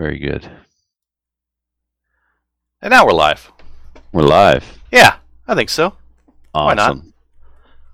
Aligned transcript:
Very 0.00 0.18
good. 0.18 0.50
And 2.80 2.90
now 2.90 3.04
we're 3.04 3.12
live. 3.12 3.52
We're 4.12 4.22
live. 4.22 4.78
Yeah, 4.90 5.16
I 5.46 5.54
think 5.54 5.68
so. 5.68 5.92
Why 6.52 6.72
not? 6.72 6.92
Awesome. 6.92 7.14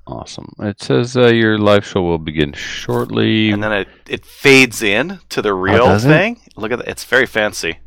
Awesome. 0.07 0.53
It 0.61 0.81
says 0.81 1.17
uh, 1.17 1.27
your 1.27 1.59
live 1.59 1.85
show 1.85 2.03
will 2.03 2.19
begin 2.19 2.53
shortly. 2.53 3.51
And 3.51 3.61
then 3.61 3.73
it, 3.73 3.89
it 4.09 4.25
fades 4.25 4.83
in 4.83 5.19
to 5.31 5.43
the 5.43 5.53
real 5.53 5.87
does 5.87 6.05
it? 6.05 6.09
thing. 6.11 6.41
Look 6.55 6.71
at 6.71 6.79
that. 6.79 6.87
It's 6.87 7.03
very 7.03 7.27
fancy. 7.27 7.79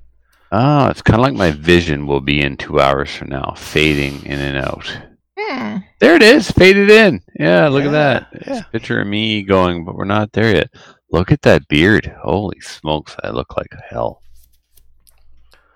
Oh, 0.51 0.87
it's 0.87 1.01
kind 1.01 1.17
of 1.17 1.23
like 1.23 1.35
my 1.35 1.51
vision 1.51 2.05
will 2.05 2.19
be 2.19 2.41
in 2.41 2.57
two 2.57 2.81
hours 2.81 3.15
from 3.15 3.29
now, 3.29 3.53
fading 3.55 4.25
in 4.25 4.37
and 4.37 4.57
out. 4.57 4.97
Hmm. 5.39 5.77
There 5.99 6.15
it 6.17 6.23
is, 6.23 6.51
faded 6.51 6.89
in. 6.89 7.21
Yeah, 7.39 7.69
look 7.69 7.85
at 7.85 7.91
that. 7.93 8.27
Yeah, 8.33 8.39
It's 8.57 8.67
a 8.67 8.69
picture 8.69 8.99
of 8.99 9.07
me 9.07 9.43
going, 9.43 9.85
but 9.85 9.95
we're 9.95 10.03
not 10.03 10.33
there 10.33 10.53
yet. 10.53 10.71
Look 11.11 11.31
at 11.31 11.41
that 11.43 11.67
beard. 11.67 12.13
Holy 12.21 12.59
smokes, 12.59 13.15
I 13.23 13.29
look 13.29 13.57
like 13.57 13.73
hell. 13.89 14.21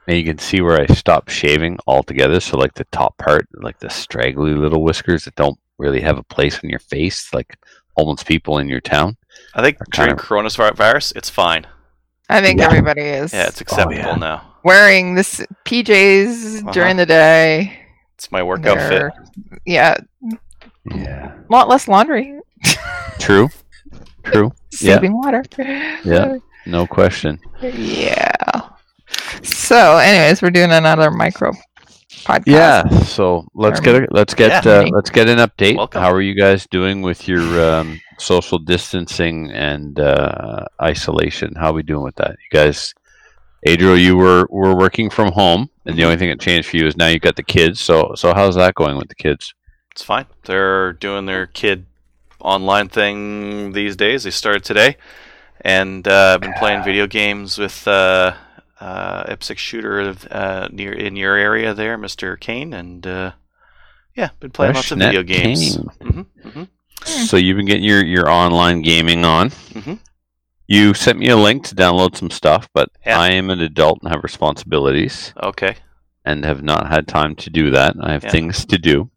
And 0.08 0.18
you 0.18 0.24
can 0.26 0.38
see 0.38 0.62
where 0.62 0.80
I 0.82 0.86
stopped 0.88 1.32
shaving 1.32 1.78
altogether. 1.88 2.40
So, 2.40 2.58
like 2.58 2.74
the 2.74 2.84
top 2.92 3.18
part, 3.18 3.48
like 3.54 3.80
the 3.80 3.90
straggly 3.90 4.54
little 4.54 4.84
whiskers 4.84 5.24
that 5.26 5.36
don't 5.36 5.58
really 5.78 6.02
have 6.02 6.18
a 6.18 6.24
place 6.24 6.60
on 6.64 6.70
your 6.70 6.80
face, 6.80 7.34
like 7.34 7.58
homeless 7.98 8.24
people 8.24 8.58
in 8.60 8.68
your 8.68 8.82
town. 8.82 9.16
I 9.56 9.62
think 9.62 9.80
Are 9.82 9.86
kind 9.92 10.10
during 10.10 10.20
coronavirus, 10.20 11.16
it's 11.16 11.30
fine. 11.30 11.66
I 12.30 12.42
think 12.42 12.60
Yeah. 12.60 12.66
everybody 12.66 13.02
is 13.02 13.34
Yeah, 13.34 13.48
it's 13.48 13.62
acceptable 13.62 13.96
yeah. 13.96 14.16
now. 14.16 14.56
wearing 14.64 15.16
this 15.16 15.42
PJs 15.66 16.62
Uh-huh. 16.62 16.72
during 16.72 16.98
the 16.98 17.06
day. 17.06 17.80
It's 18.16 18.32
my 18.32 18.44
workout 18.44 18.78
fit. 18.90 19.12
Yeah, 19.66 19.96
Yeah. 20.86 21.32
a 21.50 21.52
lot 21.52 21.68
less 21.70 21.88
laundry, 21.88 22.40
True. 23.20 23.50
True. 24.24 24.52
Yeah. 24.82 24.96
saving 24.96 25.14
water. 25.14 25.44
Yeah. 26.04 26.38
No 26.66 26.88
question. 26.88 27.40
Yeah. 27.62 28.32
So, 29.44 29.98
anyways, 29.98 30.42
we're 30.42 30.50
doing 30.50 30.72
another 30.72 31.12
micro 31.12 31.52
podcast. 32.24 32.44
Yeah. 32.46 32.88
So 33.04 33.46
let's 33.54 33.82
get 33.82 33.96
a, 34.04 34.08
let's 34.12 34.34
get 34.34 34.66
Yeah. 34.66 34.72
uh, 34.80 34.86
let's 34.92 35.10
get 35.10 35.28
an 35.28 35.40
update. 35.40 35.76
Welcome. 35.76 36.02
How 36.02 36.10
are 36.12 36.22
you 36.22 36.36
guys 36.36 36.66
doing 36.72 37.02
with 37.02 37.28
your 37.28 37.44
um, 37.62 38.00
social 38.18 38.60
distancing 38.60 39.52
and 39.52 40.00
uh, 40.00 40.66
isolation? 40.82 41.54
How 41.56 41.72
are 41.72 41.74
we 41.74 41.84
doing 41.84 42.04
with 42.04 42.16
that? 42.16 42.32
You 42.32 42.58
guys, 42.58 42.94
Adriel, 43.68 43.98
you 43.98 44.16
were 44.16 44.48
were 44.50 44.74
working 44.76 45.10
from 45.10 45.34
home, 45.34 45.70
and 45.86 45.98
the 45.98 46.06
only 46.06 46.16
thing 46.16 46.30
that 46.30 46.40
changed 46.40 46.70
for 46.70 46.78
you 46.78 46.88
is 46.88 46.96
now 46.96 47.08
you've 47.08 47.22
got 47.22 47.36
the 47.36 47.44
kids. 47.44 47.82
So 47.82 48.14
so 48.16 48.34
how's 48.34 48.56
that 48.56 48.76
going 48.76 48.96
with 48.98 49.10
the 49.10 49.16
kids? 49.16 49.54
It's 49.92 50.04
fine. 50.04 50.28
They're 50.46 50.94
doing 50.94 51.26
their 51.26 51.46
kid 51.48 51.86
online 52.44 52.90
thing 52.90 53.72
these 53.74 53.96
days. 53.96 54.24
They 54.24 54.32
started 54.32 54.64
today, 54.64 54.98
and 55.62 56.08
uh, 56.08 56.34
I've 56.36 56.42
been 56.42 56.54
playing 56.54 56.84
video 56.84 57.08
games 57.08 57.58
with 57.58 57.88
uh, 57.88 58.34
uh, 58.80 59.24
Ipswich 59.30 59.60
shooter 59.60 60.14
uh, 60.30 60.68
near 60.72 60.94
in 60.94 61.16
your 61.16 61.36
area 61.36 61.74
there, 61.74 61.98
Mister 61.98 62.36
Kane, 62.38 62.74
and 62.74 63.08
uh, 63.08 63.32
yeah, 64.16 64.30
been 64.40 64.52
playing 64.52 64.76
lots 64.76 64.92
of 64.92 65.00
video 65.00 65.24
games. 65.24 65.78
Kane. 65.78 66.26
hmm 66.44 66.50
hmm 66.50 66.64
So 67.06 67.38
you've 67.38 67.58
been 67.58 67.66
getting 67.66 67.84
your 67.84 68.04
your 68.04 68.30
online 68.30 68.82
gaming 68.82 69.26
on. 69.26 69.50
Mhm. 69.50 70.00
You 70.68 70.94
sent 70.94 71.20
me 71.20 71.28
a 71.30 71.36
link 71.36 71.66
to 71.68 71.76
download 71.76 72.16
some 72.16 72.30
stuff, 72.30 72.70
but 72.74 72.90
Yeah. 73.06 73.20
I 73.20 73.32
am 73.32 73.50
an 73.50 73.60
adult 73.60 74.00
and 74.02 74.12
have 74.12 74.24
responsibilities. 74.24 75.34
Okay. 75.42 75.76
and 76.26 76.46
have 76.46 76.64
not 76.64 76.88
had 76.88 77.06
time 77.06 77.36
to 77.36 77.50
do 77.50 77.70
that. 77.72 77.98
I 78.02 78.14
have 78.14 78.24
Yeah. 78.24 78.32
things 78.32 78.66
to 78.68 78.78
do. 78.78 79.10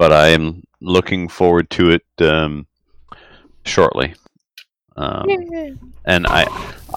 Yeah. 0.00 0.08
But 0.08 0.12
I 0.12 0.28
am 0.28 0.62
looking 0.80 1.28
forward 1.28 1.70
to 1.70 1.90
it 1.90 2.04
um, 2.20 2.66
shortly. 3.64 4.14
Um, 4.96 5.26
and 6.04 6.26
I, 6.26 6.44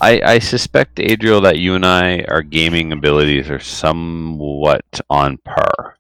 I, 0.01 0.21
I 0.21 0.39
suspect, 0.39 0.99
Adriel, 0.99 1.41
that 1.41 1.57
you 1.57 1.75
and 1.75 1.85
I, 1.85 2.21
our 2.27 2.43
gaming 2.43 2.91
abilities 2.91 3.49
are 3.49 3.59
somewhat 3.59 5.01
on 5.09 5.37
par. 5.37 5.95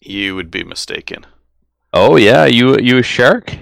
You 0.00 0.34
would 0.34 0.50
be 0.50 0.64
mistaken. 0.64 1.24
Oh 1.94 2.16
yeah, 2.16 2.44
you 2.44 2.76
you 2.78 2.98
a 2.98 3.02
shark? 3.02 3.56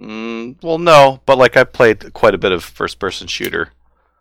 Mm, 0.00 0.56
well, 0.62 0.78
no, 0.78 1.20
but 1.26 1.36
like 1.36 1.56
I 1.56 1.64
played 1.64 2.12
quite 2.14 2.34
a 2.34 2.38
bit 2.38 2.52
of 2.52 2.64
first-person 2.64 3.26
shooter. 3.26 3.72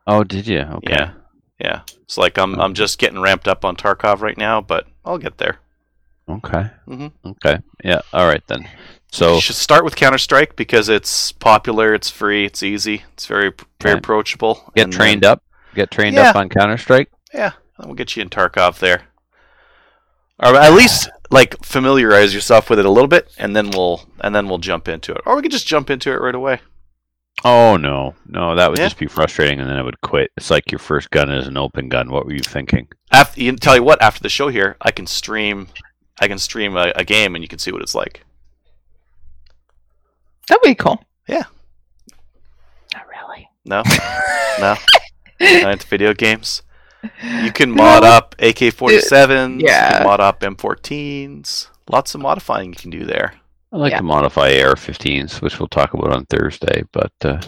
Oh, 0.05 0.23
did 0.23 0.47
you? 0.47 0.59
Okay. 0.59 0.91
Yeah, 0.91 1.13
yeah. 1.59 1.81
It's 2.01 2.17
like 2.17 2.37
I'm 2.37 2.59
I'm 2.59 2.73
just 2.73 2.99
getting 2.99 3.21
ramped 3.21 3.47
up 3.47 3.63
on 3.63 3.77
Tarkov 3.77 4.19
right 4.19 4.37
now, 4.37 4.59
but 4.59 4.87
I'll 5.05 5.19
get 5.19 5.37
there. 5.37 5.59
Okay. 6.37 6.69
Mhm. 6.87 7.11
Okay. 7.25 7.59
Yeah. 7.83 8.01
All 8.13 8.25
right 8.27 8.43
then. 8.47 8.67
So 9.11 9.35
you 9.35 9.41
should 9.41 9.55
start 9.57 9.83
with 9.83 9.95
Counter 9.97 10.17
Strike 10.17 10.55
because 10.55 10.87
it's 10.87 11.31
popular, 11.33 11.93
it's 11.93 12.09
free, 12.09 12.45
it's 12.45 12.63
easy, 12.63 13.03
it's 13.13 13.25
very 13.25 13.51
very 13.81 13.97
approachable. 13.97 14.71
get 14.75 14.85
and 14.85 14.93
trained 14.93 15.23
then, 15.23 15.31
up. 15.31 15.43
Get 15.75 15.91
trained 15.91 16.15
Yeah. 16.15 16.29
up 16.29 16.35
on 16.37 16.47
Counter 16.49 16.77
Strike. 16.77 17.09
Yeah, 17.33 17.51
then 17.77 17.87
we'll 17.87 17.95
get 17.95 18.15
you 18.15 18.21
in 18.21 18.29
Tarkov 18.29 18.79
there, 18.79 19.01
or 20.39 20.55
at 20.55 20.73
least 20.73 21.09
like 21.29 21.61
familiarize 21.63 22.33
yourself 22.33 22.69
with 22.69 22.79
it 22.79 22.85
a 22.85 22.89
little 22.89 23.07
bit, 23.09 23.29
and 23.37 23.53
then 23.55 23.69
we'll 23.71 24.01
and 24.21 24.33
then 24.33 24.47
we'll 24.47 24.57
jump 24.59 24.87
into 24.87 25.11
it, 25.13 25.21
or 25.25 25.35
we 25.35 25.41
could 25.41 25.51
just 25.51 25.67
jump 25.67 25.89
into 25.89 26.09
it 26.11 26.21
right 26.21 26.35
away. 26.35 26.61
Oh 27.43 27.75
no, 27.77 28.15
no, 28.27 28.55
that 28.55 28.69
would 28.69 28.79
Yeah. 28.79 28.85
just 28.85 28.97
be 28.99 29.07
frustrating, 29.07 29.59
and 29.59 29.69
then 29.69 29.77
I 29.77 29.81
would 29.81 29.99
quit. 30.01 30.31
It's 30.37 30.49
like 30.51 30.71
your 30.71 30.79
first 30.79 31.09
gun 31.11 31.29
is 31.31 31.47
an 31.47 31.57
open 31.57 31.89
gun. 31.89 32.11
What 32.11 32.25
were 32.25 32.33
you 32.33 32.39
thinking? 32.39 32.87
After 33.11 33.41
you 33.41 33.53
tell 33.57 33.75
you 33.75 33.83
what, 33.83 34.01
after 34.01 34.21
the 34.23 34.29
show 34.29 34.47
here, 34.49 34.77
I 34.81 34.91
can 34.91 35.07
stream, 35.07 35.67
I 36.21 36.27
can 36.27 36.37
stream 36.37 36.77
a, 36.77 36.93
a 36.95 37.03
game, 37.03 37.35
and 37.35 37.43
you 37.43 37.47
can 37.47 37.59
see 37.59 37.71
what 37.71 37.81
it's 37.81 37.95
like. 37.95 38.23
That'd 40.47 40.61
be 40.63 40.75
cool. 40.75 41.03
Yeah. 41.27 41.43
Not 42.93 43.05
really. 43.07 43.49
No, 43.65 43.83
no, 44.59 44.75
not 45.39 45.71
into 45.73 45.87
video 45.87 46.13
games. 46.13 46.61
You 47.23 47.51
can 47.51 47.71
mod 47.75 48.03
up 48.03 48.35
AK-47s. 48.39 49.59
You 49.61 49.65
Yeah. 49.67 49.97
can 49.97 50.03
mod 50.07 50.19
up 50.19 50.41
M14s. 50.41 51.67
Lots 51.89 52.13
of 52.15 52.21
modifying 52.21 52.69
you 52.69 52.75
can 52.75 52.89
do 52.91 53.05
there. 53.05 53.33
I 53.73 53.77
like 53.77 53.91
Yeah. 53.91 53.97
to 53.97 54.03
modify 54.03 54.49
AR-15s, 54.59 55.41
which 55.41 55.59
we'll 55.59 55.67
talk 55.67 55.93
about 55.93 56.11
on 56.13 56.25
Thursday. 56.25 56.83
But 56.91 57.13
uh, 57.23 57.41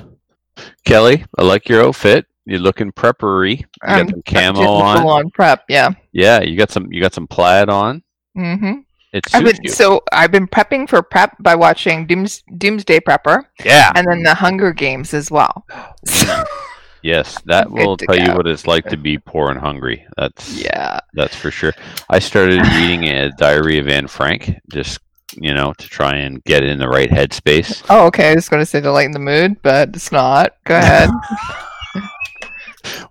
Kelly, 0.86 1.26
I 1.38 1.44
like 1.44 1.68
your 1.70 1.84
outfit. 1.86 2.26
You're 2.46 2.60
looking 2.60 2.92
preppery. 2.92 3.60
You 3.60 3.66
Um, 3.84 4.06
got 4.08 4.10
some 4.10 4.22
camo 4.24 4.60
Just 4.60 4.68
a 4.68 4.72
on. 4.72 4.98
full-on 4.98 5.30
prep. 5.32 5.64
Yeah. 5.70 5.92
Yeah, 6.12 6.42
you 6.42 6.58
got 6.58 6.72
some. 6.72 6.92
You 6.92 7.02
got 7.02 7.14
some 7.14 7.28
plaid 7.28 7.70
on. 7.70 8.04
Mm-hmm. 8.38 8.80
It 9.14 9.28
I've 9.36 9.44
been, 9.44 9.58
you. 9.62 9.70
so 9.70 10.02
I've 10.12 10.32
been 10.32 10.48
prepping 10.48 10.90
for 10.90 11.02
prep 11.04 11.36
by 11.40 11.54
watching 11.56 12.08
Dooms, 12.08 12.44
Doomsday 12.58 13.00
Prepper 13.02 13.46
Yeah. 13.64 13.92
and 13.96 14.08
then 14.08 14.24
the 14.24 14.34
Hunger 14.34 14.74
Games 14.74 15.14
as 15.14 15.30
well. 15.30 15.66
yes, 17.04 17.40
that 17.46 17.68
I'm 17.68 17.74
will 17.74 17.98
to 17.98 18.06
tell 18.08 18.18
you 18.18 18.34
what 18.36 18.48
it's 18.48 18.66
like 18.66 18.86
to 18.86 18.98
be 18.98 19.20
poor 19.20 19.52
and 19.52 19.60
hungry. 19.60 20.06
That's 20.18 20.60
yeah. 20.60 21.00
That's 21.14 21.36
for 21.36 21.52
sure. 21.52 21.74
I 22.10 22.18
started 22.20 22.62
reading 22.76 23.04
a 23.10 23.32
Diary 23.38 23.78
of 23.78 23.88
Anne 23.88 24.08
Frank, 24.08 24.56
just 24.72 25.00
you 25.36 25.54
know, 25.54 25.74
to 25.74 25.88
try 25.88 26.16
and 26.16 26.44
get 26.44 26.64
in 26.64 26.78
the 26.80 26.88
right 26.88 27.10
headspace. 27.10 27.84
Oh, 27.90 28.06
okay. 28.08 28.32
I 28.32 28.36
was 28.36 28.50
going 28.50 28.62
to 28.62 28.66
say 28.66 28.82
to 28.82 28.92
lighten 28.92 29.12
the 29.14 29.20
mood, 29.20 29.62
but 29.64 29.90
it's 29.96 30.12
not. 30.12 30.56
Go 30.66 30.76
ahead. 30.76 31.10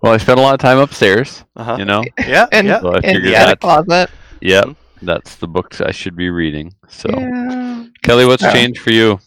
Well, 0.01 0.13
I 0.13 0.17
spent 0.17 0.37
a 0.37 0.41
lot 0.41 0.53
of 0.53 0.59
time 0.59 0.77
upstairs, 0.79 1.43
Uh-huh. 1.55 1.77
you 1.79 1.85
know. 1.85 2.03
Yeah. 2.19 2.45
And, 2.51 2.67
yeah. 2.67 2.81
So 2.81 2.91
I 2.91 2.95
in, 2.97 3.01
figured 3.01 3.25
in 3.25 3.31
that- 3.31 3.49
the 3.51 3.55
closet. 3.57 4.09
Yep. 4.41 4.75
That's 5.05 5.35
the 5.35 5.47
books 5.47 5.81
I 5.81 5.91
should 5.91 6.15
be 6.15 6.29
reading. 6.29 6.73
So, 6.87 7.09
Yeah. 7.11 7.85
Kelly, 8.03 8.25
what's 8.25 8.43
Yeah. 8.43 8.53
changed 8.53 8.79
for 8.81 8.91
you? 8.91 9.19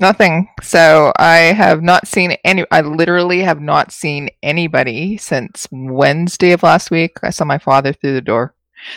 Nothing. 0.00 0.48
So 0.62 1.12
I 1.18 1.36
have 1.54 1.80
not 1.82 2.08
seen 2.08 2.32
any. 2.44 2.64
I 2.72 2.80
literally 2.80 3.40
have 3.42 3.60
not 3.60 3.92
seen 3.92 4.30
anybody 4.42 5.16
since 5.16 5.68
Wednesday 5.70 6.50
of 6.52 6.62
last 6.64 6.90
week. 6.90 7.12
I 7.22 7.30
saw 7.30 7.44
my 7.44 7.58
father 7.58 7.92
through 7.92 8.14
the 8.14 8.20
door. 8.20 8.54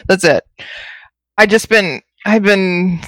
That's 0.07 0.23
it. 0.23 0.43
I 1.37 1.45
just 1.45 1.69
been. 1.69 2.01
I've 2.25 2.41
been 2.41 2.99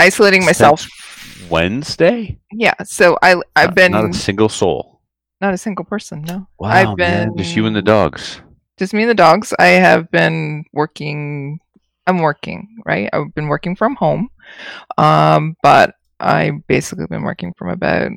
isolating 0.00 0.44
myself. 0.44 0.80
Since 0.80 1.50
Wednesday. 1.50 2.38
Yeah. 2.52 2.74
So 2.84 3.16
I. 3.22 3.36
I've 3.54 3.68
Not- 3.68 3.74
been 3.76 3.92
not 3.92 4.10
a 4.10 4.14
single 4.14 4.48
soul. 4.48 5.00
not 5.40 5.54
a 5.54 5.58
single 5.58 5.84
person. 5.84 6.22
No. 6.22 6.48
Wow, 6.58 6.68
I've 6.70 6.98
man, 6.98 7.36
just 7.36 7.54
you 7.54 7.64
and 7.66 7.76
the 7.76 7.82
dogs. 7.82 8.40
just 8.76 8.92
me 8.92 9.02
and 9.02 9.10
the 9.10 9.14
dogs. 9.14 9.54
I 9.58 9.66
have 9.78 10.10
been 10.10 10.64
working. 10.72 11.60
I'm 12.06 12.18
working, 12.18 12.68
right? 12.86 13.08
I've 13.12 13.34
been 13.34 13.48
working 13.48 13.76
from 13.76 13.94
home, 13.96 14.28
um, 14.98 15.56
but 15.62 15.94
I 16.18 16.52
basically 16.68 17.06
been 17.06 17.22
working 17.22 17.52
from 17.56 17.68
about 17.68 18.10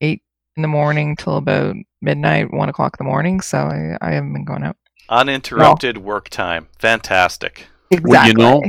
eight 0.00 0.22
in 0.56 0.62
the 0.62 0.68
morning 0.68 1.16
till 1.16 1.36
about 1.36 1.76
midnight, 2.02 2.52
one 2.52 2.68
o'clock 2.68 2.96
in 2.98 3.04
the 3.04 3.10
morning. 3.10 3.40
So 3.40 3.58
I, 3.58 3.96
I 4.00 4.12
haven't 4.12 4.32
been 4.32 4.44
going 4.44 4.64
out. 4.64 4.76
Uninterrupted 5.08 5.98
work 5.98 6.28
time. 6.28 6.68
Fantastic. 6.78 7.66
Exactly. 7.90 8.10
Well, 8.10 8.26
you 8.28 8.34
know, 8.34 8.62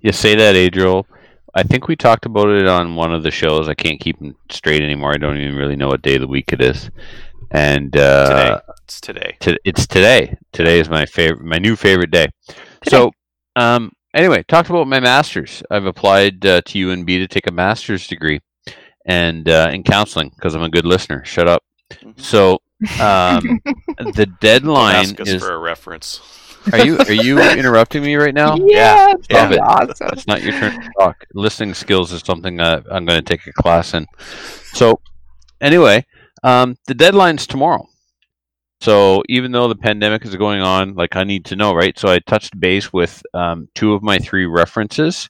You 0.00 0.12
say 0.12 0.34
that, 0.36 0.54
Adriel. 0.54 1.06
I 1.54 1.64
think 1.64 1.88
we 1.88 1.96
talked 1.96 2.26
about 2.26 2.48
it 2.48 2.68
on 2.68 2.94
one 2.94 3.12
of 3.12 3.24
the 3.24 3.30
shows. 3.30 3.68
I 3.68 3.74
can't 3.74 4.00
keep 4.00 4.18
them 4.20 4.36
straight 4.50 4.82
anymore. 4.82 5.12
I 5.12 5.16
don't 5.16 5.36
even 5.36 5.56
really 5.56 5.74
know 5.74 5.88
what 5.88 6.02
day 6.02 6.14
of 6.14 6.20
the 6.20 6.28
week 6.28 6.52
it 6.52 6.60
is. 6.60 6.90
And 7.50 7.96
uh, 7.96 8.28
Today. 8.28 8.60
It's 8.84 9.00
today. 9.00 9.36
To, 9.40 9.58
it's 9.64 9.86
today. 9.86 10.36
Today 10.52 10.78
is 10.78 10.88
my 10.88 11.06
favorite, 11.06 11.44
my 11.44 11.58
new 11.58 11.74
favorite 11.74 12.12
day. 12.12 12.28
So, 12.88 13.10
um, 13.56 13.92
anyway, 14.14 14.44
talked 14.48 14.70
about 14.70 14.86
my 14.86 15.00
masters. 15.00 15.62
I've 15.70 15.86
applied 15.86 16.44
uh, 16.46 16.60
to 16.62 16.86
UNB 16.88 17.06
to 17.06 17.28
take 17.28 17.46
a 17.46 17.52
master's 17.52 18.06
degree, 18.06 18.40
and 19.06 19.48
uh, 19.48 19.70
in 19.72 19.82
counseling 19.82 20.30
because 20.34 20.54
I'm 20.54 20.62
a 20.62 20.68
good 20.70 20.84
listener. 20.86 21.24
Shut 21.24 21.48
up. 21.48 21.62
Mhm. 21.90 22.20
So, 22.20 22.60
um, 23.00 23.60
the 24.14 24.26
deadline 24.40 24.94
Ask 24.96 25.20
us 25.20 25.28
is. 25.28 25.42
for 25.42 25.52
a 25.54 25.58
reference. 25.58 26.20
Are 26.72 26.84
you 26.84 26.98
are 26.98 27.12
you 27.12 27.40
interrupting 27.58 28.02
me 28.02 28.16
right 28.16 28.34
now? 28.34 28.54
Yeah, 28.56 29.08
Stop 29.22 29.28
that'd 29.28 29.56
it. 29.56 29.60
awesome. 29.60 30.08
It's 30.12 30.26
not 30.26 30.42
your 30.42 30.52
turn 30.52 30.80
to 30.80 30.90
talk. 30.98 31.24
Listening 31.34 31.72
skills 31.74 32.12
is 32.12 32.20
something 32.22 32.60
uh, 32.60 32.82
I'm 32.90 33.06
going 33.06 33.22
to 33.22 33.26
take 33.26 33.46
a 33.46 33.52
class 33.52 33.94
in. 33.94 34.06
So, 34.74 35.00
anyway, 35.60 36.04
um, 36.44 36.76
the 36.86 36.94
deadline's 36.94 37.46
tomorrow. 37.46 37.88
So 38.80 39.22
even 39.28 39.52
though 39.52 39.68
the 39.68 39.76
pandemic 39.76 40.24
is 40.24 40.34
going 40.36 40.62
on, 40.62 40.94
like 40.94 41.14
I 41.14 41.24
need 41.24 41.44
to 41.46 41.56
know, 41.56 41.74
right? 41.74 41.98
So 41.98 42.08
I 42.08 42.18
touched 42.20 42.58
base 42.58 42.92
with 42.92 43.22
um, 43.34 43.68
two 43.74 43.92
of 43.92 44.02
my 44.02 44.18
three 44.18 44.46
references. 44.46 45.28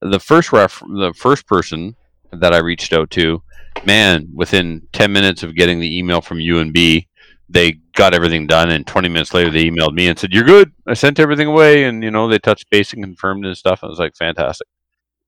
The 0.00 0.20
first 0.20 0.52
ref, 0.52 0.80
the 0.80 1.12
first 1.16 1.46
person 1.46 1.96
that 2.32 2.52
I 2.54 2.58
reached 2.58 2.92
out 2.92 3.10
to, 3.12 3.42
man, 3.84 4.28
within 4.32 4.86
ten 4.92 5.12
minutes 5.12 5.42
of 5.42 5.56
getting 5.56 5.80
the 5.80 5.98
email 5.98 6.20
from 6.20 6.38
UNB, 6.38 7.06
they 7.48 7.72
got 7.94 8.14
everything 8.14 8.46
done, 8.46 8.70
and 8.70 8.86
20 8.86 9.08
minutes 9.08 9.34
later 9.34 9.50
they 9.50 9.64
emailed 9.64 9.94
me 9.94 10.08
and 10.08 10.18
said, 10.18 10.32
"You're 10.32 10.44
good. 10.44 10.72
I 10.86 10.94
sent 10.94 11.18
everything 11.18 11.48
away," 11.48 11.84
and 11.84 12.02
you 12.02 12.10
know 12.10 12.28
they 12.28 12.38
touched 12.38 12.70
base 12.70 12.92
and 12.92 13.02
confirmed 13.02 13.44
and 13.44 13.56
stuff. 13.56 13.80
I 13.82 13.86
was 13.86 13.98
like, 13.98 14.14
fantastic. 14.16 14.68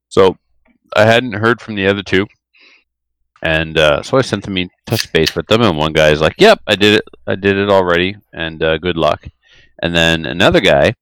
So 0.08 0.36
I 0.94 1.04
hadn't 1.04 1.32
heard 1.32 1.60
from 1.60 1.74
the 1.74 1.86
other 1.86 2.02
two, 2.02 2.26
and 3.46 3.78
uh, 3.78 4.02
so 4.02 4.18
I 4.18 4.22
sent 4.22 4.42
them 4.42 4.56
in 4.56 4.68
touch 4.86 5.12
base 5.12 5.36
with 5.36 5.46
them, 5.46 5.62
and 5.62 5.78
one 5.78 5.92
guy 5.92 6.08
is 6.08 6.20
like, 6.20 6.34
"Yep, 6.38 6.62
I 6.66 6.74
did 6.74 6.94
it. 6.96 7.04
I 7.28 7.36
did 7.36 7.56
it 7.56 7.70
already, 7.70 8.16
and 8.32 8.60
uh, 8.60 8.76
good 8.78 8.96
luck." 8.96 9.28
And 9.80 9.94
then 9.94 10.26
another 10.26 10.60
guy, 10.60 10.94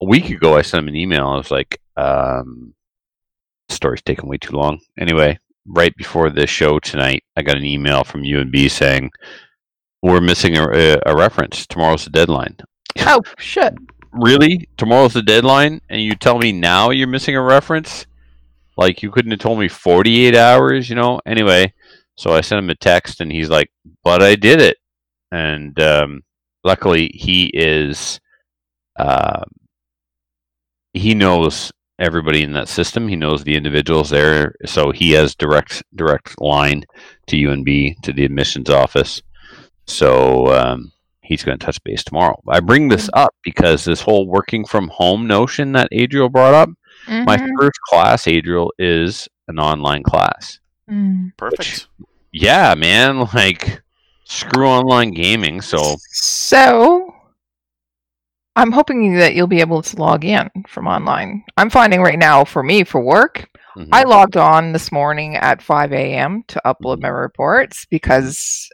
a 0.00 0.06
week 0.06 0.30
ago, 0.30 0.56
I 0.56 0.62
sent 0.62 0.82
him 0.84 0.88
an 0.88 0.94
email. 0.94 1.26
I 1.26 1.36
was 1.36 1.50
like, 1.50 1.80
um, 1.96 2.74
"Story's 3.68 4.02
taking 4.02 4.28
way 4.28 4.38
too 4.38 4.56
long." 4.56 4.78
Anyway, 4.96 5.40
right 5.66 5.92
before 5.96 6.30
the 6.30 6.46
show 6.46 6.78
tonight, 6.78 7.24
I 7.36 7.42
got 7.42 7.56
an 7.56 7.64
email 7.64 8.04
from 8.04 8.22
UNB 8.22 8.70
saying 8.70 9.10
we're 10.00 10.20
missing 10.20 10.56
a, 10.56 10.68
a, 10.70 11.00
a 11.06 11.16
reference. 11.16 11.66
Tomorrow's 11.66 12.04
the 12.04 12.10
deadline. 12.10 12.56
Oh 13.00 13.22
shit! 13.38 13.74
Really? 14.12 14.68
Tomorrow's 14.76 15.14
the 15.14 15.22
deadline, 15.22 15.80
and 15.88 16.00
you 16.00 16.14
tell 16.14 16.38
me 16.38 16.52
now 16.52 16.90
you're 16.90 17.08
missing 17.08 17.34
a 17.34 17.42
reference? 17.42 18.06
Like 18.82 19.00
you 19.00 19.12
couldn't 19.12 19.30
have 19.30 19.38
told 19.38 19.60
me 19.60 19.68
48 19.68 20.34
hours, 20.34 20.90
you 20.90 20.96
know? 20.96 21.20
Anyway, 21.24 21.72
so 22.16 22.32
I 22.32 22.40
sent 22.40 22.58
him 22.58 22.70
a 22.70 22.74
text, 22.74 23.20
and 23.20 23.30
he's 23.30 23.48
like, 23.48 23.70
"But 24.02 24.22
I 24.22 24.34
did 24.34 24.60
it." 24.60 24.78
And 25.30 25.78
um, 25.80 26.22
luckily, 26.64 27.10
he 27.14 27.46
is. 27.54 28.20
Uh, 28.98 29.44
he 30.94 31.14
knows 31.14 31.70
everybody 32.00 32.42
in 32.42 32.52
that 32.54 32.68
system. 32.68 33.06
He 33.06 33.14
knows 33.14 33.44
the 33.44 33.54
individuals 33.54 34.10
there, 34.10 34.56
so 34.66 34.90
he 34.90 35.12
has 35.12 35.36
direct 35.36 35.84
direct 35.94 36.40
line 36.40 36.84
to 37.28 37.36
UNB 37.36 38.00
to 38.02 38.12
the 38.12 38.24
admissions 38.24 38.68
office. 38.68 39.22
So 39.86 40.48
um, 40.48 40.92
he's 41.20 41.44
going 41.44 41.58
to 41.58 41.64
touch 41.64 41.82
base 41.84 42.02
tomorrow. 42.02 42.42
I 42.48 42.58
bring 42.58 42.88
this 42.88 43.08
up 43.14 43.32
because 43.44 43.84
this 43.84 44.00
whole 44.00 44.26
working 44.26 44.64
from 44.64 44.88
home 44.88 45.28
notion 45.28 45.70
that 45.72 45.88
Adriel 45.92 46.28
brought 46.28 46.54
up. 46.54 46.68
My 47.08 47.36
Mhm. 47.36 47.48
first 47.58 47.78
class, 47.88 48.26
Adriel, 48.26 48.72
is 48.78 49.28
an 49.48 49.58
online 49.58 50.02
class. 50.02 50.58
Mm. 50.90 51.32
Perfect. 51.36 51.88
Yeah, 52.32 52.74
man. 52.74 53.26
Like, 53.34 53.82
screw 54.24 54.66
online 54.66 55.10
gaming. 55.12 55.60
So 55.60 55.96
So, 56.10 57.14
I'm 58.56 58.72
hoping 58.72 59.14
that 59.16 59.34
you'll 59.34 59.46
be 59.46 59.60
able 59.60 59.82
to 59.82 59.96
log 59.96 60.24
in 60.24 60.48
from 60.68 60.86
online. 60.86 61.44
I'm 61.56 61.70
finding 61.70 62.02
right 62.02 62.18
now 62.18 62.44
for 62.44 62.62
me 62.62 62.84
for 62.84 63.00
work, 63.02 63.48
mhm. 63.76 63.88
I 63.92 64.02
logged 64.04 64.36
on 64.36 64.72
this 64.72 64.92
morning 64.92 65.36
at 65.36 65.62
5 65.62 65.92
a.m. 65.92 66.44
to 66.48 66.60
upload 66.66 67.00
my 67.00 67.08
reports 67.08 67.86
because 67.90 68.68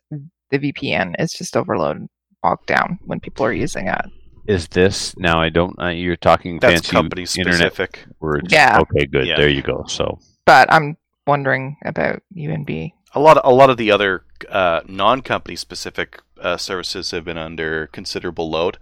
the 0.50 0.58
VPN 0.58 1.14
is 1.20 1.32
just 1.32 1.56
overloaded, 1.56 2.08
bogged 2.42 2.66
down 2.66 2.98
when 3.04 3.20
people 3.20 3.44
are 3.46 3.52
using 3.52 3.86
it. 3.88 4.04
Is 4.48 4.66
this 4.68 5.16
now? 5.16 5.40
I 5.40 5.48
don't. 5.50 5.78
Uh, 5.80 5.88
you're 5.88 6.16
talking 6.16 6.58
That's 6.58 6.72
fancy 6.88 6.90
company 6.96 7.22
internet 7.22 7.72
specific. 7.72 8.06
words. 8.20 8.52
Yeah. 8.52 8.80
Okay. 8.80 9.06
Good. 9.06 9.26
Yeah. 9.26 9.36
There 9.36 9.48
you 9.48 9.62
go. 9.62 9.84
So 9.86 10.18
But 10.46 10.72
I'm 10.72 10.96
wondering 11.26 11.76
about 11.84 12.22
UNB. 12.36 12.92
A 13.14 13.20
lot, 13.20 13.40
a 13.44 13.52
lot 13.52 13.70
of 13.70 13.76
the 13.76 13.90
other 13.90 14.24
uh, 14.50 14.80
non-company 14.86 15.56
specific 15.56 16.20
uh, 16.40 16.56
services 16.56 17.10
have 17.12 17.24
been 17.24 17.38
under 17.38 17.86
considerable 17.88 18.50
load. 18.50 18.76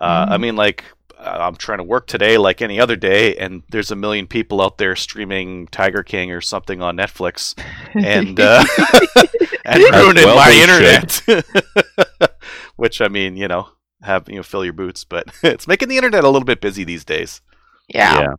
Uh, 0.00 0.26
I 0.30 0.36
Mhm. 0.36 0.40
mean, 0.40 0.56
like 0.56 0.84
uh, 1.18 1.38
I'm 1.40 1.56
trying 1.56 1.78
to 1.78 1.84
work 1.84 2.06
today, 2.06 2.36
like 2.36 2.60
any 2.60 2.80
other 2.80 2.96
day, 2.96 3.36
and 3.36 3.62
there's 3.70 3.90
a 3.90 3.96
million 3.96 4.26
people 4.26 4.60
out 4.60 4.78
there 4.78 4.96
streaming 4.96 5.68
Tiger 5.68 6.02
King 6.02 6.30
or 6.32 6.40
something 6.40 6.82
on 6.82 6.96
Netflix, 6.96 7.54
and 7.94 8.38
uh, 8.40 8.64
and 9.64 9.82
As 9.82 9.90
ruining 10.02 10.24
well 10.24 10.36
my 10.36 10.52
internet. 10.52 11.22
Which 12.76 13.00
I 13.00 13.08
mean, 13.08 13.36
you 13.36 13.48
know, 13.48 13.68
have 14.02 14.28
you 14.28 14.36
know, 14.36 14.42
fill 14.42 14.64
your 14.64 14.72
boots, 14.72 15.04
but 15.04 15.26
it's 15.42 15.66
making 15.68 15.88
the 15.88 15.96
internet 15.96 16.24
a 16.24 16.28
little 16.28 16.44
bit 16.46 16.60
busy 16.60 16.84
these 16.84 17.04
days. 17.04 17.40
yeah. 17.88 18.34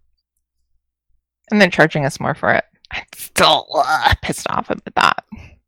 and 1.51 1.61
then 1.61 1.71
charging 1.71 2.05
us 2.05 2.19
more 2.19 2.33
for 2.35 2.51
it. 2.53 2.63
I'm 2.91 3.03
still 3.15 3.67
uh, 3.75 4.13
pissed 4.21 4.47
off 4.49 4.69
about 4.69 4.93
that. 4.95 5.23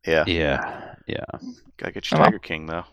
Yeah, 0.06 0.24
Yeah. 0.26 0.94
Yeah. 1.06 1.24
gotta 1.76 1.92
get 1.92 2.10
your 2.10 2.18
Oh, 2.18 2.20
well. 2.22 2.26
Tiger 2.30 2.38
King 2.38 2.66
though. 2.66 2.84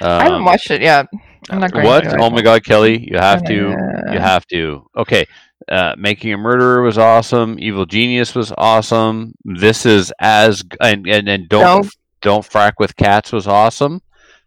I 0.00 0.22
haven't 0.22 0.32
Um, 0.34 0.44
watched 0.44 0.70
it 0.70 0.80
yet. 0.82 1.06
I'm 1.50 1.58
not 1.60 1.72
going 1.72 1.84
What? 1.84 2.04
to. 2.04 2.16
Oh 2.20 2.30
my 2.30 2.40
God, 2.42 2.64
Kelly! 2.64 3.08
You 3.10 3.18
have 3.18 3.42
to. 3.44 3.72
Uh, 3.72 4.12
You 4.12 4.18
have 4.20 4.46
to. 4.48 4.86
Okay. 4.96 5.26
Uh, 5.68 5.94
Making 5.98 6.32
a 6.32 6.36
Murderer 6.36 6.82
was 6.82 6.98
awesome. 6.98 7.56
Evil 7.58 7.84
Genius 7.86 8.34
was 8.34 8.52
awesome. 8.56 9.34
This 9.44 9.84
is 9.84 10.12
as 10.20 10.62
and 10.80 11.06
and, 11.08 11.28
and 11.28 11.48
don't 11.48 11.62
Don't- 11.64 11.96
don't 12.20 12.48
frack 12.48 12.74
with 12.78 12.94
cats 12.96 13.32
was 13.32 13.48
awesome. 13.48 14.00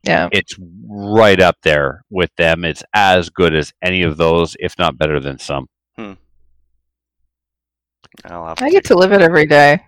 Yeah. 0.05 0.29
It's 0.31 0.55
right 0.87 1.39
up 1.39 1.57
there 1.63 2.03
with 2.09 2.29
them. 2.37 2.63
It's 2.65 2.83
as 2.93 3.29
good 3.29 3.53
as 3.55 3.73
any 3.83 4.03
of 4.03 4.17
those, 4.17 4.55
if 4.59 4.77
not 4.77 4.97
better 4.97 5.19
than 5.19 5.39
some. 5.39 5.67
I'll 8.25 8.47
have 8.47 8.57
to 8.57 8.65
I 8.65 8.69
get 8.69 8.85
to 8.85 8.95
live 8.95 9.11
it 9.11 9.21
every 9.21 9.45
day. 9.45 9.79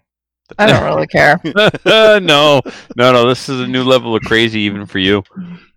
I 0.58 0.68
don't 0.68 0.84
really 0.84 1.08
care. 1.12 1.40
no, 1.86 2.20
no, 2.20 2.62
no. 2.96 3.28
This 3.28 3.50
is 3.50 3.62
a 3.62 3.68
new 3.68 3.84
level 3.84 4.16
of 4.16 4.24
crazy, 4.24 4.62
even 4.62 4.86
for 4.86 5.00
you, 5.00 5.24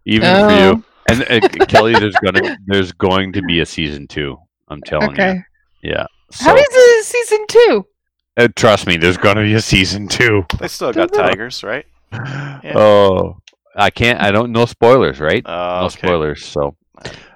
even 0.06 0.36
for 0.36 0.50
Oh, 0.50 0.50
you. 0.52 0.84
And 1.08 1.22
uh, 1.30 1.40
Kelly, 1.68 1.96
there's 1.96 2.16
gonna 2.18 2.50
there's 2.66 2.92
going 2.92 3.32
to 3.34 3.42
be 3.42 3.60
a 3.60 3.66
season 3.66 4.06
two. 4.08 4.38
I'm 4.68 4.82
telling 4.82 5.12
Okay. 5.12 5.42
you. 5.82 5.90
Yeah. 5.90 6.06
How 6.40 6.54
So, 6.54 6.56
is 6.56 6.66
it 6.70 7.04
season 7.04 7.46
two? 7.48 7.86
uh, 8.36 8.48
trust 8.56 8.86
me, 8.86 8.96
there's 8.96 9.16
gonna 9.18 9.42
be 9.42 9.54
a 9.54 9.60
season 9.60 10.08
two. 10.08 10.44
They 10.58 10.68
still 10.68 10.92
got 10.92 11.12
tigers, 11.12 11.62
right? 11.64 11.86
Oh, 12.74 13.39
I 13.76 13.90
can't. 13.90 14.20
I 14.20 14.30
don't. 14.30 14.52
No 14.52 14.66
spoilers, 14.66 15.20
right? 15.20 15.44
Uh, 15.46 15.80
no 15.80 15.86
okay. 15.86 15.98
spoilers. 15.98 16.44
So, 16.44 16.76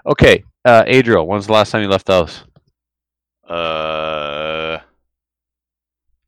okay. 0.07 0.45
Uh, 0.65 0.83
Adriel, 0.87 1.27
when's 1.27 1.47
the 1.47 1.53
last 1.53 1.71
time 1.71 1.83
you 1.83 1.89
left 1.89 2.07
the 2.07 2.13
house? 2.15 2.45
Uh, 3.49 4.79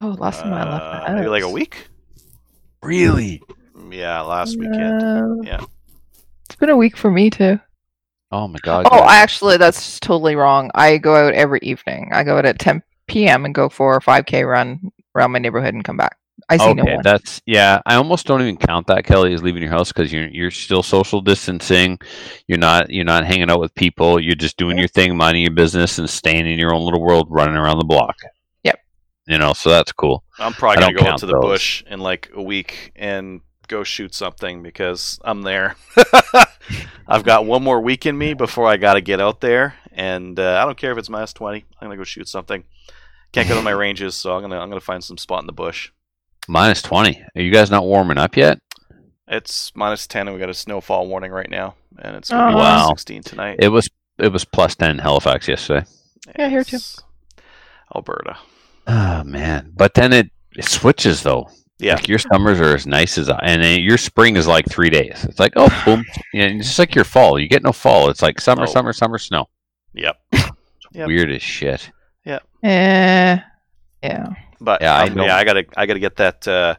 Oh, 0.01 0.09
last 0.19 0.43
time 0.43 0.53
I 0.53 0.71
left 0.71 0.85
uh, 0.85 1.09
the 1.09 1.15
maybe 1.17 1.29
like 1.29 1.43
a 1.43 1.49
week. 1.49 1.89
Really? 2.83 3.43
Yeah, 3.91 4.21
last 4.21 4.59
weekend. 4.59 5.03
Uh, 5.03 5.43
Yeah. 5.43 5.65
It's 6.45 6.57
been 6.57 6.71
a 6.71 6.77
week 6.77 6.97
for 6.97 7.11
me 7.11 7.31
too. 7.31 7.59
Oh 8.31 8.47
my 8.47 8.59
God. 8.63 8.87
Oh. 8.91 8.99
I 8.99 9.17
actually, 9.17 9.57
that's 9.57 9.99
totally 10.01 10.37
wrong. 10.37 10.71
I 10.75 10.99
go 10.99 11.15
out 11.15 11.33
every 11.35 11.61
evening. 11.63 12.11
I 12.13 12.25
go 12.25 12.37
out 12.37 12.45
at 12.45 12.59
10 12.59 12.83
p.m. 13.09 13.45
and 13.45 13.55
go 13.55 13.69
for 13.69 13.97
a 13.97 14.01
5K 14.01 14.47
run 14.47 14.93
around 15.15 15.33
my 15.33 15.39
neighborhood 15.39 15.75
and 15.75 15.85
come 15.85 15.97
back. 15.97 16.17
I 16.49 16.59
see 16.59 16.75
no 16.75 16.83
okay, 16.83 16.95
one. 16.95 17.03
that's 17.03 17.41
yeah. 17.47 17.81
I 17.87 17.97
almost 17.97 18.27
don't 18.27 18.43
even 18.43 18.57
count 18.57 18.87
that 18.89 19.05
Kelly 19.05 19.33
is 19.33 19.43
leaving 19.43 19.63
your 19.63 19.71
house 19.71 19.91
because 19.93 20.13
you're 20.13 20.29
you're 20.29 20.51
still 20.51 20.83
social 20.83 21.21
distancing. 21.21 21.99
You're 22.47 22.59
not 22.59 22.91
you're 22.91 23.05
not 23.05 23.25
hanging 23.25 23.51
out 23.51 23.61
with 23.61 23.75
people. 23.75 24.21
You're 24.21 24.35
just 24.35 24.57
doing 24.57 24.79
your 24.79 24.89
thing, 24.89 25.17
minding 25.17 25.43
your 25.43 25.53
business, 25.53 25.99
and 25.99 26.09
staying 26.09 26.47
in 26.47 26.59
your 26.59 26.75
own 26.75 26.85
little 26.85 27.03
world, 27.03 27.29
running 27.31 27.57
around 27.57 27.79
the 27.79 27.85
block. 27.85 28.17
Yep. 28.65 28.79
You 29.27 29.39
know, 29.39 29.55
so 29.55 29.71
that's 29.71 29.93
cool. 29.93 30.25
I'm 30.39 30.53
probably 30.53 30.83
gonna 30.83 30.95
go 30.95 31.07
out 31.07 31.19
to 31.21 31.27
the 31.27 31.33
those. 31.33 31.43
bush 31.43 31.85
in 31.89 32.01
like 32.01 32.31
a 32.35 32.43
week 32.43 32.93
and 32.95 33.41
go 33.67 33.83
shoot 33.83 34.15
something 34.15 34.63
because 34.63 35.19
I'm 35.25 35.43
there. 35.43 35.77
I've 37.09 37.25
got 37.25 37.47
one 37.47 37.63
more 37.63 37.81
week 37.81 38.07
in 38.07 38.17
me 38.17 38.35
before 38.35 38.67
I 38.67 38.77
got 38.77 38.95
to 38.95 39.01
get 39.01 39.21
out 39.21 39.41
there, 39.41 39.75
and 39.93 40.39
uh, 40.39 40.61
I 40.61 40.65
don't 40.65 40.77
care 40.77 40.93
if 40.93 40.99
it's 40.99 41.09
minus 41.09 41.33
twenty. 41.33 41.65
I'm 41.81 41.87
gonna 41.87 41.97
go 41.97 42.05
shoot 42.05 42.29
something. 42.29 42.65
Can't 43.33 43.49
go 43.49 43.55
to 43.55 43.63
my 43.63 43.71
ranges, 43.73 44.15
so 44.15 44.35
I'm 44.35 44.43
gonna 44.43 44.59
I'm 44.59 44.69
gonna 44.69 44.81
find 44.81 45.03
some 45.03 45.19
spot 45.19 45.41
in 45.41 45.47
the 45.47 45.53
bush. 45.53 45.91
Minus 46.49 46.83
twenty. 46.83 47.23
Are 47.35 47.43
you 47.43 47.51
guys 47.53 47.71
not 47.71 47.85
warming 47.85 48.19
up 48.19 48.37
yet? 48.37 48.61
It's 49.29 49.73
minus 49.75 50.07
ten, 50.07 50.29
and 50.29 50.35
we 50.35 50.41
got 50.41 50.49
a 50.51 50.55
snowfall 50.55 51.09
warning 51.09 51.33
right 51.33 51.51
now, 51.51 51.75
and 51.99 52.17
it's 52.17 52.31
gonna 52.31 52.51
Oh. 52.57 52.59
minus 52.59 52.83
Wow. 52.83 52.89
sixteen 52.91 53.23
tonight. 53.23 53.57
It 53.59 53.69
was 53.69 53.89
it 54.19 54.33
was 54.33 54.45
plus 54.45 54.75
ten 54.77 54.91
in 54.93 54.99
Halifax 54.99 55.49
yesterday. 55.49 55.85
Yeah, 56.39 56.49
here 56.49 56.65
too. 56.65 56.79
Alberta. 57.95 58.37
Oh 58.87 59.25
man! 59.25 59.73
But 59.77 59.95
then 59.95 60.13
it, 60.13 60.31
it 60.57 60.65
switches 60.65 61.23
though. 61.23 61.49
Yeah. 61.79 61.95
Like 61.97 62.09
your 62.09 62.19
summers 62.19 62.59
are 62.61 62.75
as 62.75 62.87
nice 62.87 63.19
as 63.19 63.29
and 63.29 63.63
then 63.63 63.81
your 63.81 63.99
spring 63.99 64.37
is 64.37 64.47
like 64.47 64.67
three 64.69 64.89
days. 64.91 65.25
It's 65.25 65.39
like 65.41 65.53
oh 65.57 65.69
boom, 65.85 66.05
yeah, 66.33 66.45
it's 66.45 66.69
just 66.69 66.79
like 66.79 66.95
your 66.95 67.05
fall. 67.05 67.39
You 67.39 67.49
get 67.49 67.63
no 67.63 67.73
fall. 67.73 68.09
It's 68.09 68.23
like 68.23 68.41
summer, 68.41 68.63
No. 68.65 68.67
summer, 68.73 68.93
summer, 68.93 69.19
snow. 69.19 69.47
Yep. 69.95 70.17
Yep. 70.93 71.07
Weird 71.09 71.31
as 71.33 71.43
shit. 71.43 71.91
Yep. 72.25 72.43
Eh, 72.63 72.69
yeah. 72.69 73.41
yeah. 74.03 74.27
But 74.61 74.81
Yeah, 74.83 74.95
I 74.95 75.07
um, 75.09 75.15
know. 75.15 75.25
yeah, 75.25 75.37
I 75.37 75.45
gotta 75.45 75.65
I 75.77 75.87
gotta 75.87 75.99
get 76.01 76.17
that 76.17 76.47
uh, 76.49 76.75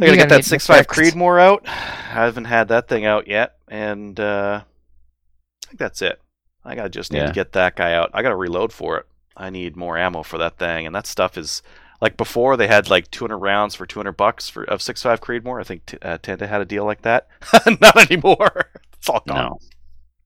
I 0.00 0.06
gotta 0.06 0.16
get 0.16 0.28
that 0.28 0.40
6.5 0.42 0.76
fix. 0.78 0.96
Creedmoor 0.98 1.40
out. 1.40 1.62
I 1.66 1.70
haven't 1.70 2.44
had 2.44 2.68
that 2.68 2.88
thing 2.88 3.04
out 3.04 3.26
yet, 3.26 3.56
and 3.68 4.18
uh, 4.20 4.62
I 4.64 5.66
think 5.66 5.78
that's 5.78 6.02
it. 6.02 6.20
I 6.64 6.74
gotta 6.74 6.88
just 6.90 7.12
need 7.12 7.20
Yeah. 7.20 7.26
to 7.26 7.32
get 7.32 7.52
that 7.52 7.76
guy 7.76 7.94
out. 7.94 8.10
I 8.14 8.22
gotta 8.22 8.36
reload 8.36 8.72
for 8.72 8.98
it. 8.98 9.06
I 9.36 9.50
need 9.50 9.76
more 9.76 9.96
ammo 9.98 10.22
for 10.22 10.38
that 10.38 10.58
thing, 10.58 10.86
and 10.86 10.94
that 10.94 11.06
stuff 11.06 11.36
is 11.38 11.62
like 12.00 12.16
before 12.16 12.56
they 12.56 12.68
had 12.68 12.90
like 12.90 13.10
200 13.10 13.38
rounds 13.38 13.74
for 13.74 13.86
200 13.86 14.12
bucks 14.12 14.48
for 14.48 14.62
of 14.64 14.80
6.5 14.80 15.18
Creedmoor. 15.20 15.60
I 15.60 15.64
think 15.64 15.86
t- 15.86 15.98
uh, 16.02 16.18
Tenda 16.18 16.48
had 16.48 16.60
a 16.60 16.64
deal 16.64 16.84
like 16.84 17.02
that. 17.02 17.26
Not 17.80 18.10
anymore. 18.10 18.66
It's 19.00 19.08
all 19.08 19.22
gone. 19.28 19.58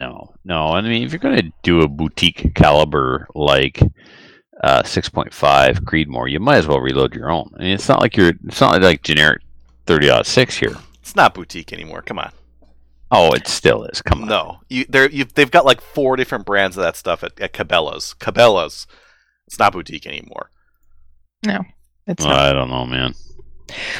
No, 0.00 0.08
no, 0.08 0.34
no. 0.46 0.66
I 0.68 0.80
mean, 0.80 1.02
if 1.02 1.12
you're 1.12 1.18
going 1.18 1.36
to 1.36 1.52
do 1.62 1.82
a 1.82 1.88
boutique 1.88 2.54
caliber 2.54 3.26
like 3.34 3.82
uh, 4.62 4.82
6.5 4.82 5.30
Creedmoor, 5.80 6.30
you 6.30 6.40
might 6.40 6.58
as 6.58 6.66
well 6.66 6.80
reload 6.80 7.14
your 7.14 7.30
own. 7.30 7.50
I 7.56 7.62
mean, 7.62 7.72
it's 7.72 7.88
not 7.88 8.00
like 8.00 8.16
you're. 8.16 8.32
It's 8.46 8.60
not 8.60 8.80
like 8.80 9.02
generic 9.02 9.42
30 9.86 10.24
six 10.24 10.56
here. 10.56 10.74
It's 11.00 11.16
not 11.16 11.34
boutique 11.34 11.72
anymore. 11.72 12.02
Come 12.02 12.18
on. 12.18 12.32
Oh, 13.10 13.32
it 13.32 13.46
still 13.46 13.84
is. 13.84 14.00
Come 14.00 14.22
on. 14.22 14.28
No, 14.28 14.60
you, 14.70 14.86
they're, 14.88 15.10
you, 15.10 15.24
they've 15.24 15.50
got 15.50 15.66
like 15.66 15.80
four 15.82 16.16
different 16.16 16.46
brands 16.46 16.76
of 16.78 16.82
that 16.82 16.96
stuff 16.96 17.22
at, 17.22 17.38
at 17.40 17.52
Cabela's. 17.52 18.14
Cabela's. 18.20 18.86
It's 19.46 19.58
not 19.58 19.74
boutique 19.74 20.06
anymore. 20.06 20.50
No, 21.44 21.60
it's 22.06 22.24
Well, 22.24 22.34
not. 22.34 22.48
I 22.48 22.52
don't 22.52 22.70
know, 22.70 22.86
man. 22.86 23.14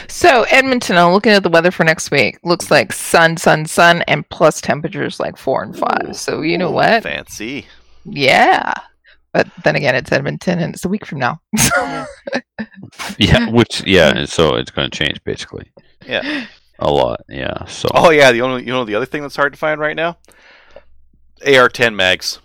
So 0.09 0.44
Edmonton, 0.44 0.97
I'm 0.97 1.12
looking 1.12 1.32
at 1.32 1.42
the 1.42 1.49
weather 1.49 1.71
for 1.71 1.85
next 1.85 2.11
week. 2.11 2.38
Looks 2.42 2.71
like 2.71 2.92
sun, 2.92 3.37
sun, 3.37 3.66
sun, 3.66 4.02
and 4.02 4.28
plus 4.28 4.61
temperatures 4.61 5.18
like 5.21 5.37
four 5.37 5.62
and 5.62 5.76
five. 5.76 6.11
Ooh. 6.11 6.14
So 6.14 6.40
you 6.42 6.56
know 6.56 6.71
Ooh, 6.71 6.75
what? 6.75 7.02
Fancy. 7.02 7.66
Yeah. 8.04 8.73
But 9.32 9.48
then 9.64 9.76
again, 9.76 9.94
it's 9.94 10.12
Edmonton, 10.12 10.58
and 10.58 10.74
it's 10.74 10.84
a 10.84 10.88
week 10.88 11.06
from 11.06 11.18
now. 11.20 11.40
Yeah, 13.18 13.48
which 13.50 13.82
yeah, 13.86 14.10
and 14.16 14.28
so 14.28 14.54
it's 14.56 14.70
going 14.70 14.90
to 14.90 14.96
change 14.96 15.22
basically 15.24 15.72
Yeah. 16.06 16.46
a 16.78 16.90
lot. 16.90 17.20
Yeah. 17.28 17.64
So 17.64 17.88
Oh 17.94 18.10
yeah, 18.10 18.32
the 18.32 18.42
only 18.42 18.62
you 18.64 18.72
know 18.72 18.84
the 18.84 18.94
other 18.94 19.06
thing 19.06 19.22
that's 19.22 19.36
hard 19.36 19.52
to 19.52 19.58
find 19.58 19.80
right 19.80 19.96
now? 19.96 20.18
AR-10 21.46 21.94
mags. 21.94 22.38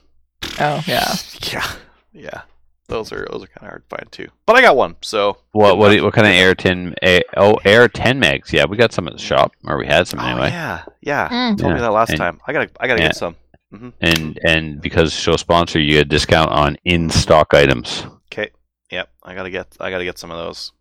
oh 0.60 0.84
yeah. 0.88 1.13
Yeah, 1.51 1.72
yeah. 2.13 2.41
Those 2.88 3.12
are 3.12 3.27
those 3.29 3.44
are 3.44 3.48
kind 3.48 3.63
of 3.63 3.70
hard 3.70 3.84
to 3.89 3.96
find 3.96 4.12
too. 4.12 4.27
But 4.46 4.56
I 4.56 4.62
got 4.62 4.75
one, 4.77 4.96
so 5.01 5.38
what 5.51 5.77
what 5.77 5.91
enough. 5.91 6.06
what 6.06 6.13
kind 6.13 6.27
of 6.27 6.34
AR-10? 6.34 6.94
A, 7.03 7.22
oh, 7.36 7.56
Air 7.65 7.88
10 7.89 8.22
megs. 8.22 8.51
Yeah, 8.53 8.65
we 8.65 8.77
got 8.77 8.94
some 8.94 9.08
at 9.08 9.13
the 9.13 9.20
shop, 9.20 9.51
or 9.65 9.77
we 9.77 9.86
had 9.86 10.08
some 10.08 10.20
Oh, 10.20 10.25
anyway. 10.25 10.50
yeah, 10.50 10.84
yeah. 11.01 11.27
Mm. 11.29 11.58
Told 11.60 11.74
me 11.74 11.79
that 11.82 11.91
last 11.91 12.10
and- 12.12 12.17
time. 12.17 12.39
I 12.48 12.53
gotta 12.53 12.70
I 12.79 12.88
gotta 12.88 13.01
yeah. 13.01 13.10
get 13.10 13.15
some. 13.17 13.36
And 13.72 14.40
and 14.46 14.82
because 14.82 15.14
show 15.14 15.36
sponsor, 15.36 15.80
you 15.80 15.94
get 15.94 16.06
a 16.06 16.10
discount 16.10 16.52
on 16.52 16.78
in 16.86 17.10
stock 17.10 17.54
items. 17.54 18.06
Okay. 18.32 18.50
Yep. 18.92 19.10
I 19.24 19.36
gotta 19.36 19.50
get 19.50 19.76
I 19.80 19.90
gotta 19.92 20.06
get 20.06 20.18
some 20.18 20.32
of 20.32 20.38
those. 20.38 20.72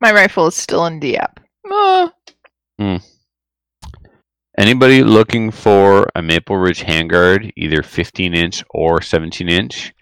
My 0.00 0.12
rifle 0.12 0.46
is 0.48 0.54
still 0.56 0.86
in 0.86 0.98
Dieppe. 1.00 1.40
Uh, 1.70 2.08
Anybody 4.58 5.02
looking 5.02 5.50
for 5.50 6.08
a 6.14 6.20
Maple 6.22 6.56
Ridge 6.56 6.80
handguard, 6.82 7.50
either 7.56 7.82
15 7.82 8.34
inch 8.34 8.62
or 8.70 9.00
17 9.00 9.48
inch, 9.48 9.94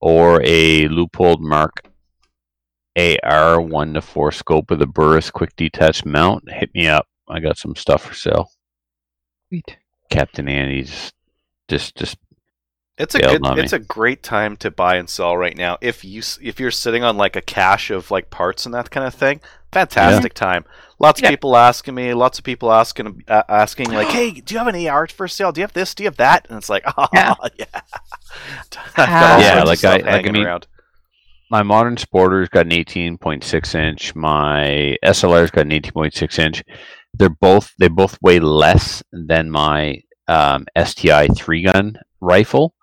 or 0.00 0.40
a 0.42 0.88
Leupold 0.88 1.40
Mark 1.40 1.82
AR 2.96 3.60
1 3.60 3.94
to 3.94 4.00
4 4.00 4.32
scope 4.32 4.70
with 4.70 4.80
a 4.80 4.86
Burris 4.86 5.30
quick 5.30 5.54
detach 5.56 6.04
mount, 6.04 6.50
hit 6.50 6.70
me 6.74 6.88
up. 6.88 7.06
I 7.28 7.40
got 7.40 7.58
some 7.58 7.76
stuff 7.76 8.02
for 8.04 8.14
sale. 8.14 8.50
sweet. 9.48 9.76
Captain 10.10 10.48
Andy's 10.48 11.12
just 11.70 11.96
just 11.96 12.18
It's 12.98 13.14
a 13.14 13.18
good. 13.20 13.40
It's 13.58 13.72
a 13.72 13.78
great 13.78 14.22
time 14.22 14.56
to 14.58 14.70
buy 14.70 14.96
and 14.96 15.08
sell 15.08 15.34
right 15.36 15.56
now. 15.56 15.78
If 15.80 16.04
you 16.04 16.20
if 16.42 16.60
you're 16.60 16.70
sitting 16.70 17.02
on 17.02 17.16
like 17.16 17.34
a 17.36 17.40
cache 17.40 17.90
of 17.90 18.10
like 18.10 18.28
parts 18.28 18.66
and 18.66 18.74
that 18.74 18.90
kind 18.90 19.06
of 19.06 19.14
thing, 19.14 19.40
fantastic 19.72 20.34
time. 20.34 20.64
Lots 20.98 21.22
of 21.22 21.28
people 21.30 21.56
asking 21.56 21.94
me. 21.94 22.12
Lots 22.12 22.38
of 22.38 22.44
people 22.44 22.70
asking 22.70 23.22
uh, 23.26 23.42
asking 23.48 23.90
like, 23.90 24.08
"Hey, 24.18 24.32
do 24.32 24.52
you 24.54 24.58
have 24.58 24.66
an 24.74 24.86
AR 24.86 25.06
for 25.08 25.26
sale? 25.28 25.50
Do 25.50 25.60
you 25.60 25.64
have 25.64 25.72
this? 25.72 25.94
Do 25.94 26.02
you 26.02 26.08
have 26.08 26.18
that?" 26.18 26.46
And 26.50 26.58
it's 26.58 26.68
like, 26.68 26.84
"Oh 26.98 27.06
Yeah. 27.14 27.34
yeah, 27.58 27.64
I've 28.96 28.96
got 28.96 29.08
Ah. 29.08 29.34
all 29.34 29.40
Yeah, 29.40 29.62
like 29.62 29.82
I- 29.84 29.96
like 29.96 30.26
I 30.28 30.30
mean- 30.30 30.44
around. 30.44 30.66
my 31.50 31.62
modern 31.62 31.96
sporter's 31.96 32.48
got 32.50 32.66
an 32.66 32.72
18.6 32.72 33.74
inch 33.74 34.14
my 34.14 34.96
slr's 35.04 35.50
got 35.50 35.62
an 35.62 35.70
18.6 35.72 36.38
inch 36.38 36.62
they're 37.14 37.28
both 37.40 37.72
they 37.80 37.88
both 37.88 38.16
weigh 38.22 38.38
less 38.40 39.02
than 39.12 39.50
my 39.50 39.96
um, 40.30 40.64
sti 40.84 41.26
three 41.28 41.62
gun 41.64 41.98
rifle 42.20 42.74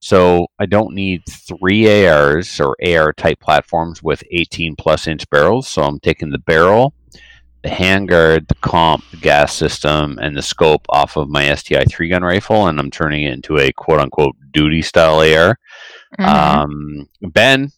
so 0.00 0.46
i 0.58 0.66
don't 0.66 0.94
need 0.94 1.22
three 1.28 2.06
ars 2.08 2.60
or 2.60 2.76
ar 2.86 3.12
type 3.12 3.38
platforms 3.40 4.02
with 4.02 4.22
18 4.30 4.74
plus 4.76 5.06
inch 5.06 5.28
barrels 5.30 5.66
so 5.68 5.82
i'm 5.82 6.00
taking 6.00 6.30
the 6.30 6.38
barrel 6.38 6.94
the 7.62 7.68
handguard 7.70 8.46
the 8.48 8.54
comp 8.56 9.02
the 9.10 9.16
gas 9.16 9.54
system 9.54 10.18
and 10.20 10.36
the 10.36 10.42
scope 10.42 10.84
off 10.90 11.16
of 11.16 11.28
my 11.28 11.54
sti 11.54 11.84
three 11.86 12.08
gun 12.08 12.22
rifle 12.22 12.66
and 12.66 12.78
i'm 12.78 12.90
turning 12.90 13.22
it 13.24 13.32
into 13.32 13.58
a 13.58 13.72
quote 13.72 14.00
unquote 14.00 14.36
duty 14.52 14.82
style 14.82 15.20
ar 15.20 15.56
Mhm. 16.20 16.24
um, 16.28 17.08
Ben, 17.32 17.72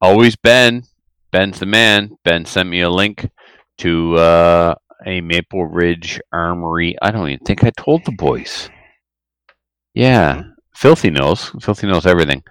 always 0.00 0.34
Ben. 0.36 0.84
Ben's 1.30 1.58
the 1.58 1.66
man. 1.66 2.16
Ben 2.24 2.46
sent 2.46 2.68
me 2.70 2.80
a 2.80 2.88
link 2.88 3.28
to 3.78 4.14
uh, 4.16 4.74
a 5.04 5.20
Maple 5.20 5.66
Ridge 5.66 6.18
Armory. 6.32 6.96
I 7.02 7.10
don't 7.10 7.28
even 7.28 7.44
think 7.44 7.64
I 7.64 7.70
told 7.76 8.04
the 8.06 8.12
boys. 8.12 8.70
Yeah, 9.94 10.44
Filthy 10.74 11.10
knows. 11.10 11.50
Filthy 11.60 11.86
knows 11.86 12.06
everything. 12.06 12.42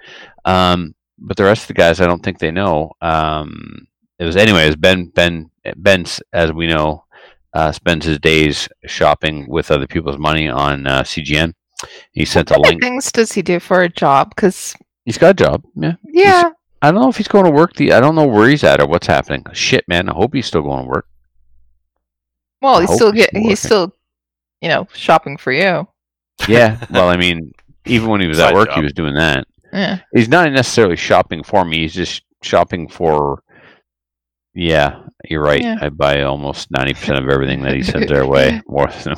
Um, 0.46 0.96
but 1.18 1.38
the 1.38 1.44
rest 1.44 1.64
of 1.64 1.68
the 1.68 1.74
guys, 1.74 2.02
I 2.02 2.08
don't 2.08 2.24
think 2.24 2.40
they 2.40 2.52
know. 2.52 2.92
Um, 3.02 3.88
it 4.20 4.26
was 4.26 4.36
anyway. 4.36 4.64
It 4.64 4.68
was 4.68 4.76
Ben. 4.76 5.08
Ben. 5.08 5.50
Ben, 5.76 6.06
as 6.34 6.52
we 6.52 6.68
know, 6.68 7.06
uh, 7.54 7.72
spends 7.72 8.06
his 8.06 8.20
days 8.20 8.68
shopping 8.86 9.48
with 9.48 9.70
other 9.70 9.88
people's 9.88 10.18
money 10.18 10.50
on 10.50 10.88
uh, 10.88 11.04
CGN. 11.04 11.54
He 12.12 12.26
sent 12.26 12.52
a 12.52 12.56
what 12.56 12.68
of 12.68 12.70
link. 12.72 12.82
things 12.82 13.12
does 13.12 13.32
he 13.32 13.42
do 13.42 13.60
for 13.60 13.82
a 13.82 13.90
job? 13.90 14.34
Because 14.36 14.76
He's 15.06 15.18
got 15.18 15.32
a 15.32 15.44
job. 15.44 15.64
Yeah. 15.76 15.96
yeah, 16.06 16.52
I 16.82 16.92
don't 16.92 17.02
know 17.02 17.10
if 17.10 17.18
he's 17.18 17.28
going 17.28 17.46
to 17.46 17.52
work. 17.52 17.76
The 17.76 17.94
I 17.94 18.00
don't 18.00 18.16
know 18.16 18.28
where 18.28 18.50
he's 18.50 18.64
at 18.64 18.80
or 18.80 18.88
what's 18.88 19.08
happening. 19.08 19.46
Shit, 19.54 19.88
man. 19.88 20.10
I 20.10 20.14
hope 20.14 20.34
he's 20.34 20.46
still 20.46 20.62
going 20.62 20.84
to 20.84 20.90
work. 20.90 21.08
well, 22.62 22.76
I 22.76 22.82
he's 22.82 22.94
still 22.94 23.12
he's 23.12 23.28
get 23.28 23.36
he's 23.36 23.60
still, 23.60 23.96
you 24.62 24.70
know, 24.70 24.88
shopping 24.94 25.38
for 25.38 25.52
you. 25.52 25.88
Yeah. 26.48 26.84
well, 26.92 27.10
I 27.10 27.18
mean, 27.18 27.52
even 27.86 28.10
when 28.10 28.22
he 28.22 28.28
was 28.28 28.40
at 28.40 28.54
work, 28.54 28.72
he 28.72 28.82
was 28.82 28.94
doing 28.94 29.16
that. 29.16 29.46
Yeah. 29.74 30.00
He's 30.14 30.30
not 30.30 30.52
necessarily 30.52 30.96
shopping 30.96 31.44
for 31.44 31.64
me. 31.66 31.80
He's 31.80 31.94
just 31.94 32.24
shopping 32.42 32.88
for. 32.88 33.44
Yeah, 34.54 35.04
you're 35.30 35.42
right. 35.42 35.62
Yeah. 35.62 35.78
I 35.82 35.90
buy 35.90 36.24
almost 36.24 36.72
ninety 36.72 36.94
percent 36.94 37.24
of 37.24 37.30
everything 37.30 37.62
that 37.62 37.74
he 37.74 37.84
sends 37.84 38.12
our 38.12 38.28
way. 38.28 38.62
More 38.68 38.88
than 38.88 39.16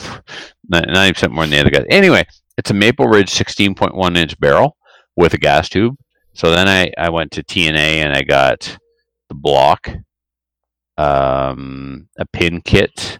ninety 0.69 1.13
percent 1.13 1.33
more 1.33 1.43
than 1.43 1.51
the 1.51 1.59
other 1.59 1.71
guys. 1.71 1.85
Anyway, 1.89 2.23
it's 2.57 2.69
a 2.69 2.73
Maple 2.75 3.07
Ridge 3.07 3.31
sixteen 3.31 3.73
point 3.73 3.95
one 3.95 4.15
inch 4.15 4.39
barrel 4.39 4.77
with 5.15 5.33
a 5.33 5.39
gas 5.39 5.69
tube. 5.69 5.95
So 6.33 6.51
then 6.51 6.67
I 6.67 6.91
I 6.99 7.09
went 7.09 7.31
to 7.31 7.43
TNA 7.43 8.03
and 8.03 8.13
I 8.13 8.21
got 8.21 8.77
the 9.29 9.35
block, 9.35 9.89
um, 10.97 12.07
a 12.19 12.25
pin 12.27 12.61
kit, 12.61 13.17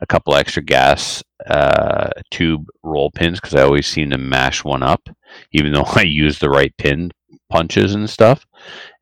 a 0.00 0.06
couple 0.06 0.34
extra 0.34 0.62
gas 0.62 1.22
uh, 1.46 2.10
tube 2.30 2.66
roll 2.82 3.10
pins 3.10 3.40
because 3.40 3.54
I 3.54 3.62
always 3.62 3.86
seem 3.86 4.10
to 4.10 4.18
mash 4.18 4.64
one 4.64 4.82
up, 4.82 5.08
even 5.52 5.72
though 5.72 5.84
I 5.94 6.02
use 6.02 6.38
the 6.38 6.50
right 6.50 6.76
pin 6.76 7.10
punches 7.48 7.94
and 7.94 8.08
stuff, 8.08 8.46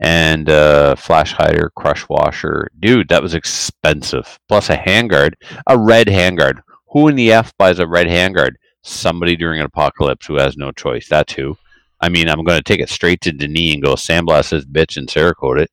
and 0.01 0.49
uh, 0.49 0.97
flash 0.97 1.33
hider, 1.33 1.71
crush 1.77 2.09
washer. 2.09 2.69
Dude, 2.79 3.09
that 3.09 3.23
was 3.23 3.35
expensive. 3.35 4.39
Plus 4.49 4.71
a 4.71 4.77
handguard, 4.77 5.35
a 5.67 5.79
red 5.79 6.07
handguard. 6.07 6.61
Who 6.91 7.09
in 7.09 7.17
the 7.17 7.33
f 7.33 7.53
buys 7.59 7.79
a 7.79 7.87
red 7.87 8.07
handguard? 8.07 8.53
Somebody 8.83 9.37
during 9.37 9.61
an 9.61 9.67
apocalypse 9.67 10.27
who 10.27 10.37
has 10.37 10.57
no 10.57 10.73
choice. 10.73 11.09
That's 11.09 11.35
who. 11.35 11.57
I 12.01 12.09
mean, 12.09 12.29
I'm 12.29 12.45
going 12.45 12.59
to 12.59 12.63
take 12.63 12.81
it 12.81 12.89
straight 12.89 13.21
to 13.23 13.33
Denis 13.33 13.75
and 13.75 13.83
go 13.83 13.95
sandblast 13.95 14.51
this 14.51 14.65
bitch 14.65 14.97
and 14.97 15.09
Cerakote 15.09 15.63
it 15.63 15.71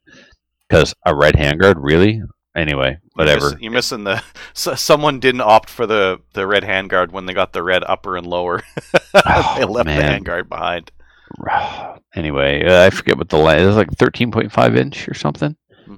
because 0.68 0.94
a 1.06 1.16
red 1.16 1.36
handguard, 1.36 1.76
really? 1.78 2.22
Anyway, 2.56 2.98
whatever. 3.14 3.58
You're, 3.60 3.72
miss- 3.72 3.92
missing 3.92 4.04
the. 4.06 4.24
So, 4.54 4.76
someone 4.76 5.20
didn't 5.20 5.42
opt 5.42 5.70
for 5.70 5.86
the 5.86 6.22
the 6.34 6.48
red 6.48 6.64
handguard 6.64 7.12
when 7.12 7.26
they 7.26 7.34
got 7.34 7.52
the 7.52 7.62
red 7.64 7.84
upper 7.86 8.16
and 8.16 8.26
lower. 8.26 8.64
they 9.14 9.22
Oh, 9.26 9.68
left 9.70 9.88
the 9.88 9.92
handguard 10.02 10.48
behind. 10.48 10.92
anyway, 12.16 12.64
uh, 12.66 12.86
I 12.86 12.90
forget 12.92 13.18
what 13.18 13.28
the 13.30 13.38
length 13.38 13.62
it 13.62 13.66
was 13.66 13.76
like 13.76 13.92
13.5 13.92 14.78
inch 14.78 15.10
or 15.10 15.14
something 15.14 15.56
Hmm. 15.86 15.96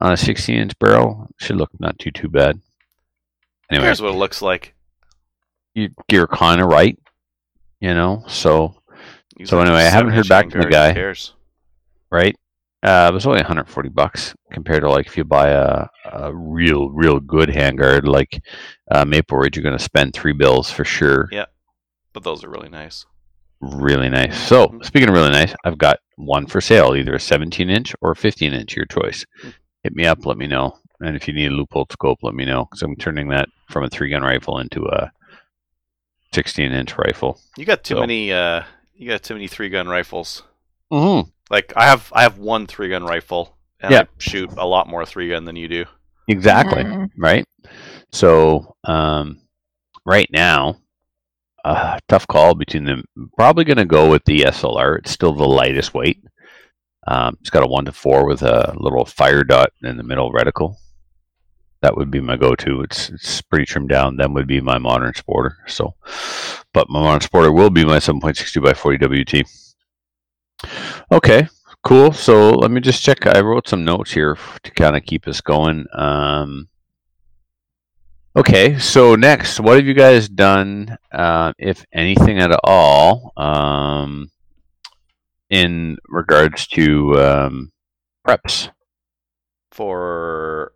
on 0.00 0.12
a 0.12 0.16
16 0.16 0.56
inch 0.56 0.78
barrel. 0.78 1.26
Should 1.38 1.56
look 1.56 1.70
not 1.80 1.98
too 1.98 2.10
too 2.12 2.28
bad. 2.28 2.60
Anyway, 3.70 3.86
Here's 3.86 4.00
what 4.00 4.12
it 4.14 4.18
looks 4.18 4.40
like. 4.40 4.74
you, 5.74 5.90
you're 6.10 6.26
kind 6.28 6.60
of 6.60 6.68
right, 6.68 6.96
you 7.80 7.92
know. 7.94 8.22
So 8.28 8.74
Use 9.36 9.50
So 9.50 9.60
anyway, 9.60 9.78
I 9.78 9.90
haven't 9.90 10.12
heard 10.12 10.28
back 10.28 10.50
from 10.50 10.62
the 10.62 10.68
guy. 10.68 10.92
Cares? 10.94 11.34
right, 12.10 12.36
uh, 12.82 13.08
it 13.10 13.14
was 13.14 13.26
only 13.26 13.38
140 13.38 13.88
bucks 13.88 14.34
compared 14.52 14.82
to 14.82 14.90
like 14.90 15.06
if 15.06 15.16
you 15.16 15.24
buy 15.24 15.48
a, 15.48 15.86
a 16.12 16.32
real 16.34 16.90
real 16.90 17.18
good 17.20 17.48
handguard 17.48 18.04
like 18.04 18.40
uh, 18.90 19.04
Maple 19.04 19.38
Ridge, 19.38 19.56
you're 19.56 19.62
going 19.64 19.76
to 19.76 19.82
spend 19.82 20.12
three 20.14 20.32
bills 20.32 20.70
for 20.70 20.84
sure. 20.84 21.28
Yeah. 21.32 21.46
But 22.12 22.22
those 22.24 22.44
are 22.44 22.50
really 22.50 22.68
nice. 22.68 23.04
Really 23.60 24.08
nice. 24.08 24.38
So 24.46 24.78
speaking 24.82 25.08
of 25.08 25.14
really 25.14 25.30
nice, 25.30 25.52
I've 25.64 25.78
got 25.78 25.98
one 26.16 26.46
for 26.46 26.60
sale, 26.60 26.94
either 26.94 27.14
a 27.14 27.20
17 27.20 27.68
inch 27.68 27.94
or 28.00 28.14
15 28.14 28.52
inch, 28.54 28.76
your 28.76 28.86
choice. 28.86 29.24
Hit 29.82 29.94
me 29.94 30.06
up, 30.06 30.24
let 30.24 30.36
me 30.38 30.46
know. 30.46 30.78
And 31.00 31.16
if 31.16 31.26
you 31.28 31.34
need 31.34 31.50
a 31.50 31.54
Leupold 31.54 31.92
scope, 31.92 32.18
let 32.22 32.34
me 32.34 32.44
know 32.44 32.64
because 32.64 32.82
I'm 32.82 32.96
turning 32.96 33.28
that 33.28 33.48
from 33.70 33.84
a 33.84 33.88
three 33.88 34.10
gun 34.10 34.22
rifle 34.22 34.58
into 34.58 34.84
a 34.86 35.10
16 36.32 36.72
inch 36.72 36.96
rifle. 36.96 37.40
You 37.56 37.64
got 37.64 37.84
too 37.84 37.94
So- 37.96 38.00
many. 38.00 38.32
Uh, 38.32 38.62
you 38.96 39.08
got 39.08 39.22
too 39.22 39.34
many 39.34 39.46
three 39.48 39.68
gun 39.68 39.86
rifles. 39.88 40.42
Mm-hmm. 40.92 41.28
Like 41.50 41.72
I 41.76 41.86
have, 41.86 42.10
I 42.14 42.22
have 42.22 42.38
one 42.38 42.66
three 42.66 42.88
gun 42.90 43.04
rifle, 43.04 43.56
and 43.80 43.90
Yeah. 43.92 44.02
I 44.02 44.06
shoot 44.18 44.50
a 44.56 44.66
lot 44.66 44.88
more 44.88 45.04
three 45.06 45.28
gun 45.30 45.44
than 45.44 45.56
you 45.56 45.68
do. 45.68 45.84
Exactly. 46.28 46.84
Mm. 46.84 47.10
Right. 47.16 47.44
So, 48.12 48.76
um, 48.84 49.40
right 50.04 50.28
now, 50.30 50.76
uh, 51.64 51.98
tough 52.08 52.26
call 52.26 52.54
between 52.54 52.84
them. 52.84 53.04
Probably 53.36 53.64
going 53.64 53.78
to 53.78 53.84
go 53.84 54.10
with 54.10 54.24
the 54.24 54.40
SLR. 54.40 54.98
It's 54.98 55.10
still 55.10 55.32
the 55.32 55.46
lightest 55.48 55.94
weight. 55.94 56.22
Um, 57.06 57.36
it's 57.40 57.50
got 57.50 57.62
a 57.62 57.66
one 57.66 57.86
to 57.86 57.92
four 57.92 58.26
with 58.26 58.42
a 58.42 58.74
little 58.76 59.04
fire 59.06 59.42
dot 59.42 59.70
in 59.82 59.96
the 59.96 60.02
middle 60.02 60.32
reticle. 60.32 60.76
That 61.80 61.96
would 61.96 62.10
be 62.10 62.20
my 62.20 62.36
go-to. 62.36 62.82
It's 62.82 63.08
it's 63.08 63.40
pretty 63.40 63.64
trimmed 63.64 63.88
down. 63.88 64.16
Then 64.16 64.34
would 64.34 64.48
be 64.48 64.60
my 64.60 64.78
modern 64.78 65.12
sporter. 65.12 65.52
So, 65.66 65.94
but 66.74 66.90
my 66.90 67.00
modern 67.00 67.20
sporter 67.26 67.54
will 67.54 67.70
be 67.70 67.84
my 67.84 67.98
7.62 67.98 68.62
by 68.62 68.74
40 68.74 68.98
WT. 68.98 69.48
Okay, 71.10 71.48
cool. 71.82 72.12
So 72.12 72.50
let 72.50 72.70
me 72.70 72.80
just 72.80 73.02
check. 73.02 73.26
I 73.26 73.40
wrote 73.40 73.68
some 73.68 73.84
notes 73.84 74.12
here 74.12 74.36
to 74.62 74.70
kind 74.72 74.96
of 74.96 75.04
keep 75.04 75.26
us 75.28 75.40
going. 75.40 75.86
Um, 75.92 76.68
okay, 78.36 78.78
so 78.78 79.14
next, 79.14 79.60
what 79.60 79.76
have 79.76 79.86
you 79.86 79.94
guys 79.94 80.28
done, 80.28 80.96
uh, 81.12 81.52
if 81.58 81.84
anything 81.92 82.38
at 82.38 82.50
all, 82.64 83.32
um, 83.36 84.30
in 85.50 85.96
regards 86.08 86.66
to 86.68 87.20
um, 87.20 87.72
preps? 88.26 88.70
For 89.70 90.72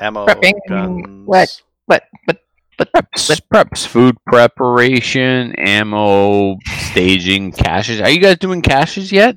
ammo, 0.00 0.26
Prepping, 0.26 0.58
guns. 0.68 1.26
what? 1.26 1.48
But 1.86 2.04
but 2.78 2.92
Preps, 2.92 3.40
preps, 3.52 3.86
food 3.86 4.16
preparation, 4.26 5.54
ammo, 5.56 6.56
staging, 6.90 7.52
caches. 7.52 8.00
Are 8.00 8.10
you 8.10 8.20
guys 8.20 8.38
doing 8.38 8.62
caches 8.62 9.10
yet? 9.12 9.36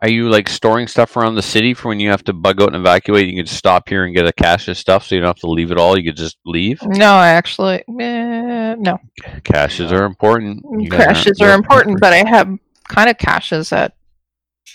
Are 0.00 0.08
you 0.10 0.28
like 0.28 0.48
storing 0.48 0.88
stuff 0.88 1.16
around 1.16 1.36
the 1.36 1.42
city 1.42 1.74
for 1.74 1.88
when 1.88 2.00
you 2.00 2.10
have 2.10 2.24
to 2.24 2.32
bug 2.32 2.60
out 2.60 2.68
and 2.68 2.76
evacuate? 2.76 3.28
You 3.28 3.36
can 3.36 3.46
just 3.46 3.56
stop 3.56 3.88
here 3.88 4.04
and 4.04 4.12
get 4.14 4.26
a 4.26 4.32
cache 4.32 4.66
of 4.66 4.76
stuff, 4.76 5.06
so 5.06 5.14
you 5.14 5.20
don't 5.20 5.28
have 5.28 5.36
to 5.36 5.46
leave 5.50 5.70
it 5.70 5.78
all. 5.78 5.96
You 5.96 6.10
could 6.10 6.16
just 6.16 6.38
leave. 6.44 6.80
no, 6.82 7.18
actually, 7.20 7.84
eh, 8.00 8.74
no. 8.78 8.98
Caches 9.44 9.92
are 9.92 10.02
important. 10.04 10.64
You 10.78 10.90
Caches 10.90 11.40
are 11.40 11.54
important, 11.54 12.00
but 12.00 12.12
I 12.12 12.28
have 12.28 12.48
kind 12.88 13.08
of 13.10 13.16
caches 13.18 13.72
at 13.72 13.94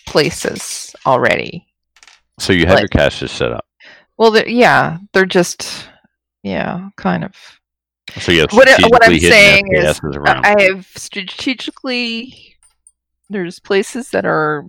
places 0.05 0.95
already. 1.05 1.67
so 2.39 2.53
you 2.53 2.65
have 2.65 2.75
like- 2.75 2.81
your 2.83 2.87
caches 2.89 3.31
set 3.31 3.51
up. 3.51 3.65
Well, 4.17 4.31
they're, 4.31 4.47
yeah, 4.47 4.97
they're 5.13 5.25
just 5.25 5.89
yeah, 6.43 6.89
kind 6.97 7.23
of. 7.23 7.33
So 8.21 8.31
have 8.33 8.51
What 8.53 8.69
what 8.89 9.05
I'm 9.05 9.19
saying 9.19 9.65
is, 9.73 9.99
around. 10.03 10.45
I 10.45 10.61
have 10.63 10.87
strategically. 10.95 12.55
There's 13.29 13.59
places 13.59 14.11
that 14.11 14.25
are 14.25 14.63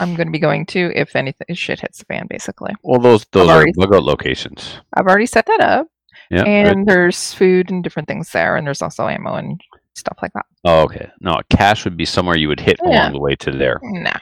I'm 0.00 0.14
going 0.14 0.26
to 0.26 0.32
be 0.32 0.38
going 0.38 0.64
to 0.66 0.90
if 0.94 1.14
anything 1.14 1.54
shit 1.54 1.80
hits 1.80 1.98
the 1.98 2.06
fan. 2.06 2.26
Basically, 2.28 2.72
well, 2.82 2.98
those 3.00 3.26
those 3.32 3.48
are 3.48 3.56
already- 3.56 3.72
bug 3.76 3.94
out 3.94 4.04
locations. 4.04 4.80
I've 4.94 5.06
already 5.06 5.26
set 5.26 5.44
that 5.46 5.60
up, 5.60 5.86
Yeah. 6.30 6.44
and 6.44 6.86
there's 6.86 7.34
food 7.34 7.70
and 7.70 7.84
different 7.84 8.08
things 8.08 8.30
there, 8.30 8.56
and 8.56 8.66
there's 8.66 8.80
also 8.82 9.06
ammo 9.08 9.34
and 9.34 9.60
stuff 9.94 10.16
like 10.22 10.32
that. 10.32 10.46
Oh, 10.64 10.80
okay. 10.84 11.10
No, 11.20 11.32
a 11.32 11.44
cache 11.54 11.84
would 11.84 11.98
be 11.98 12.06
somewhere 12.06 12.38
you 12.38 12.48
would 12.48 12.60
hit 12.60 12.78
Yeah. 12.82 12.90
along 13.02 13.12
the 13.12 13.20
way 13.20 13.36
to 13.36 13.50
there. 13.50 13.78
Nah, 13.82 14.18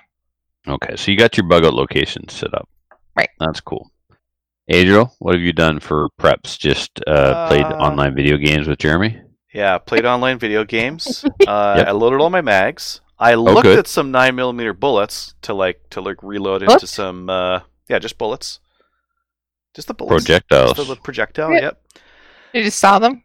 Okay, 0.67 0.97
so 0.97 1.13
you 1.13 1.17
got 1.17 1.37
your 1.37 1.47
bug 1.47 1.65
out 1.65 1.75
location 1.75 2.29
set 2.29 2.53
up. 2.53 2.69
Right. 3.17 3.31
That's 3.39 3.61
cool. 3.61 3.91
Adriel, 4.71 5.15
what 5.19 5.35
have 5.35 5.43
you 5.43 5.53
done 5.53 5.81
for 5.81 6.09
preps? 6.21 6.57
Just 6.59 7.01
uh, 7.07 7.49
played 7.49 7.65
Uh, 7.65 7.77
online 7.77 8.15
video 8.15 8.37
games 8.37 8.69
with 8.69 8.79
Jeremy? 8.79 9.21
Yeah, 9.53 9.79
played 9.79 10.05
online 10.05 10.39
video 10.39 10.65
games. 10.65 11.25
Uh, 11.49 11.75
Yep. 11.79 11.89
I 11.89 11.91
loaded 11.91 12.21
all 12.21 12.31
my 12.31 12.41
mags. 12.41 13.01
I 13.19 13.35
looked 13.35 13.65
good. 13.65 13.79
at 13.79 13.87
some 13.89 14.11
nine 14.13 14.35
millimeter 14.37 14.73
bullets 14.73 15.35
to 15.43 15.53
like 15.55 15.81
to 15.91 16.01
like 16.01 16.23
reload 16.23 16.63
into 16.63 16.75
Bullets? 16.77 16.91
some 16.91 17.29
uh 17.29 17.61
yeah, 17.89 17.99
just 17.99 18.17
bullets. 18.19 18.61
Just 19.75 19.89
the 19.89 19.95
bullets. 19.95 20.25
Projectiles. 20.25 20.75
Just 20.77 20.89
the 20.89 20.97
projectile, 20.97 21.51
Yeah. 21.53 21.61
yep. 21.61 21.83
you 22.55 22.63
just 22.65 22.79
saw 22.79 22.99
them. 22.99 23.25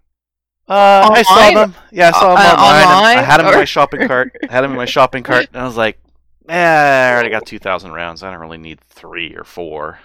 Uh, 0.68 1.10
I 1.14 1.22
saw 1.22 1.52
them. 1.52 1.76
Yeah, 1.92 2.10
I 2.10 2.12
saw 2.12 2.30
them 2.36 2.38
Uh, 2.38 2.52
online. 2.54 3.18
and 3.18 3.20
I 3.20 3.22
had 3.22 3.38
them 3.40 3.48
in 3.48 3.54
my 3.54 3.66
shopping 3.66 4.08
cart. 4.08 4.36
I 4.50 4.52
had 4.52 4.62
them 4.62 4.72
in 4.72 4.78
my 4.78 4.86
shopping 4.86 5.22
cart, 5.30 5.48
and 5.54 5.62
I 5.62 5.66
was 5.66 5.78
like, 5.78 6.00
"Eh, 6.50 6.54
I 6.58 7.14
already 7.14 7.30
got 7.30 7.46
two 7.46 7.60
thousand 7.60 7.92
rounds. 7.92 8.24
I 8.24 8.32
don't 8.32 8.40
really 8.42 8.58
need 8.58 8.82
three 8.82 9.36
or 9.36 9.44
four. 9.44 10.00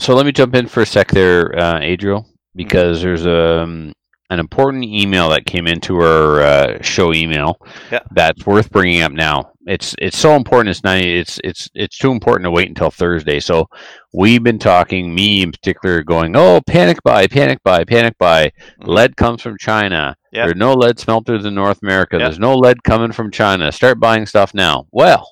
So 0.00 0.14
let 0.14 0.26
me 0.26 0.32
jump 0.32 0.54
in 0.54 0.68
for 0.68 0.82
a 0.82 0.86
sec 0.86 1.08
there, 1.10 1.58
uh, 1.58 1.80
Adriel, 1.80 2.26
because 2.54 3.02
there's 3.02 3.26
um, 3.26 3.92
an 4.30 4.38
important 4.38 4.84
email 4.84 5.28
that 5.30 5.44
came 5.44 5.66
into 5.66 5.96
our 5.96 6.40
uh, 6.40 6.82
show 6.82 7.12
email 7.12 7.56
Yeah. 7.90 8.00
that's 8.12 8.46
worth 8.46 8.70
bringing 8.70 9.02
up 9.02 9.12
now. 9.12 9.52
It's 9.66 9.94
it's 9.98 10.16
so 10.16 10.34
important. 10.34 10.70
It's 10.70 10.82
not. 10.84 10.96
It's 10.98 11.38
it's 11.44 11.68
it's 11.74 11.98
too 11.98 12.10
important 12.10 12.44
to 12.46 12.50
wait 12.50 12.68
until 12.68 12.90
Thursday. 12.90 13.38
So 13.38 13.66
we've 14.14 14.42
been 14.42 14.58
talking, 14.58 15.14
me 15.14 15.42
in 15.42 15.50
particular, 15.52 16.02
going, 16.02 16.34
oh, 16.36 16.60
panic 16.66 17.02
buy, 17.04 17.26
panic 17.26 17.58
buy, 17.64 17.84
panic 17.84 18.14
buy. 18.18 18.50
Mhm. 18.80 18.86
Lead 18.88 19.16
comes 19.18 19.42
from 19.42 19.58
China. 19.58 20.16
Yeah. 20.32 20.44
There 20.44 20.52
are 20.52 20.54
no 20.54 20.72
lead 20.72 20.98
smelters 20.98 21.44
in 21.44 21.54
North 21.54 21.80
America. 21.82 22.16
Yeah. 22.16 22.26
There's 22.26 22.38
no 22.38 22.56
lead 22.56 22.82
coming 22.82 23.12
from 23.12 23.30
China. 23.30 23.70
Start 23.70 24.00
buying 24.00 24.24
stuff 24.24 24.54
now. 24.54 24.86
Well, 24.90 25.30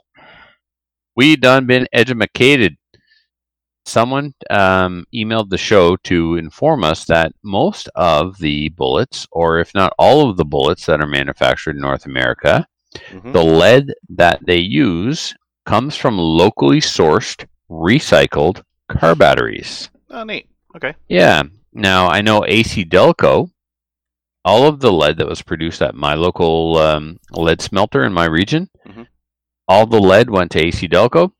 we 1.14 1.36
done 1.36 1.64
been 1.64 1.86
educated 1.94 2.76
someone 3.86 4.34
um, 4.50 5.06
emailed 5.14 5.48
the 5.50 5.58
show 5.58 5.96
to 5.96 6.36
inform 6.36 6.84
us 6.84 7.04
that 7.06 7.32
most 7.42 7.88
of 7.94 8.36
the 8.38 8.68
bullets, 8.70 9.26
or 9.32 9.58
if 9.60 9.74
not 9.74 9.92
all 9.98 10.28
of 10.28 10.36
the 10.36 10.44
bullets 10.44 10.86
that 10.86 11.00
are 11.00 11.06
manufactured 11.06 11.76
in 11.76 11.82
North 11.82 12.06
America, 12.06 12.66
Mhm. 13.12 13.32
the 13.32 13.44
lead 13.44 13.92
that 14.10 14.40
they 14.46 14.58
use 14.58 15.34
comes 15.66 15.96
from 15.96 16.16
locally 16.18 16.80
sourced, 16.80 17.44
recycled 17.70 18.62
car 18.88 19.14
batteries. 19.14 19.90
Oh, 20.10 20.24
neat. 20.24 20.48
Okay. 20.76 20.94
Yeah. 21.08 21.42
Now 21.72 22.08
I 22.08 22.22
know 22.22 22.44
AC 22.46 22.84
Delco. 22.84 23.50
All 24.44 24.66
of 24.68 24.78
the 24.80 24.92
lead 24.92 25.16
that 25.18 25.28
was 25.28 25.42
produced 25.42 25.82
at 25.82 25.94
my 25.96 26.14
local 26.14 26.76
um, 26.78 27.18
lead 27.32 27.60
smelter 27.60 28.04
in 28.04 28.12
my 28.12 28.26
region, 28.26 28.70
Mhm. 28.86 29.06
all 29.66 29.86
the 29.86 30.00
lead 30.00 30.30
went 30.30 30.52
to 30.52 30.60
AC 30.64 30.86
Delco, 30.88 31.32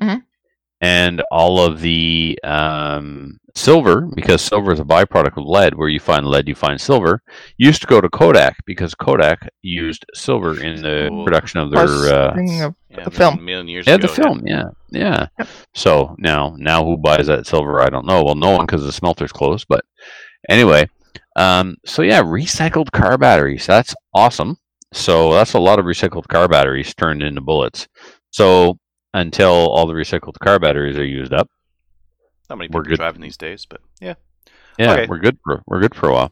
Mhm. 0.00 0.24
And 0.80 1.22
all 1.32 1.60
of 1.60 1.80
the 1.80 2.38
um, 2.44 3.38
silver, 3.56 4.02
because 4.14 4.40
silver 4.42 4.72
is 4.72 4.80
a 4.80 4.84
byproduct 4.84 5.36
of 5.36 5.44
lead. 5.44 5.74
Where 5.74 5.88
you 5.88 5.98
find 6.00 6.26
lead, 6.26 6.46
you 6.48 6.54
find 6.54 6.80
silver. 6.80 7.22
Used 7.56 7.80
to 7.82 7.86
go 7.86 8.00
to 8.00 8.08
Kodak 8.08 8.56
because 8.66 8.94
Kodak 8.94 9.48
used 9.62 10.04
silver 10.14 10.60
in 10.62 10.82
the 10.82 11.06
Cool. 11.10 11.24
production 11.24 11.60
of 11.60 11.70
their 11.70 11.86
Plus, 11.86 12.06
uh, 12.10 12.32
of- 12.66 12.74
Yeah, 12.90 13.04
The 13.04 13.06
a 13.08 13.10
film. 13.10 13.44
million 13.44 13.68
years 13.68 13.86
yeah, 13.86 13.94
ago. 13.94 14.06
the 14.06 14.12
film, 14.14 14.42
yeah, 14.46 14.64
yeah. 14.90 15.26
So 15.74 16.14
now, 16.18 16.54
now 16.58 16.84
who 16.84 16.96
buys 16.96 17.26
that 17.26 17.46
silver? 17.46 17.80
I 17.82 17.88
don't 17.90 18.06
know. 18.06 18.22
Well, 18.24 18.34
no 18.34 18.50
one 18.56 18.66
because 18.66 18.84
the 18.84 18.92
smelter's 18.92 19.32
closed. 19.32 19.66
But 19.68 19.84
anyway, 20.48 20.88
um, 21.36 21.76
so 21.84 22.02
yeah, 22.02 22.22
recycled 22.22 22.90
car 22.92 23.18
batteries. 23.18 23.66
That's 23.66 23.94
awesome. 24.14 24.56
So 24.94 25.34
that's 25.34 25.52
a 25.52 25.58
lot 25.58 25.78
of 25.78 25.84
recycled 25.84 26.28
car 26.28 26.48
batteries 26.48 26.94
turned 26.94 27.22
into 27.22 27.40
bullets. 27.42 27.86
So 28.30 28.78
until 29.14 29.50
all 29.52 29.86
the 29.86 29.94
recycled 29.94 30.38
car 30.40 30.58
batteries 30.58 30.96
are 30.96 31.04
used 31.04 31.32
up, 31.32 31.48
Not 32.50 32.58
many 32.58 32.68
We're 32.72 32.82
good. 32.82 32.96
driving 32.96 33.20
these 33.22 33.36
days, 33.36 33.66
but 33.66 33.80
yeah. 34.00 34.14
yeah, 34.78 34.92
Okay. 34.92 35.06
we're 35.08 35.18
good 35.18 35.38
for 35.44 35.62
we're 35.66 35.80
good 35.80 35.94
for 35.94 36.08
a 36.08 36.12
while. 36.12 36.30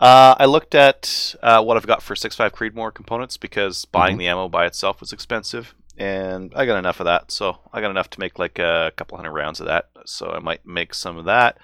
Uh, 0.00 0.36
I 0.38 0.44
looked 0.44 0.76
at 0.76 1.34
uh, 1.42 1.60
what 1.62 1.76
I've 1.76 1.86
got 1.86 2.02
for 2.02 2.14
six 2.14 2.36
6.5 2.36 2.52
Creedmoor 2.52 2.94
components 2.94 3.36
because 3.36 3.84
buying 3.86 4.12
Mm-hmm. 4.12 4.18
the 4.20 4.28
ammo 4.28 4.48
by 4.48 4.64
itself 4.66 5.00
was 5.00 5.12
expensive, 5.12 5.74
and 5.96 6.52
I 6.54 6.66
got 6.66 6.78
enough 6.78 7.00
of 7.00 7.06
that. 7.06 7.32
So 7.32 7.58
I 7.72 7.80
got 7.80 7.90
enough 7.90 8.08
to 8.10 8.20
make 8.20 8.38
like 8.38 8.58
a 8.60 8.92
couple 8.96 9.16
hundred 9.18 9.32
rounds 9.32 9.58
of 9.58 9.66
that. 9.66 9.86
So 10.06 10.30
I 10.30 10.38
might 10.38 10.64
make 10.64 10.94
some 10.94 11.18
of 11.18 11.24
that. 11.24 11.58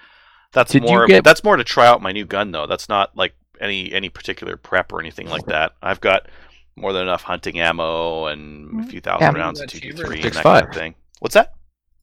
That's 0.51 0.73
Did 0.73 0.83
more. 0.83 1.07
get- 1.07 1.23
That's 1.23 1.43
more 1.45 1.55
to 1.55 1.63
try 1.63 1.87
out 1.87 2.01
my 2.01 2.11
new 2.11 2.25
gun 2.25 2.51
though. 2.51 2.67
That's 2.67 2.89
not 2.89 3.15
like 3.15 3.35
any 3.61 3.93
any 3.93 4.09
particular 4.09 4.57
prep 4.57 4.91
or 4.91 4.99
anything 4.99 5.27
like 5.29 5.45
that. 5.47 5.71
I've 5.81 6.01
got 6.01 6.27
more 6.77 6.93
than 6.93 7.03
enough 7.03 7.23
hunting 7.23 7.59
ammo 7.59 8.25
and 8.27 8.81
a 8.81 8.87
few 8.87 9.01
thousand 9.01 9.33
Yeah. 9.35 9.41
rounds 9.41 9.59
of 9.61 9.67
That 9.67 9.71
two 9.71 9.79
chamber 9.79 10.05
three 10.05 10.21
and 10.23 10.33
that 10.33 10.43
kind 10.43 10.67
of 10.67 10.73
thing. 10.73 10.95
What's 11.19 11.33
that? 11.35 11.53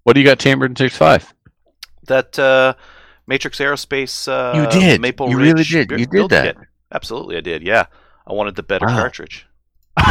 What 0.04 0.14
do 0.14 0.20
you 0.20 0.26
got 0.26 0.38
chambered 0.38 0.70
in 0.72 0.76
six 0.76 0.96
five? 0.96 1.32
That 2.06 2.38
uh, 2.38 2.74
Matrix 3.26 3.58
Aerospace. 3.58 4.26
Uh, 4.28 4.56
You 4.58 4.66
did. 4.80 5.00
Maple 5.00 5.28
You 5.30 5.38
Ridge 5.38 5.72
really 5.72 5.86
did. 5.86 5.90
You 6.00 6.06
did 6.06 6.28
that. 6.30 6.56
kit. 6.56 6.66
Absolutely, 6.92 7.36
I 7.36 7.40
did. 7.40 7.62
Yeah, 7.62 7.86
I 8.26 8.32
wanted 8.32 8.56
the 8.56 8.62
better 8.62 8.86
Wow. 8.86 8.96
cartridge. 8.96 9.46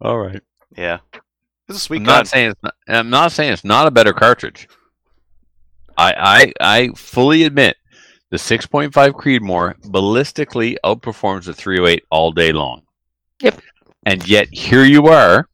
all 0.00 0.18
right. 0.18 0.42
Yeah, 0.76 0.98
it's 1.68 1.78
a 1.78 1.80
sweet 1.80 1.98
I'm 1.98 2.04
gun. 2.04 2.14
not 2.18 2.28
saying 2.28 2.50
it's 2.50 2.62
not, 2.62 2.74
I'm 2.88 3.10
not 3.10 3.32
saying 3.32 3.52
it's 3.52 3.64
not 3.64 3.86
a 3.86 3.90
better 3.90 4.12
cartridge. 4.12 4.68
I 5.96 6.52
I 6.60 6.84
I 6.84 6.88
fully 6.94 7.44
admit 7.44 7.76
the 8.30 8.36
6.5 8.36 8.90
Creedmoor 8.92 9.80
ballistically 9.86 10.76
outperforms 10.84 11.44
the 11.46 11.54
308 11.54 12.04
all 12.10 12.30
day 12.32 12.52
long. 12.52 12.82
Yep. 13.40 13.60
And 14.06 14.26
yet 14.28 14.48
here 14.52 14.84
you 14.84 15.06
are 15.06 15.48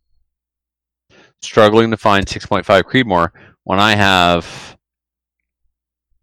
struggling 1.43 1.91
to 1.91 1.97
find 1.97 2.27
6.5 2.27 2.65
Creedmoor 2.83 3.31
when 3.65 3.79
I 3.79 3.95
have. 3.95 4.77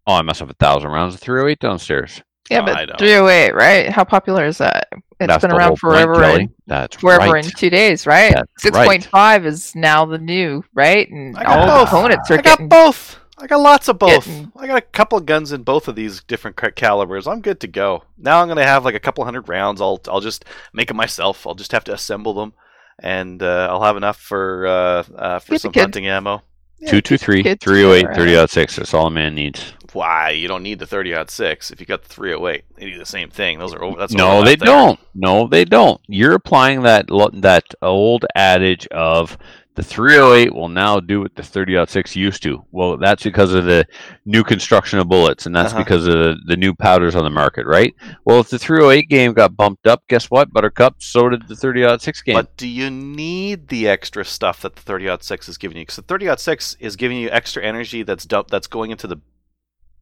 Oh, 0.06 0.14
I 0.14 0.22
must 0.22 0.40
have 0.40 0.50
a 0.50 0.54
thousand 0.54 0.90
rounds 0.90 1.14
of 1.14 1.20
308 1.20 1.58
downstairs. 1.60 2.20
Yeah, 2.50 2.58
No, 2.60 2.74
but 2.74 2.98
308, 2.98 3.54
right? 3.54 3.88
How 3.88 4.02
popular 4.04 4.44
is 4.44 4.58
that? 4.58 4.88
It's 4.92 5.28
That's 5.28 5.42
been 5.42 5.52
around 5.52 5.68
whole 5.68 5.76
point, 5.76 5.80
forever. 5.80 6.14
Kelly. 6.16 6.40
and 6.42 6.50
That's 6.66 6.96
forever 6.96 7.32
right. 7.34 7.44
in 7.44 7.50
two 7.52 7.70
days, 7.70 8.04
right? 8.06 8.34
That's 8.34 8.50
Six 8.58 8.76
right. 8.76 8.86
point 8.88 9.04
five 9.04 9.46
is 9.46 9.74
now 9.76 10.04
the 10.04 10.18
new, 10.18 10.64
right? 10.74 11.08
And 11.08 11.36
I 11.38 11.44
got 11.44 11.58
all 11.58 11.66
the 11.66 11.72
both. 11.84 11.88
opponents 11.88 12.30
are 12.30 12.34
I 12.34 12.36
got 12.38 12.44
getting. 12.58 12.68
both. 12.68 13.20
I 13.42 13.46
got 13.48 13.58
lots 13.60 13.88
of 13.88 13.98
both. 13.98 14.24
getting- 14.24 14.52
I 14.56 14.66
got 14.68 14.76
a 14.78 14.80
couple 14.82 15.18
of 15.18 15.26
guns 15.26 15.50
in 15.52 15.64
both 15.64 15.88
of 15.88 15.96
these 15.96 16.22
different 16.22 16.56
calibers. 16.76 17.26
I'm 17.26 17.40
good 17.40 17.58
to 17.60 17.66
go. 17.66 18.04
Now 18.16 18.40
I'm 18.40 18.46
gonna 18.48 18.62
have 18.64 18.84
like 18.84 18.94
a 18.94 19.00
couple 19.00 19.24
hundred 19.24 19.48
rounds. 19.48 19.80
I'll 19.80 20.00
I'll 20.08 20.20
just 20.20 20.44
make 20.72 20.88
them 20.88 20.96
myself. 20.96 21.44
I'll 21.46 21.56
just 21.56 21.72
have 21.72 21.82
to 21.84 21.92
assemble 21.92 22.34
them, 22.34 22.52
and 23.00 23.42
uh, 23.42 23.66
I'll 23.70 23.82
have 23.82 23.96
enough 23.96 24.16
for 24.18 24.66
uh, 24.66 25.04
uh, 25.16 25.38
for 25.40 25.52
Get 25.52 25.60
some 25.60 25.72
kids. 25.72 25.82
hunting 25.84 26.06
ammo. 26.06 26.42
223, 26.84 27.44
Kids 27.44 27.64
308, 27.64 28.06
are, 28.06 28.14
30 28.16 28.36
out 28.38 28.50
6. 28.50 28.74
That's 28.74 28.92
all 28.92 29.06
a 29.06 29.10
man 29.10 29.36
needs. 29.36 29.72
Why 29.92 30.30
you 30.30 30.48
don't 30.48 30.64
need 30.64 30.80
the 30.80 30.86
30 30.86 31.14
out 31.14 31.30
six 31.30 31.70
if 31.70 31.78
you 31.78 31.86
got 31.86 32.02
the 32.02 32.08
308. 32.08 32.64
They 32.76 32.90
do 32.90 32.98
the 32.98 33.06
same 33.06 33.30
thing. 33.30 33.60
Those 33.60 33.72
are 33.72 33.84
over. 33.84 33.96
That's 34.00 34.12
No, 34.14 34.42
they 34.42 34.56
there. 34.56 34.66
don't. 34.66 34.98
No, 35.14 35.46
they 35.46 35.64
don't. 35.64 36.00
You're 36.08 36.34
applying 36.34 36.82
that 36.82 37.06
that 37.34 37.66
old 37.82 38.24
adage 38.34 38.88
of 38.88 39.38
the 39.74 39.82
308 39.82 40.54
will 40.54 40.68
now 40.68 41.00
do 41.00 41.20
what 41.22 41.34
the 41.34 41.42
30-06 41.42 42.14
used 42.14 42.42
to. 42.42 42.62
Well, 42.72 42.98
that's 42.98 43.22
because 43.22 43.54
of 43.54 43.64
the 43.64 43.86
new 44.26 44.44
construction 44.44 44.98
of 44.98 45.08
bullets, 45.08 45.46
and 45.46 45.56
that's 45.56 45.72
Uh-huh. 45.72 45.82
because 45.82 46.06
of 46.06 46.12
the, 46.12 46.36
the 46.46 46.56
new 46.58 46.74
powders 46.74 47.14
on 47.16 47.24
the 47.24 47.30
market, 47.30 47.64
right? 47.66 47.94
Well, 48.26 48.40
if 48.40 48.50
the 48.50 48.58
308 48.58 49.08
game 49.08 49.32
got 49.32 49.56
bumped 49.56 49.86
up, 49.86 50.02
guess 50.08 50.30
what? 50.30 50.52
Buttercup, 50.52 50.96
so 51.02 51.30
did 51.30 51.48
the 51.48 51.54
30-06 51.54 52.22
game. 52.22 52.34
But 52.34 52.54
do 52.58 52.68
you 52.68 52.90
need 52.90 53.68
the 53.68 53.88
extra 53.88 54.24
stuff 54.26 54.60
that 54.60 54.76
the 54.76 54.82
30 54.82 55.16
six 55.22 55.48
is 55.48 55.56
giving 55.56 55.78
you? 55.78 55.82
Because 55.82 55.96
the 55.96 56.02
30 56.02 56.36
six 56.36 56.76
is 56.78 56.96
giving 56.96 57.16
you 57.16 57.30
extra 57.30 57.62
energy 57.64 58.02
that's 58.02 58.26
dump 58.26 58.48
that's 58.48 58.66
going 58.66 58.90
into 58.90 59.06
the 59.06 59.16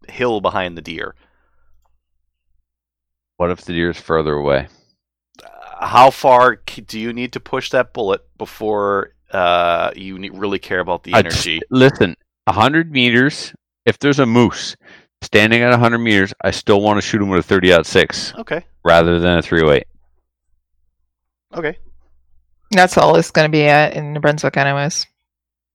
hill 0.09 0.41
behind 0.41 0.77
the 0.77 0.83
deer. 0.83 1.15
what 3.37 3.51
if 3.51 3.61
the 3.63 3.73
deer's 3.73 3.99
further 4.01 4.35
away? 4.35 4.67
Uh, 5.45 5.87
how 5.87 6.11
far 6.11 6.57
do 6.57 6.99
you 6.99 7.13
need 7.13 7.33
to 7.35 7.41
push 7.41 7.71
that 7.71 7.93
bullet 7.95 8.23
before 8.37 9.15
uh, 9.33 9.91
you 9.97 10.17
really 10.33 10.59
care 10.59 10.81
about 10.81 11.03
the 11.05 11.15
I'd 11.15 11.27
energy? 11.27 11.61
Listen, 11.71 12.17
100 12.45 12.91
meters, 12.91 13.53
if 13.87 13.99
there's 13.99 14.19
a 14.19 14.27
moose 14.27 14.77
standing 15.23 15.63
at 15.63 15.71
100 15.71 15.99
meters, 15.99 16.33
I 16.43 16.51
still 16.51 16.81
want 16.81 16.99
to 16.99 17.03
shoot 17.03 17.21
him 17.23 17.29
with 17.29 17.41
a 17.41 17.43
30 17.49 17.73
out 17.75 17.87
6 17.87 18.35
Okay, 18.39 18.65
rather 18.85 19.19
than 19.21 19.39
a 19.39 19.43
308. 19.43 19.87
okay, 21.55 21.77
That's 22.71 22.97
all 22.97 23.17
it's 23.17 23.31
going 23.31 23.47
to 23.47 23.53
be 23.53 23.65
at 23.65 23.95
in 23.95 24.13
New 24.13 24.21
Brunswick, 24.21 24.57
anyways. 24.57 25.07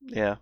yeah. 0.02 0.36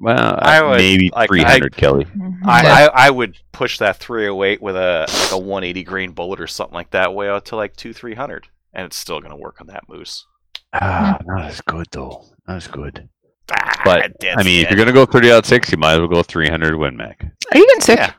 Well, 0.00 0.38
I 0.40 0.60
uh, 0.60 0.68
would- 0.70 0.78
maybe 0.78 1.10
like, 1.14 1.24
I- 1.30 1.34
300, 1.34 1.76
Kelly. 1.76 2.06
I, 2.46 2.62
Yeah. 2.62 2.72
I, 2.94 3.06
I 3.06 3.10
would 3.10 3.36
push 3.52 3.76
that 3.78 3.98
308 3.98 4.62
with 4.62 4.76
a 4.76 5.04
like 5.06 5.32
a 5.32 5.36
180 5.36 5.84
grain 5.84 6.12
bullet 6.12 6.40
or 6.40 6.46
something 6.46 6.72
like 6.74 6.90
that 6.92 7.12
way 7.12 7.28
out 7.28 7.44
to 7.46 7.56
like 7.56 7.76
two 7.76 7.92
300, 7.92 8.48
and 8.72 8.86
it's 8.86 8.96
still 8.96 9.20
gonna 9.20 9.36
work 9.36 9.60
on 9.60 9.66
that 9.66 9.86
moose. 9.90 10.26
Ah, 10.72 11.18
not 11.26 11.42
as 11.44 11.60
good 11.60 11.86
though. 11.92 12.24
Not 12.48 12.56
as 12.56 12.66
good. 12.66 13.08
Ah, 13.50 13.80
But 13.84 14.18
dead 14.20 14.36
I 14.38 14.42
mean, 14.42 14.64
if 14.64 14.70
you're 14.70 14.78
gonna 14.78 14.92
go 14.92 15.06
30 15.06 15.32
out 15.32 15.46
6, 15.46 15.70
you 15.72 15.78
might 15.78 15.92
as 15.94 15.98
well 15.98 16.08
go 16.08 16.22
300 16.22 16.76
Win 16.76 16.96
Mag. 16.96 17.30
Are 17.52 17.58
you 17.58 17.66
getting 17.66 17.80
sick? 17.80 17.98
Yeah. 17.98 18.12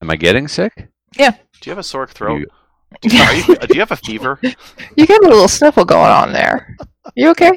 Am 0.00 0.10
I 0.10 0.16
getting 0.16 0.48
sick? 0.48 0.88
Yeah. 1.16 1.30
Do 1.30 1.68
you 1.68 1.70
have 1.70 1.78
a 1.78 1.82
sore 1.82 2.06
throat? 2.06 2.48
You- 3.02 3.20
Are 3.22 3.34
you, 3.34 3.56
do 3.56 3.74
you 3.74 3.80
have 3.80 3.92
a 3.92 3.96
fever? 3.96 4.38
You 4.96 5.06
got 5.06 5.24
a 5.24 5.28
little 5.28 5.48
sniffle 5.48 5.84
going 5.86 6.10
on 6.10 6.32
there. 6.32 6.76
You 7.16 7.30
okay? 7.30 7.50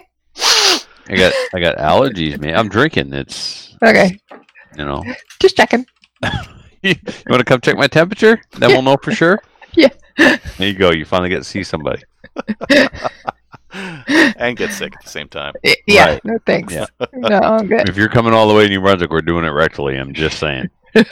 I 1.10 1.16
got 1.16 1.34
I 1.54 1.60
got 1.60 1.78
allergies, 1.78 2.40
man. 2.40 2.56
I'm 2.56 2.70
drinking. 2.70 3.14
It's 3.14 3.76
Okay, 3.84 4.18
you 4.78 4.86
know. 4.86 5.04
just 5.42 5.58
checking. 5.58 5.86
you 6.82 6.96
want 7.28 7.40
to 7.40 7.44
come 7.44 7.60
check 7.62 7.76
my 7.78 7.88
temperature? 7.88 8.40
Then 8.54 8.70
we'll 8.72 8.82
know 8.82 8.98
for 9.02 9.12
sure. 9.12 9.40
Yeah. 9.78 9.90
There 10.18 10.40
you 10.70 10.74
go. 10.74 10.92
You 10.92 11.04
finally 11.04 11.28
get 11.28 11.40
to 11.40 11.44
see 11.44 11.62
somebody. 11.66 12.02
and 14.38 14.56
get 14.58 14.72
sick 14.72 14.94
at 14.96 15.04
the 15.04 15.10
same 15.10 15.28
time. 15.30 15.54
Yeah, 15.88 16.06
Right. 16.06 16.26
no 16.26 16.38
thanks. 16.46 16.74
Yeah. 16.74 16.86
No, 17.14 17.40
I'm 17.40 17.68
good. 17.68 17.88
If 17.90 17.98
you're 17.98 18.10
coming 18.10 18.34
all 18.34 18.48
the 18.48 18.54
way 18.54 18.64
to 18.64 18.70
New 18.70 18.82
Brunswick, 18.82 19.10
we're 19.12 19.22
doing 19.22 19.46
it 19.46 19.50
rectally. 19.50 20.00
I'm 20.00 20.14
just 20.14 20.40
saying. 20.40 20.70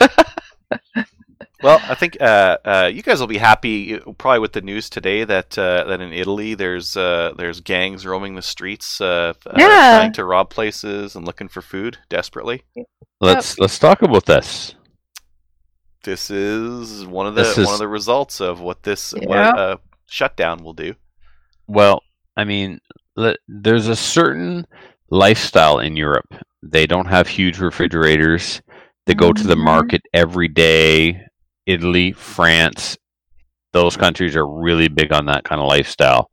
Well, 1.62 1.80
I 1.82 1.94
think 1.94 2.20
uh, 2.20 2.58
uh, 2.62 2.90
you 2.92 3.00
guys 3.02 3.20
will 3.20 3.26
be 3.26 3.38
happy 3.38 3.94
uh, 3.98 4.12
probably 4.18 4.40
with 4.40 4.52
the 4.52 4.60
news 4.60 4.90
today 4.90 5.24
that 5.24 5.56
uh, 5.56 5.84
that 5.84 6.02
in 6.02 6.12
Italy 6.12 6.52
there's 6.54 6.94
uh, 6.94 7.32
there's 7.38 7.60
gangs 7.62 8.04
roaming 8.04 8.34
the 8.34 8.42
streets, 8.42 9.00
uh, 9.00 9.32
uh, 9.46 9.54
Yeah. 9.56 9.96
trying 9.98 10.12
to 10.14 10.26
rob 10.26 10.50
places 10.50 11.16
and 11.16 11.24
looking 11.24 11.48
for 11.48 11.62
food 11.62 11.96
desperately. 12.10 12.64
Let's 13.18 13.58
let's 13.58 13.78
talk 13.78 14.02
about 14.02 14.26
this. 14.26 14.74
This 16.02 16.30
is 16.30 17.06
one 17.06 17.26
of 17.26 17.34
the 17.34 17.44
This 17.44 17.56
one 17.56 17.72
of 17.72 17.78
the 17.78 17.88
results 17.88 18.42
of 18.42 18.60
what 18.60 18.82
this 18.82 19.12
what 19.14 19.30
Yeah. 19.30 19.54
a 19.56 19.78
shutdown 20.04 20.62
will 20.62 20.74
do. 20.74 20.96
Well, 21.66 22.02
I 22.36 22.44
mean, 22.44 22.80
there's 23.48 23.88
a 23.88 23.96
certain 23.96 24.66
lifestyle 25.10 25.78
in 25.78 25.96
Europe. 25.96 26.34
They 26.62 26.86
don't 26.86 27.06
have 27.06 27.28
huge 27.28 27.58
refrigerators. 27.58 28.60
They 29.06 29.14
go 29.14 29.32
to 29.32 29.46
the 29.46 29.54
Mhm. 29.54 29.64
market 29.64 30.02
every 30.12 30.48
day. 30.48 31.20
Italy, 31.66 32.12
France, 32.12 32.98
those 33.72 33.96
countries 33.96 34.36
are 34.36 34.46
really 34.46 34.88
big 34.88 35.12
on 35.12 35.26
that 35.26 35.44
kind 35.44 35.60
of 35.60 35.66
lifestyle. 35.68 36.30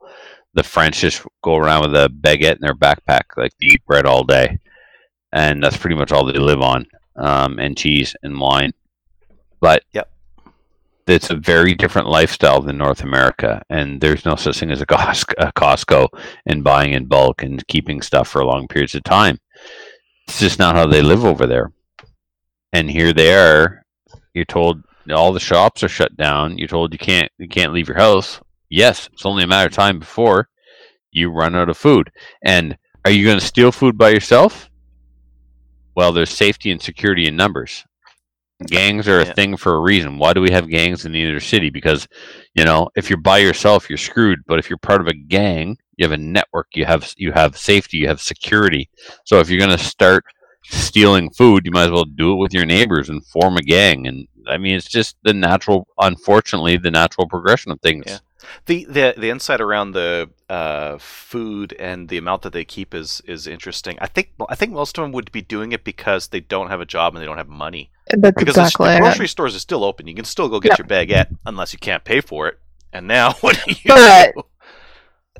The 0.54 0.64
French 0.64 1.00
just 1.00 1.26
go 1.44 1.56
around 1.56 1.82
with 1.82 1.96
a 1.96 2.10
baguette 2.10 2.56
in 2.56 2.62
their 2.62 2.76
backpack, 2.76 3.22
like 3.38 3.52
they 3.60 3.68
eat 3.68 3.86
bread 3.86 4.06
all 4.06 4.24
day, 4.24 4.60
and 5.32 5.64
that's 5.64 5.78
pretty 5.78 5.96
much 5.96 6.12
all 6.12 6.26
they 6.26 6.34
live 6.40 6.62
on, 6.62 6.86
um, 7.16 7.60
and 7.60 7.78
cheese 7.78 8.16
and 8.24 8.40
wine. 8.40 8.72
But 9.62 9.84
Yep. 9.94 10.11
It's 11.12 11.30
a 11.30 11.36
very 11.36 11.74
different 11.74 12.08
lifestyle 12.08 12.62
than 12.62 12.78
North 12.78 13.04
America, 13.04 13.62
and 13.69 14.00
there's 14.02 14.26
no 14.26 14.36
such 14.36 14.60
thing 14.60 14.71
as 14.71 14.82
a 14.82 14.86
Costco 14.86 16.08
and 16.45 16.63
buying 16.63 16.93
in 16.93 17.06
bulk 17.06 17.43
and 17.43 17.65
keeping 17.67 18.02
stuff 18.02 18.28
for 18.30 18.43
long 18.43 18.67
periods 18.67 18.95
of 18.95 19.04
time. 19.04 19.38
It's 20.28 20.39
just 20.39 20.60
not 20.60 20.76
how 20.76 20.88
they 20.88 21.02
live 21.02 21.26
over 21.26 21.45
there. 21.45 21.71
And 22.74 22.89
here 22.89 23.13
they 23.13 23.34
are. 23.34 23.84
You're 24.34 24.45
told 24.45 24.84
all 25.12 25.34
the 25.34 25.39
shops 25.39 25.84
are 25.84 25.89
shut 25.89 26.15
down. 26.15 26.58
You're 26.58 26.67
told 26.67 26.93
you 26.93 27.00
can't 27.00 27.32
you 27.38 27.47
can't 27.47 27.74
leave 27.74 27.88
your 27.88 27.97
house. 27.97 28.39
Yes, 28.69 29.10
it's 29.12 29.26
only 29.26 29.43
a 29.43 29.47
matter 29.47 29.67
of 29.67 29.74
time 29.74 30.00
before 30.00 30.47
you 31.12 31.30
run 31.30 31.56
out 31.56 31.69
of 31.69 31.78
food. 31.78 32.12
And 32.41 32.78
are 33.04 33.12
you 33.12 33.26
going 33.26 33.39
to 33.39 33.45
steal 33.45 33.71
food 33.71 33.97
by 33.97 34.10
yourself? 34.10 34.69
Well, 35.95 36.13
there's 36.13 36.30
safety 36.30 36.71
and 36.71 36.82
security 36.82 37.28
in 37.28 37.36
numbers. 37.36 37.86
Gangs 38.67 39.08
are 39.08 39.19
a 39.19 39.26
Yeah. 39.26 39.34
thing 39.34 39.58
for 39.58 39.76
a 39.76 39.80
reason. 39.80 40.17
Why 40.17 40.34
do 40.34 40.41
we 40.41 40.52
have 40.52 40.69
gangs 40.69 41.06
in 41.06 41.12
the 41.12 41.21
inner 41.21 41.39
city? 41.39 41.69
Because, 41.69 42.08
you 42.56 42.63
know, 42.63 42.89
if 42.95 43.10
you're 43.10 43.19
by 43.19 43.39
yourself, 43.39 43.89
you're 43.89 43.97
screwed. 43.97 44.39
But 44.47 44.60
if 44.60 44.69
you're 44.69 44.78
part 44.78 45.02
of 45.02 45.08
a 45.08 45.13
gang, 45.13 45.78
you 45.97 46.06
have 46.06 46.12
a 46.12 46.17
network. 46.17 46.67
You 46.74 46.86
have 46.86 47.13
you 47.17 47.32
have 47.32 47.58
safety. 47.58 47.97
You 47.97 48.08
have 48.08 48.21
security. 48.21 48.89
So 49.26 49.39
if 49.39 49.50
you're 49.50 49.60
going 49.60 49.78
to 49.78 49.84
start 49.84 50.26
stealing 50.63 51.30
food, 51.32 51.65
you 51.65 51.71
might 51.71 51.86
as 51.86 51.91
well 51.91 52.06
do 52.06 52.34
it 52.34 52.38
with 52.38 52.54
your 52.54 52.65
neighbors 52.65 53.10
and 53.10 53.26
form 53.26 53.58
a 53.58 53.62
gang. 53.62 54.08
And 54.08 54.28
I 54.47 54.58
mean, 54.58 54.76
it's 54.76 54.88
just 54.89 55.15
the 55.24 55.34
natural, 55.34 55.88
unfortunately, 56.00 56.78
the 56.78 56.91
natural 56.91 57.28
progression 57.28 57.71
of 57.71 57.82
things. 57.82 58.06
Yeah. 58.08 58.17
The 58.65 58.86
the 58.86 59.13
the 59.17 59.30
insight 59.30 59.62
around 59.62 59.91
the 59.91 60.30
uh, 60.49 60.97
food 60.99 61.73
and 61.80 62.10
the 62.10 62.17
amount 62.17 62.41
that 62.43 62.54
they 62.54 62.65
keep 62.65 62.93
is 62.93 63.21
is 63.27 63.47
interesting. 63.47 63.97
I 64.01 64.08
think 64.08 64.30
I 64.49 64.56
think 64.56 64.71
most 64.71 64.97
of 64.97 65.04
them 65.04 65.12
would 65.12 65.32
be 65.32 65.41
doing 65.41 65.71
it 65.71 65.84
because 65.84 66.27
they 66.30 66.39
don't 66.39 66.69
have 66.69 66.82
a 66.82 66.86
job 66.86 67.13
and 67.15 67.21
they 67.21 67.25
don't 67.25 67.38
have 67.38 67.49
money. 67.49 67.91
That's 68.10 68.36
Because 68.38 68.56
the 68.56 68.62
exactly 68.62 68.93
the, 68.93 68.99
grocery 68.99 69.27
stores 69.27 69.56
are 69.56 69.60
still 69.60 69.84
open. 69.84 70.08
You 70.08 70.15
can 70.15 70.25
still 70.25 70.49
go 70.49 70.60
get 70.60 70.77
your 70.77 70.88
baguette 70.88 71.36
unless 71.45 71.73
you 71.73 71.80
can't 71.80 72.04
pay 72.04 72.21
for 72.21 72.47
it. 72.47 72.60
And 72.91 73.08
now 73.08 73.34
what 73.41 73.62
do 73.63 73.71
you 73.71 73.77
But- 73.88 74.34
do? 74.36 74.43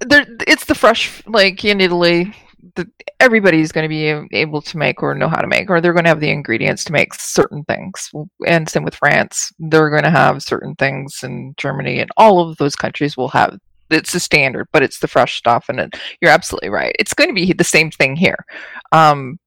there 0.07 0.25
it's 0.47 0.65
the 0.65 0.73
fresh 0.75 1.21
like 1.27 1.63
in 1.63 1.79
Italy 1.79 2.33
the, 2.75 2.87
everybody's 3.21 3.71
going 3.71 3.84
to 3.84 3.88
be 3.88 4.27
able 4.36 4.62
to 4.63 4.77
make 4.77 5.03
or 5.03 5.13
know 5.13 5.29
how 5.29 5.41
to 5.41 5.47
make 5.47 5.69
or 5.69 5.79
they're 5.79 5.93
going 5.93 6.03
to 6.03 6.10
have 6.10 6.19
the 6.19 6.31
ingredients 6.31 6.84
to 6.84 6.91
make 6.91 7.13
certain 7.13 7.63
things. 7.65 8.10
And 8.47 8.67
same 8.67 8.84
with 8.84 8.95
France 8.95 9.53
they're 9.60 9.91
going 9.91 10.03
to 10.03 10.10
have 10.10 10.41
certain 10.41 10.75
things 10.75 11.19
in 11.23 11.53
Germany 11.57 11.99
and 11.99 12.10
all 12.17 12.49
of 12.49 12.57
those 12.57 12.75
countries 12.75 13.15
will 13.15 13.29
have 13.29 13.57
it's 13.91 14.15
a 14.15 14.19
standard 14.19 14.67
but 14.71 14.81
it's 14.81 14.99
the 14.99 15.07
fresh 15.07 15.38
stuff 15.38 15.65
and 15.69 15.79
it, 15.79 15.93
you're 16.19 16.31
absolutely 16.31 16.69
right. 16.69 16.95
It's 16.97 17.13
going 17.13 17.29
to 17.29 17.34
be 17.34 17.53
the 17.53 17.63
same 17.63 17.91
thing 17.91 18.15
here. 18.15 18.43
Um 18.91 19.39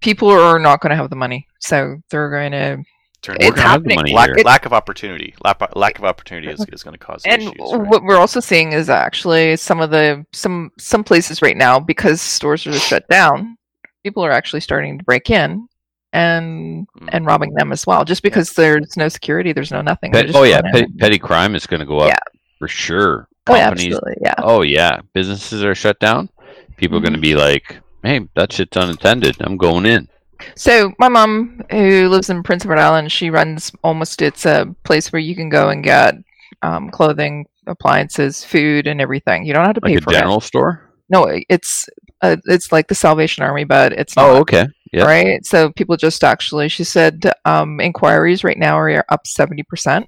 people 0.00 0.28
are 0.28 0.58
not 0.58 0.80
going 0.80 0.90
to 0.90 0.96
have 0.96 1.10
the 1.10 1.16
money 1.16 1.46
so 1.60 1.96
they're 2.10 2.30
going 2.30 2.52
to 2.52 2.78
Turn 3.22 3.36
It's 3.40 3.46
We're 3.46 3.50
gonna 3.56 3.62
have 3.68 3.82
the 3.84 3.94
happening. 3.94 4.14
lack, 4.14 4.28
here. 4.36 4.44
lack 4.44 4.64
of 4.66 4.72
opportunity. 4.72 5.34
Lack, 5.44 5.74
lack 5.76 5.98
of 5.98 6.04
opportunity 6.04 6.48
is, 6.48 6.64
is 6.72 6.82
going 6.84 6.92
to 6.94 6.98
cause 7.04 7.22
and 7.26 7.42
issues. 7.42 7.54
right? 7.58 7.88
what 7.88 8.04
we're 8.04 8.16
also 8.16 8.38
seeing 8.40 8.72
is 8.72 8.88
actually 8.88 9.56
some 9.56 9.80
of 9.80 9.90
the 9.90 10.24
some 10.32 10.70
some 10.78 11.02
places 11.02 11.42
right 11.42 11.56
now 11.56 11.80
because 11.80 12.20
stores 12.20 12.64
are 12.66 12.72
shut 12.74 13.06
down 13.08 13.56
people 14.04 14.24
are 14.24 14.30
actually 14.30 14.60
starting 14.60 14.98
to 14.98 15.04
break 15.04 15.30
in 15.30 15.66
and 16.12 16.86
Mm. 17.00 17.08
and 17.12 17.26
robbing 17.26 17.52
them 17.54 17.72
as 17.72 17.86
well 17.86 18.04
just 18.04 18.22
because 18.22 18.52
there's 18.52 18.96
no 18.96 19.08
security 19.08 19.52
there's 19.52 19.70
no 19.72 19.82
nothing 19.82 20.12
Pet- 20.12 20.34
oh 20.34 20.44
yeah, 20.44 20.62
going 20.62 20.72
petty, 20.72 20.92
petty 20.98 21.18
crime 21.18 21.54
is 21.54 21.66
going 21.66 21.80
to 21.80 21.86
go 21.86 21.98
up 21.98 22.08
Yeah. 22.08 22.18
for 22.58 22.68
sure. 22.68 23.28
oh, 23.48 23.54
yeah, 23.54 23.64
Companies, 23.68 23.94
absolutely 23.94 24.14
yeah 24.22 24.34
oh 24.38 24.62
yeah, 24.62 25.00
businesses 25.12 25.62
are 25.64 25.74
shut 25.74 25.98
down. 26.00 26.28
People 26.76 26.98
are 26.98 27.00
going 27.00 27.12
to 27.14 27.18
be 27.20 27.34
like, 27.34 27.80
"Hey, 28.04 28.20
that 28.36 28.52
shit's 28.52 28.76
unintended. 28.76 29.36
I'm 29.40 29.56
going 29.56 29.84
in." 29.84 30.08
So 30.54 30.92
my 30.98 31.08
mom, 31.08 31.62
who 31.70 32.08
lives 32.08 32.30
in 32.30 32.42
Prince 32.42 32.64
Edward 32.64 32.78
Island, 32.78 33.10
she 33.12 33.30
runs 33.30 33.72
almost. 33.82 34.22
It's 34.22 34.46
a 34.46 34.74
place 34.84 35.12
where 35.12 35.20
you 35.20 35.34
can 35.34 35.48
go 35.48 35.68
and 35.70 35.82
get 35.82 36.14
um, 36.62 36.90
clothing, 36.90 37.46
appliances, 37.66 38.44
food, 38.44 38.86
and 38.86 39.00
everything. 39.00 39.44
You 39.44 39.52
don't 39.52 39.64
have 39.64 39.74
to 39.74 39.80
pay 39.80 39.94
Like 39.94 40.04
for 40.04 40.10
it. 40.12 40.16
A 40.16 40.18
general 40.20 40.40
store. 40.40 40.90
No, 41.08 41.26
it's 41.48 41.88
uh, 42.22 42.36
it's 42.46 42.72
like 42.72 42.88
the 42.88 42.94
Salvation 42.94 43.42
Army, 43.44 43.64
but 43.64 43.92
it's 43.92 44.16
not. 44.16 44.30
Oh, 44.30 44.36
okay. 44.38 44.66
Yeah. 44.92 45.04
Right. 45.04 45.44
So 45.44 45.70
people 45.72 45.96
just 45.96 46.24
actually, 46.24 46.68
she 46.68 46.82
said, 46.84 47.30
um, 47.44 47.78
inquiries 47.80 48.42
right 48.42 48.56
now 48.58 48.78
are 48.78 49.04
up 49.08 49.26
seventy 49.26 49.62
percent 49.62 50.06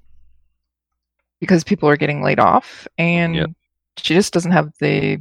because 1.40 1.64
people 1.64 1.88
are 1.88 1.96
getting 1.96 2.22
laid 2.22 2.38
off, 2.40 2.86
and 2.98 3.34
Yep. 3.34 3.50
she 3.98 4.14
just 4.14 4.32
doesn't 4.32 4.52
have 4.52 4.70
the. 4.80 5.18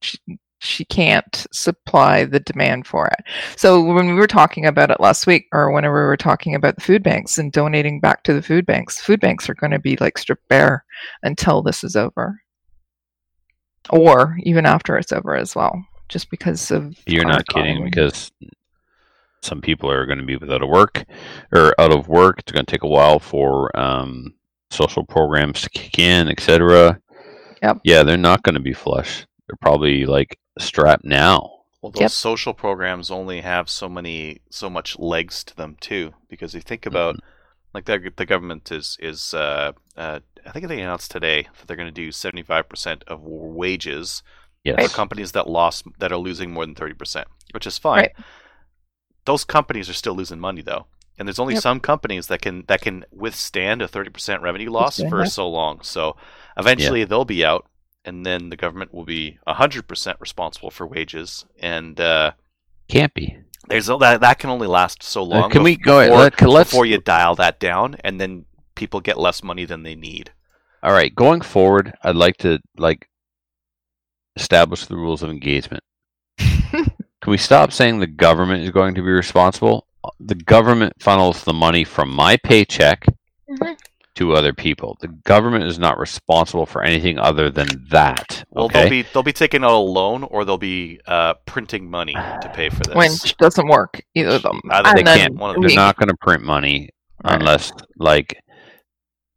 She, 0.00 0.18
she 0.64 0.84
can't 0.86 1.46
supply 1.52 2.24
the 2.24 2.40
demand 2.40 2.86
for 2.86 3.06
it. 3.06 3.24
So 3.56 3.82
when 3.82 4.06
we 4.06 4.14
were 4.14 4.26
talking 4.26 4.66
about 4.66 4.90
it 4.90 5.00
last 5.00 5.26
week, 5.26 5.46
or 5.52 5.70
whenever 5.70 6.02
we 6.02 6.06
were 6.06 6.16
talking 6.16 6.54
about 6.54 6.74
the 6.76 6.80
food 6.80 7.02
banks 7.02 7.38
and 7.38 7.52
donating 7.52 8.00
back 8.00 8.22
to 8.24 8.32
the 8.32 8.42
food 8.42 8.66
banks, 8.66 9.00
food 9.00 9.20
banks 9.20 9.48
are 9.48 9.54
going 9.54 9.72
to 9.72 9.78
be 9.78 9.96
like 10.00 10.18
stripped 10.18 10.48
bare 10.48 10.84
until 11.22 11.62
this 11.62 11.84
is 11.84 11.96
over, 11.96 12.40
or 13.90 14.36
even 14.42 14.66
after 14.66 14.96
it's 14.96 15.12
over 15.12 15.36
as 15.36 15.54
well, 15.54 15.84
just 16.08 16.30
because 16.30 16.70
of 16.70 16.96
You're 17.06 17.24
our 17.26 17.32
not 17.32 17.46
kidding 17.48 17.72
economy. 17.72 17.90
because 17.90 18.32
some 19.42 19.60
people 19.60 19.90
are 19.90 20.06
going 20.06 20.18
to 20.18 20.24
be 20.24 20.36
without 20.36 20.62
a 20.62 20.66
work 20.66 21.04
or 21.52 21.74
out 21.78 21.92
of 21.92 22.08
work. 22.08 22.38
It's 22.38 22.52
going 22.52 22.64
to 22.64 22.70
take 22.70 22.82
a 22.82 22.88
while 22.88 23.18
for 23.18 23.78
um, 23.78 24.34
social 24.70 25.04
programs 25.04 25.60
to 25.62 25.70
kick 25.70 25.98
in, 25.98 26.28
etc. 26.28 26.98
Yep. 27.62 27.80
Yeah, 27.84 28.02
they're 28.02 28.16
not 28.16 28.42
going 28.42 28.54
to 28.54 28.60
be 28.60 28.72
flush. 28.72 29.26
They're 29.48 29.56
probably 29.60 30.06
like 30.06 30.38
strapped 30.58 31.04
now. 31.04 31.50
Well, 31.82 31.92
those 31.92 32.00
Yep. 32.00 32.10
social 32.12 32.54
programs 32.54 33.10
only 33.10 33.42
have 33.42 33.68
so 33.68 33.88
many, 33.88 34.40
so 34.48 34.70
much 34.70 34.98
legs 34.98 35.44
to 35.44 35.56
them 35.56 35.76
too. 35.80 36.14
Because 36.28 36.54
you 36.54 36.60
think 36.62 36.86
about, 36.86 37.16
like 37.74 37.84
the 37.84 38.10
the 38.16 38.24
government 38.26 38.72
is 38.72 38.96
is, 39.00 39.34
uh, 39.34 39.72
uh, 39.96 40.20
I 40.46 40.50
think 40.50 40.68
they 40.68 40.80
announced 40.80 41.10
today 41.10 41.42
that 41.58 41.66
they're 41.66 41.76
going 41.76 41.88
to 41.88 41.92
do 41.92 42.10
seventy 42.10 42.42
five 42.42 42.68
percent 42.68 43.04
of 43.06 43.20
wages 43.22 44.22
Yes. 44.64 44.82
for 44.82 44.96
companies 44.96 45.32
that 45.32 45.46
lost 45.46 45.84
that 45.98 46.10
are 46.10 46.16
losing 46.16 46.50
more 46.52 46.64
than 46.64 46.74
thirty 46.74 46.94
percent, 46.94 47.28
which 47.52 47.66
is 47.66 47.76
fine. 47.76 48.00
Right. 48.00 48.12
Those 49.26 49.44
companies 49.44 49.88
are 49.90 49.94
still 49.94 50.14
losing 50.14 50.40
money 50.40 50.62
though, 50.62 50.86
and 51.18 51.28
there's 51.28 51.38
only 51.38 51.54
Yep. 51.54 51.62
some 51.62 51.80
companies 51.80 52.28
that 52.28 52.40
can 52.40 52.64
that 52.68 52.80
can 52.80 53.04
withstand 53.10 53.82
a 53.82 53.88
thirty 53.88 54.08
percent 54.10 54.40
revenue 54.42 54.70
loss 54.70 54.98
Withstand 54.98 55.10
for 55.10 55.18
that. 55.24 55.30
so 55.30 55.48
long. 55.48 55.82
So 55.82 56.16
eventually 56.56 57.04
they'll 57.04 57.26
be 57.26 57.44
out, 57.44 57.66
and 58.04 58.24
then 58.24 58.50
the 58.50 58.56
government 58.56 58.92
will 58.92 59.04
be 59.04 59.38
hundred 59.46 59.86
percent 59.88 60.18
responsible 60.20 60.70
for 60.70 60.86
wages, 60.86 61.44
and 61.60 61.98
uh, 62.00 62.32
Can't 62.88 63.12
be. 63.14 63.36
there's 63.68 63.86
that 63.86 64.20
that 64.20 64.38
can 64.38 64.50
only 64.50 64.66
last 64.66 65.02
so 65.02 65.22
Uh, 65.22 65.24
long. 65.24 65.50
can 65.50 65.62
we 65.62 65.76
go? 65.76 66.00
before, 66.04 66.48
Let, 66.48 66.66
before 66.66 66.86
you 66.86 66.98
dial 66.98 67.34
that 67.36 67.58
down, 67.60 67.96
and 68.04 68.20
then 68.20 68.44
people 68.74 69.00
get 69.00 69.18
less 69.18 69.42
money 69.42 69.64
than 69.64 69.82
they 69.82 69.94
need. 69.94 70.32
All 70.82 70.92
right, 70.92 71.14
going 71.14 71.40
forward, 71.40 71.94
I'd 72.02 72.16
like 72.16 72.36
to 72.38 72.58
like 72.76 73.08
establish 74.36 74.86
the 74.86 74.96
rules 74.96 75.22
of 75.22 75.30
engagement. 75.30 75.82
Can 76.38 77.30
we 77.30 77.38
stop 77.38 77.72
saying 77.72 78.00
the 78.00 78.06
government 78.06 78.64
is 78.64 78.70
going 78.70 78.94
to 78.96 79.02
be 79.02 79.10
responsible? 79.10 79.86
The 80.20 80.34
government 80.34 80.94
funnels 81.00 81.44
the 81.44 81.54
money 81.54 81.84
from 81.84 82.10
my 82.10 82.36
paycheck 82.36 83.06
Mhm. 83.48 83.76
To 84.16 84.32
other 84.34 84.52
people. 84.52 84.96
The 85.00 85.08
government 85.08 85.64
is 85.64 85.78
not 85.78 85.98
responsible 85.98 86.66
for 86.66 86.82
anything 86.82 87.18
other 87.18 87.50
than 87.50 87.66
that. 87.90 88.44
Well, 88.50 88.68
they'll 88.68 88.88
be 88.90 89.02
they'll 89.02 89.22
be 89.22 89.32
taking 89.32 89.64
out 89.64 89.72
a 89.72 89.78
loan, 89.78 90.22
or 90.24 90.44
they'll 90.44 90.58
be 90.58 91.00
uh, 91.06 91.34
printing 91.46 91.90
money 91.90 92.14
to 92.14 92.52
pay 92.54 92.68
for 92.70 92.84
this. 92.84 92.94
which 92.94 93.36
doesn't 93.38 93.66
work 93.68 94.00
either 94.14 94.30
of 94.36 94.42
them. 94.42 94.60
Either 94.70 94.92
they 94.94 95.02
can't. 95.02 95.34
One 95.34 95.50
of 95.50 95.54
them. 95.54 95.62
They're 95.62 95.68
we- 95.70 95.74
not 95.76 95.96
going 95.96 96.08
to 96.08 96.16
print 96.16 96.42
money 96.42 96.90
Right. 97.24 97.40
unless 97.40 97.72
like 97.98 98.38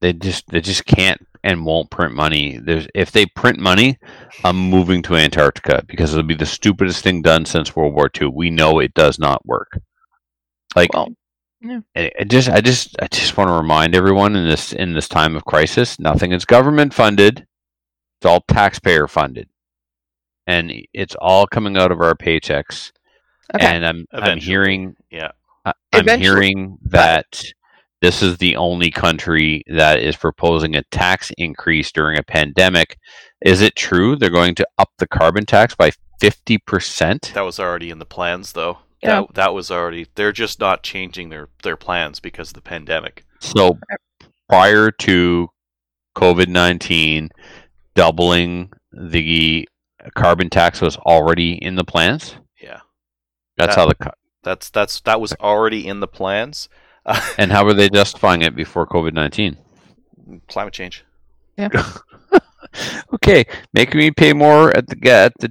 they 0.01 0.11
just 0.13 0.45
they 0.49 0.59
just 0.61 0.85
can't 0.85 1.25
and 1.43 1.65
won't 1.65 1.89
print 1.89 2.13
money. 2.13 2.57
There's 2.57 2.87
if 2.93 3.11
they 3.11 3.25
print 3.27 3.59
money, 3.59 3.97
I'm 4.43 4.57
moving 4.57 5.01
to 5.03 5.15
Antarctica 5.15 5.83
because 5.87 6.11
it'll 6.11 6.23
be 6.27 6.35
the 6.35 6.45
stupidest 6.45 7.01
thing 7.03 7.21
done 7.21 7.45
since 7.45 7.75
World 7.75 7.93
War 7.93 8.09
II. 8.19 8.27
We 8.33 8.49
know 8.49 8.79
it 8.79 8.93
does 8.93 9.17
not 9.19 9.45
work. 9.45 9.79
Like 10.75 10.93
well, 10.93 11.07
I 11.95 12.11
I 12.19 12.23
just 12.23 12.49
I 12.49 12.61
just 12.61 12.95
I 13.01 13.07
just 13.07 13.35
want 13.37 13.49
to 13.49 13.53
remind 13.53 13.95
everyone 13.95 14.35
in 14.35 14.47
this 14.47 14.73
in 14.73 14.93
this 14.93 15.07
time 15.07 15.35
of 15.35 15.45
crisis, 15.45 15.99
nothing 15.99 16.31
is 16.31 16.45
government 16.45 16.93
funded. 16.93 17.45
It's 18.19 18.25
all 18.25 18.41
taxpayer 18.47 19.07
funded. 19.07 19.49
And 20.45 20.71
it's 20.93 21.15
all 21.19 21.45
coming 21.47 21.75
out 21.77 21.91
of 21.91 21.99
our 22.01 22.15
paychecks. 22.15 22.91
okay. 23.55 23.65
And 23.65 23.85
I'm 23.85 24.05
I'm 24.11 24.37
hearing 24.39 24.95
yeah, 25.11 25.31
I- 25.65 25.73
I'm 25.93 26.01
Eventually. 26.01 26.23
hearing 26.45 26.77
that 26.83 27.43
this 28.01 28.21
is 28.21 28.37
the 28.37 28.55
only 28.55 28.91
country 28.91 29.63
that 29.67 29.99
is 29.99 30.15
proposing 30.15 30.75
a 30.75 30.83
tax 30.91 31.31
increase 31.37 31.91
during 31.91 32.17
a 32.19 32.23
pandemic. 32.23 32.97
Is 33.41 33.61
it 33.61 33.75
true 33.75 34.15
they're 34.15 34.29
going 34.29 34.53
to 34.55 34.67
up 34.77 34.91
the 34.99 35.07
carbon 35.07 35.45
tax 35.47 35.73
by 35.75 35.91
50%? 36.21 37.33
that 37.33 37.41
was 37.41 37.59
already 37.59 37.89
in 37.89 37.97
the 37.99 38.05
plans, 38.05 38.53
though. 38.53 38.77
Yeah. 39.01 39.21
That 39.21 39.33
that 39.35 39.53
was 39.53 39.69
already. 39.71 40.07
They're 40.15 40.31
just 40.31 40.59
not 40.59 40.83
changing 40.83 41.29
their 41.29 41.49
their 41.63 41.77
plans 41.77 42.19
because 42.19 42.49
of 42.49 42.53
the 42.55 42.61
pandemic. 42.61 43.25
So 43.39 43.77
prior 44.49 44.89
to 44.91 45.49
COVID 46.15 46.47
19, 46.47 47.29
doubling 47.95 48.71
the 48.91 49.67
carbon 50.15 50.49
tax 50.49 50.81
was 50.81 50.97
already 50.97 51.53
in 51.53 51.75
the 51.75 51.83
plans? 51.83 52.35
Yeah, 52.61 52.79
That's 53.57 53.75
That- 53.75 53.81
how 53.81 53.87
the. 53.87 53.95
co- 53.95 54.11
that's 54.43 54.69
that's 54.69 55.01
that 55.01 55.19
was 55.19 55.33
already 55.41 55.85
in 55.87 55.99
the 55.99 56.07
plans. 56.07 56.69
Uh, 57.05 57.19
And 57.37 57.51
how 57.51 57.65
were 57.65 57.73
they 57.73 57.89
justifying 57.89 58.41
it 58.41 58.55
before 58.55 58.87
COVID 58.87 59.13
19? 59.13 59.57
climate 60.47 60.73
change. 60.73 61.03
Yeah. 61.57 61.69
Okay, 63.13 63.45
making 63.73 63.99
me 63.99 64.11
pay 64.11 64.33
more 64.33 64.75
at 64.75 64.87
the 64.87 65.09
at 65.11 65.33
the 65.39 65.49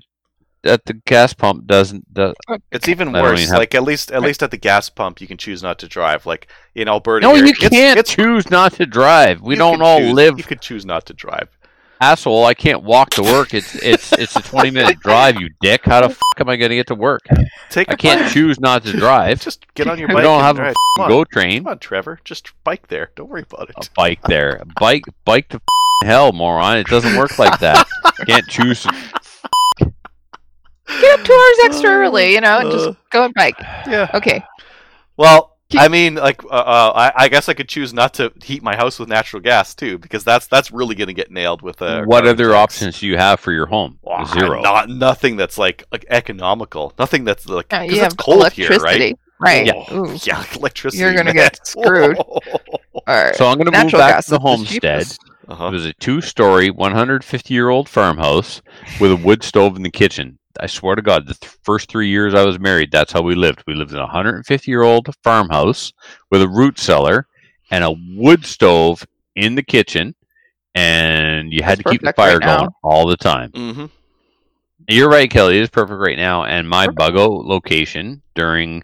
at 0.67 0.85
the 0.87 0.95
gas 0.95 1.33
pump 1.33 1.67
doesn't 1.67 2.13
does, 2.13 2.35
It's 2.71 2.89
even 2.89 3.13
worse. 3.13 3.41
even 3.43 3.57
Like 3.57 3.75
at 3.75 3.83
least 3.83 4.11
at 4.13 4.23
least 4.23 4.43
at 4.43 4.51
the 4.51 4.57
gas 4.57 4.89
pump, 4.91 5.21
you 5.21 5.27
can 5.27 5.37
choose 5.39 5.63
not 5.63 5.79
to 5.81 5.89
drive. 5.89 6.27
Like 6.27 6.49
in 6.75 6.89
Alberta, 6.89 7.27
No, 7.27 7.35
here, 7.35 7.45
you 7.45 7.51
it's- 7.53 7.71
can't 7.71 7.99
it's- 7.99 8.15
choose 8.15 8.51
not 8.51 8.73
to 8.75 8.87
drive. 8.87 9.41
We 9.41 9.55
you 9.55 9.59
don't 9.59 9.81
all 9.83 9.99
choose- 9.99 10.13
live 10.13 10.39
You 10.39 10.45
could 10.45 10.61
choose 10.61 10.85
not 10.85 11.07
to 11.07 11.13
drive. 11.15 11.49
asshole. 12.01 12.45
I 12.45 12.53
can't 12.53 12.83
walk 12.83 13.11
to 13.11 13.23
work. 13.23 13.55
It's 13.55 13.75
it's 13.77 14.13
it's 14.13 14.37
a 14.37 14.43
twenty 14.43 14.71
minute 14.71 14.99
drive. 15.03 15.41
You 15.41 15.49
dick. 15.63 15.85
How 15.87 16.03
the 16.03 16.11
fuck 16.11 16.41
am 16.41 16.49
I 16.51 16.57
going 16.57 16.69
to 16.71 16.77
get 16.77 16.89
to 16.89 16.95
work? 16.95 17.23
Take 17.71 17.89
I 17.91 17.95
a 17.95 17.97
can't 17.97 18.21
bike. 18.25 18.33
choose 18.33 18.61
not 18.61 18.85
to 18.85 18.93
drive. 18.93 19.41
Just 19.41 19.65
get 19.75 19.87
on 19.89 19.99
your 19.99 20.09
bike. 20.09 20.17
We 20.19 20.23
don't 20.23 20.43
have 20.43 20.57
drive. 20.57 20.73
a 20.73 20.99
Come 20.99 21.05
on. 21.05 21.09
go 21.11 21.25
train. 21.25 21.65
Come 21.65 21.73
on, 21.73 21.79
Trevor. 21.79 22.21
Just 22.25 22.53
bike 22.65 22.89
there. 22.89 23.11
Don't 23.17 23.29
worry 23.31 23.45
about 23.51 23.71
A 23.71 23.81
it. 23.81 23.91
bike 23.97 24.21
there. 24.25 24.63
Bike 24.79 25.05
bike 25.25 25.49
to 25.49 25.61
hell, 26.05 26.33
moron. 26.33 26.77
It 26.77 26.87
doesn't 26.89 27.17
work 27.17 27.39
like 27.39 27.59
that. 27.61 27.87
Can't 28.27 28.47
choose. 28.47 28.87
Get 30.89 31.19
up 31.21 31.27
two 31.27 31.33
hours 31.33 31.59
extra 31.65 31.91
early, 31.91 32.33
you 32.35 32.41
know, 32.41 32.59
and 32.61 32.71
just 32.71 32.89
Uh, 32.89 32.95
go 33.11 33.25
and 33.25 33.35
bike. 33.35 33.57
Yeah. 33.87 34.11
Okay. 34.15 34.43
Well, 35.17 35.53
I 35.77 35.89
mean, 35.89 36.15
like, 36.15 36.45
uh, 36.45 36.49
uh, 36.49 36.93
I, 36.95 37.25
I 37.25 37.29
guess 37.29 37.49
I 37.49 37.55
could 37.55 37.69
choose 37.69 37.93
not 37.93 38.15
to 38.15 38.33
heat 38.43 38.63
my 38.63 38.77
house 38.77 39.01
with 39.01 39.09
natural 39.09 39.43
gas 39.43 39.75
too, 39.75 39.99
because 39.99 40.23
that's 40.23 40.47
that's 40.47 40.71
really 40.71 40.95
going 40.95 41.09
to 41.09 41.13
get 41.15 41.31
nailed 41.33 41.61
with 41.63 41.83
uh, 41.83 42.05
what 42.05 42.25
other 42.27 42.51
tax. 42.51 42.55
options 42.55 43.01
do 43.01 43.09
you 43.09 43.17
have 43.17 43.41
for 43.41 43.51
your 43.53 43.67
home? 43.67 43.99
Wow, 44.03 44.25
Zero. 44.27 44.63
Not 44.63 44.89
nothing 44.89 45.37
that's 45.37 45.59
like, 45.59 45.83
like 45.91 46.07
economical. 46.09 46.93
Nothing 46.99 47.25
that's 47.25 47.49
like 47.49 47.73
Uh, 47.73 47.79
'cause 47.81 47.87
you 47.89 47.93
it's 47.95 48.03
have 48.03 48.17
cold 48.17 48.53
here, 48.53 48.71
electricity. 48.71 49.05
right? 49.05 49.19
Right. 49.67 49.73
Oh, 49.91 50.07
Ooh. 50.07 50.19
yeah, 50.23 50.45
electricity. 50.55 51.03
You're 51.03 51.15
gonna 51.15 51.33
get 51.45 51.67
screwed. 51.67 52.17
All 52.19 52.43
right. 53.09 53.35
So 53.35 53.47
I'm 53.47 53.55
going 53.59 53.67
to 53.67 53.73
move 53.73 53.85
Natural 53.93 54.01
back 54.03 54.11
to 54.11 54.15
the 54.15 54.19
is 54.19 54.27
the 54.27 54.39
homestead. 54.39 54.81
cheapest. 55.03 55.21
It 55.25 55.51
uh-huh. 55.53 55.71
was 55.73 55.85
a 55.85 55.93
two-story, 55.95 56.71
150-year-old 56.71 57.89
farmhouse 57.89 58.63
with 59.01 59.13
a 59.13 59.17
wood 59.17 59.43
stove 59.45 59.77
in 59.77 59.83
the 59.83 59.91
kitchen. 59.91 60.39
I 60.61 60.67
swear 60.67 60.97
to 60.97 61.03
God, 61.03 61.27
the 61.27 61.35
th- 61.35 61.53
first 61.65 61.91
three 61.91 62.09
years 62.09 62.35
I 62.35 62.45
was 62.45 62.59
married, 62.59 62.91
that's 62.93 63.13
how 63.13 63.23
we 63.23 63.35
lived. 63.35 63.63
We 63.67 63.75
lived 63.75 63.93
in 63.93 63.99
a 63.99 64.07
150-year-old 64.07 65.15
farmhouse 65.23 65.93
with 66.31 66.43
a 66.43 66.49
root 66.49 66.79
cellar 66.79 67.27
and 67.71 67.85
a 67.85 67.95
wood 68.15 68.45
stove 68.45 69.05
in 69.35 69.55
the 69.55 69.63
kitchen, 69.63 70.15
and 70.75 71.53
you 71.53 71.63
had 71.63 71.79
to 71.79 71.85
keep 71.85 72.03
the 72.03 72.13
fire 72.13 72.39
right 72.39 72.59
going 72.59 72.71
all 72.83 73.07
the 73.07 73.17
time. 73.17 73.51
hmm 73.55 73.87
You're 74.89 75.09
right, 75.11 75.31
Kelly. 75.31 75.59
It 75.59 75.63
is 75.63 75.71
perfect 75.71 75.99
right 75.99 76.17
now. 76.19 76.45
And 76.45 76.69
my 76.69 76.87
Perfect. 76.87 76.99
Buggo 76.99 77.45
location 77.45 78.23
during 78.35 78.83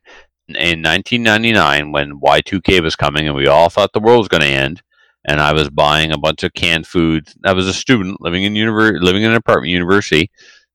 in 0.48 0.82
1999 0.82 1.92
when 1.92 2.20
Y2K 2.20 2.82
was 2.82 2.96
coming 2.96 3.26
and 3.26 3.36
we 3.36 3.46
all 3.46 3.68
thought 3.68 3.92
the 3.92 4.00
world 4.00 4.18
was 4.18 4.28
going 4.28 4.42
to 4.42 4.46
end, 4.48 4.82
and 5.24 5.40
I 5.40 5.52
was 5.52 5.70
buying 5.70 6.12
a 6.12 6.18
bunch 6.18 6.42
of 6.42 6.52
canned 6.54 6.86
food. 6.86 7.28
I 7.44 7.52
was 7.52 7.66
a 7.68 7.72
student 7.72 8.20
living 8.20 8.42
in 8.42 8.54
univer- 8.54 9.00
living 9.00 9.22
in 9.22 9.30
an 9.30 9.36
apartment 9.36 9.70
university, 9.70 10.30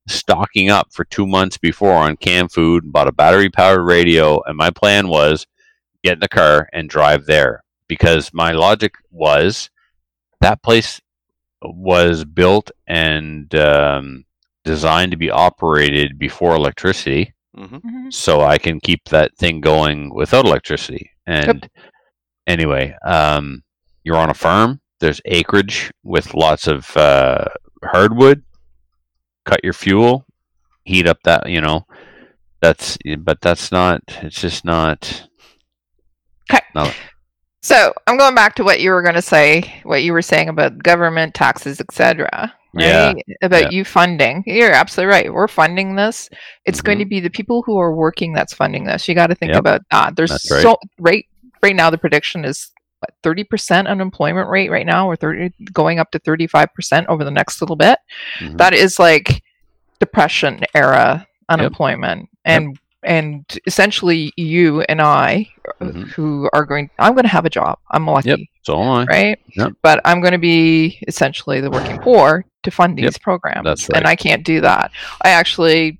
stocking 0.08 0.70
up 0.70 0.88
for 0.94 1.06
two 1.06 1.28
months 1.28 1.58
before 1.58 1.94
on 1.94 2.18
canned 2.18 2.52
food. 2.52 2.92
Bought 2.92 3.08
a 3.08 3.12
battery 3.12 3.50
powered 3.50 3.86
radio, 3.86 4.42
and 4.44 4.58
my 4.58 4.70
plan 4.70 5.08
was 5.08 5.46
get 6.04 6.14
in 6.14 6.20
the 6.20 6.28
car 6.30 6.68
and 6.74 6.90
drive 6.90 7.26
there 7.26 7.64
because 7.88 8.34
my 8.34 8.52
logic 8.52 8.94
was 9.12 9.70
that 10.42 10.62
place 10.62 11.02
was 11.62 12.24
built 12.26 12.70
and 12.88 13.54
um, 13.56 14.24
designed 14.64 15.12
to 15.12 15.18
be 15.18 15.32
operated 15.32 16.20
before 16.20 16.56
electricity, 16.56 17.34
hmm 17.56 17.78
Mhm. 17.78 18.14
so 18.14 18.42
I 18.42 18.58
can 18.58 18.80
keep 18.80 19.04
that 19.06 19.36
thing 19.38 19.62
going 19.62 20.14
without 20.14 20.46
electricity. 20.46 21.12
And 21.26 21.68
anyway, 22.46 22.96
um, 23.06 23.64
you're 24.04 24.18
on 24.18 24.30
a 24.30 24.34
farm. 24.36 24.80
There's 25.00 25.22
acreage 25.26 25.92
with 26.04 26.34
lots 26.34 26.68
of 26.68 26.96
uh, 26.96 27.46
hardwood. 27.84 28.44
Cut 29.48 29.64
your 29.64 29.74
fuel, 29.74 30.26
heat 30.84 31.08
up 31.08 31.24
that 31.24 31.50
you 31.50 31.62
know. 31.62 31.88
That's 32.62 32.98
but 33.20 33.42
that's 33.42 33.72
not. 33.72 34.02
It's 34.22 34.40
just 34.40 34.64
not. 34.66 35.28
Okay. 36.52 36.94
So 37.62 37.94
I'm 38.06 38.18
going 38.18 38.36
back 38.36 38.56
to 38.56 38.64
what 38.64 38.80
you 38.82 38.92
were 38.92 39.02
going 39.02 39.16
to 39.16 39.22
say, 39.22 39.82
what 39.84 40.04
you 40.04 40.14
were 40.14 40.22
saying 40.22 40.48
about 40.48 40.78
government 40.84 41.34
taxes, 41.34 41.82
etc. 41.82 42.54
Yeah, 42.74 43.08
Right? 43.14 43.26
About 43.42 43.64
yeah. 43.64 43.70
you 43.72 43.84
funding. 43.84 44.44
You're 44.46 44.72
absolutely 44.72 45.12
right. 45.12 45.34
We're 45.34 45.48
funding 45.48 45.96
this. 45.96 46.30
It's 46.66 46.82
going 46.82 46.98
Mhm. 47.00 47.02
to 47.02 47.06
be 47.06 47.20
the 47.20 47.30
people 47.30 47.64
who 47.64 47.78
are 47.80 47.94
working 47.96 48.34
that's 48.34 48.54
funding 48.54 48.84
this. 48.86 49.08
You 49.08 49.16
got 49.16 49.28
to 49.28 49.36
think 49.36 49.54
Yep. 49.54 49.60
about 49.60 49.82
that. 49.92 50.16
There's 50.16 50.32
right. 50.52 50.62
so 50.62 50.78
right 51.00 51.26
right 51.64 51.76
now 51.76 51.90
the 51.90 51.98
prediction 51.98 52.46
is 52.46 52.70
what, 53.00 53.12
30% 53.24 53.88
unemployment 53.88 54.50
rate 54.50 54.70
right 54.72 54.86
now 54.86 55.08
or 55.08 55.16
30 55.16 55.52
going 55.72 56.00
up 56.00 56.12
to 56.12 56.20
35% 56.20 57.06
over 57.08 57.24
the 57.24 57.32
next 57.32 57.62
little 57.62 57.76
bit. 57.76 58.00
Mhm. 58.40 58.58
That 58.58 58.74
is 58.74 58.98
like 59.00 59.44
depression 60.00 60.62
era 60.74 61.26
unemployment 61.50 62.30
and 62.46 62.78
and 63.04 63.46
essentially 63.66 64.34
you 64.36 64.82
and 64.82 65.02
I 65.02 65.48
uh, 65.82 65.86
Mhm. 65.86 66.10
who 66.12 66.50
are 66.54 66.66
going 66.66 66.90
I'm 67.00 67.14
going 67.14 67.24
to 67.24 67.30
have 67.30 67.46
a 67.46 67.50
job. 67.50 67.78
I'm 67.92 68.06
lucky 68.06 68.30
Yep. 68.30 68.40
So 68.64 68.82
am 68.82 68.90
I. 68.90 69.06
right? 69.06 69.40
Yep. 69.56 69.74
But 69.82 70.02
I'm 70.04 70.20
going 70.22 70.34
to 70.34 70.38
be 70.40 71.00
essentially 71.08 71.62
the 71.62 71.72
working 71.72 72.00
poor 72.00 72.44
to 72.64 72.72
fund 72.72 72.98
these 72.98 73.04
Yep, 73.06 73.22
programs, 73.22 73.64
that's 73.64 73.90
and. 73.90 74.06
I 74.06 74.16
can't 74.16 74.44
do 74.44 74.60
that. 74.62 74.92
I 75.24 75.30
actually 75.30 76.00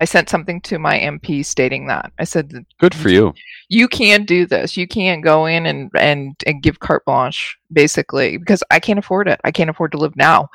I 0.00 0.04
sent 0.04 0.28
something 0.28 0.60
to 0.62 0.78
my 0.78 0.98
MP 0.98 1.44
stating 1.44 1.86
that 1.88 2.12
I 2.18 2.24
said 2.24 2.64
Good 2.78 2.94
for 2.94 3.08
you. 3.08 3.34
you 3.68 3.88
can't 3.88 4.26
do 4.26 4.46
this. 4.46 4.76
You 4.76 4.86
can't 4.86 5.24
go 5.24 5.46
in 5.46 5.66
and 5.66 5.90
and 5.96 6.34
and 6.46 6.62
give 6.62 6.80
carte 6.80 7.04
blanche 7.04 7.58
basically 7.72 8.36
because 8.36 8.62
I 8.70 8.80
can't 8.80 8.98
afford 8.98 9.28
it. 9.28 9.40
I 9.44 9.50
can't 9.50 9.70
afford 9.70 9.92
to 9.92 9.98
live 9.98 10.14
now. 10.16 10.48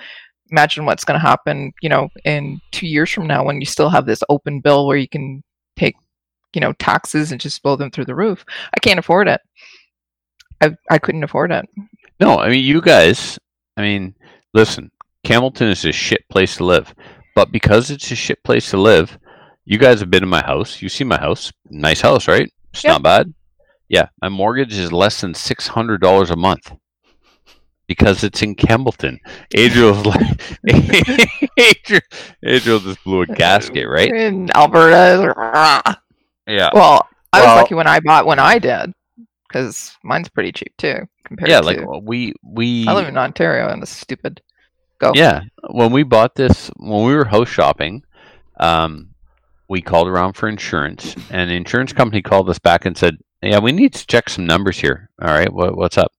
Imagine 0.51 0.85
what's 0.85 1.03
going 1.03 1.19
to 1.19 1.25
happen, 1.25 1.73
you 1.81 1.89
know, 1.89 2.09
in 2.25 2.61
two 2.71 2.85
years 2.87 3.09
from 3.09 3.25
now 3.27 3.43
when 3.43 3.59
you 3.59 3.65
still 3.65 3.89
have 3.89 4.05
this 4.05 4.23
open 4.29 4.59
bill 4.59 4.85
where 4.85 4.97
you 4.97 5.07
can 5.07 5.43
take, 5.77 5.95
you 6.53 6.61
know, 6.61 6.73
taxes 6.73 7.31
and 7.31 7.41
just 7.41 7.63
blow 7.63 7.75
them 7.75 7.89
through 7.89 8.05
the 8.05 8.13
roof. 8.15 8.45
I 8.75 8.79
can't 8.79 8.99
afford 8.99 9.27
it. 9.27 9.41
I 10.61 10.75
I 10.89 10.99
couldn't 10.99 11.23
afford 11.23 11.51
it. 11.51 11.65
No, 12.19 12.39
I 12.39 12.49
mean 12.49 12.63
you 12.63 12.81
guys. 12.81 13.39
I 13.77 13.81
mean, 13.81 14.15
listen, 14.53 14.91
Campbellton 15.25 15.69
is 15.71 15.83
a 15.85 15.91
shit 15.91 16.27
place 16.29 16.57
to 16.57 16.63
live, 16.65 16.93
but 17.35 17.51
because 17.51 17.89
it's 17.89 18.11
a 18.11 18.15
shit 18.15 18.43
place 18.43 18.69
to 18.69 18.77
live, 18.77 19.17
you 19.65 19.77
guys 19.77 19.99
have 19.99 20.09
been 20.11 20.23
in 20.23 20.29
my 20.29 20.41
house. 20.43 20.81
You 20.81 20.89
see 20.89 21.03
my 21.03 21.17
house, 21.19 21.51
nice 21.69 22.01
house, 22.01 22.27
right? 22.27 22.51
It's 22.73 22.83
Yep. 22.83 22.91
not 22.91 23.03
bad. 23.03 23.33
Yeah, 23.89 24.07
my 24.21 24.29
mortgage 24.29 24.73
is 24.77 24.91
less 24.91 25.21
than 25.21 25.33
six 25.33 25.67
hundred 25.67 26.01
dollars 26.01 26.31
a 26.31 26.35
month 26.35 26.71
because 27.87 28.23
it's 28.23 28.41
in 28.41 28.55
Campbellton. 28.55 29.19
Adriel's 29.55 30.05
like, 30.05 30.41
Adriel, 31.57 32.01
Adriel 32.45 32.79
just 32.79 33.03
blew 33.03 33.21
a 33.21 33.27
gasket, 33.27 33.87
right? 33.87 34.09
In 34.13 34.49
Alberta. 34.55 35.97
Yeah, 36.47 36.69
Well, 36.73 37.07
I 37.31 37.39
was 37.39 37.45
Well- 37.47 37.55
lucky 37.57 37.75
when 37.75 37.87
I 37.87 37.99
bought 37.99 38.25
when 38.25 38.39
I 38.39 38.57
did 38.59 38.93
because 39.47 39.95
mine's 40.03 40.29
pretty 40.29 40.51
cheap 40.51 40.73
too 40.77 41.07
compared 41.25 41.49
yeah. 41.51 41.59
to. 41.61 41.65
Like 41.65 41.81
we 42.01 42.33
we 42.43 42.87
I 42.87 42.93
live 42.93 43.07
in 43.07 43.17
Ontario 43.17 43.69
and 43.69 43.81
it's 43.83 43.91
stupid. 43.91 44.41
Go. 44.99 45.11
Yeah, 45.13 45.41
when 45.69 45.91
we 45.91 46.03
bought 46.03 46.35
this, 46.35 46.69
when 46.77 47.05
we 47.05 47.13
were 47.15 47.25
house 47.25 47.49
shopping, 47.49 48.03
um, 48.59 49.09
we 49.69 49.81
called 49.81 50.07
around 50.07 50.33
for 50.33 50.47
insurance, 50.47 51.15
and 51.29 51.49
the 51.49 51.55
insurance 51.55 51.93
company 51.93 52.21
called 52.21 52.49
us 52.49 52.59
back 52.59 52.85
and 52.85 52.97
said, 52.97 53.17
"Yeah, 53.41 53.59
we 53.59 53.71
need 53.71 53.93
to 53.93 54.07
check 54.07 54.29
some 54.29 54.45
numbers 54.45 54.79
here. 54.79 55.09
All 55.21 55.29
right, 55.29 55.51
what, 55.51 55.77
what's 55.77 55.97
up?" 55.97 56.11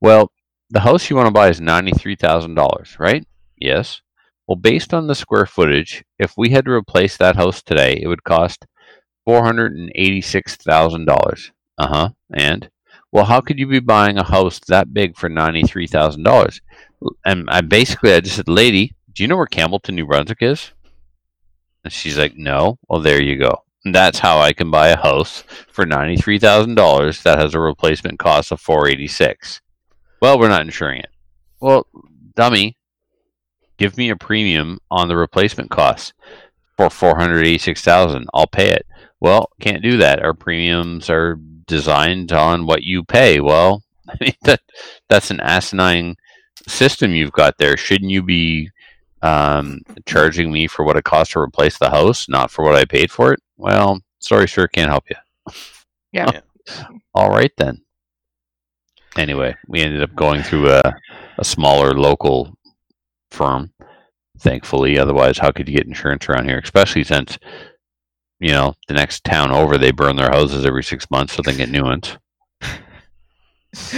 Well, 0.00 0.30
the 0.70 0.80
house 0.80 1.08
you 1.08 1.16
want 1.16 1.26
to 1.26 1.32
buy 1.32 1.48
is 1.48 1.60
ninety 1.60 1.92
three 1.92 2.16
thousand 2.16 2.54
dollars, 2.54 2.96
right? 2.98 3.26
Yes. 3.56 4.00
Well, 4.46 4.56
based 4.56 4.92
on 4.92 5.06
the 5.06 5.14
square 5.14 5.46
footage, 5.46 6.04
if 6.18 6.34
we 6.36 6.50
had 6.50 6.64
to 6.64 6.72
replace 6.72 7.16
that 7.16 7.36
house 7.36 7.62
today, 7.62 7.98
it 8.02 8.08
would 8.08 8.24
cost 8.24 8.66
four 9.24 9.44
hundred 9.44 9.72
and 9.72 9.90
eighty 9.94 10.20
six 10.20 10.56
thousand 10.56 11.06
dollars. 11.06 11.52
Uh 11.78 11.88
huh. 11.88 12.08
And 12.34 12.68
well, 13.12 13.24
how 13.26 13.40
could 13.40 13.58
you 13.58 13.66
be 13.66 13.80
buying 13.80 14.18
a 14.18 14.24
house 14.24 14.58
that 14.68 14.92
big 14.92 15.16
for 15.16 15.28
ninety 15.28 15.62
three 15.62 15.86
thousand 15.86 16.24
dollars? 16.24 16.60
and 17.24 17.48
I 17.50 17.60
basically 17.60 18.12
I 18.12 18.20
just 18.20 18.36
said, 18.36 18.48
"Lady, 18.48 18.94
do 19.12 19.22
you 19.22 19.28
know 19.28 19.36
where 19.36 19.46
Campbellton, 19.46 19.94
New 19.94 20.06
Brunswick 20.06 20.38
is?" 20.42 20.72
And 21.84 21.92
she's 21.92 22.18
like, 22.18 22.36
"No." 22.36 22.78
Well, 22.88 23.00
there 23.00 23.22
you 23.22 23.36
go. 23.36 23.64
And 23.84 23.94
that's 23.94 24.20
how 24.20 24.38
I 24.38 24.52
can 24.52 24.70
buy 24.70 24.88
a 24.88 24.96
house 24.96 25.42
for 25.72 25.84
ninety 25.84 26.16
three 26.16 26.38
thousand 26.38 26.76
dollars 26.76 27.22
that 27.22 27.38
has 27.38 27.54
a 27.54 27.60
replacement 27.60 28.18
cost 28.18 28.52
of 28.52 28.60
four 28.60 28.88
eighty 28.88 29.08
six. 29.08 29.60
Well, 30.20 30.38
we're 30.38 30.48
not 30.48 30.62
insuring 30.62 31.00
it. 31.00 31.10
Well, 31.60 31.86
dummy, 32.36 32.76
give 33.76 33.96
me 33.96 34.10
a 34.10 34.16
premium 34.16 34.78
on 34.90 35.08
the 35.08 35.16
replacement 35.16 35.70
cost 35.70 36.14
for 36.76 36.90
four 36.90 37.16
hundred 37.16 37.40
eighty 37.40 37.58
six 37.58 37.82
thousand. 37.82 38.28
I'll 38.32 38.46
pay 38.46 38.70
it. 38.70 38.86
Well, 39.20 39.48
can't 39.60 39.82
do 39.82 39.96
that. 39.98 40.22
Our 40.22 40.34
premiums 40.34 41.10
are 41.10 41.38
designed 41.66 42.32
on 42.32 42.66
what 42.66 42.82
you 42.82 43.02
pay. 43.04 43.40
Well, 43.40 43.82
I 44.08 44.16
mean 44.20 44.34
that 44.42 44.60
that's 45.08 45.30
an 45.30 45.40
asinine 45.40 46.16
system 46.68 47.12
you've 47.12 47.32
got 47.32 47.58
there. 47.58 47.76
Shouldn't 47.76 48.10
you 48.10 48.22
be 48.22 48.70
um, 49.22 49.80
charging 50.06 50.52
me 50.52 50.66
for 50.66 50.84
what 50.84 50.96
it 50.96 51.04
cost 51.04 51.32
to 51.32 51.40
replace 51.40 51.78
the 51.78 51.90
house, 51.90 52.28
not 52.28 52.50
for 52.50 52.64
what 52.64 52.76
I 52.76 52.84
paid 52.84 53.10
for 53.10 53.32
it? 53.32 53.40
Well, 53.56 54.00
sorry, 54.18 54.46
sure, 54.46 54.68
can't 54.68 54.90
help 54.90 55.04
you. 55.08 55.16
Yeah. 56.12 56.40
All 57.14 57.30
right 57.30 57.52
then. 57.56 57.82
Anyway, 59.16 59.54
we 59.68 59.80
ended 59.80 60.02
up 60.02 60.14
going 60.14 60.42
through 60.42 60.70
a, 60.70 60.94
a 61.38 61.44
smaller 61.44 61.92
local 61.92 62.56
firm, 63.30 63.72
thankfully. 64.38 64.98
Otherwise, 64.98 65.38
how 65.38 65.50
could 65.50 65.68
you 65.68 65.76
get 65.76 65.86
insurance 65.86 66.28
around 66.28 66.48
here? 66.48 66.58
Especially 66.58 67.04
since, 67.04 67.38
you 68.40 68.50
know, 68.50 68.74
the 68.88 68.94
next 68.94 69.22
town 69.24 69.50
over, 69.50 69.76
they 69.76 69.90
burn 69.92 70.16
their 70.16 70.30
houses 70.30 70.64
every 70.64 70.82
six 70.82 71.10
months, 71.10 71.34
so 71.34 71.42
they 71.42 71.54
get 71.54 71.68
new 71.70 71.84
ones. 71.84 72.16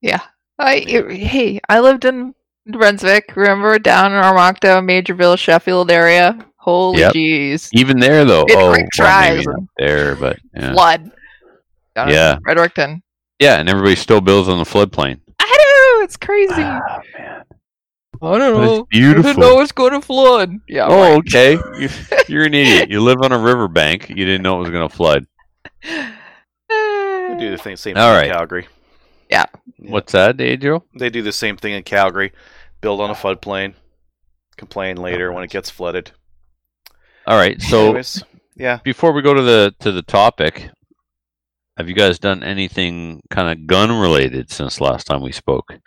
yeah. 0.00 0.20
I 0.58 0.74
it- 0.86 1.10
hey, 1.12 1.60
I 1.68 1.80
lived 1.80 2.04
in 2.04 2.26
New 2.28 2.34
Brunswick. 2.66 3.32
Remember 3.36 3.78
down 3.78 4.12
in 4.12 4.18
Armagh, 4.18 4.60
Maugerville, 4.60 5.38
Sheffield 5.38 5.90
area. 5.90 6.38
Holy 6.56 7.00
Yep. 7.00 7.12
jeez, 7.14 7.68
Even 7.72 7.98
there, 7.98 8.24
though. 8.24 8.42
It 8.42 8.54
oh, 8.56 8.70
well, 8.70 9.30
maybe 9.30 9.44
not 9.46 9.60
there, 9.78 10.14
but 10.14 10.38
yeah. 10.54 10.72
flood. 10.72 11.10
Down 11.96 12.08
Yeah. 12.08 12.38
Fredericton. 12.44 13.02
Yeah, 13.40 13.58
and 13.58 13.68
everybody 13.68 13.96
still 13.96 14.20
builds 14.20 14.48
on 14.48 14.58
the 14.58 14.64
floodplain. 14.64 15.18
I 15.40 15.44
know 15.98 16.04
it's 16.04 16.16
crazy. 16.16 16.52
Ah, 16.58 17.00
man. 17.18 17.42
I 18.22 18.38
don't 18.38 18.38
But 18.38 18.40
it's 18.40 18.54
know. 18.54 18.86
I 18.92 18.98
didn't 19.22 19.38
know 19.38 19.60
it's 19.60 19.72
going 19.72 19.92
to 19.92 20.00
flood. 20.00 20.52
Yeah. 20.68 20.86
Oh, 20.88 21.14
right. 21.14 21.18
okay. 21.26 21.58
You, 21.80 21.88
you're 22.28 22.44
an 22.44 22.54
idiot. 22.54 22.88
You 22.88 23.00
live 23.00 23.16
on 23.22 23.32
a 23.32 23.38
riverbank. 23.38 24.08
You 24.08 24.14
didn't 24.14 24.42
know 24.42 24.58
it 24.58 24.60
was 24.60 24.70
going 24.70 24.88
to 24.88 24.94
flood. 24.94 25.26
They 26.68 27.36
do 27.38 27.50
the 27.50 27.58
thing, 27.58 27.76
same 27.76 27.94
thing 27.94 28.02
All 28.02 28.10
in 28.14 28.16
right. 28.16 28.30
Calgary. 28.30 28.66
Yeah. 29.32 29.46
What's 29.78 30.12
that, 30.12 30.38
Adriel? 30.42 30.84
They 30.94 31.08
do 31.08 31.22
the 31.22 31.32
same 31.32 31.56
thing 31.56 31.72
in 31.72 31.84
Calgary. 31.84 32.32
Build 32.82 33.00
on 33.00 33.08
a 33.08 33.14
floodplain. 33.14 33.72
Complain 34.58 34.98
later 34.98 35.32
when 35.32 35.42
it 35.42 35.48
gets 35.50 35.70
flooded. 35.70 36.10
All 37.26 37.38
right. 37.38 37.58
So 37.62 37.86
Anyways, 37.86 38.22
yeah. 38.56 38.80
before 38.84 39.12
we 39.12 39.22
go 39.22 39.32
to 39.32 39.40
the 39.40 39.74
to 39.80 39.90
the 39.90 40.02
topic, 40.02 40.68
have 41.78 41.88
you 41.88 41.94
guys 41.94 42.18
done 42.18 42.42
anything 42.44 43.22
kind 43.30 43.48
of 43.50 43.66
gun 43.66 43.98
related 43.98 44.50
since 44.50 44.82
last 44.82 45.06
time 45.06 45.22
we 45.22 45.32
spoke? 45.32 45.78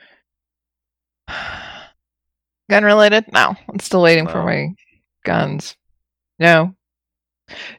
Gun 2.68 2.84
related? 2.84 3.26
No. 3.32 3.56
I'm 3.72 3.80
still 3.80 4.02
waiting 4.02 4.28
for 4.28 4.44
my 4.44 4.70
guns. 5.24 5.76
No. 6.40 6.74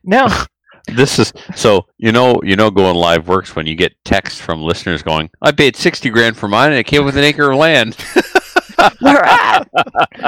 No. 0.05 0.29
This 0.87 1.19
is 1.19 1.33
so 1.55 1.87
you 1.99 2.13
know 2.13 2.41
you 2.45 2.57
know 2.57 2.71
going 2.71 2.97
live 2.97 3.27
works 3.29 3.57
when 3.57 3.67
you 3.67 3.75
get 3.75 3.93
texts 4.05 4.41
from 4.41 4.63
listeners 4.63 5.03
going, 5.03 5.31
"I 5.43 5.53
paid 5.53 5.77
sixty 5.77 6.11
grand 6.11 6.37
for 6.37 6.49
mine 6.49 6.71
and 6.71 6.79
it 6.79 6.85
came 6.87 7.05
with 7.05 7.17
an 7.17 7.25
acre 7.25 7.51
of 7.51 7.59
land." 7.59 7.95
where 9.01 9.25
at? 9.25 9.69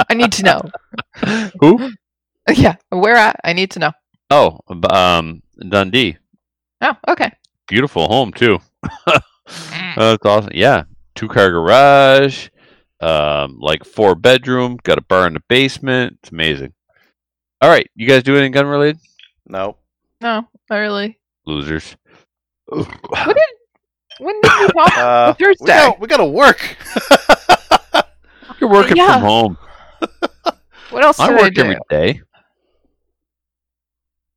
I 0.09 0.13
need 0.13 0.31
to 0.33 0.43
know. 0.43 0.61
Who? 1.59 1.91
Yeah. 2.51 2.77
Where 2.89 3.15
at? 3.15 3.35
I 3.43 3.53
need 3.53 3.69
to 3.71 3.79
know. 3.79 3.91
Oh, 4.31 4.59
um, 4.89 5.43
Dundee. 5.59 6.17
Oh, 6.81 6.95
okay. 7.07 7.31
Beautiful 7.67 8.07
home 8.07 8.33
too. 8.33 8.57
Mm. 8.83 9.21
That's 9.95 10.25
awesome. 10.25 10.51
Yeah, 10.55 10.83
two 11.13 11.27
car 11.27 11.51
garage, 11.51 12.49
um, 13.01 13.59
like 13.59 13.85
four 13.85 14.15
bedroom, 14.15 14.77
got 14.81 14.97
a 14.97 15.01
bar 15.01 15.27
in 15.27 15.33
the 15.33 15.43
basement. 15.47 16.17
It's 16.23 16.31
amazing. 16.31 16.73
All 17.61 17.69
right, 17.69 17.87
you 17.93 18.07
guys 18.07 18.23
do 18.23 18.35
anything 18.35 18.53
gun 18.53 18.65
related? 18.65 18.99
No. 19.45 19.77
No, 20.21 20.45
not 20.69 20.75
really. 20.77 21.17
Losers. 21.45 21.95
What 22.67 22.87
did? 23.25 23.37
When 24.19 24.41
did 24.41 24.51
we 24.59 24.67
talk? 24.69 24.97
Uh, 24.97 25.33
we 25.39 25.45
Thursday. 25.45 25.65
got 25.65 25.99
we 25.99 26.07
got 26.07 26.17
to 26.17 26.25
work. 26.25 26.77
You're 28.59 28.69
working 28.69 28.97
Yeah. 28.97 29.13
from 29.13 29.21
home. 29.21 29.57
What 30.91 31.03
else 31.03 31.19
I 31.19 31.27
did 31.27 31.37
I 31.37 31.41
work 31.43 31.53
do? 31.53 31.61
every 31.61 31.77
day. 31.91 32.21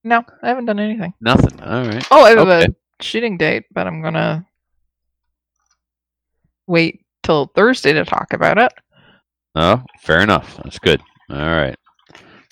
No, 0.04 0.22
I 0.42 0.48
haven't 0.48 0.66
done 0.66 0.78
anything. 0.78 1.14
Nothing. 1.20 1.58
All 1.62 1.86
right. 1.86 2.06
Oh, 2.10 2.24
I 2.24 2.28
have 2.30 2.38
Okay. 2.40 2.66
a 2.66 3.02
shooting 3.02 3.38
date, 3.38 3.64
but 3.72 3.86
I'm 3.86 4.02
gonna 4.02 4.44
wait 6.66 7.00
till 7.22 7.46
Thursday 7.54 7.94
to 7.94 8.04
talk 8.04 8.34
about 8.34 8.58
it. 8.58 8.70
Oh, 9.54 9.82
fair 10.02 10.20
enough. 10.20 10.58
That's 10.62 10.78
good. 10.78 11.00
All 11.30 11.38
right. 11.38 11.74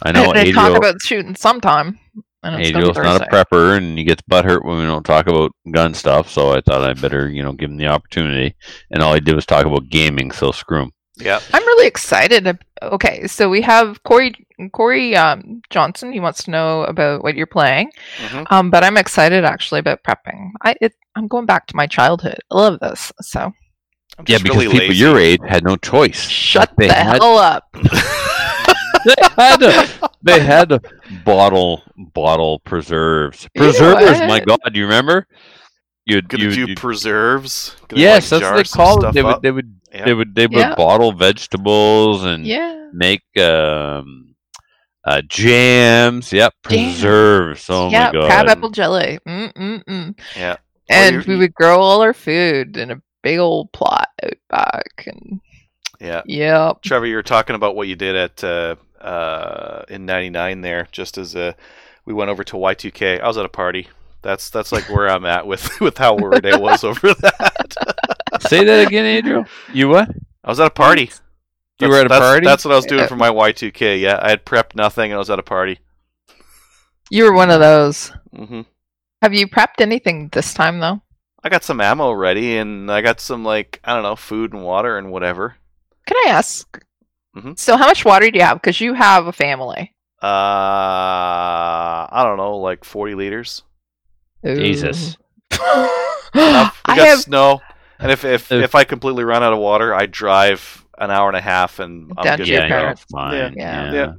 I 0.03 0.09
I 0.09 0.13
know 0.13 0.33
to 0.33 0.53
talk 0.53 0.77
about 0.79 1.03
shooting 1.03 1.35
sometime. 1.37 1.99
And 2.43 2.61
it's 2.61 2.71
gonna 2.71 2.85
be 2.85 2.91
Adriel's 2.91 3.07
not 3.07 3.23
a 3.23 3.31
prepper, 3.31 3.77
and 3.77 3.99
he 3.99 4.05
gets 4.05 4.23
butthurt 4.23 4.65
when 4.65 4.79
we 4.79 4.85
don't 4.85 5.05
talk 5.05 5.27
about 5.27 5.53
gun 5.71 5.93
stuff. 5.95 6.31
So 6.31 6.53
I 6.53 6.61
thought 6.63 6.83
I'd 6.89 7.01
better, 7.01 7.29
you 7.29 7.43
know, 7.43 7.53
give 7.53 7.71
him 7.71 7.77
the 7.77 7.89
opportunity. 7.89 8.55
And 8.91 9.03
all 9.03 9.13
he 9.15 9.21
did 9.21 9.35
was 9.35 9.45
talk 9.47 9.67
about 9.67 9.89
gaming. 9.91 10.31
So 10.31 10.51
screw 10.53 10.83
him. 10.85 10.93
Yeah. 11.19 11.41
I'm 11.53 11.63
really 11.63 11.87
excited. 11.87 12.59
Okay, 12.81 13.27
so 13.27 13.51
we 13.51 13.61
have 13.61 14.03
Corey 14.05 14.33
Corey 14.73 15.15
um, 15.17 15.61
Johnson. 15.69 16.13
He 16.15 16.21
wants 16.21 16.45
to 16.45 16.51
know 16.51 16.85
about 16.85 17.23
what 17.23 17.35
you're 17.35 17.47
playing. 17.47 17.91
hmm 18.19 18.45
Um, 18.51 18.71
but 18.71 18.85
I'm 18.85 18.97
excited 18.97 19.45
actually 19.45 19.81
about 19.81 20.03
prepping. 20.03 20.51
I 20.63 20.77
it, 20.81 20.95
I'm 21.17 21.29
going 21.29 21.45
back 21.45 21.67
to 21.67 21.77
my 21.77 21.87
childhood. 21.87 22.39
I 22.51 22.55
love 22.55 22.81
this. 22.81 23.13
So 23.21 23.53
Yeah, 24.27 24.39
because 24.39 24.45
really 24.57 24.69
people 24.73 24.89
lazy. 24.89 24.99
your 24.99 25.19
age 25.19 25.41
had 25.47 25.63
no 25.63 25.77
choice. 25.77 26.27
shut 26.27 26.73
They 26.79 26.87
the 26.89 26.95
had- 26.95 27.21
hell 27.21 27.37
up. 27.37 27.65
they 29.05 29.15
had 29.37 29.57
to, 29.59 30.11
they 30.23 30.41
had 30.41 30.69
to 30.71 30.81
bottle 31.25 31.83
bottle 31.97 32.59
preserves. 32.61 33.49
You 33.55 33.73
know 33.73 34.27
my? 34.27 34.41
God, 34.41 34.75
you 34.75 34.85
remember? 34.85 35.27
You'd, 36.07 36.29
Gonna 36.29 36.45
you'd, 36.45 36.55
do 36.55 36.61
you'd- 36.61 36.75
preserves. 36.77 37.77
Gonna, 37.89 38.01
yes, 38.03 38.33
like, 38.33 38.41
that's 38.41 38.53
what 38.53 38.57
they 38.57 38.71
call 38.85 39.05
it. 39.07 39.13
They 39.13 39.23
would, 39.23 39.43
they 39.43 39.51
would, 39.51 39.81
Yeah. 39.93 40.05
they 40.07 40.15
would, 40.15 40.35
they 40.35 40.47
would 40.47 40.57
Yeah. 40.57 40.75
bottle 40.75 41.13
vegetables 41.13 42.25
and 42.25 42.45
Yeah. 42.47 42.89
make 42.93 43.23
um, 43.39 44.35
uh, 45.05 45.23
jams. 45.29 46.33
Yep, 46.33 46.55
Jam. 46.69 46.91
preserves. 46.93 47.67
Oh 47.71 47.91
yeah, 47.91 48.07
my 48.07 48.13
God. 48.13 48.27
crab 48.27 48.49
apple 48.49 48.71
jelly. 48.71 49.19
Mm 49.29 49.53
mm 49.53 49.85
mm. 49.85 50.19
Yeah. 50.37 50.57
And 50.89 51.17
you- 51.17 51.35
we 51.35 51.37
would 51.37 51.55
grow 51.55 51.79
all 51.81 52.03
our 52.03 52.15
food 52.15 52.77
in 52.77 52.91
a 52.91 53.01
big 53.23 53.39
old 53.39 53.71
plot 53.73 54.09
out 54.25 54.33
back. 54.49 55.05
And 55.07 55.41
Yeah. 56.01 56.23
yeah. 56.27 56.73
Trevor, 56.83 57.07
you 57.07 57.15
were 57.15 57.23
talking 57.23 57.55
about 57.55 57.77
what 57.77 57.87
you 57.89 57.95
did 57.95 58.17
at 58.17 58.43
uh, 58.43 58.77
uh, 59.01 59.83
in 59.89 60.07
'99 60.07 60.61
there, 60.61 60.89
just 60.93 61.19
as 61.19 61.35
uh, 61.37 61.53
we 62.05 62.15
went 62.15 62.31
over 62.31 62.45
to 62.45 62.57
Y2K. 62.57 63.21
I 63.21 63.27
was 63.27 63.37
at 63.39 63.45
a 63.45 63.49
party. 63.51 63.89
That's 64.23 64.51
that's 64.51 64.71
like 64.73 64.89
where 64.91 65.09
I'm 65.09 65.25
at 65.25 65.47
with 65.47 65.81
with 65.81 65.99
how 65.99 66.17
worried 66.17 66.47
I 66.47 66.59
was 66.59 66.85
over 66.85 67.15
that. 67.21 67.75
Say 68.41 68.65
that 68.65 68.87
again, 68.87 69.07
Adriel. 69.07 69.47
You 69.73 69.89
what? 69.89 70.11
I 70.45 70.49
was 70.51 70.61
at 70.61 70.67
a 70.67 70.71
party. 70.71 71.11
You 71.81 71.89
were 71.89 71.97
at 71.97 72.07
a 72.07 72.09
that's- 72.09 72.29
party? 72.29 72.45
That's 72.47 72.65
what 72.65 72.73
I 72.73 72.77
was 72.77 72.87
doing 72.87 73.07
for 73.09 73.17
my 73.17 73.31
Y2K. 73.31 74.01
Yeah, 74.01 74.19
I 74.21 74.31
had 74.31 74.45
prepped 74.45 74.75
nothing 74.77 75.11
and 75.11 75.15
I 75.15 75.19
was 75.19 75.31
at 75.31 75.39
a 75.39 75.43
party. 75.43 75.79
You 77.11 77.25
were 77.25 77.33
one 77.33 77.51
of 77.51 77.61
those. 77.61 78.13
Mm-hmm. 78.35 78.63
Have 79.23 79.35
you 79.35 79.47
prepped 79.49 79.81
anything 79.81 80.29
this 80.33 80.55
time 80.55 80.81
though? 80.81 81.01
I 81.43 81.49
got 81.49 81.65
some 81.65 81.81
ammo 81.81 82.13
ready 82.13 82.59
and 82.59 82.91
I 82.91 83.01
got 83.01 83.21
some 83.21 83.45
like 83.45 83.81
I 83.83 83.95
don't 83.95 84.03
know 84.03 84.17
food 84.17 84.53
and 84.53 84.63
water 84.63 84.99
and 84.99 85.11
whatever. 85.11 85.57
Can 86.07 86.17
I 86.27 86.31
ask? 86.31 86.79
Mhm. 87.37 87.59
So 87.59 87.77
how 87.77 87.87
much 87.87 88.05
water 88.05 88.31
do 88.31 88.39
you 88.39 88.45
have? 88.45 88.61
Because 88.61 88.81
you 88.81 88.95
have 88.95 89.27
a 89.27 89.33
family. 89.33 89.95
Uh, 90.23 90.27
I 92.13 92.23
don't 92.25 92.37
know, 92.37 92.57
like 92.59 92.85
40 92.85 93.15
liters. 93.15 93.63
Jesus. 94.45 95.17
Enough. 95.53 95.57
We 96.35 96.41
I 96.93 96.97
got 96.97 96.99
have 97.09 97.19
snow, 97.21 97.61
and 97.99 98.11
if 98.11 98.25
if 98.25 98.51
Uh, 98.51 98.57
if 98.57 98.75
I 98.75 98.85
completely 98.85 99.25
run 99.25 99.43
out 99.43 99.53
of 99.53 99.59
water, 99.59 99.95
I 99.95 100.07
drive 100.07 100.85
an 100.99 101.11
hour 101.11 101.29
and 101.29 101.37
a 101.37 101.41
half, 101.41 101.79
and 101.79 102.13
I'm 102.17 102.25
Down 102.25 102.37
good 102.39 102.45
to 102.47 102.51
your 102.51 102.61
yeah, 102.63 102.69
go. 102.69 102.75
you're 102.75 102.81
parents. 102.83 103.05
fine. 103.11 103.35
Yeah. 103.35 103.51
Yeah. 103.57 103.93
Yeah. 103.93 104.13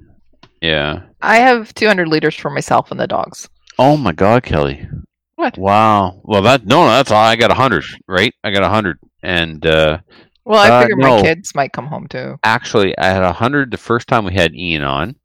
yeah. 0.61 0.99
I 1.21 1.37
have 1.37 1.73
200 1.75 2.07
liters 2.07 2.35
for 2.35 2.49
myself 2.49 2.91
and 2.91 2.99
the 2.99 3.07
dogs. 3.07 3.49
Oh 3.79 3.97
my 3.97 4.11
God, 4.11 4.43
Kelly. 4.43 4.87
What? 5.35 5.57
Wow. 5.57 6.21
Well, 6.23 6.41
that 6.43 6.65
no, 6.65 6.85
that's 6.85 7.09
all. 7.11 7.23
I 7.23 7.35
got 7.35 7.49
a 7.51 7.55
hundred, 7.55 7.83
right? 8.07 8.33
I 8.43 8.51
got 8.51 8.63
a 8.63 8.69
hundred, 8.69 8.99
and 9.23 9.65
uh, 9.65 9.99
Well, 10.45 10.59
I 10.59 10.69
Uh, 10.69 10.81
figure 10.81 10.95
no. 10.97 11.17
my 11.17 11.21
kids 11.21 11.53
might 11.55 11.71
come 11.73 11.87
home 11.87 12.07
too. 12.07 12.37
actually, 12.43 12.97
I 12.97 13.07
had 13.07 13.23
a 13.23 13.33
hundred 13.33 13.71
the 13.71 13.77
first 13.77 14.07
time 14.07 14.25
we 14.25 14.33
had 14.33 14.55
Ian 14.55 14.83
on, 14.83 15.15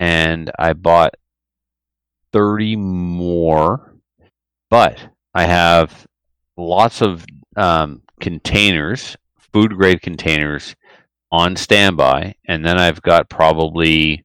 and 0.00 0.50
I 0.58 0.72
bought 0.72 1.14
thirty 2.32 2.76
more, 2.76 3.94
but 4.70 4.98
I 5.34 5.44
have 5.44 6.06
lots 6.56 7.02
of 7.02 7.24
um, 7.56 8.02
containers, 8.20 9.16
food 9.52 9.74
grade 9.76 10.02
containers, 10.02 10.74
on 11.30 11.56
standby, 11.56 12.34
and 12.46 12.64
then 12.64 12.78
I've 12.78 13.02
got 13.02 13.28
probably 13.28 14.24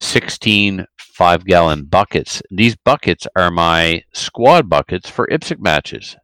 16 0.00 0.86
five 0.98 1.44
gallon 1.44 1.84
buckets. 1.84 2.42
These 2.50 2.76
buckets 2.76 3.26
are 3.36 3.50
my 3.50 4.02
squad 4.14 4.68
buckets 4.68 5.10
for 5.10 5.26
IPSC 5.30 5.58
matches. 5.60 6.16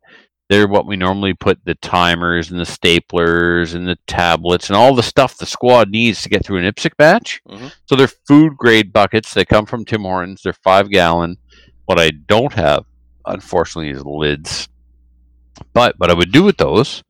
They're 0.48 0.68
what 0.68 0.86
we 0.86 0.96
normally 0.96 1.34
put 1.34 1.58
the 1.64 1.74
timers 1.76 2.50
and 2.52 2.60
the 2.60 2.64
staplers 2.64 3.74
and 3.74 3.86
the 3.88 3.98
tablets 4.06 4.68
and 4.68 4.76
all 4.76 4.94
the 4.94 5.02
stuff 5.02 5.36
the 5.38 5.46
squad 5.46 5.90
needs 5.90 6.22
to 6.22 6.28
get 6.28 6.44
through 6.44 6.58
an 6.58 6.64
IPSC 6.72 6.92
match. 6.98 7.40
Mhm. 7.48 7.72
So 7.86 7.96
they're 7.96 8.06
food 8.28 8.56
grade 8.56 8.92
buckets. 8.92 9.34
They 9.34 9.44
come 9.44 9.66
from 9.66 9.84
Tim 9.84 10.02
Hortons. 10.02 10.42
They're 10.42 10.52
five 10.52 10.88
gallon. 10.90 11.36
What 11.86 11.98
I 11.98 12.10
don't 12.10 12.52
have, 12.52 12.84
unfortunately, 13.26 13.90
is 13.90 14.04
lids. 14.04 14.68
But 15.72 15.94
what 15.98 16.10
I 16.10 16.14
would 16.14 16.30
do 16.32 16.44
with 16.44 16.58
those 16.58 17.02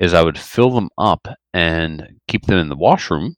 is 0.00 0.12
I 0.14 0.22
would 0.22 0.38
fill 0.38 0.70
them 0.70 0.88
up 0.98 1.28
and 1.54 2.16
keep 2.26 2.46
them 2.46 2.58
in 2.58 2.68
the 2.70 2.76
washroom 2.76 3.36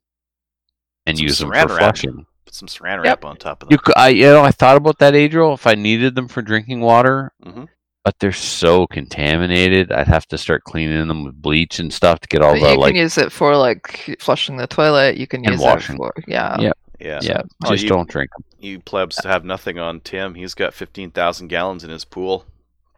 and 1.04 1.18
Some 1.18 1.26
use 1.26 1.38
them 1.40 1.50
saran 1.50 1.62
for 1.68 1.74
wrap. 1.74 1.78
flushing. 1.96 2.26
Put 2.46 2.54
some 2.54 2.68
saran 2.68 2.96
Yep. 2.96 3.04
wrap 3.04 3.24
on 3.26 3.36
top 3.36 3.62
of 3.62 3.68
them. 3.68 3.74
You, 3.74 3.78
cou- 3.78 3.92
I, 3.96 4.08
you 4.10 4.22
know, 4.26 4.42
I 4.44 4.50
thought 4.52 4.76
about 4.76 4.98
that, 5.00 5.14
Adriel. 5.14 5.52
If 5.54 5.66
I 5.66 5.74
needed 5.74 6.14
them 6.14 6.28
for 6.28 6.40
drinking 6.42 6.80
water, 6.80 7.32
Mhm. 7.44 7.68
But 8.04 8.18
they're 8.18 8.32
so 8.32 8.86
contaminated, 8.88 9.92
I'd 9.92 10.08
have 10.08 10.26
to 10.28 10.38
start 10.38 10.64
cleaning 10.64 11.06
them 11.08 11.24
with 11.24 11.40
bleach 11.40 11.78
and 11.78 11.92
stuff 11.92 12.20
to 12.20 12.28
get 12.28 12.42
all 12.42 12.54
But 12.54 12.60
the 12.60 12.72
you 12.72 12.78
like. 12.78 12.88
can 12.94 12.96
use 13.02 13.18
it 13.18 13.30
for 13.32 13.56
like 13.56 14.16
flushing 14.20 14.56
the 14.56 14.66
toilet. 14.66 15.16
You 15.16 15.26
can 15.26 15.44
use 15.44 15.60
washing. 15.60 15.94
it 15.94 15.98
for 15.98 16.12
yeah. 16.26 16.60
Yeah. 16.60 16.72
yeah. 17.00 17.18
yeah, 17.22 17.42
Oh, 17.64 17.70
just 17.70 17.84
you- 17.84 17.88
don't 17.88 18.08
drink 18.08 18.30
them. 18.36 18.44
You 18.58 18.78
plebs 18.80 19.22
have 19.24 19.44
nothing 19.44 19.78
on 19.78 20.00
Tim. 20.00 20.34
He's 20.34 20.54
got 20.54 20.72
15,000 20.74 21.48
gallons 21.48 21.82
in 21.84 21.90
his 21.90 22.04
pool. 22.04 22.44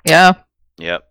Yeah. 0.07 0.32
Yep. 0.78 1.09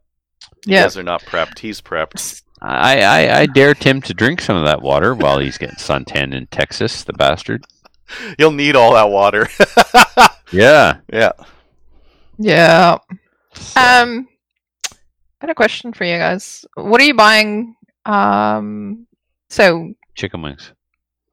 You 0.66 0.74
Yeah. 0.76 0.84
guys 0.84 0.98
are 0.98 1.04
not 1.04 1.22
prepped. 1.24 1.58
He's 1.60 1.82
prepped. 1.82 2.42
I, 2.62 3.02
I, 3.02 3.40
I 3.42 3.46
dare 3.48 3.74
Tim 3.74 4.00
to 4.04 4.14
drink 4.14 4.40
some 4.42 4.56
of 4.56 4.66
that 4.66 4.82
water 4.82 5.16
while 5.16 5.40
he's 5.40 5.58
getting 5.58 5.78
suntanned 5.78 6.34
in 6.34 6.46
Texas, 6.48 7.04
the 7.04 7.14
bastard. 7.14 7.66
You'll 8.38 8.52
need 8.52 8.76
all 8.76 8.94
that 8.94 9.10
water. 9.10 9.48
Yeah. 10.52 10.98
yeah. 11.12 11.32
Yeah. 12.38 12.98
Um, 13.76 14.28
I 14.92 14.96
had 15.42 15.50
a 15.50 15.56
question 15.56 15.94
for 15.94 16.06
you 16.06 16.18
guys. 16.18 16.66
What 16.76 17.02
are 17.02 17.06
you 17.06 17.14
buying? 17.14 17.76
Um, 18.06 19.08
so 19.50 19.94
chicken 20.16 20.42
wings. 20.42 20.72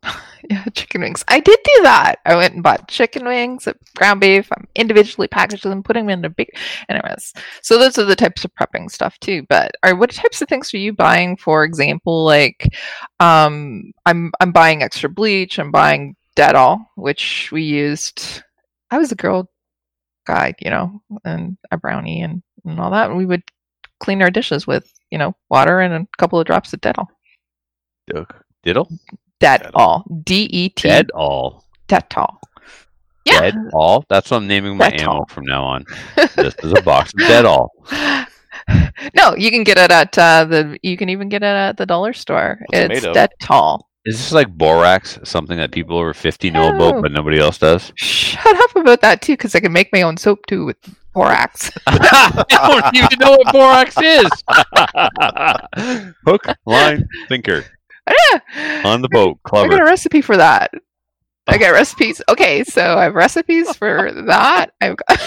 yeah, 0.51 0.65
chicken 0.75 1.03
wings. 1.03 1.25
I 1.29 1.41
did 1.41 1.59
do 1.63 1.83
that. 1.83 2.17
I 2.25 2.35
went 2.37 2.55
and 2.55 2.63
bought 2.63 2.89
chicken 2.89 3.25
wings, 3.25 3.69
ground 3.97 4.21
beef. 4.21 4.49
I'm 4.53 4.67
individually 4.75 5.29
packaged 5.29 5.65
them, 5.65 5.83
putting 5.83 6.07
them 6.07 6.19
in 6.19 6.25
a 6.25 6.31
big. 6.31 6.49
Anyways, 6.89 7.33
so 7.63 7.79
those 7.79 7.99
are 7.99 8.05
the 8.05 8.17
types 8.17 8.45
of 8.45 8.55
prepping 8.55 8.91
stuff 8.91 9.19
too. 9.21 9.45
But 9.49 9.73
are 9.83 9.95
what 9.95 10.11
types 10.11 10.41
of 10.43 10.49
things 10.49 10.73
are 10.73 10.79
you 10.79 10.93
buying? 10.93 11.37
For 11.37 11.65
example, 11.65 12.25
like, 12.25 12.75
um, 13.21 13.93
I'm 14.07 14.33
I'm 14.41 14.53
buying 14.53 14.83
extra 14.83 15.09
bleach. 15.09 15.59
I'm 15.59 15.71
buying 15.71 16.17
Dettol, 16.37 16.79
which 16.97 17.51
we 17.53 17.63
used. 17.63 18.43
I 18.91 18.99
was 18.99 19.13
a 19.13 19.17
girl 19.17 19.49
guide, 20.27 20.57
you 20.61 20.71
know, 20.71 21.03
and 21.25 21.57
a 21.71 21.77
brownie 21.77 22.23
and, 22.23 22.43
and 22.65 22.81
all 22.81 22.91
that. 22.91 23.09
And 23.09 23.19
we 23.19 23.27
would 23.27 23.43
clean 24.01 24.23
our 24.23 24.31
dishes 24.31 24.67
with, 24.67 24.93
you 25.11 25.19
know, 25.19 25.35
water 25.49 25.81
and 25.81 25.95
a 25.95 26.07
couple 26.19 26.39
of 26.39 26.47
drops 26.47 26.73
of 26.73 26.81
Dettol. 26.81 27.07
Diddle? 28.65 28.89
Dettol. 29.41 30.25
D 30.25 30.45
E 30.45 30.69
T. 30.71 30.89
Dead 30.89 31.11
all. 31.15 31.65
Dettol. 31.89 32.37
Yeah. 33.25 33.41
Dead 33.41 33.55
all. 33.73 34.05
That's 34.09 34.31
what 34.31 34.39
I'm 34.39 34.47
naming 34.47 34.77
my 34.77 34.91
Dettol. 34.91 35.01
ammo 35.01 35.25
from 35.29 35.45
now 35.47 35.65
on. 35.65 35.85
This 36.37 36.55
is 36.63 36.73
a 36.73 36.83
box 36.83 37.13
of 37.15 37.21
dead 37.21 37.45
all. 37.45 37.73
no, 39.15 39.35
you 39.37 39.51
can 39.51 39.65
get 39.65 39.79
it 39.79 39.91
at 39.91 40.17
uh, 40.19 40.45
the. 40.45 40.79
You 40.83 40.97
can 40.97 41.09
even 41.09 41.29
get 41.29 41.43
it 41.43 41.47
at 41.47 41.77
the 41.77 41.87
dollar 41.87 42.13
store. 42.13 42.61
It's 42.73 43.05
of? 43.05 43.15
Is 44.07 44.17
this 44.17 44.33
like 44.33 44.49
borax, 44.57 45.19
something 45.25 45.59
that 45.59 45.73
people 45.73 45.99
over 45.99 46.15
50 46.15 46.51
know 46.51 46.71
No. 46.71 46.77
about 46.89 47.03
but 47.03 47.13
nobody 47.13 47.39
else 47.39 47.59
does? 47.59 47.93
Shut 47.97 48.57
up 48.63 48.77
about 48.77 49.03
that 49.03 49.21
too, 49.21 49.35
because 49.35 49.55
I 49.55 49.61
can 49.61 49.73
make 49.73 49.93
my 49.93 50.03
own 50.03 50.17
soap 50.17 50.47
too 50.47 50.65
with 50.65 50.77
borax. 51.13 51.71
I 51.87 52.45
don't 52.83 52.97
even 52.97 53.19
know 53.19 53.33
what 53.33 53.53
borax 53.53 53.97
is. 54.01 54.31
Hook, 56.27 56.45
line, 56.67 57.07
sinker. 57.29 57.65
Yeah. 58.33 58.83
On 58.85 59.03
the 59.03 59.09
boat. 59.11 59.39
Clover. 59.45 59.67
I 59.67 59.69
got 59.69 59.75
a 59.75 59.79
Clever. 59.79 59.91
recipe 59.91 60.21
for 60.23 60.37
that. 60.37 60.71
I 61.47 61.59
got 61.59 61.71
recipes. 61.73 62.23
Okay, 62.29 62.65
so 62.65 62.97
I 62.97 63.05
have 63.05 63.15
recipes 63.15 63.75
for 63.77 64.11
that. 64.27 64.73
I've 64.81 64.97
got. 64.97 65.21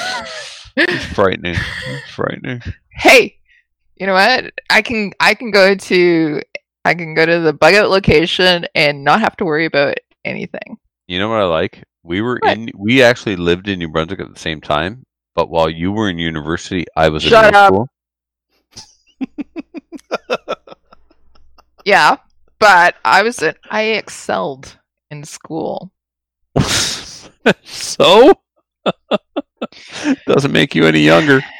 It's 0.75 1.05
frightening. 1.05 1.55
It's 1.87 2.09
frightening. 2.11 2.61
hey, 2.95 3.37
you 3.95 4.07
know 4.07 4.13
what? 4.13 4.51
I 4.69 4.81
can 4.81 5.11
I 5.19 5.33
can 5.35 5.51
go 5.51 5.75
to 5.75 6.41
I 6.85 6.93
can 6.93 7.13
go 7.13 7.25
to 7.25 7.39
the 7.39 7.53
bug 7.53 7.73
out 7.75 7.89
location 7.89 8.65
and 8.75 9.03
not 9.03 9.19
have 9.21 9.35
to 9.37 9.45
worry 9.45 9.65
about 9.65 9.95
anything. 10.25 10.77
You 11.07 11.19
know 11.19 11.29
what 11.29 11.39
I 11.39 11.45
like? 11.45 11.83
We 12.03 12.21
were 12.21 12.39
What? 12.39 12.57
in. 12.57 12.69
We 12.75 13.01
actually 13.03 13.35
lived 13.35 13.67
in 13.67 13.79
New 13.79 13.89
Brunswick 13.89 14.19
at 14.19 14.33
the 14.33 14.39
same 14.39 14.61
time. 14.61 15.05
But 15.35 15.49
while 15.49 15.69
you 15.69 15.91
were 15.91 16.09
in 16.09 16.17
university, 16.19 16.85
I 16.95 17.09
was 17.09 17.23
Shut 17.23 17.45
in 17.45 17.51
middle 17.51 17.53
up. 17.53 17.89
Yeah, 21.85 22.17
but 22.59 22.95
I 23.05 23.23
was 23.23 23.41
in, 23.41 23.55
I 23.69 23.81
excelled 23.83 24.77
in 25.09 25.23
school. 25.23 25.91
school. 26.59 27.53
so 27.63 28.33
doesn't 30.27 30.51
make 30.51 30.75
you 30.75 30.85
any 30.85 31.01
younger. 31.01 31.41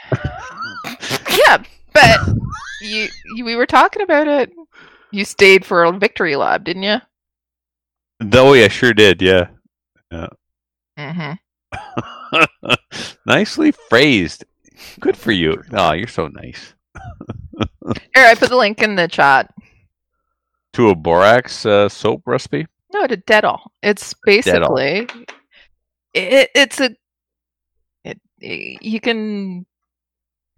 Yeah, 1.29 1.63
but 1.93 2.19
you, 2.81 3.07
you 3.35 3.45
we 3.45 3.55
were 3.55 3.65
talking 3.65 4.01
about 4.01 4.27
it. 4.27 4.51
You 5.13 5.25
stayed 5.25 5.63
for 5.63 5.83
a 5.83 5.91
victory 5.91 6.35
lab, 6.35 6.63
didn't 6.63 6.83
you? 6.83 6.97
Oh 8.33 8.53
yeah, 8.53 8.67
sure 8.67 8.93
did. 8.95 9.21
Yeah. 9.21 9.47
Mm-hmm. 10.97 11.33
Nicely 13.27 13.71
phrased. 13.89 14.43
Good 14.99 15.15
for 15.15 15.31
you. 15.31 15.61
Oh, 15.71 15.91
you're 15.93 16.07
so 16.07 16.27
nice. 16.29 16.73
Here, 18.15 18.25
I 18.25 18.33
put 18.35 18.49
the 18.49 18.57
link 18.57 18.81
in 18.81 18.95
the 18.95 19.07
chat. 19.07 19.53
To 20.73 20.89
a 20.89 20.95
borax 20.95 21.63
uh, 21.65 21.89
soap 21.89 22.23
recipe. 22.25 22.65
No, 22.91 23.05
to 23.05 23.17
Dettol. 23.17 23.59
It's 23.83 24.15
basically 24.25 25.07
it, 26.15 26.49
it's 26.55 26.79
a 26.79 26.95
it, 28.03 28.19
you 28.39 28.99
can 28.99 29.65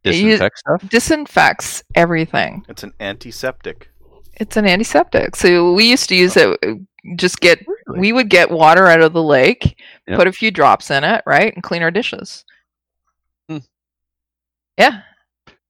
You- 0.06 0.12
Disinfect 0.38 0.58
stuff. 0.60 0.90
disinfects 0.90 1.84
everything. 1.96 2.64
It's 2.70 2.84
an 2.84 2.94
antiseptic. 3.02 3.90
It's 4.38 4.58
an 4.58 4.66
antiseptic. 4.66 5.36
So 5.36 5.74
we 5.74 5.90
used 5.90 6.10
to 6.10 6.16
use 6.16 6.36
it. 6.38 6.60
Just 7.16 7.40
get 7.40 7.60
Really? 7.88 8.00
we 8.00 8.14
would 8.14 8.30
get 8.30 8.50
water 8.50 8.88
out 8.88 9.02
of 9.02 9.14
the 9.14 9.22
lake, 9.24 9.80
Yep. 10.08 10.18
put 10.18 10.28
a 10.28 10.32
few 10.32 10.50
drops 10.52 10.90
in 10.92 11.04
it, 11.04 11.22
right, 11.26 11.54
and 11.54 11.64
clean 11.64 11.84
our 11.84 11.92
dishes. 11.92 12.44
Hmm. 13.48 13.60
Yeah, 14.78 15.02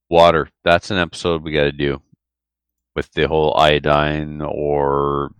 Water. 0.08 0.48
That's 0.64 0.90
an 0.90 0.98
episode 0.98 1.42
we 1.42 1.52
got 1.52 1.64
to 1.64 1.72
do 1.72 2.00
with 2.94 3.10
the 3.12 3.26
whole 3.28 3.56
iodine 3.58 4.40
or 4.40 5.30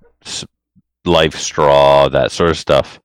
life 1.05 1.35
straw, 1.37 2.09
that 2.11 2.31
sort 2.33 2.51
of 2.51 2.59
stuff. 2.59 3.01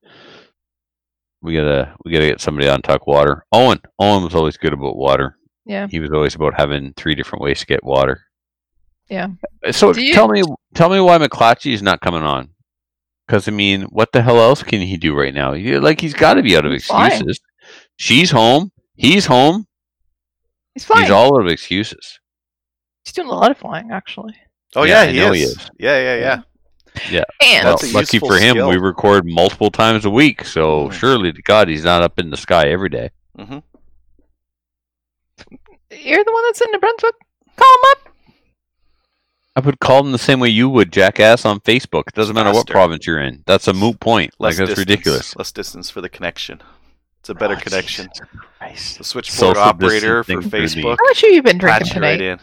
We 1.44 1.56
gotta 1.56 1.96
we 2.06 2.12
gotta 2.12 2.28
get 2.28 2.42
somebody 2.42 2.68
on 2.68 2.82
talk 2.82 3.08
water. 3.08 3.46
Owen. 3.52 3.80
Owen 4.00 4.24
was 4.24 4.36
always 4.36 4.58
good 4.58 4.74
about 4.74 4.96
water. 4.98 5.38
yeah. 5.66 5.88
He 5.90 6.00
was 6.00 6.12
always 6.12 6.36
about 6.36 6.54
having 6.56 6.94
three 6.98 7.16
different 7.16 7.42
ways 7.44 7.60
to 7.62 7.66
get 7.66 7.84
water. 7.84 8.22
Yeah. 9.12 9.28
So 9.72 9.94
you- 9.94 10.14
tell 10.14 10.28
me 10.30 10.42
tell 10.74 10.90
me 10.90 11.00
why 11.02 11.18
McClatchy 11.18 11.74
is 11.74 11.82
not 11.84 12.00
coming 12.02 12.24
on. 12.24 12.50
Because 13.28 13.48
I 13.48 13.52
mean, 13.52 13.84
what 13.84 14.12
the 14.14 14.22
hell 14.22 14.40
else 14.40 14.64
can 14.64 14.80
he 14.82 14.96
do 14.98 15.14
right 15.14 15.34
now? 15.34 15.54
He, 15.54 15.78
like 15.78 16.00
he's 16.02 16.14
got 16.14 16.36
to 16.36 16.42
be 16.44 16.56
out 16.58 16.66
of 16.66 16.72
He's 16.72 16.86
flying. 16.86 17.12
excuses. 17.12 17.40
She's 17.98 18.32
home. 18.32 18.72
He's 18.96 19.26
home. 19.26 19.68
He's 20.74 20.86
flying. 20.86 21.04
He's 21.04 21.12
all 21.12 21.36
out 21.38 21.42
of 21.46 21.48
excuses. 21.52 22.20
He's 23.04 23.14
doing 23.14 23.28
a 23.28 23.34
lot 23.34 23.52
of 23.52 23.58
flying, 23.58 23.92
actually. 23.92 24.34
Oh 24.76 24.84
Yeah, 24.84 25.04
yeah, 25.04 25.10
I 25.10 25.12
he, 25.14 25.20
know 25.20 25.34
is. 25.34 25.38
he 25.40 25.44
is. 25.44 25.70
Yeah, 25.80 26.16
yeah, 26.16 26.42
yeah. 27.10 27.24
And 27.42 27.66
Well, 27.66 27.78
lucky 27.94 28.20
for 28.20 28.36
him, 28.38 28.56
skill. 28.56 28.70
we 28.70 28.78
record 28.78 29.26
multiple 29.26 29.72
times 29.72 30.06
a 30.06 30.10
week. 30.10 30.46
So 30.46 30.88
Mm. 30.88 30.94
surely 30.94 31.32
to 31.34 31.42
God, 31.42 31.68
he's 31.68 31.84
not 31.84 32.02
up 32.04 32.18
in 32.20 32.30
the 32.30 32.38
sky 32.38 32.68
every 32.70 32.90
day. 32.90 33.10
hmm 33.38 33.60
you're 35.92 36.24
the 36.24 36.32
one 36.32 36.44
that's 36.46 36.62
in 36.62 36.72
New 36.72 36.80
Brunswick. 36.80 37.16
Call 37.58 37.68
him 37.76 37.92
up. 37.92 38.11
I 39.56 39.60
would 39.60 39.80
call 39.80 40.02
them 40.04 40.12
the 40.14 40.18
same 40.18 40.40
way 40.40 40.48
you 40.50 40.70
would, 40.70 40.92
jackass, 40.94 41.44
on 41.46 41.60
Facebook. 41.60 42.04
It 42.08 42.14
doesn't 42.16 42.34
matter 42.36 42.50
what 42.52 42.60
Faster. 42.68 42.74
province 42.74 43.06
you're 43.06 43.20
in. 43.20 43.44
That's 43.46 43.68
a 43.68 43.74
moot 43.74 44.00
point. 44.00 44.34
Less 44.40 44.54
like 44.54 44.58
that's 44.58 44.70
distance. 44.70 44.78
ridiculous. 44.90 45.36
Less 45.36 45.52
distance 45.52 45.90
for 45.90 46.00
the 46.02 46.08
connection. 46.10 46.62
It's 47.20 47.30
a 47.30 47.36
better 47.36 47.56
Oh, 47.56 47.60
connection. 47.60 48.08
Jesus 48.14 48.28
Christ. 48.58 48.98
The 48.98 49.04
switchboard 49.04 49.56
Social 49.58 49.62
operator 49.64 50.24
for 50.24 50.36
distancing 50.42 50.50
for 50.50 50.58
Facebook. 50.80 50.98
How 51.00 51.04
much 51.06 51.22
have 51.22 51.32
you 51.32 51.44
been 51.44 51.58
drinking 51.58 51.88
Patch 51.88 51.96
you 51.96 52.02
right 52.02 52.18
tonight? 52.18 52.40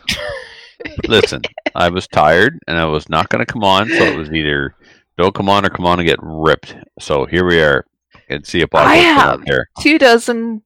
in. 0.78 0.96
Listen, 1.09 1.42
I 1.74 1.88
was 1.88 2.06
tired 2.06 2.59
and 2.68 2.78
I 2.78 2.84
was 2.84 3.09
not 3.09 3.28
going 3.30 3.44
to 3.44 3.50
come 3.52 3.64
on, 3.64 3.88
so 3.88 3.94
it 4.04 4.16
was 4.16 4.30
either 4.30 4.74
don't 5.16 5.34
come 5.34 5.48
on 5.48 5.64
or 5.64 5.70
come 5.70 5.86
on 5.86 5.98
and 5.98 6.06
get 6.09 6.18
ripped. 6.22 6.76
So 7.00 7.24
here 7.24 7.44
we 7.46 7.61
are. 7.61 7.84
And 8.28 8.46
see 8.46 8.61
if 8.61 8.72
I 8.74 8.84
I 8.84 8.94
have. 8.96 9.44
there. 9.46 9.68
Two 9.80 9.98
dozen 9.98 10.62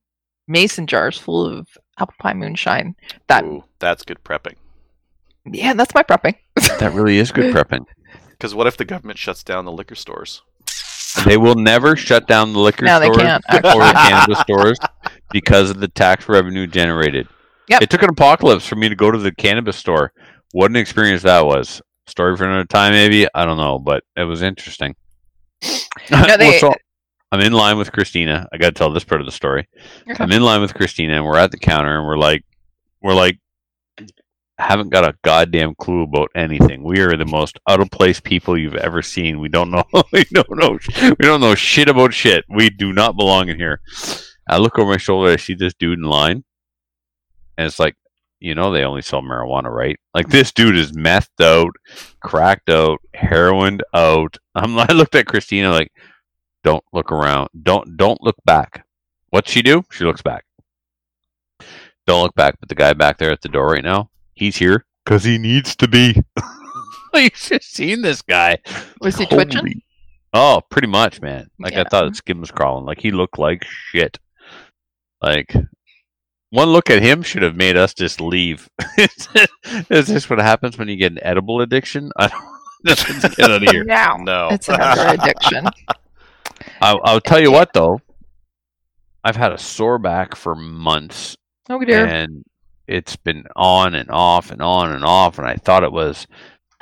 mason 0.48 0.86
jars 0.88 1.16
full 1.16 1.46
of 1.46 1.68
apple 1.98 2.14
pie 2.18 2.34
moonshine. 2.34 2.96
That 3.28 3.44
Ooh, 3.44 3.64
that's 3.78 4.02
good 4.02 4.18
prepping. 4.24 4.56
Yeah, 5.46 5.72
that's 5.74 5.94
my 5.94 6.02
prepping. 6.02 6.36
That 6.78 6.92
really 6.94 7.18
is 7.18 7.30
good 7.32 7.54
prepping. 7.54 7.84
Because 8.30 8.54
what 8.54 8.66
if 8.66 8.76
the 8.76 8.84
government 8.84 9.18
shuts 9.18 9.42
down 9.42 9.64
the 9.64 9.72
liquor 9.72 9.94
stores? 9.94 10.42
They 11.24 11.36
will 11.36 11.54
never 11.54 11.94
shut 11.96 12.26
down 12.26 12.52
the 12.52 12.58
liquor 12.58 12.84
No, 12.84 12.96
stores 12.98 13.16
or 13.16 13.20
the 13.22 13.92
cannabis 13.94 14.38
stores 14.40 14.78
because 15.30 15.70
of 15.70 15.78
the 15.80 15.88
tax 15.88 16.28
revenue 16.28 16.66
generated. 16.66 17.28
Yep. 17.68 17.82
It 17.82 17.90
took 17.90 18.02
an 18.02 18.10
apocalypse 18.10 18.66
for 18.66 18.76
me 18.76 18.88
to 18.88 18.94
go 18.96 19.10
to 19.10 19.18
the 19.18 19.32
cannabis 19.32 19.76
store. 19.76 20.12
What 20.52 20.70
an 20.70 20.76
experience 20.76 21.22
that 21.22 21.44
was. 21.46 21.80
Story 22.06 22.36
for 22.36 22.44
another 22.44 22.64
time, 22.64 22.92
maybe. 22.92 23.26
I 23.34 23.44
don't 23.44 23.58
know, 23.58 23.78
but 23.78 24.02
it 24.16 24.24
was 24.24 24.42
interesting. 24.42 24.96
No, 25.62 25.78
they- 26.36 26.36
Well, 26.38 26.58
so 26.60 26.74
I'm 27.30 27.40
in 27.40 27.52
line 27.52 27.78
with 27.78 27.92
Christina. 27.92 28.48
I 28.52 28.58
got 28.58 28.66
to 28.68 28.72
tell 28.72 28.92
this 28.92 29.04
part 29.04 29.20
of 29.20 29.26
the 29.26 29.32
story. 29.32 29.68
Okay. 30.10 30.22
I'm 30.22 30.32
in 30.32 30.42
line 30.42 30.60
with 30.60 30.74
Christina, 30.74 31.14
and 31.14 31.24
we're 31.24 31.38
at 31.38 31.50
the 31.52 31.58
counter, 31.58 31.96
and 31.96 32.06
we're 32.06 32.18
like, 32.18 32.44
we're 33.00 33.14
like, 33.14 33.38
haven't 34.62 34.90
got 34.90 35.04
a 35.04 35.16
goddamn 35.22 35.74
clue 35.74 36.02
about 36.02 36.30
anything. 36.34 36.82
We 36.82 37.00
are 37.00 37.16
the 37.16 37.26
most 37.26 37.58
out 37.68 37.80
of 37.80 37.90
place 37.90 38.20
people 38.20 38.56
you've 38.56 38.76
ever 38.76 39.02
seen. 39.02 39.40
We 39.40 39.48
don't 39.48 39.70
know. 39.70 39.84
we 40.12 40.24
don't 40.32 40.56
know. 40.56 40.78
We 41.02 41.26
don't 41.26 41.40
know 41.40 41.54
shit 41.54 41.88
about 41.88 42.14
shit. 42.14 42.44
We 42.48 42.70
do 42.70 42.92
not 42.92 43.16
belong 43.16 43.48
in 43.48 43.56
here. 43.56 43.80
I 44.48 44.58
look 44.58 44.78
over 44.78 44.90
my 44.90 44.96
shoulder. 44.96 45.30
I 45.30 45.36
see 45.36 45.54
this 45.54 45.74
dude 45.74 45.98
in 45.98 46.04
line, 46.04 46.44
and 47.56 47.66
it's 47.66 47.78
like, 47.78 47.96
you 48.40 48.54
know, 48.54 48.72
they 48.72 48.84
only 48.84 49.02
sell 49.02 49.22
marijuana, 49.22 49.70
right? 49.70 49.98
Like 50.14 50.28
this 50.28 50.52
dude 50.52 50.76
is 50.76 50.92
methed 50.92 51.40
out, 51.40 51.72
cracked 52.20 52.70
out, 52.70 53.00
heroined 53.14 53.82
out. 53.94 54.36
I'm. 54.54 54.78
I 54.78 54.92
looked 54.92 55.14
at 55.14 55.26
Christina 55.26 55.70
like, 55.70 55.92
don't 56.64 56.84
look 56.92 57.12
around. 57.12 57.50
Don't 57.62 57.96
don't 57.96 58.22
look 58.22 58.36
back. 58.44 58.84
What's 59.30 59.50
she 59.50 59.62
do? 59.62 59.82
She 59.90 60.04
looks 60.04 60.22
back. 60.22 60.44
Don't 62.06 62.22
look 62.22 62.34
back. 62.34 62.56
But 62.60 62.68
the 62.68 62.74
guy 62.74 62.92
back 62.92 63.18
there 63.18 63.30
at 63.30 63.40
the 63.40 63.48
door 63.48 63.68
right 63.68 63.84
now, 63.84 64.10
he's 64.42 64.56
here 64.56 64.84
because 65.04 65.24
he 65.24 65.38
needs 65.38 65.74
to 65.76 65.88
be. 65.88 66.20
you 67.14 67.30
should 67.34 67.52
have 67.54 67.62
seen 67.62 68.02
this 68.02 68.22
guy. 68.22 68.58
Was 69.00 69.16
he 69.16 69.26
twitching? 69.26 69.60
Holy- 69.60 69.84
Oh, 70.34 70.62
pretty 70.70 70.88
much, 70.88 71.20
man. 71.20 71.48
Like 71.58 71.74
I 71.74 71.84
thought 71.84 72.08
his 72.08 72.16
skin 72.16 72.40
was 72.40 72.50
crawling. 72.50 72.86
Like 72.86 73.00
he 73.00 73.10
looked 73.10 73.38
like 73.38 73.64
shit. 73.64 74.18
Like 75.20 75.54
one 76.48 76.70
look 76.70 76.88
at 76.88 77.02
him 77.02 77.22
should 77.22 77.42
have 77.42 77.54
made 77.54 77.76
us 77.76 77.92
just 77.92 78.18
leave. 78.18 78.66
Is 79.90 80.06
this 80.06 80.30
what 80.30 80.38
happens 80.38 80.78
when 80.78 80.88
you 80.88 80.96
get 80.96 81.12
an 81.12 81.18
edible 81.22 81.60
addiction? 81.60 82.10
I 82.16 82.28
don't. 82.28 82.44
Let's 82.84 83.04
get 83.36 83.40
out 83.50 83.62
of 83.62 83.70
here. 83.70 83.84
No, 83.86 84.16
No. 84.20 84.48
it's 84.52 84.68
another 84.70 85.06
addiction. 85.20 85.66
I'll, 86.80 87.00
I'll 87.04 87.20
tell 87.20 87.38
you 87.40 87.52
what 87.52 87.74
though. 87.74 88.00
I've 89.22 89.36
had 89.36 89.52
a 89.52 89.58
sore 89.58 89.98
back 89.98 90.34
for 90.34 90.54
months, 90.54 91.36
Oh 91.68 91.78
dear. 91.84 92.06
and 92.06 92.42
it's 92.86 93.16
been 93.16 93.44
on 93.56 93.94
and 93.94 94.10
off 94.10 94.50
and 94.50 94.60
on 94.60 94.92
and 94.92 95.04
off. 95.04 95.38
And 95.38 95.46
I 95.46 95.56
thought 95.56 95.84
it 95.84 95.92
was 95.92 96.26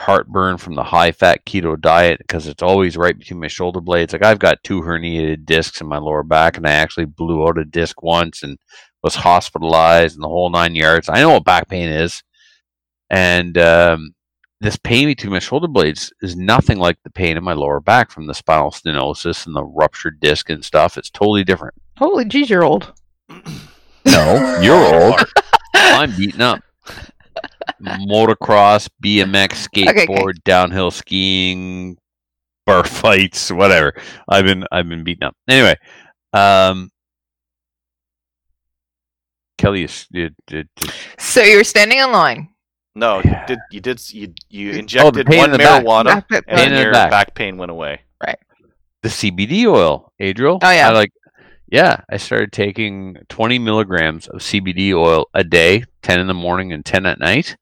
heartburn 0.01 0.57
from 0.57 0.75
the 0.75 0.83
high 0.83 1.13
fat 1.13 1.45
keto 1.45 1.79
diet 1.79 2.19
because 2.19 2.47
it's 2.47 2.63
always 2.63 2.97
right 2.97 3.19
between 3.19 3.41
my 3.41 3.49
shoulder 3.49 3.81
blades. 3.81 4.13
Like 4.13 4.25
I've 4.25 4.39
got 4.39 4.63
two 4.65 4.81
herniated 4.81 5.45
discs 5.45 5.81
in 5.81 5.87
my 5.87 5.99
lower 5.99 6.23
back, 6.23 6.57
and 6.57 6.67
I 6.67 6.73
actually 6.73 7.05
blew 7.05 7.47
out 7.47 7.59
a 7.59 7.65
disc 7.65 8.03
once 8.03 8.43
and 8.43 8.59
was 9.03 9.15
hospitalized 9.15 10.17
and 10.17 10.25
the 10.25 10.29
whole 10.29 10.51
nine 10.51 10.75
yards. 10.75 11.09
I 11.09 11.21
know 11.21 11.31
what 11.33 11.45
back 11.45 11.69
pain 11.69 11.89
is, 11.89 12.23
and 13.11 13.57
um, 13.59 14.15
this 14.61 14.77
pain 14.77 15.07
between 15.07 15.33
my 15.33 15.39
shoulder 15.39 15.69
blades 15.69 16.13
is 16.23 16.37
nothing 16.37 16.79
like 16.79 16.99
the 17.03 17.11
pain 17.11 17.37
in 17.37 17.45
my 17.45 17.53
lower 17.53 17.81
back 17.81 18.11
from 18.11 18.27
the 18.27 18.35
spinal 18.35 18.71
stenosis 18.71 19.47
and 19.47 19.55
the 19.55 19.65
ruptured 19.65 20.19
disc 20.21 20.49
and 20.51 20.65
stuff. 20.65 20.97
It's 20.97 21.11
totally 21.11 21.45
different. 21.45 21.75
Holy 21.99 22.25
geez, 22.25 22.49
you're 22.49 22.65
old. 22.65 22.93
No, 24.07 24.61
you're 24.63 24.75
old. 25.05 25.21
I'm 25.91 26.17
beaten 26.17 26.41
up. 26.43 26.61
Motocross, 27.83 28.89
BMX, 29.03 29.67
Okay, 29.69 29.89
okay. 29.89 30.07
skateboard, 30.07 30.43
downhill 30.45 30.91
skiing, 30.91 31.97
bar 32.67 32.85
fights, 32.87 33.51
whatever. 33.51 33.95
I've 34.29 34.45
been 34.45 34.65
I've 34.71 34.89
been 34.89 35.05
beaten 35.05 35.25
up. 35.25 35.35
Anyway, 35.49 35.77
um, 36.33 36.91
Kelly 39.59 39.85
is 39.85 40.07
did, 40.13 40.35
did, 40.47 40.69
did 40.77 40.91
So 41.19 41.43
you're 41.43 41.65
standing 41.65 41.99
in 41.99 42.13
line. 42.13 42.49
No, 42.95 43.19
you 43.23 43.37
did. 43.47 43.59
You 43.71 43.81
did. 43.81 44.01
You 44.11 44.35
you 44.49 44.71
injected 44.73 45.27
pain 45.27 45.45
in 45.45 45.51
one 45.53 45.59
back. 45.59 45.85
marijuana, 45.85 46.05
Back- 46.05 46.29
back- 46.29 46.45
and 46.49 46.57
Pain 46.59 46.67
in 46.69 46.73
then 46.73 46.77
the 46.79 46.83
your 46.83 46.93
back. 46.93 47.11
back. 47.11 47.35
pain 47.35 47.57
went 47.57 47.71
away. 47.71 48.01
Right. 48.23 48.39
The 49.03 49.09
CBD 49.09 49.67
oil, 49.67 50.13
Adriel. 50.19 50.59
Oh, 50.63 50.71
yeah. 50.71 50.89
I 50.89 50.93
like. 50.93 51.11
Yeah, 51.71 52.01
I 52.11 52.17
started 52.17 52.53
taking 52.53 53.17
20 53.29 53.59
milligrams 53.61 54.27
of 54.27 54.41
CBD 54.41 54.93
oil 54.93 55.27
a 55.35 55.45
day, 55.45 55.85
10 56.03 56.19
in 56.21 56.27
the 56.27 56.35
morning 56.35 56.73
and 56.73 56.85
10 56.85 57.07
at 57.07 57.21
night, 57.21 57.57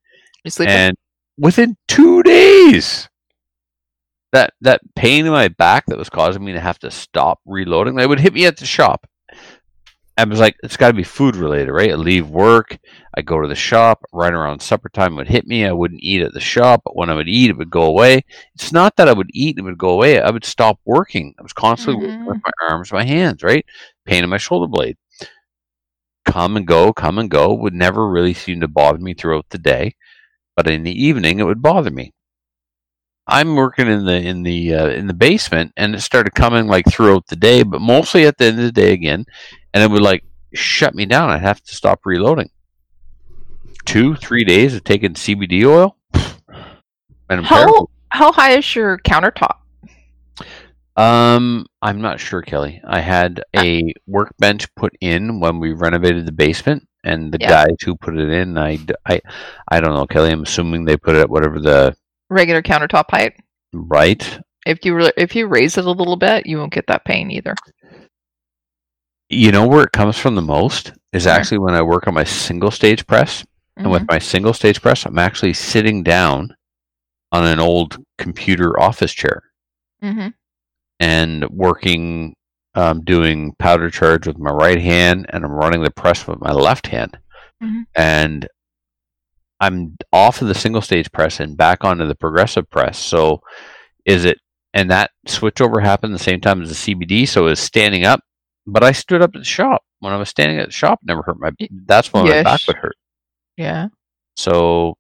You 0.45 0.51
sleeping? 0.51 0.75
and 0.75 0.97
within 1.37 1.77
two 1.89 2.23
days, 2.23 3.09
that 4.33 4.55
that 4.63 4.81
pain 4.95 5.27
in 5.27 5.33
my 5.33 5.49
back 5.49 5.85
that 5.87 5.99
was 5.99 6.09
causing 6.11 6.45
me 6.45 6.53
to 6.53 6.61
have 6.61 6.79
to 6.81 6.91
stop 6.91 7.41
reloading. 7.47 7.97
They 7.97 8.07
would 8.07 8.21
hit 8.21 8.35
me 8.35 8.47
at 8.47 8.57
the 8.57 8.67
shop. 8.67 9.07
I 10.19 10.25
was 10.25 10.41
like, 10.41 10.57
it's 10.64 10.77
got 10.77 10.89
to 10.89 10.95
be 10.95 11.05
food 11.05 11.37
related, 11.37 11.71
right? 11.71 11.93
I 11.93 11.95
leave 11.95 12.29
work, 12.29 12.77
I 13.16 13.23
go 13.23 13.41
to 13.41 13.47
the 13.47 13.55
shop, 13.55 14.05
right 14.12 14.33
around 14.33 14.61
supper 14.61 14.89
time 14.89 15.14
would 15.14 15.29
hit 15.29 15.47
me. 15.47 15.64
I 15.64 15.71
wouldn't 15.71 16.03
eat 16.03 16.23
at 16.23 16.33
the 16.33 16.41
shop, 16.41 16.83
but 16.85 16.97
when 16.97 17.09
I 17.09 17.14
would 17.14 17.29
eat, 17.29 17.51
it 17.51 17.57
would 17.57 17.71
go 17.71 17.83
away. 17.83 18.25
It's 18.57 18.73
not 18.73 18.97
that 18.97 19.09
I 19.09 19.12
would 19.12 19.31
eat 19.33 19.57
and 19.57 19.64
it 19.64 19.71
would 19.71 19.79
go 19.79 19.91
away. 19.91 20.21
I 20.21 20.31
would 20.31 20.45
stop 20.45 20.81
working. 20.85 21.35
I 21.39 21.43
was 21.43 21.53
constantly 21.53 22.05
working 22.05 22.27
with 22.27 22.41
my 22.43 22.51
arms, 22.69 22.91
my 22.91 23.05
hands, 23.05 23.45
right? 23.45 23.64
Pain 24.07 24.25
in 24.25 24.31
my 24.31 24.39
shoulder 24.39 24.66
blade. 24.66 24.97
Come 26.25 26.57
and 26.57 26.66
go, 26.66 26.93
come 26.93 27.19
and 27.19 27.31
go 27.31 27.55
would 27.55 27.75
never 27.75 28.09
really 28.09 28.35
seem 28.35 28.61
to 28.61 28.69
bother 28.69 28.99
me 28.99 29.14
throughout 29.14 29.47
the 29.51 29.59
day, 29.59 29.95
but 30.57 30.66
in 30.69 30.83
the 30.83 31.05
evening 31.05 31.39
it 31.39 31.45
would 31.45 31.62
bother 31.62 31.93
me. 31.93 32.12
I'm 33.29 33.57
working 33.57 33.87
in 33.87 34.07
the 34.07 34.16
in 34.16 34.43
the 34.43 34.75
uh, 34.75 34.89
in 34.89 35.07
the 35.07 35.14
basement, 35.14 35.73
and 35.77 35.95
it 35.95 36.01
started 36.01 36.35
coming 36.35 36.66
like 36.66 36.87
throughout 36.89 37.27
the 37.27 37.37
day, 37.37 37.62
but 37.62 37.81
mostly 37.81 38.27
at 38.27 38.39
the 38.39 38.47
end 38.47 38.59
of 38.59 38.64
the 38.64 38.73
day 38.73 38.93
again, 38.93 39.27
and 39.75 39.83
it 39.83 39.91
would 39.91 40.03
like 40.03 40.25
shut 40.55 40.95
me 40.95 41.07
down. 41.07 41.31
I'd 41.31 41.43
have 41.43 41.62
to 41.62 41.75
stop 41.75 42.01
reloading. 42.05 42.51
Two, 43.85 44.14
three 44.16 44.45
days 44.45 44.75
of 44.75 44.85
taking 44.85 45.14
CBD 45.14 45.64
oil, 45.64 45.97
and 47.31 47.45
How 47.45 47.57
terrible. 47.57 47.91
how 48.11 48.33
high 48.33 48.57
is 48.59 48.75
your 48.77 48.99
countertop? 48.99 49.57
Um, 50.97 51.66
I'm 51.81 52.01
not 52.01 52.19
sure, 52.19 52.43
Kelly. 52.43 52.81
I 52.85 53.01
had 53.01 53.43
a 53.57 53.93
workbench 54.07 54.73
put 54.75 54.93
in 55.01 55.39
when 55.41 55.61
we 55.61 55.73
renovated 55.73 56.27
the 56.27 56.33
basement, 56.33 56.89
and 57.05 57.33
the 57.33 57.39
Yeah. 57.41 57.49
guys 57.66 57.77
who 57.85 57.95
put 57.97 58.19
it 58.19 58.29
in, 58.29 58.59
I, 58.59 58.79
I, 59.07 59.21
I 59.71 59.81
don't 59.81 59.95
know, 59.95 60.07
Kelly. 60.07 60.31
I'm 60.33 60.43
assuming 60.43 60.85
they 60.85 60.97
put 60.97 61.14
it 61.14 61.21
at 61.21 61.31
whatever 61.31 61.61
the 61.61 61.97
Regular 62.31 62.62
countertop 62.62 63.05
height. 63.11 63.35
right. 63.73 64.39
If 64.66 64.85
you 64.85 64.95
re- 64.97 65.12
if 65.16 65.35
you 65.35 65.47
raise 65.47 65.79
it 65.79 65.87
a 65.87 65.91
little 65.91 66.16
bit, 66.16 66.45
you 66.47 66.59
won't 66.59 66.73
get 66.75 66.87
that 66.89 67.07
pain 67.07 67.31
either. 67.31 67.55
You 69.31 69.53
know 69.53 69.66
where 69.66 69.85
it 69.85 69.93
comes 69.93 70.16
from 70.16 70.35
the 70.35 70.43
most 70.43 70.93
is 71.12 71.26
actually 71.26 71.59
when 71.59 71.74
I 71.74 71.83
work 71.83 72.09
on 72.09 72.14
my 72.14 72.24
single 72.24 72.70
stage 72.70 73.07
press, 73.07 73.45
and 73.76 73.91
with 73.91 74.09
my 74.09 74.18
single 74.18 74.53
stage 74.53 74.81
press, 74.81 75.05
I'm 75.05 75.18
actually 75.18 75.53
sitting 75.55 76.03
down 76.03 76.55
on 77.31 77.45
an 77.47 77.61
old 77.61 77.99
computer 78.16 78.79
office 78.81 79.12
chair 79.12 79.43
hmm 80.03 80.29
and 81.01 81.49
working, 81.51 82.35
um, 82.74 83.05
doing 83.05 83.55
powder 83.61 83.89
charge 83.89 84.26
with 84.26 84.37
my 84.39 84.51
right 84.51 84.81
hand, 84.81 85.26
and 85.29 85.45
I'm 85.45 85.53
running 85.53 85.83
the 85.83 85.93
press 85.93 86.26
with 86.26 86.41
my 86.41 86.51
left 86.51 86.89
hand. 86.89 87.16
Mhm. 87.62 87.85
And 87.95 88.49
I'm 89.61 89.97
off 90.12 90.43
of 90.43 90.49
the 90.49 90.55
single 90.55 90.83
stage 90.83 91.11
press 91.12 91.39
and 91.39 91.57
back 91.57 91.85
onto 91.85 92.07
the 92.07 92.16
progressive 92.16 92.68
press. 92.70 92.99
So, 92.99 93.43
is 94.05 94.24
it? 94.24 94.39
And 94.74 94.91
that 94.91 95.12
switchover 95.29 95.83
happened 95.83 96.14
the 96.14 96.18
same 96.18 96.41
time 96.41 96.62
as 96.62 96.68
the 96.68 96.74
CBD. 96.74 97.26
So 97.26 97.47
it 97.47 97.51
was 97.51 97.61
standing 97.61 98.05
up, 98.05 98.20
but 98.69 98.85
I 98.85 98.93
stood 98.93 99.23
up 99.23 99.31
at 99.35 99.41
the 99.41 99.45
shop. 99.45 99.83
When 100.01 100.12
I 100.12 100.16
was 100.16 100.29
standing 100.29 100.59
at 100.59 100.66
the 100.66 100.73
shop, 100.73 101.01
never 101.03 101.23
hurt 101.23 101.41
my. 101.41 101.51
Y- 101.59 101.69
That's 101.87 102.12
when 102.12 102.25
my 102.25 102.43
back 102.45 102.61
would 102.69 102.77
hurt. 102.77 102.97
Yeah. 103.57 103.89
So, 104.37 104.97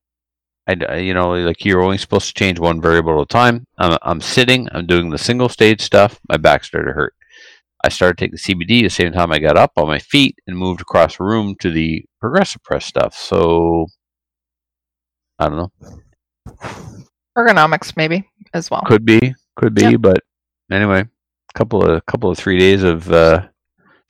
I, 0.66 0.96
you 0.96 1.14
know, 1.14 1.30
like 1.34 1.64
you're 1.64 1.82
only 1.82 1.98
supposed 1.98 2.26
to 2.28 2.34
change 2.34 2.58
one 2.58 2.80
variable 2.80 3.16
at 3.20 3.22
a 3.22 3.26
time. 3.26 3.64
I'm, 3.78 3.96
I'm 4.02 4.20
sitting, 4.20 4.68
I'm 4.72 4.86
doing 4.86 5.10
the 5.10 5.18
single 5.18 5.48
stage 5.48 5.80
stuff. 5.80 6.18
My 6.28 6.36
back 6.36 6.64
started 6.64 6.88
to 6.88 6.94
hurt. 6.94 7.14
I 7.84 7.90
started 7.90 8.18
taking 8.18 8.38
CBD 8.38 8.82
the 8.82 8.88
same 8.88 9.12
time 9.12 9.30
I 9.30 9.38
got 9.38 9.56
up 9.56 9.70
on 9.76 9.86
my 9.86 10.00
feet 10.00 10.34
and 10.48 10.58
moved 10.58 10.80
across 10.80 11.18
the 11.18 11.24
room 11.24 11.54
to 11.60 11.70
the 11.70 12.04
progressive 12.20 12.62
press 12.64 12.84
stuff. 12.84 13.14
So, 13.14 13.86
I 15.38 15.48
don't 15.48 15.56
know. 15.58 15.72
Ergonomics 17.36 17.96
maybe 17.96 18.28
as 18.52 18.68
well. 18.70 18.82
Could 18.86 19.04
be, 19.04 19.32
could 19.56 19.74
be, 19.74 19.82
Yep. 19.82 20.00
but 20.00 20.18
anyway, 20.72 21.04
couple 21.54 21.84
of 21.88 22.04
couple 22.06 22.30
of 22.30 22.36
three 22.38 22.58
days 22.58 22.82
of 22.82 23.10
uh, 23.12 23.46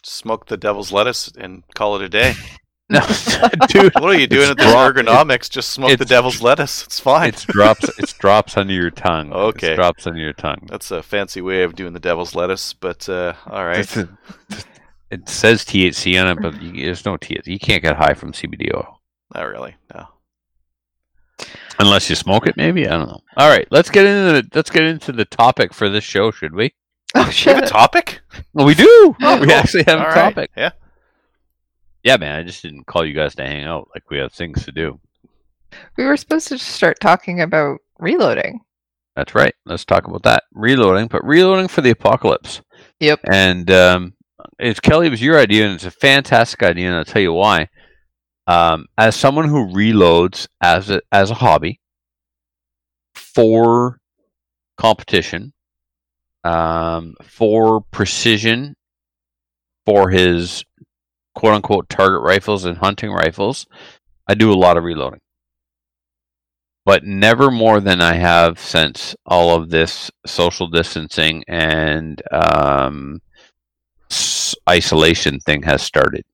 Smoke 0.09 0.47
the 0.47 0.57
devil's 0.57 0.93
lettuce 0.93 1.31
and 1.39 1.63
call 1.75 1.97
it 1.97 2.03
a 2.03 2.09
day. 2.09 2.35
no, 2.91 3.01
dude. 3.69 3.93
What 3.95 4.05
are 4.15 4.19
you 4.19 4.27
doing 4.27 4.51
at 4.51 4.57
this 4.57 4.67
drop- 4.71 4.95
ergonomics? 4.95 5.51
Just 5.51 5.71
smoke 5.71 5.99
the 5.99 6.05
devil's 6.05 6.41
lettuce. 6.41 6.83
It's 6.85 6.99
fine. 6.99 7.29
It's 7.29 7.45
drops. 7.45 7.91
It's 7.99 8.13
drops 8.19 8.57
under 8.57 8.73
your 8.73 8.91
tongue. 8.91 9.33
Okay. 9.33 9.69
It's 9.73 9.77
drops 9.77 10.07
under 10.07 10.19
your 10.21 10.33
tongue. 10.33 10.67
That's 10.71 10.91
a 10.91 11.03
fancy 11.03 11.41
way 11.41 11.63
of 11.63 11.77
doing 11.77 11.93
the 11.93 12.01
devil's 12.01 12.35
lettuce, 12.35 12.73
but 12.73 13.09
uh, 13.09 13.35
all 13.47 13.65
right. 13.67 13.97
A- 13.97 14.09
it 15.11 15.29
says 15.29 15.65
THC 15.65 16.21
on 16.23 16.29
it, 16.29 16.43
but 16.43 16.61
you, 16.63 16.85
there's 16.85 17.05
no 17.05 17.17
THC. 17.17 17.47
You 17.47 17.59
can't 17.59 17.83
get 17.83 17.97
high 17.97 18.15
from 18.15 18.33
CBD 18.33 18.75
oil 18.75 19.01
Not 19.35 19.45
really. 19.49 19.75
No. 19.95 20.07
unless 21.79 22.09
you 22.11 22.17
smoke 22.17 22.47
it. 22.47 22.57
Maybe 22.57 22.87
I 22.87 22.91
don't 22.97 23.09
know. 23.09 23.21
All 23.37 23.49
right, 23.49 23.67
let's 23.71 23.91
get 23.91 24.05
into 24.07 24.33
the 24.43 24.49
let's 24.55 24.71
get 24.71 24.83
into 24.85 25.13
the 25.13 25.25
topic 25.25 25.73
for 25.73 25.89
this 25.89 26.05
show. 26.05 26.31
Should 26.31 26.55
we? 26.55 26.75
Oh 27.21 27.31
Do 27.31 27.51
you 27.51 27.55
have 27.57 27.65
a 27.65 27.67
topic? 27.67 28.21
Well, 28.53 28.67
we 28.67 28.75
do. 28.75 29.17
Oh, 29.23 29.41
we 29.41 29.47
cool. 29.47 29.53
actually 29.55 29.85
have 29.87 29.99
All 29.99 30.07
a 30.07 30.09
right. 30.09 30.15
topic. 30.15 30.51
Yeah. 30.57 30.71
Yeah, 32.05 32.17
man. 32.17 32.39
I 32.39 32.43
just 32.43 32.63
didn't 32.63 32.87
call 32.87 33.05
you 33.05 33.15
guys 33.15 33.35
to 33.37 33.45
hang 33.47 33.65
out. 33.65 33.89
Like 33.95 34.09
we 34.11 34.19
have 34.19 34.33
things 34.33 34.65
to 34.65 34.73
do. 34.73 35.01
we 35.97 36.05
were 36.05 36.17
supposed 36.17 36.49
to 36.49 36.57
just 36.57 36.71
start 36.71 36.99
talking 37.01 37.41
about 37.41 37.79
reloading. 37.99 38.61
That's 39.17 39.35
right. 39.35 39.55
Let's 39.67 39.85
talk 39.85 40.07
about 40.07 40.23
that. 40.23 40.45
Reloading, 40.53 41.09
but 41.09 41.25
reloading 41.25 41.67
for 41.69 41.81
the 41.81 41.91
apocalypse. 41.91 42.63
Yep. 43.01 43.21
And 43.31 43.69
um, 43.71 44.15
it's 44.61 44.79
Kelly. 44.81 45.09
It 45.09 45.11
was 45.11 45.23
your 45.23 45.39
idea, 45.39 45.65
and 45.67 45.75
it's 45.75 45.85
a 45.85 45.91
fantastic 45.91 46.63
idea, 46.63 46.87
and 46.89 46.97
I'll 46.97 47.05
tell 47.05 47.23
you 47.23 47.33
why. 47.33 47.69
Um, 48.47 48.87
as 48.97 49.17
someone 49.17 49.49
who 49.49 49.67
reloads 49.67 50.47
as 50.63 50.89
a 50.89 51.03
as 51.13 51.31
a 51.31 51.35
hobby 51.35 51.81
for 53.15 53.99
competition, 54.79 55.53
um, 56.45 57.15
for 57.23 57.81
precision, 57.91 58.75
for 59.87 60.11
his 60.11 60.65
quote 61.35 61.55
unquote 61.55 61.89
target 61.89 62.23
rifles 62.23 62.65
and 62.65 62.79
hunting 62.79 63.11
rifles, 63.11 63.67
I 64.27 64.35
do 64.35 64.53
a 64.53 64.55
lot 64.55 64.77
of 64.77 64.85
reloading 64.85 65.21
but 66.89 67.05
never 67.05 67.51
more 67.51 67.81
than 67.81 68.01
I 68.01 68.15
have 68.15 68.59
since 68.59 69.15
all 69.27 69.55
of 69.55 69.69
this 69.69 70.11
social 70.25 70.69
distancing 70.69 71.45
and 71.47 72.23
um, 72.33 73.21
s- 74.11 74.55
isolation 74.67 75.39
thing 75.39 75.65
has 75.65 75.83
started. 75.83 76.25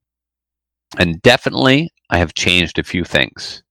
And 0.96 1.20
definitely, 1.22 1.90
I 2.08 2.18
have 2.18 2.34
changed 2.34 2.78
a 2.78 2.84
few 2.84 3.02
things. 3.02 3.64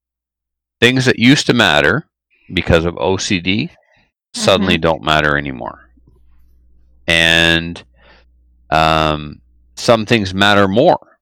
Things 0.82 1.06
that 1.06 1.18
used 1.18 1.46
to 1.46 1.54
matter 1.54 2.06
because 2.54 2.84
of 2.84 2.96
OCD 2.96 3.70
suddenly 4.34 4.78
don't 4.78 5.06
matter 5.06 5.38
anymore. 5.38 5.83
And 7.08 7.84
um, 8.70 9.42
some 9.76 10.06
things 10.06 10.34
matter 10.34 10.68
more 10.68 11.20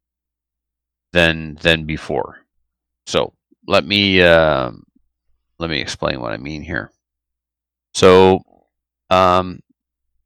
than 1.14 1.56
than 1.62 1.86
before. 1.86 2.46
So 3.06 3.34
let 3.68 3.86
me 3.86 4.22
um 4.22 4.84
let 5.60 5.70
me 5.70 5.80
explain 5.80 6.20
what 6.20 6.34
I 6.34 6.38
mean 6.38 6.64
here. 6.64 6.92
So, 7.94 8.42
um, 9.10 9.60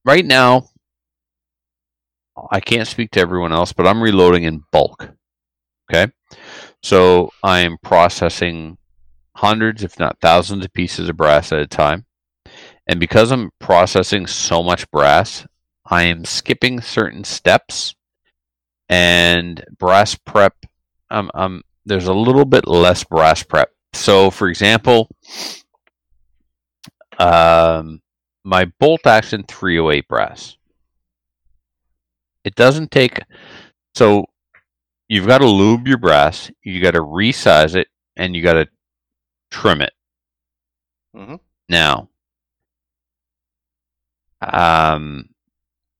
right 0.05 0.25
now, 0.25 0.69
I 2.51 2.59
can't 2.59 2.87
speak 2.87 3.11
to 3.11 3.19
everyone 3.19 3.51
else, 3.51 3.73
but 3.73 3.85
I'm 3.85 4.01
reloading 4.01 4.43
in 4.43 4.63
bulk. 4.71 5.09
Okay, 5.91 6.11
so 6.81 7.31
I 7.43 7.59
am 7.59 7.77
processing 7.83 8.77
hundreds, 9.35 9.83
if 9.83 9.99
not 9.99 10.19
thousands, 10.21 10.63
of 10.63 10.73
pieces 10.73 11.09
of 11.09 11.17
brass 11.17 11.51
at 11.51 11.59
a 11.59 11.67
time, 11.67 12.04
and 12.87 12.99
because 12.99 13.31
I'm 13.31 13.51
processing 13.59 14.27
so 14.27 14.63
much 14.63 14.89
brass, 14.91 15.45
I 15.85 16.03
am 16.03 16.25
skipping 16.25 16.81
certain 16.81 17.23
steps, 17.23 17.95
and 18.89 19.63
brass 19.77 20.15
prep. 20.15 20.55
Um, 21.09 21.29
um, 21.33 21.61
there's 21.85 22.07
a 22.07 22.13
little 22.13 22.45
bit 22.45 22.67
less 22.67 23.03
brass 23.03 23.43
prep 23.43 23.69
so, 23.95 24.29
for 24.29 24.49
example, 24.49 25.09
um, 27.17 28.01
my 28.43 28.65
bolt 28.79 29.07
action 29.07 29.43
308 29.47 30.07
brass. 30.07 30.57
It 32.43 32.55
doesn't 32.55 32.91
take. 32.91 33.19
So, 33.95 34.25
you've 35.07 35.27
got 35.27 35.39
to 35.39 35.47
lube 35.47 35.87
your 35.87 35.97
brass, 35.97 36.51
you 36.63 36.81
got 36.81 36.91
to 36.91 37.01
resize 37.01 37.75
it, 37.75 37.87
and 38.17 38.35
you 38.35 38.43
got 38.43 38.53
to 38.53 38.67
trim 39.49 39.81
it. 39.81 39.93
Mhm. 41.15 41.39
Now, 41.69 42.09
um, 44.41 45.29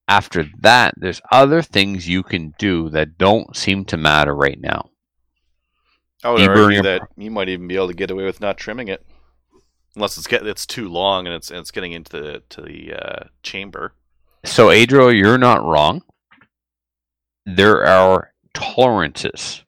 after 0.07 0.45
that, 0.59 0.93
there's 0.97 1.21
other 1.31 1.61
things 1.61 2.07
you 2.07 2.23
can 2.23 2.53
do 2.59 2.89
that 2.89 3.17
don't 3.17 3.55
seem 3.55 3.85
to 3.85 3.97
matter 3.97 4.35
right 4.35 4.59
now. 4.59 4.89
I 6.23 6.31
would 6.31 6.41
You 6.41 6.49
argue 6.49 6.81
that 6.81 7.07
you 7.17 7.31
might 7.31 7.49
even 7.49 7.67
be 7.67 7.75
able 7.75 7.87
to 7.87 7.93
get 7.93 8.11
away 8.11 8.25
with 8.25 8.41
not 8.41 8.57
trimming 8.57 8.87
it, 8.87 9.05
unless 9.95 10.17
it's 10.17 10.27
get 10.27 10.45
it's 10.45 10.65
too 10.65 10.89
long 10.89 11.27
and 11.27 11.35
it's 11.35 11.51
and 11.51 11.59
it's 11.59 11.71
getting 11.71 11.91
into 11.91 12.11
the 12.11 12.43
to 12.49 12.61
the 12.61 12.93
uh, 12.93 13.27
chamber. 13.43 13.93
So, 14.43 14.67
Adro, 14.67 15.15
you're 15.15 15.37
not 15.37 15.63
wrong. 15.63 16.03
There 17.45 17.85
are 17.85 18.31
tolerances. 18.53 19.63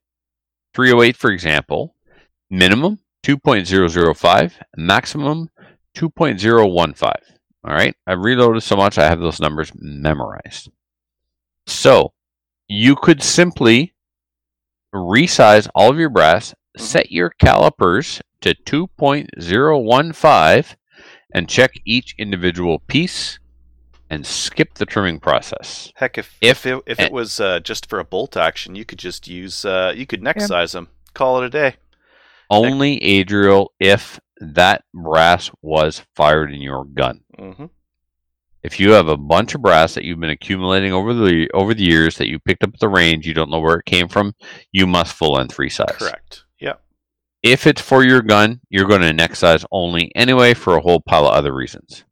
308, 0.73 1.17
for 1.17 1.31
example, 1.31 1.95
minimum 2.49 2.99
2.005, 3.23 4.53
maximum 4.77 5.49
2.015. 5.95 7.13
All 7.67 7.73
right. 7.73 7.93
I've 8.07 8.19
reloaded 8.19 8.63
so 8.63 8.77
much, 8.77 8.97
I 8.97 9.09
have 9.09 9.19
those 9.19 9.41
numbers 9.41 9.73
memorized. 9.75 10.69
So 11.65 12.13
you 12.69 12.95
could 12.95 13.21
simply 13.21 13.93
resize 14.95 15.67
all 15.75 15.91
of 15.91 15.99
your 15.99 16.09
brass, 16.09 16.55
set 16.77 17.11
your 17.11 17.31
calipers 17.39 18.21
to 18.41 18.55
2.015, 18.65 20.75
and 21.33 21.49
check 21.49 21.71
each 21.85 22.15
individual 22.17 22.79
piece 22.87 23.37
and 24.09 24.25
skip 24.25 24.75
the 24.75 24.85
trimming 24.85 25.19
process. 25.19 25.91
Heck, 25.95 26.17
if 26.17 26.37
If- 26.39 26.65
if 26.65 26.77
it, 26.77 26.83
if 26.87 26.99
eh. 27.01 27.05
it 27.07 27.11
was 27.11 27.41
uh, 27.41 27.59
just 27.59 27.89
for 27.89 27.99
a 27.99 28.05
bolt 28.05 28.37
action, 28.37 28.75
you 28.75 28.85
could 28.85 28.99
just 28.99 29.27
use 29.27 29.65
uh, 29.65 29.91
you 29.93 30.05
could 30.05 30.23
neck 30.23 30.37
Yeah. 30.39 30.45
size 30.45 30.71
them. 30.71 30.87
Call 31.13 31.41
it 31.41 31.47
a 31.47 31.49
day. 31.49 31.75
Only 32.49 33.03
Adriel 33.03 33.73
if 33.77 34.21
that 34.39 34.83
brass 34.93 35.51
was 35.61 36.03
fired 36.15 36.53
in 36.53 36.61
your 36.61 36.85
gun. 36.85 37.21
hmm 37.37 37.65
If 38.63 38.79
you 38.79 38.91
have 38.91 39.07
a 39.07 39.17
bunch 39.17 39.55
of 39.55 39.61
brass 39.61 39.93
that 39.95 40.03
you've 40.03 40.19
been 40.19 40.29
accumulating 40.29 40.93
over 40.93 41.13
the 41.13 41.49
over 41.53 41.73
the 41.73 41.83
years 41.83 42.17
that 42.17 42.27
you 42.27 42.39
picked 42.39 42.63
up 42.63 42.73
at 42.73 42.79
the 42.79 42.89
range, 42.89 43.25
you 43.25 43.33
don't 43.33 43.49
know 43.49 43.59
where 43.59 43.77
it 43.77 43.85
came 43.85 44.07
from, 44.07 44.35
you 44.71 44.87
must 44.87 45.13
full 45.13 45.39
in 45.39 45.47
three 45.47 45.69
size. 45.69 45.95
Correct. 45.97 46.43
Yep. 46.59 46.81
If 47.43 47.67
it's 47.67 47.81
for 47.81 48.03
your 48.03 48.21
gun, 48.21 48.61
you're 48.69 48.87
going 48.87 49.01
to 49.01 49.13
neck 49.13 49.35
size 49.35 49.65
only 49.71 50.11
anyway 50.15 50.53
for 50.53 50.75
a 50.75 50.81
whole 50.81 50.99
pile 50.99 51.27
of 51.27 51.33
other 51.33 51.53
reasons. 51.53 52.03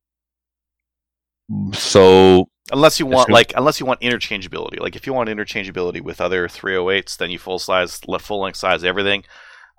So 1.73 2.49
Unless 2.71 2.99
you 2.99 3.05
want 3.05 3.29
like 3.29 3.53
unless 3.55 3.79
you 3.79 3.85
want 3.85 4.01
interchangeability. 4.01 4.79
Like 4.79 4.95
if 4.95 5.05
you 5.05 5.13
want 5.13 5.29
interchangeability 5.29 6.01
with 6.01 6.19
other 6.19 6.47
308s, 6.47 7.17
then 7.17 7.29
you 7.29 7.37
full 7.37 7.59
size 7.59 7.99
full 8.19 8.39
length 8.39 8.57
size 8.57 8.83
everything. 8.83 9.23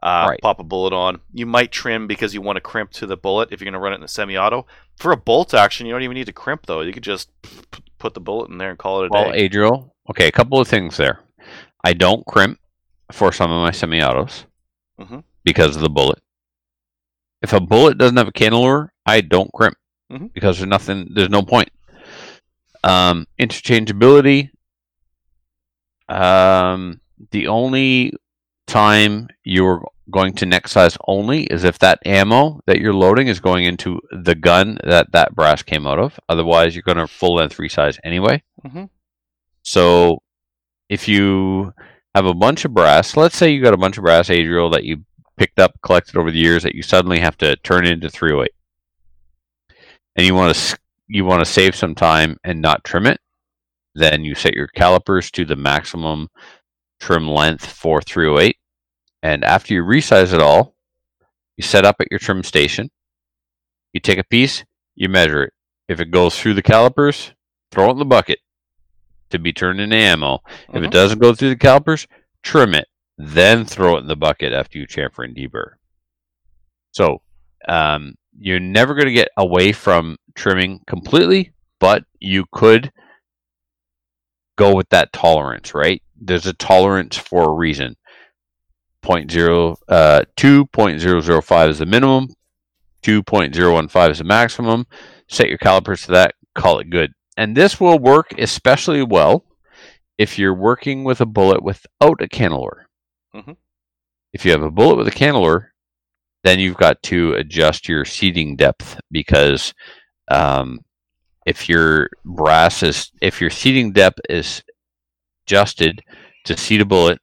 Uh, 0.02 0.26
Right. 0.30 0.40
Pop 0.42 0.60
a 0.60 0.64
bullet 0.64 0.92
on. 0.92 1.20
You 1.32 1.46
might 1.46 1.72
trim 1.72 2.06
because 2.06 2.34
you 2.34 2.40
want 2.42 2.56
to 2.56 2.60
crimp 2.60 2.90
to 2.92 3.06
the 3.06 3.16
bullet 3.16 3.48
if 3.50 3.60
you're 3.60 3.64
going 3.66 3.72
to 3.72 3.78
run 3.80 3.92
it 3.92 3.96
in 3.96 4.00
the 4.02 4.08
semi-auto. 4.08 4.66
For 4.98 5.10
a 5.12 5.16
bolt 5.16 5.54
action, 5.54 5.86
you 5.86 5.92
don't 5.92 6.02
even 6.02 6.14
need 6.14 6.26
to 6.26 6.32
crimp 6.32 6.66
though. 6.66 6.82
You 6.82 6.92
could 6.92 7.02
just 7.02 7.30
put 7.98 8.14
the 8.14 8.20
bullet 8.20 8.50
in 8.50 8.58
there 8.58 8.70
and 8.70 8.78
call 8.78 9.02
it 9.02 9.06
a 9.06 9.08
Well, 9.10 9.32
day. 9.32 9.38
Adriel, 9.38 9.94
okay, 10.10 10.28
a 10.28 10.32
couple 10.32 10.60
of 10.60 10.68
things 10.68 10.96
there. 10.98 11.20
I 11.82 11.92
don't 11.94 12.26
crimp 12.26 12.58
for 13.10 13.32
some 13.32 13.50
of 13.50 13.62
my 13.62 13.70
semi-autos 13.70 14.44
Mhm. 15.00 15.24
because 15.44 15.76
of 15.76 15.82
the 15.82 15.88
bullet. 15.90 16.18
If 17.42 17.52
a 17.52 17.60
bullet 17.60 17.96
doesn't 17.98 18.16
have 18.16 18.28
a 18.28 18.32
cannelure, 18.32 18.88
I 19.06 19.20
don't 19.22 19.52
crimp 19.52 19.76
Mhm. 20.12 20.32
because 20.34 20.58
there's 20.58 20.68
nothing. 20.68 21.08
There's 21.14 21.30
no 21.30 21.42
point. 21.42 21.70
Um, 22.84 23.26
interchangeability. 23.40 24.50
Um, 26.08 27.00
the 27.30 27.48
only 27.48 28.12
time 28.66 29.28
you're 29.44 29.84
going 30.10 30.32
to 30.34 30.46
neck 30.46 30.68
size 30.68 30.96
only 31.08 31.44
is 31.44 31.64
if 31.64 31.78
that 31.80 31.98
ammo 32.06 32.60
that 32.66 32.78
you're 32.78 32.94
loading 32.94 33.26
is 33.26 33.40
going 33.40 33.64
into 33.64 34.00
the 34.12 34.34
gun 34.34 34.78
that 34.84 35.10
that 35.12 35.34
brass 35.34 35.62
came 35.62 35.86
out 35.86 35.98
of. 35.98 36.18
Otherwise, 36.28 36.74
you're 36.74 36.82
going 36.82 36.96
to 36.98 37.06
full 37.06 37.36
length 37.36 37.56
resize 37.56 37.98
anyway. 38.04 38.42
Mhm. 38.64 38.88
So 39.62 40.22
if 40.88 41.08
you 41.08 41.72
have 42.14 42.26
a 42.26 42.34
bunch 42.34 42.64
of 42.64 42.72
brass, 42.72 43.16
let's 43.16 43.36
say 43.36 43.50
you 43.50 43.62
got 43.62 43.74
a 43.74 43.78
bunch 43.78 43.98
of 43.98 44.04
brass 44.04 44.30
Adriel 44.30 44.70
that 44.70 44.84
you 44.84 45.04
picked 45.36 45.58
up, 45.58 45.72
collected 45.82 46.16
over 46.16 46.30
the 46.30 46.38
years 46.38 46.62
that 46.62 46.74
you 46.74 46.82
suddenly 46.82 47.18
have 47.18 47.36
to 47.38 47.56
turn 47.56 47.84
into 47.86 48.08
308. 48.08 48.52
And 50.16 50.26
you 50.26 50.34
want 50.34 50.54
to 50.54 50.78
you 51.08 51.24
want 51.24 51.44
to 51.44 51.50
save 51.50 51.76
some 51.76 51.94
time 51.94 52.36
and 52.42 52.60
not 52.60 52.82
trim 52.84 53.06
it, 53.06 53.20
then 53.94 54.24
you 54.24 54.34
set 54.34 54.54
your 54.54 54.66
calipers 54.68 55.30
to 55.32 55.44
the 55.44 55.54
maximum 55.56 56.28
trim 57.00 57.28
length 57.28 57.66
for 57.66 58.00
308. 58.00 58.56
And 59.22 59.44
after 59.44 59.74
you 59.74 59.82
resize 59.82 60.32
it 60.32 60.40
all, 60.40 60.74
you 61.56 61.62
set 61.62 61.84
up 61.84 61.96
at 62.00 62.08
your 62.10 62.18
trim 62.18 62.42
station. 62.42 62.90
You 63.92 64.00
take 64.00 64.18
a 64.18 64.24
piece, 64.24 64.64
you 64.94 65.08
measure 65.08 65.44
it. 65.44 65.52
If 65.88 66.00
it 66.00 66.10
goes 66.10 66.38
through 66.38 66.54
the 66.54 66.62
calipers, 66.62 67.32
throw 67.70 67.88
it 67.88 67.92
in 67.92 67.98
the 67.98 68.04
bucket 68.04 68.38
to 69.30 69.38
be 69.38 69.52
turned 69.52 69.80
into 69.80 69.96
ammo. 69.96 70.40
If 70.68 70.82
Mhm. 70.82 70.84
it 70.84 70.90
doesn't 70.90 71.18
go 71.18 71.34
through 71.34 71.48
the 71.50 71.56
calipers, 71.56 72.06
trim 72.42 72.74
it, 72.74 72.88
then 73.18 73.64
throw 73.64 73.96
it 73.96 74.00
in 74.00 74.06
the 74.06 74.16
bucket 74.16 74.52
after 74.52 74.78
you 74.78 74.86
chamfer 74.86 75.24
and 75.24 75.34
deburr. 75.34 75.74
So 76.92 77.22
um, 77.68 78.14
you're 78.38 78.60
never 78.60 78.94
going 78.94 79.06
to 79.06 79.12
get 79.12 79.28
away 79.36 79.72
from 79.72 80.18
trimming 80.34 80.80
completely, 80.86 81.52
but 81.80 82.04
you 82.20 82.44
could 82.52 82.92
go 84.56 84.74
with 84.74 84.88
that 84.90 85.12
tolerance, 85.12 85.74
right? 85.74 86.02
There's 86.20 86.46
a 86.46 86.52
tolerance 86.52 87.16
for 87.16 87.50
a 87.50 87.52
reason. 87.52 87.96
0.0, 89.04 89.76
uh, 89.88 90.22
2.005 90.36 91.68
is 91.68 91.78
the 91.78 91.86
minimum, 91.86 92.28
2.015 93.02 94.10
is 94.10 94.18
the 94.18 94.24
maximum. 94.24 94.86
Set 95.28 95.48
your 95.48 95.58
calipers 95.58 96.02
to 96.02 96.12
that, 96.12 96.34
call 96.54 96.80
it 96.80 96.90
good. 96.90 97.12
And 97.36 97.56
this 97.56 97.78
will 97.78 97.98
work 97.98 98.34
especially 98.38 99.02
well 99.02 99.44
if 100.18 100.38
you're 100.38 100.54
working 100.54 101.04
with 101.04 101.20
a 101.20 101.26
bullet 101.26 101.62
without 101.62 102.22
a 102.22 102.28
cannelure. 102.28 102.86
Mhm. 103.34 103.56
If 104.32 104.44
you 104.44 104.50
have 104.52 104.62
a 104.62 104.70
bullet 104.70 104.96
with 104.96 105.08
a 105.08 105.12
cannelure, 105.12 105.68
then 106.42 106.58
you've 106.58 106.76
got 106.76 107.02
to 107.04 107.34
adjust 107.34 107.88
your 107.88 108.04
seating 108.04 108.56
depth 108.56 108.98
because 109.10 109.74
um, 110.28 110.80
if 111.44 111.68
your 111.68 112.08
brass 112.24 112.82
is 112.82 113.12
if 113.20 113.40
your 113.40 113.50
seating 113.50 113.92
depth 113.92 114.20
is 114.28 114.62
adjusted 115.46 116.02
to 116.44 116.56
seat 116.56 116.80
a 116.80 116.84
bullet 116.84 117.20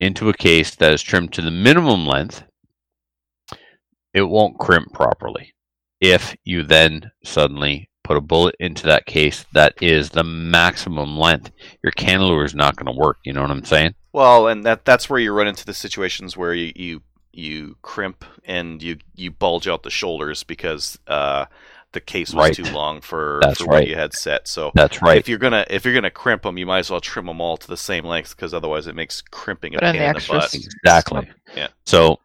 into 0.00 0.30
a 0.30 0.34
case 0.34 0.74
that 0.76 0.92
is 0.92 1.02
trimmed 1.02 1.32
to 1.34 1.42
the 1.42 1.50
minimum 1.50 2.06
length, 2.06 2.42
it 4.14 4.22
won't 4.22 4.58
crimp 4.58 4.92
properly. 4.92 5.52
If 6.00 6.34
you 6.44 6.62
then 6.62 7.10
suddenly 7.22 7.90
put 8.02 8.16
a 8.16 8.22
bullet 8.22 8.56
into 8.58 8.86
that 8.86 9.04
case 9.04 9.44
that 9.52 9.74
is 9.82 10.10
the 10.10 10.24
maximum 10.24 11.18
length, 11.18 11.50
your 11.82 11.92
cannelure 11.92 12.46
is 12.46 12.54
not 12.54 12.76
going 12.76 12.92
to 12.92 12.98
work. 12.98 13.18
You 13.24 13.34
know 13.34 13.42
what 13.42 13.50
I'm 13.50 13.64
saying? 13.64 13.94
Well, 14.12 14.48
and 14.48 14.64
that 14.64 14.86
that's 14.86 15.10
where 15.10 15.20
you 15.20 15.32
run 15.32 15.46
into 15.46 15.66
the 15.66 15.74
situations 15.74 16.36
where 16.36 16.54
you 16.54 16.72
you, 16.74 17.02
you 17.32 17.76
crimp 17.82 18.24
and 18.44 18.82
you 18.82 18.96
you 19.14 19.30
bulge 19.30 19.68
out 19.68 19.82
the 19.82 19.90
shoulders 19.90 20.42
because 20.42 20.98
uh, 21.06 21.44
the 21.92 22.00
case 22.00 22.32
was 22.32 22.48
Right. 22.48 22.54
too 22.54 22.72
long 22.72 23.00
for, 23.00 23.40
That's 23.42 23.58
for 23.60 23.64
right. 23.66 23.80
what 23.80 23.88
you 23.88 23.96
had 23.96 24.12
set. 24.12 24.46
So 24.46 24.70
That's 24.74 25.02
right. 25.02 25.18
if 25.18 25.28
you're 25.28 25.38
gonna 25.38 25.64
if 25.68 25.84
you're 25.84 25.94
gonna 25.94 26.10
crimp 26.10 26.42
them, 26.42 26.56
you 26.58 26.66
might 26.66 26.80
as 26.80 26.90
well 26.90 27.00
trim 27.00 27.26
them 27.26 27.40
all 27.40 27.56
to 27.56 27.66
the 27.66 27.76
same 27.76 28.04
length 28.04 28.36
because 28.36 28.54
otherwise 28.54 28.86
it 28.86 28.94
makes 28.94 29.20
crimping 29.20 29.74
a 29.74 29.78
Put 29.78 29.84
in 29.88 29.92
pain 29.94 30.00
the 30.02 30.06
in 30.06 30.12
the 30.12 30.16
extra 30.18 30.38
butt. 30.38 30.54
Exactly. 30.54 31.30
Yeah. 31.56 31.68
So 31.86 32.18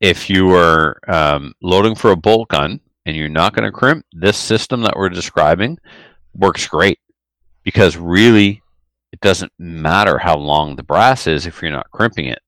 if 0.00 0.28
you 0.28 0.52
are 0.54 0.98
um, 1.08 1.54
loading 1.62 1.94
for 1.94 2.10
a 2.10 2.16
bolt 2.16 2.48
gun 2.48 2.80
and 3.06 3.16
you're 3.16 3.28
not 3.28 3.54
going 3.54 3.64
to 3.64 3.70
crimp, 3.72 4.04
this 4.12 4.36
system 4.36 4.82
that 4.82 4.96
we're 4.96 5.08
describing 5.08 5.78
works 6.34 6.66
great 6.66 6.98
because 7.62 7.96
really 7.96 8.60
it 9.12 9.20
doesn't 9.20 9.52
matter 9.58 10.18
how 10.18 10.36
long 10.36 10.74
the 10.74 10.82
brass 10.82 11.26
is 11.28 11.46
if 11.46 11.62
you're 11.62 11.70
not 11.70 11.90
crimping 11.92 12.26
it. 12.26 12.40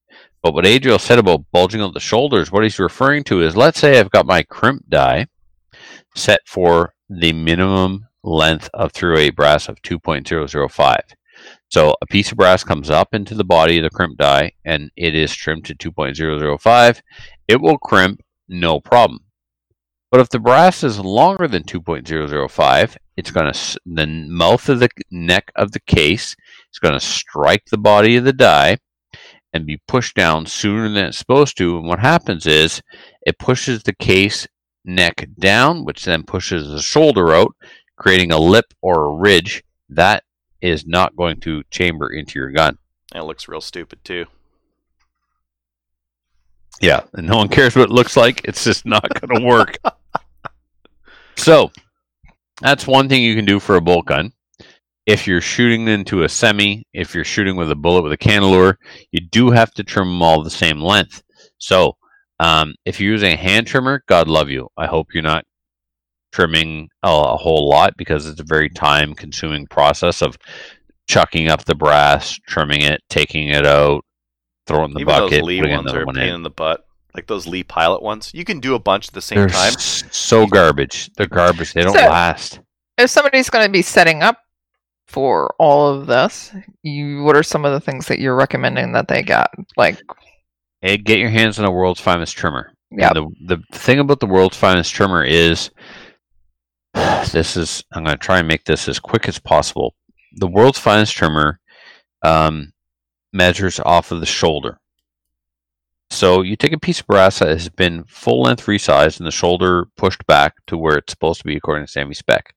But 0.43 0.55
what 0.55 0.67
Adriel 0.67 0.99
said 0.99 1.19
about 1.19 1.45
bulging 1.53 1.81
out 1.81 1.95
the 1.95 2.01
shoulders, 2.01 2.51
what 2.53 2.63
he's 2.63 2.79
referring 2.79 3.25
to 3.25 3.41
is 3.43 3.57
let's 3.57 3.79
say 3.79 3.99
I've 3.99 4.11
got 4.11 4.27
my 4.27 4.43
crimp 4.43 4.85
die 4.89 5.27
set 6.17 6.41
for 6.47 6.95
the 7.09 7.33
minimum 7.33 8.07
length 8.23 8.69
of 8.75 8.93
through 8.93 9.19
a 9.19 9.31
brass 9.31 9.69
of 9.69 9.81
2.005. 9.83 10.99
So 11.69 11.95
a 12.01 12.07
piece 12.07 12.31
of 12.31 12.39
brass 12.39 12.65
comes 12.65 12.91
up 12.91 13.15
into 13.15 13.35
the 13.35 13.45
body 13.45 13.79
of 13.79 13.85
the 13.85 13.91
crimp 13.91 14.19
die 14.19 14.53
and 14.65 14.91
it 14.97 15.15
is 15.15 15.35
trimmed 15.35 15.65
to 15.67 15.75
2.005. 15.75 17.01
It 17.49 17.61
will 17.61 17.79
crimp 17.79 18.23
no 18.49 18.81
problem. 18.81 19.21
But 20.11 20.21
if 20.21 20.29
the 20.29 20.39
brass 20.39 20.83
is 20.85 20.99
longer 20.99 21.49
than 21.49 21.65
2.005, 21.65 22.97
it's 23.17 23.31
going 23.31 23.53
to 23.53 23.81
the 23.85 24.07
mouth 24.07 24.69
of 24.69 24.81
the 24.81 24.89
neck 25.11 25.51
of 25.57 25.73
the 25.73 25.81
case 25.81 26.37
is 26.73 26.79
going 26.79 26.95
to 26.95 27.01
strike 27.01 27.65
the 27.67 27.79
body 27.79 28.17
of 28.17 28.25
the 28.25 28.33
die 28.33 28.79
and 29.53 29.67
be 29.67 29.81
pushed 29.89 30.15
down 30.15 30.47
sooner 30.47 30.89
than 30.89 31.07
it's 31.07 31.19
supposed 31.19 31.57
to. 31.57 31.79
And 31.79 31.87
what 31.87 31.99
happens 31.99 32.47
is 32.47 32.83
it 33.23 33.39
pushes 33.39 33.83
the 33.83 33.95
case 33.95 34.47
neck 34.87 35.29
down, 35.39 35.85
which 35.85 36.05
then 36.05 36.23
pushes 36.23 36.69
the 36.69 36.81
shoulder 36.81 37.35
out, 37.35 37.55
creating 37.97 38.33
a 38.33 38.39
lip 38.39 38.73
or 38.83 39.05
a 39.05 39.15
ridge 39.15 39.63
that 39.89 40.25
is 40.61 40.87
not 40.87 41.17
going 41.17 41.41
to 41.41 41.63
chamber 41.71 42.09
into 42.09 42.39
your 42.39 42.51
gun. 42.51 42.79
It 43.15 43.23
looks 43.23 43.49
real 43.49 43.61
stupid 43.61 44.05
too. 44.05 44.27
Yeah, 46.81 47.03
and 47.15 47.27
no 47.27 47.37
one 47.37 47.49
cares 47.49 47.75
what 47.75 47.89
it 47.89 47.95
looks 47.95 48.17
like. 48.17 48.43
It's 48.45 48.65
just 48.65 48.85
not 48.85 49.09
going 49.21 49.41
to 49.41 49.47
work. 49.47 49.79
so, 51.37 51.71
that's 52.61 52.87
one 52.87 53.09
thing 53.09 53.23
you 53.23 53.35
can 53.35 53.45
do 53.45 53.61
for 53.61 53.77
a 53.77 53.81
bolt 53.81 54.07
gun. 54.07 54.33
If 55.07 55.27
you're 55.27 55.41
shooting 55.41 55.87
into 55.89 56.25
a 56.25 56.29
semi, 56.29 56.87
if 56.93 57.15
you're 57.15 57.25
shooting 57.25 57.57
with 57.57 57.71
a 57.71 57.77
bullet 57.77 58.03
with 58.03 58.13
a 58.13 58.19
cannelure, 58.19 58.77
you 59.13 59.21
do 59.21 59.51
have 59.51 59.73
to 59.75 59.85
trim 59.85 60.09
them 60.09 60.23
all 60.23 60.43
the 60.43 60.51
same 60.51 60.81
length. 60.81 61.23
So, 61.59 61.97
um, 62.41 62.75
if 62.85 63.01
you're 63.01 63.13
using 63.13 63.33
a 63.33 63.37
hand 63.37 63.67
trimmer, 63.67 64.03
God 64.07 64.29
love 64.29 64.51
you. 64.51 64.69
I 64.77 64.87
hope 64.87 65.09
you're 65.15 65.23
not 65.23 65.45
trimming 66.33 66.89
a, 67.03 67.09
a 67.09 67.37
whole 67.37 67.69
lot 67.69 67.97
because 67.97 68.27
it's 68.27 68.41
a 68.41 68.45
very 68.45 68.69
time 68.69 69.15
consuming 69.15 69.67
process 69.67 70.23
of 70.23 70.37
chucking 71.09 71.49
up 71.49 71.65
the 71.65 71.75
brass, 71.75 72.39
trimming 72.47 72.83
it, 72.83 73.01
taking 73.09 73.49
it 73.49 73.65
out, 73.65 74.05
throwing 74.67 74.85
it 74.85 74.87
in 74.87 74.95
the 74.95 75.01
Even 75.01 75.15
bucket, 75.15 75.31
those 75.41 75.43
Lee 75.43 75.61
ones 75.61 75.73
another 75.81 76.01
are 76.01 76.03
a 76.03 76.07
pain 76.13 76.29
in. 76.29 76.35
in 76.37 76.43
the 76.43 76.51
butt. 76.51 76.85
like 77.15 77.27
those 77.27 77.47
Lee 77.47 77.63
Pilot 77.65 78.03
ones. 78.03 78.31
You 78.35 78.45
can 78.45 78.61
do 78.61 78.75
a 78.75 78.79
bunch 78.79 79.09
at 79.09 79.15
the 79.15 79.23
same 79.23 79.39
They're 79.39 79.49
time. 79.49 79.73
s- 79.75 80.05
so 80.11 80.47
garbage. 80.47 81.11
They're 81.17 81.27
garbage. 81.27 81.73
They 81.73 81.83
don't 81.83 81.95
So- 81.97 82.01
last. 82.07 82.61
If 82.99 83.11
somebody's 83.11 83.49
going 83.51 83.65
to 83.67 83.71
be 83.73 83.83
setting 83.83 84.23
up 84.23 84.39
for 85.07 85.55
all 85.59 85.89
of 85.89 86.07
this, 86.07 86.53
you 86.83 87.23
what 87.23 87.37
are 87.37 87.43
some 87.43 87.65
of 87.65 87.73
the 87.73 87.81
things 87.81 88.07
that 88.09 88.19
you're 88.19 88.35
recommending 88.35 88.93
that 88.93 89.07
they 89.09 89.23
got? 89.23 89.51
Like, 89.77 90.01
Hey, 90.87 90.99
get 90.99 91.19
your 91.19 91.31
hands 91.31 91.59
on 91.59 91.65
a 91.65 91.71
world's 91.71 92.01
finest 92.01 92.37
trimmer. 92.37 92.73
yeah, 92.93 93.13
the 93.13 93.27
the 93.45 93.59
thing 93.73 93.99
about 93.99 94.21
the 94.21 94.27
world's 94.29 94.57
finest 94.57 94.95
trimmer 94.95 95.25
is 95.25 95.71
this 96.95 97.57
is 97.57 97.83
I'm 97.93 98.05
going 98.05 98.17
to 98.17 98.25
try 98.25 98.39
and 98.39 98.47
make 98.47 98.63
this 98.63 98.87
as 98.87 99.01
quick 99.01 99.27
as 99.27 99.41
possible. 99.41 99.97
The 100.37 100.47
world's 100.47 100.79
finest 100.79 101.17
trimmer 101.17 101.59
um, 102.23 102.73
measures 103.33 103.81
off 103.81 104.13
of 104.13 104.21
the 104.21 104.27
shoulder. 104.27 104.79
So 106.11 106.43
you 106.43 106.55
take 106.55 106.73
a 106.73 106.79
piece 106.79 107.01
of 107.01 107.09
brass 107.09 107.41
that 107.41 107.49
has 107.49 107.69
been 107.69 108.05
full 108.05 108.43
length 108.43 108.67
resized 108.67 109.19
and 109.19 109.27
the 109.27 109.33
shoulder 109.33 109.89
pushed 109.97 110.25
back 110.29 110.55
to 110.69 110.79
where 110.79 110.99
it's 110.99 111.13
supposed 111.13 111.41
to 111.41 111.47
be 111.47 111.57
according 111.57 111.85
to 111.85 111.93
SAAMI 111.93 112.15
spec. 112.15 112.55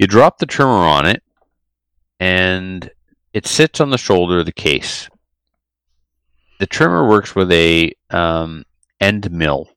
You 0.00 0.08
drop 0.08 0.38
the 0.38 0.46
trimmer 0.46 0.72
on 0.72 1.06
it, 1.06 1.22
and 2.18 2.90
it 3.32 3.46
sits 3.46 3.80
on 3.80 3.90
the 3.90 3.98
shoulder 3.98 4.40
of 4.40 4.46
the 4.46 4.50
case. 4.50 5.08
The 6.62 6.68
trimmer 6.68 7.08
works 7.08 7.34
with 7.34 7.50
a 7.50 7.92
um, 8.10 8.64
end 9.00 9.32
mill. 9.32 9.70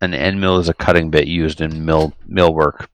An 0.00 0.14
end 0.14 0.40
mill 0.40 0.56
is 0.56 0.70
a 0.70 0.72
cutting 0.72 1.10
bit 1.10 1.26
used 1.26 1.60
in 1.60 1.84
mill 1.84 2.14
mill 2.26 2.54
work. 2.54 2.88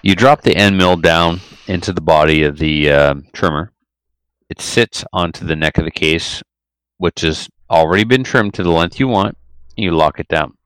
You 0.00 0.14
drop 0.14 0.40
the 0.40 0.56
end 0.56 0.78
mill 0.78 0.96
down 0.96 1.42
into 1.66 1.92
the 1.92 2.00
body 2.00 2.42
of 2.44 2.56
the 2.56 2.90
um, 2.90 3.26
trimmer. 3.34 3.72
It 4.48 4.62
sits 4.62 5.04
onto 5.12 5.44
the 5.44 5.54
neck 5.54 5.76
of 5.76 5.84
the 5.84 5.90
case, 5.90 6.42
which 6.96 7.20
has 7.20 7.50
already 7.68 8.04
been 8.04 8.24
trimmed 8.24 8.54
to 8.54 8.62
the 8.62 8.70
length 8.70 8.98
you 8.98 9.06
want. 9.06 9.36
And 9.76 9.84
you 9.84 9.90
lock 9.90 10.18
it 10.18 10.28
down. 10.28 10.56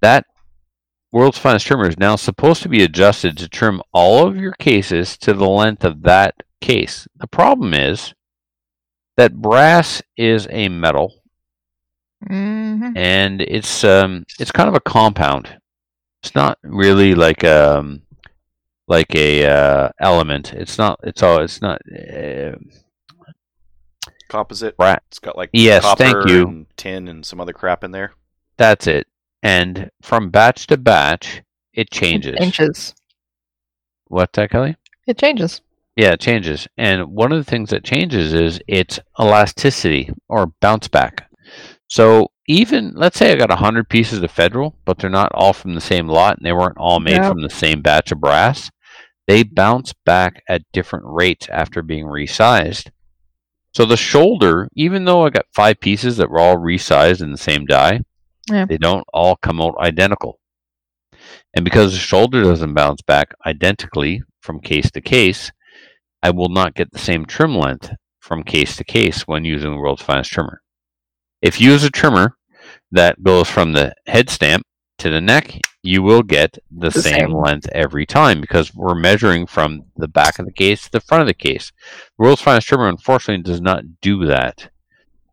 That 0.00 0.24
world's 1.10 1.38
finest 1.38 1.66
trimmer 1.66 1.88
is 1.88 1.98
now 1.98 2.14
supposed 2.14 2.62
to 2.62 2.68
be 2.68 2.84
adjusted 2.84 3.36
to 3.38 3.48
trim 3.48 3.82
all 3.92 4.24
of 4.24 4.36
your 4.36 4.52
cases 4.52 5.18
to 5.18 5.34
the 5.34 5.48
length 5.48 5.84
of 5.84 6.02
that 6.02 6.44
case. 6.60 7.08
The 7.16 7.26
problem 7.26 7.74
is 7.74 8.14
that 9.16 9.34
brass 9.34 10.02
is 10.16 10.46
a 10.50 10.68
metal 10.68 11.14
hmm 12.26 12.90
and 12.96 13.40
it's 13.42 13.84
um 13.84 14.24
it's 14.38 14.50
kind 14.50 14.68
of 14.68 14.74
a 14.74 14.80
compound. 14.80 15.58
It's 16.22 16.34
not 16.34 16.58
really 16.62 17.14
like 17.14 17.44
um 17.44 18.02
like 18.86 19.14
a 19.14 19.46
uh, 19.46 19.88
element. 20.00 20.52
It's 20.52 20.76
not. 20.78 21.00
It's 21.04 21.22
all. 21.22 21.40
It's 21.40 21.60
not. 21.62 21.80
Uh, 21.90 22.52
Composite. 24.28 24.74
Right. 24.78 24.98
It's 25.08 25.18
got 25.18 25.36
like 25.36 25.50
Yes, 25.52 25.82
copper 25.82 26.02
thank 26.04 26.28
you. 26.28 26.46
and 26.48 26.66
tin 26.76 27.08
and 27.08 27.24
some 27.24 27.40
other 27.40 27.52
crap 27.52 27.84
in 27.84 27.92
there. 27.92 28.12
that's 28.56 28.86
it. 28.86 29.06
And 29.42 29.90
from 30.02 30.30
batch 30.30 30.66
to 30.68 30.76
batch, 30.76 31.42
it 31.74 31.90
changes. 31.90 32.34
It 32.38 32.52
changes. 32.52 32.94
What 34.08 34.32
that 34.34 34.50
Kelly? 34.50 34.76
It 35.06 35.18
changes. 35.18 35.60
Yeah, 35.96 36.12
it 36.12 36.20
changes. 36.20 36.66
And 36.76 37.06
one 37.06 37.32
of 37.32 37.38
the 37.38 37.48
things 37.48 37.70
that 37.70 37.84
changes 37.84 38.34
is 38.34 38.60
its 38.66 38.98
elasticity 39.18 40.10
or 40.28 40.52
bounce 40.60 40.88
back. 40.88 41.30
So 41.88 42.28
even 42.48 42.92
let's 42.96 43.18
say 43.18 43.32
I 43.32 43.36
got 43.36 43.50
100 43.50 43.88
pieces 43.88 44.20
of 44.22 44.30
Federal, 44.30 44.76
but 44.84 44.98
they're 44.98 45.08
not 45.10 45.32
all 45.32 45.52
from 45.52 45.74
the 45.74 45.80
same 45.80 46.08
lot 46.08 46.36
and 46.36 46.44
they 46.44 46.52
weren't 46.52 46.78
all 46.78 47.00
made 47.00 47.24
from 47.28 47.42
the 47.42 47.50
same 47.50 47.80
batch 47.80 48.10
of 48.12 48.20
brass, 48.20 48.70
they 49.26 49.42
bounce 49.44 49.94
back 50.04 50.42
at 50.48 50.62
different 50.72 51.04
rates 51.08 51.48
after 51.50 51.80
being 51.82 52.06
resized. 52.06 52.90
So 53.72 53.84
the 53.86 53.96
shoulder, 53.96 54.68
even 54.74 55.04
though 55.04 55.24
I 55.24 55.30
got 55.30 55.46
five 55.54 55.80
pieces 55.80 56.16
that 56.16 56.30
were 56.30 56.40
all 56.40 56.56
resized 56.56 57.22
in 57.22 57.30
the 57.30 57.38
same 57.38 57.66
die, 57.66 58.00
they 58.66 58.76
don't 58.78 59.06
all 59.12 59.36
come 59.36 59.60
out 59.60 59.74
identical. 59.78 60.38
And 61.54 61.64
because 61.64 61.92
the 61.92 61.98
shoulder 61.98 62.42
doesn't 62.42 62.74
bounce 62.74 63.00
back 63.02 63.34
identically 63.46 64.22
from 64.40 64.60
case 64.60 64.90
to 64.90 65.00
case, 65.00 65.50
I 66.24 66.30
will 66.30 66.48
not 66.48 66.74
get 66.74 66.90
the 66.90 66.98
same 66.98 67.26
trim 67.26 67.54
length 67.54 67.90
from 68.18 68.42
case 68.42 68.76
to 68.76 68.84
case 68.84 69.28
when 69.28 69.44
using 69.44 69.70
the 69.72 69.76
world's 69.76 70.00
finest 70.02 70.30
trimmer. 70.32 70.62
If 71.42 71.60
you 71.60 71.70
use 71.72 71.84
a 71.84 71.90
trimmer 71.90 72.38
that 72.92 73.22
goes 73.22 73.50
from 73.50 73.74
the 73.74 73.94
head 74.06 74.30
stamp 74.30 74.62
to 74.98 75.10
the 75.10 75.20
neck, 75.20 75.60
you 75.82 76.02
will 76.02 76.22
get 76.22 76.56
the, 76.70 76.88
The 76.88 77.02
same, 77.02 77.14
same. 77.28 77.32
length 77.34 77.68
every 77.72 78.06
time 78.06 78.40
because 78.40 78.74
we're 78.74 78.94
measuring 78.94 79.46
from 79.46 79.84
the 79.96 80.08
back 80.08 80.38
of 80.38 80.46
the 80.46 80.52
case 80.52 80.84
to 80.84 80.92
the 80.92 81.00
front 81.00 81.20
of 81.20 81.26
the 81.26 81.34
case. 81.34 81.70
The 82.16 82.24
world's 82.24 82.40
finest 82.40 82.68
trimmer, 82.68 82.88
unfortunately, 82.88 83.42
does 83.42 83.60
not 83.60 84.00
do 84.00 84.24
that. 84.24 84.70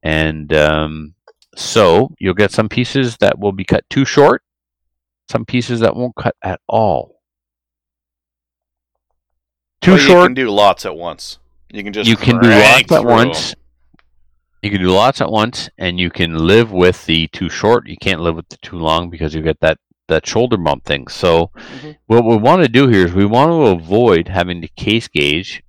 And 0.04 0.52
um, 0.54 1.14
so 1.56 2.10
you'll 2.20 2.34
get 2.34 2.52
some 2.52 2.68
pieces 2.68 3.16
that 3.22 3.40
will 3.40 3.54
be 3.54 3.64
cut 3.64 3.86
too 3.90 4.04
short, 4.04 4.44
some 5.30 5.46
pieces 5.46 5.80
that 5.80 5.96
won't 5.96 6.16
cut 6.18 6.36
at 6.44 6.60
all. 6.68 7.21
Too 9.82 9.92
Well, 9.94 10.00
You 10.00 10.24
can 10.24 10.34
do 10.34 10.50
lots 10.50 10.86
at 10.86 10.96
once. 10.96 11.40
You 11.72 11.84
can 11.84 11.94
just 11.94 12.10
you 12.10 12.16
can 12.16 12.40
do 12.40 12.50
lots 12.50 12.92
at 12.92 13.04
once. 13.04 13.28
once. 13.28 13.52
'em. 13.54 13.58
You 14.62 14.70
can 14.70 14.82
do 14.82 14.92
lots 14.92 15.22
at 15.22 15.32
once, 15.32 15.70
and 15.80 16.00
you 16.00 16.12
can 16.12 16.36
live 16.38 16.72
with 16.72 17.06
the 17.08 17.28
too 17.30 17.50
short. 17.50 17.88
You 17.88 17.98
can't 18.00 18.22
live 18.22 18.36
with 18.36 18.48
the 18.50 18.58
too 18.58 18.78
long 18.78 19.10
because 19.10 19.34
you 19.34 19.42
get 19.42 19.60
that 19.62 19.78
that 20.08 20.28
shoulder 20.28 20.58
bump 20.58 20.84
thing. 20.86 21.08
So, 21.08 21.52
Mhm. 21.82 21.96
what 22.08 22.26
we 22.26 22.36
want 22.36 22.62
to 22.64 22.68
do 22.68 22.88
here 22.90 23.06
is 23.06 23.14
we 23.14 23.26
want 23.26 23.50
to 23.52 23.68
avoid 23.68 24.28
having 24.28 24.62
to 24.62 24.68
case 24.76 25.08
gauge 25.08 25.64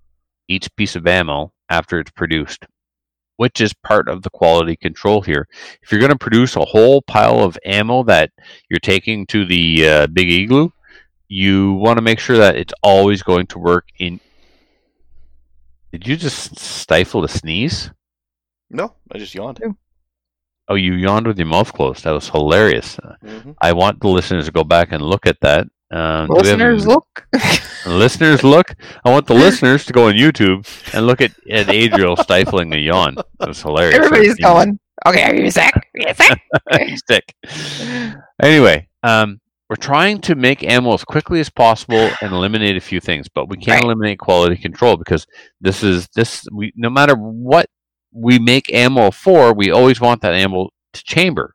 each 0.48 0.74
piece 0.74 0.96
of 0.96 1.06
ammo 1.06 1.52
after 1.70 2.00
it's 2.00 2.10
produced, 2.10 2.66
which 3.36 3.60
is 3.60 3.72
part 3.72 4.08
of 4.08 4.22
the 4.22 4.30
quality 4.30 4.74
control 4.76 5.22
here. 5.22 5.46
If 5.82 5.92
you're 5.92 6.00
going 6.00 6.10
to 6.12 6.18
produce 6.18 6.56
a 6.56 6.64
whole 6.64 7.02
pile 7.02 7.38
of 7.38 7.56
ammo 7.64 8.02
that 8.04 8.30
you're 8.68 8.80
taking 8.80 9.26
to 9.28 9.44
the 9.46 9.88
uh, 9.88 10.06
big 10.08 10.28
igloo, 10.30 10.70
you 11.32 11.72
want 11.84 11.96
to 11.96 12.02
make 12.02 12.18
sure 12.20 12.36
that 12.36 12.56
it's 12.56 12.74
always 12.82 13.22
going 13.22 13.46
to 13.48 13.58
work 13.58 13.86
in. 13.98 14.20
Did 15.92 16.06
you 16.06 16.16
just 16.16 16.58
stifle 16.58 17.24
a 17.24 17.28
sneeze? 17.28 17.90
No, 18.70 18.94
I 19.12 19.18
just 19.18 19.34
yawned. 19.34 19.60
Oh, 20.68 20.74
you 20.74 20.92
yawned 20.94 21.26
with 21.26 21.38
your 21.38 21.46
mouth 21.48 21.72
closed. 21.72 22.04
That 22.04 22.12
was 22.12 22.28
hilarious. 22.28 22.96
Mhm. 23.24 23.54
I 23.60 23.72
want 23.72 24.00
the 24.00 24.08
listeners 24.08 24.46
to 24.46 24.52
go 24.52 24.64
back 24.64 24.92
and 24.92 25.02
look 25.02 25.26
at 25.26 25.40
that. 25.40 25.66
Um, 25.90 26.26
do 26.28 26.34
have- 26.34 26.44
Listeners, 26.44 26.86
look. 26.86 27.26
listeners, 27.86 28.42
look. 28.42 28.74
I 29.04 29.10
want 29.10 29.26
the 29.26 29.34
listeners 29.34 29.84
to 29.86 29.92
go 29.92 30.08
on 30.08 30.14
YouTube 30.14 30.66
and 30.94 31.06
look 31.06 31.20
at, 31.20 31.32
at 31.50 31.68
Adriel 31.68 32.16
stifling 32.16 32.72
a 32.74 32.78
yawn. 32.78 33.16
It 33.40 33.48
was 33.48 33.60
hilarious. 33.60 33.96
Everybody's 33.96 34.36
going. 34.36 34.78
Okay, 35.06 35.22
are 35.24 35.34
you 35.34 35.50
sick? 35.50 35.74
Are 35.74 36.80
you 36.80 36.96
sick? 36.96 36.96
Stick. 37.04 37.34
Anyway, 38.42 38.88
um, 39.02 39.40
we're 39.72 39.76
trying 39.76 40.20
to 40.20 40.34
make 40.34 40.62
ammo 40.64 40.92
as 40.92 41.02
quickly 41.02 41.40
as 41.40 41.48
possible 41.48 42.10
and 42.20 42.30
eliminate 42.30 42.76
a 42.76 42.80
few 42.80 43.00
things, 43.00 43.26
but 43.26 43.48
we 43.48 43.56
can't 43.56 43.76
Right. 43.80 43.84
eliminate 43.84 44.18
quality 44.18 44.54
control 44.56 44.98
because 44.98 45.26
this 45.62 45.82
is 45.82 46.08
this. 46.14 46.46
We 46.52 46.74
no 46.76 46.90
matter 46.90 47.14
what 47.14 47.70
we 48.12 48.38
make 48.38 48.70
ammo 48.70 49.10
for, 49.10 49.54
we 49.54 49.70
always 49.70 49.98
want 49.98 50.20
that 50.20 50.34
ammo 50.34 50.68
to 50.92 51.02
chamber. 51.04 51.54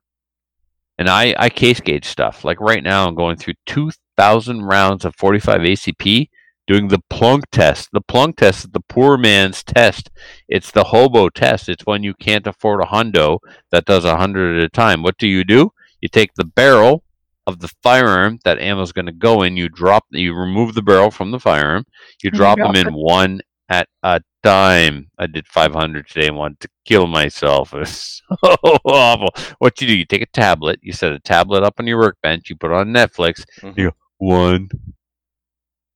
And 0.97 1.07
I 1.07 1.35
I 1.37 1.49
case 1.49 1.79
gauge 1.79 2.05
stuff. 2.05 2.43
Like 2.43 2.59
right 2.59 2.81
now, 2.81 3.07
I'm 3.07 3.13
going 3.13 3.37
through 3.37 3.53
two 3.67 3.91
thousand 4.17 4.63
rounds 4.63 5.05
of 5.05 5.13
45 5.15 5.61
ACP. 5.61 6.29
Doing 6.65 6.87
the 6.87 7.03
plunk 7.11 7.43
test. 7.51 7.89
The 7.93 8.01
plunk 8.01 8.37
test 8.37 8.65
is 8.65 8.71
the 8.71 8.81
poor 8.89 9.15
man's 9.15 9.63
test. 9.63 10.09
It's 10.49 10.71
the 10.71 10.85
hobo 10.85 11.29
test. 11.29 11.69
It's 11.69 11.85
when 11.85 12.01
you 12.01 12.15
can't 12.15 12.47
afford 12.47 12.81
a 12.81 12.87
hundo 12.87 13.37
that 13.71 13.85
does 13.85 14.05
a 14.05 14.17
hundred 14.17 14.57
at 14.57 14.63
a 14.65 14.69
time. 14.69 15.03
What 15.03 15.19
do 15.19 15.27
you 15.27 15.43
do? 15.43 15.71
You 16.01 16.09
take 16.09 16.33
the 16.33 16.43
barrel 16.43 17.03
of 17.47 17.59
the 17.59 17.73
firearm 17.81 18.39
that 18.43 18.59
ammo 18.59 18.81
is 18.81 18.91
going 18.91 19.05
to 19.05 19.11
go 19.11 19.41
in. 19.41 19.57
You 19.57 19.69
drop, 19.69 20.05
you 20.11 20.35
remove 20.35 20.75
the 20.75 20.81
barrel 20.83 21.09
from 21.09 21.31
the 21.31 21.39
firearm. 21.39 21.85
You 22.21 22.29
you 22.31 22.31
drop 22.31 22.59
them 22.59 22.75
in 22.75 22.93
one 22.93 23.41
at 23.69 23.87
a 24.03 24.21
time. 24.43 25.09
I 25.17 25.27
did 25.27 25.47
500 25.47 26.07
today 26.07 26.27
and 26.27 26.37
wanted 26.37 26.59
to 26.59 26.69
kill 26.85 27.07
myself. 27.07 27.73
It 27.73 27.79
was 27.79 28.21
so 28.43 28.55
awful. 28.85 29.29
What 29.59 29.79
you 29.81 29.87
do? 29.87 29.97
You 29.97 30.05
take 30.05 30.21
a 30.21 30.27
tablet. 30.27 30.79
You 30.83 30.91
set 30.91 31.13
a 31.13 31.19
tablet 31.19 31.63
up 31.63 31.75
on 31.79 31.87
your 31.87 31.97
workbench. 31.97 32.49
You 32.49 32.57
put 32.57 32.71
it 32.71 32.75
on 32.75 32.89
Netflix. 32.89 33.45
Mhm. 33.61 33.77
You 33.77 33.89
go 33.89 33.95
one, 34.17 34.69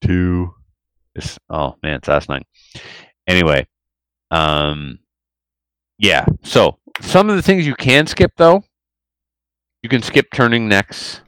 two. 0.02 0.54
It's, 1.16 1.38
oh 1.49 1.76
man, 1.84 1.95
it's 1.95 2.08
fascinating. 2.08 2.45
Anyway, 3.28 3.68
um, 4.32 4.99
yeah. 5.97 6.26
So 6.43 6.78
some 7.02 7.30
of 7.30 7.36
the 7.36 7.41
things 7.41 7.68
you 7.68 7.76
can 7.76 8.08
skip 8.08 8.32
though, 8.38 8.64
you 9.84 9.89
can 9.89 10.02
skip 10.02 10.28
turning 10.34 10.70
necks. 10.70 11.22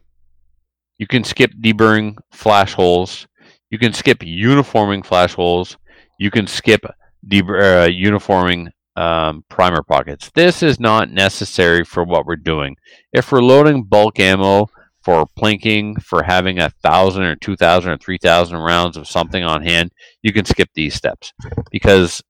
You 0.98 1.08
can 1.08 1.24
skip 1.24 1.52
deburring 1.60 2.18
flash 2.32 2.74
holes. 2.74 3.28
You 3.70 3.80
can 3.80 3.94
skip 3.94 4.24
uniforming 4.24 5.04
flash 5.04 5.34
holes. 5.34 5.78
You 6.20 6.32
can 6.32 6.48
skip 6.48 6.86
debur- 7.28 7.86
uh, 7.86 7.90
uniforming 7.90 8.70
um, 8.96 9.44
primer 9.50 9.82
pockets. 9.84 10.30
This 10.36 10.62
is 10.62 10.80
not 10.80 11.10
necessary 11.10 11.84
for 11.84 12.04
what 12.04 12.26
we're 12.26 12.36
doing. 12.36 12.76
If 13.12 13.32
we're 13.32 13.42
loading 13.42 13.84
bulk 13.84 14.20
ammo 14.20 14.68
for 15.02 15.26
plinking, 15.38 16.02
for 16.02 16.24
having 16.24 16.60
a 16.60 16.70
thousand 16.70 17.24
or 17.24 17.36
two 17.36 17.56
thousand 17.56 17.92
or 17.92 17.98
three 17.98 18.20
thousand 18.20 18.58
rounds 18.58 18.96
of 18.96 19.08
something 19.08 19.44
on 19.44 19.64
hand, 19.64 19.92
you 20.22 20.32
can 20.32 20.46
skip 20.46 20.70
these 20.76 20.94
steps 20.94 21.34
because 21.72 22.22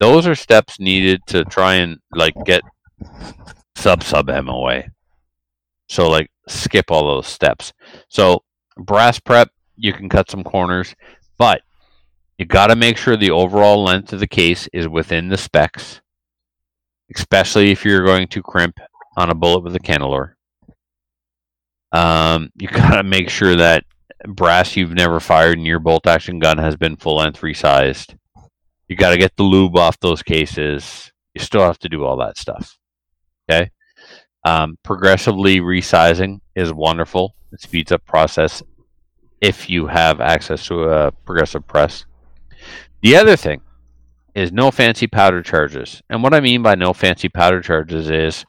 those 0.00 0.26
are 0.26 0.34
steps 0.34 0.78
needed 0.78 1.20
to 1.26 1.44
try 1.44 1.74
and 1.74 1.98
like 2.12 2.34
get 2.44 2.62
sub 3.76 4.02
sub 4.02 4.28
MOA. 4.28 4.84
So 5.88 6.08
like 6.08 6.30
skip 6.46 6.90
all 6.90 7.06
those 7.06 7.26
steps. 7.26 7.72
So 8.08 8.42
brass 8.76 9.18
prep, 9.18 9.50
you 9.76 9.92
can 9.92 10.08
cut 10.08 10.30
some 10.30 10.44
corners, 10.44 10.94
but 11.38 11.62
you 12.38 12.46
got 12.46 12.68
to 12.68 12.76
make 12.76 12.96
sure 12.96 13.16
the 13.16 13.30
overall 13.30 13.82
length 13.82 14.12
of 14.12 14.20
the 14.20 14.26
case 14.26 14.68
is 14.72 14.88
within 14.88 15.28
the 15.28 15.36
specs, 15.36 16.00
especially 17.14 17.70
if 17.70 17.84
you're 17.84 18.04
going 18.04 18.28
to 18.28 18.42
crimp 18.42 18.78
on 19.16 19.30
a 19.30 19.34
bullet 19.34 19.64
with 19.64 19.74
a 19.74 19.80
cannelure. 19.80 20.34
Um, 21.90 22.50
you 22.56 22.68
got 22.68 22.96
to 22.96 23.02
make 23.02 23.30
sure 23.30 23.56
that 23.56 23.84
brass 24.26 24.76
you've 24.76 24.92
never 24.92 25.20
fired 25.20 25.58
in 25.58 25.64
your 25.64 25.80
bolt 25.80 26.06
action 26.06 26.38
gun 26.38 26.58
has 26.58 26.76
been 26.76 26.96
full 26.96 27.16
length 27.16 27.40
resized. 27.40 28.16
You 28.88 28.96
got 28.96 29.10
to 29.10 29.18
get 29.18 29.36
the 29.36 29.42
lube 29.42 29.76
off 29.76 30.00
those 30.00 30.22
cases. 30.22 31.12
You 31.34 31.42
still 31.42 31.62
have 31.62 31.78
to 31.80 31.88
do 31.88 32.04
all 32.04 32.16
that 32.18 32.38
stuff. 32.38 32.78
Okay. 33.50 33.70
Um, 34.48 34.78
progressively 34.82 35.60
resizing 35.60 36.40
is 36.56 36.72
wonderful. 36.72 37.34
It 37.52 37.60
speeds 37.60 37.92
up 37.92 38.04
process 38.06 38.62
if 39.42 39.68
you 39.68 39.86
have 39.88 40.22
access 40.22 40.64
to 40.68 40.84
a 40.84 41.12
progressive 41.12 41.66
press. 41.66 42.06
The 43.02 43.16
other 43.16 43.36
thing 43.36 43.60
is 44.34 44.50
no 44.50 44.70
fancy 44.70 45.06
powder 45.06 45.42
charges. 45.42 46.02
And 46.08 46.22
what 46.22 46.32
I 46.32 46.40
mean 46.40 46.62
by 46.62 46.76
no 46.76 46.94
fancy 46.94 47.28
powder 47.28 47.60
charges 47.60 48.08
is 48.08 48.46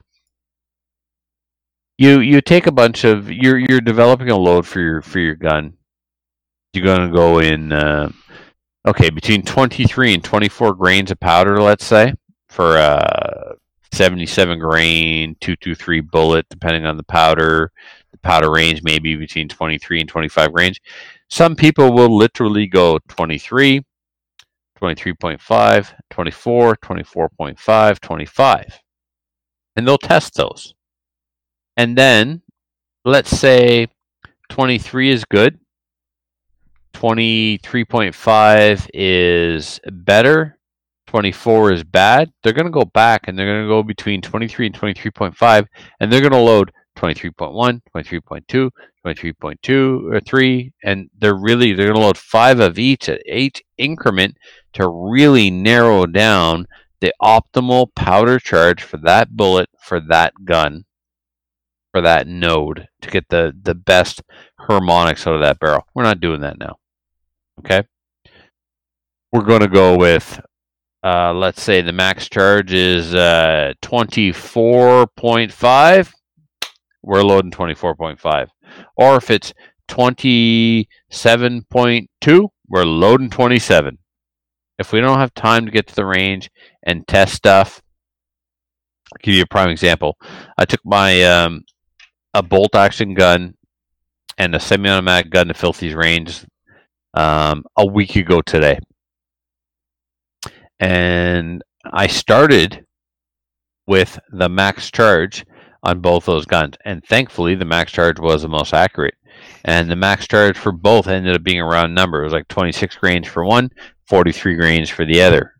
you 1.98 2.22
you 2.22 2.40
take 2.40 2.66
a 2.66 2.72
bunch 2.72 3.04
of 3.04 3.30
you're 3.30 3.58
you're 3.58 3.82
developing 3.82 4.30
a 4.30 4.38
load 4.38 4.66
for 4.66 4.80
your 4.80 5.02
for 5.02 5.20
your 5.20 5.36
gun. 5.36 5.74
You're 6.72 6.86
going 6.86 7.10
to 7.10 7.14
go 7.14 7.40
in 7.40 7.74
uh, 7.74 8.10
okay 8.88 9.10
between 9.10 9.42
23 9.42 10.14
and 10.14 10.24
24 10.24 10.76
grains 10.76 11.12
of 11.12 11.20
powder, 11.20 11.62
let's 11.62 11.86
say, 11.86 12.14
for 12.48 12.78
a 12.78 13.49
77 13.92 14.60
grain 14.60 15.36
223 15.42 16.02
bullet, 16.02 16.46
depending 16.50 16.86
on 16.86 16.98
the 16.98 17.04
powder. 17.04 17.72
The 18.12 18.18
powder 18.20 18.52
range 18.52 18.84
may 18.84 19.00
be 19.00 19.16
between 19.16 19.48
23 19.48 20.02
and 20.02 20.10
25 20.10 20.54
grains. 20.54 20.80
Some 21.30 21.56
people 21.56 21.94
will 21.94 22.16
literally 22.16 22.68
go 22.68 23.00
23, 23.08 23.84
23.5, 24.80 25.94
24, 26.10 26.76
24.5, 26.78 28.00
25. 28.00 28.80
And 29.76 29.88
they'll 29.88 29.98
test 29.98 30.36
those. 30.36 30.74
And 31.78 31.98
then 31.98 32.42
let's 33.06 33.30
say 33.30 33.88
23 34.50 35.12
is 35.12 35.26
good, 35.26 35.60
23.5 36.94 38.90
is 38.94 39.80
better, 39.86 40.59
24 41.10 41.72
is 41.72 41.84
bad. 41.84 42.32
They're 42.44 42.54
going 42.54 42.68
to 42.68 42.72
go 42.72 42.86
back 42.86 43.28
and 43.28 43.38
they're 43.38 43.48
going 43.48 43.64
to 43.64 43.68
go 43.68 43.82
between 43.82 44.22
23 44.22 44.68
and 44.68 44.80
23.5 44.80 45.66
and 46.00 46.14
they're 46.14 46.22
going 46.22 46.32
to 46.32 46.38
load 46.38 46.72
23.1, 46.98 47.82
23.2, 47.96 48.70
23.2 49.04 50.14
or 50.14 50.20
3 50.20 50.74
and 50.84 51.10
they're 51.18 51.34
really 51.34 51.74
they're 51.74 51.88
going 51.88 52.00
to 52.00 52.06
load 52.06 52.18
5 52.18 52.60
of 52.60 52.78
each 52.78 53.10
at 53.10 53.22
each 53.26 53.64
increment 53.80 54.38
to 54.74 54.88
really 54.88 55.50
narrow 55.50 56.06
down 56.06 56.68
the 57.02 57.12
optimal 57.20 57.88
powder 57.96 58.38
charge 58.38 58.84
for 58.84 58.98
that 58.98 59.36
bullet 59.36 59.68
for 59.80 60.00
that 60.00 60.34
gun 60.46 60.86
for 61.92 62.02
that 62.02 62.28
node 62.28 62.88
to 63.02 63.10
get 63.10 63.28
the 63.30 63.52
the 63.64 63.74
best 63.74 64.22
harmonics 64.60 65.26
out 65.26 65.34
of 65.34 65.42
that 65.42 65.60
barrel. 65.60 65.88
We're 65.96 66.04
not 66.04 66.20
doing 66.20 66.42
that 66.42 66.60
now. 66.60 66.78
Okay. 67.60 67.84
We're 69.32 69.44
going 69.44 69.62
to 69.62 69.68
go 69.68 69.96
with, 69.96 70.40
uh, 71.04 71.34
let's 71.34 71.62
say 71.62 71.82
the 71.82 71.92
max 71.94 72.30
charge 72.30 72.74
is 72.74 73.16
uh, 73.16 73.74
24.5. 73.82 76.14
We're 77.02 77.24
loading 77.24 77.52
24.5. 77.52 78.50
Or 78.96 79.16
if 79.16 79.32
it's 79.32 79.54
27.2, 79.88 82.50
we're 82.68 82.84
loading 82.84 83.30
27. 83.30 83.98
If 84.78 84.92
we 84.92 85.00
don't 85.02 85.20
have 85.20 85.34
time 85.34 85.66
to 85.66 85.72
get 85.72 85.88
to 85.88 85.96
the 85.96 86.06
range 86.06 86.52
and 86.84 87.08
test 87.08 87.34
stuff, 87.34 87.82
I'll 89.12 89.18
give 89.24 89.36
you 89.36 89.44
a 89.44 89.48
prime 89.48 89.70
example. 89.70 90.18
I 90.58 90.66
took 90.66 90.82
my 90.86 91.24
um, 91.24 91.64
a 92.34 92.44
bolt 92.44 92.76
action 92.76 93.14
gun 93.14 93.56
and 94.38 94.56
a 94.56 94.60
semi-automatic 94.60 95.32
gun 95.32 95.48
to 95.48 95.54
Filthy's 95.54 95.96
range 95.96 96.46
um, 97.14 97.64
a 97.78 97.86
week 97.86 98.16
ago 98.16 98.42
today, 98.42 98.80
and 100.80 101.62
I 101.86 102.08
started 102.08 102.86
with 103.88 104.20
the 104.32 104.50
max 104.50 104.92
charge 104.92 105.46
on 105.84 106.02
both 106.02 106.26
those 106.26 106.46
guns, 106.46 106.76
and 106.86 107.04
thankfully 107.06 107.56
the 107.56 107.66
max 107.66 107.92
charge 107.92 108.20
was 108.20 108.42
the 108.42 108.50
most 108.50 108.74
accurate. 108.74 109.16
And 109.64 109.90
the 109.90 109.96
max 109.96 110.28
charge 110.28 110.58
for 110.58 110.72
both 110.72 111.08
ended 111.08 111.36
up 111.36 111.44
being 111.44 111.62
a 111.62 111.66
round 111.66 111.96
number. 111.96 112.22
It 112.22 112.26
was 112.26 112.34
like 112.34 112.48
26 112.50 112.98
grains 112.98 113.28
for 113.28 113.46
one, 113.46 113.70
43 114.08 114.56
grains 114.56 114.90
for 114.90 115.06
the 115.06 115.22
other. 115.22 115.54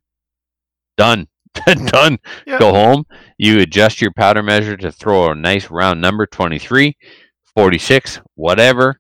Done. 0.98 1.28
Done. 1.66 2.20
Yeah. 2.46 2.60
Go 2.60 2.74
home. 2.74 3.06
You 3.38 3.60
adjust 3.60 4.02
your 4.02 4.12
powder 4.12 4.44
measure 4.44 4.78
to 4.78 4.92
throw 4.92 5.32
a 5.32 5.36
nice 5.36 5.72
round 5.72 6.02
number 6.02 6.26
23, 6.26 6.98
46, 7.56 8.22
whatever. 8.36 9.00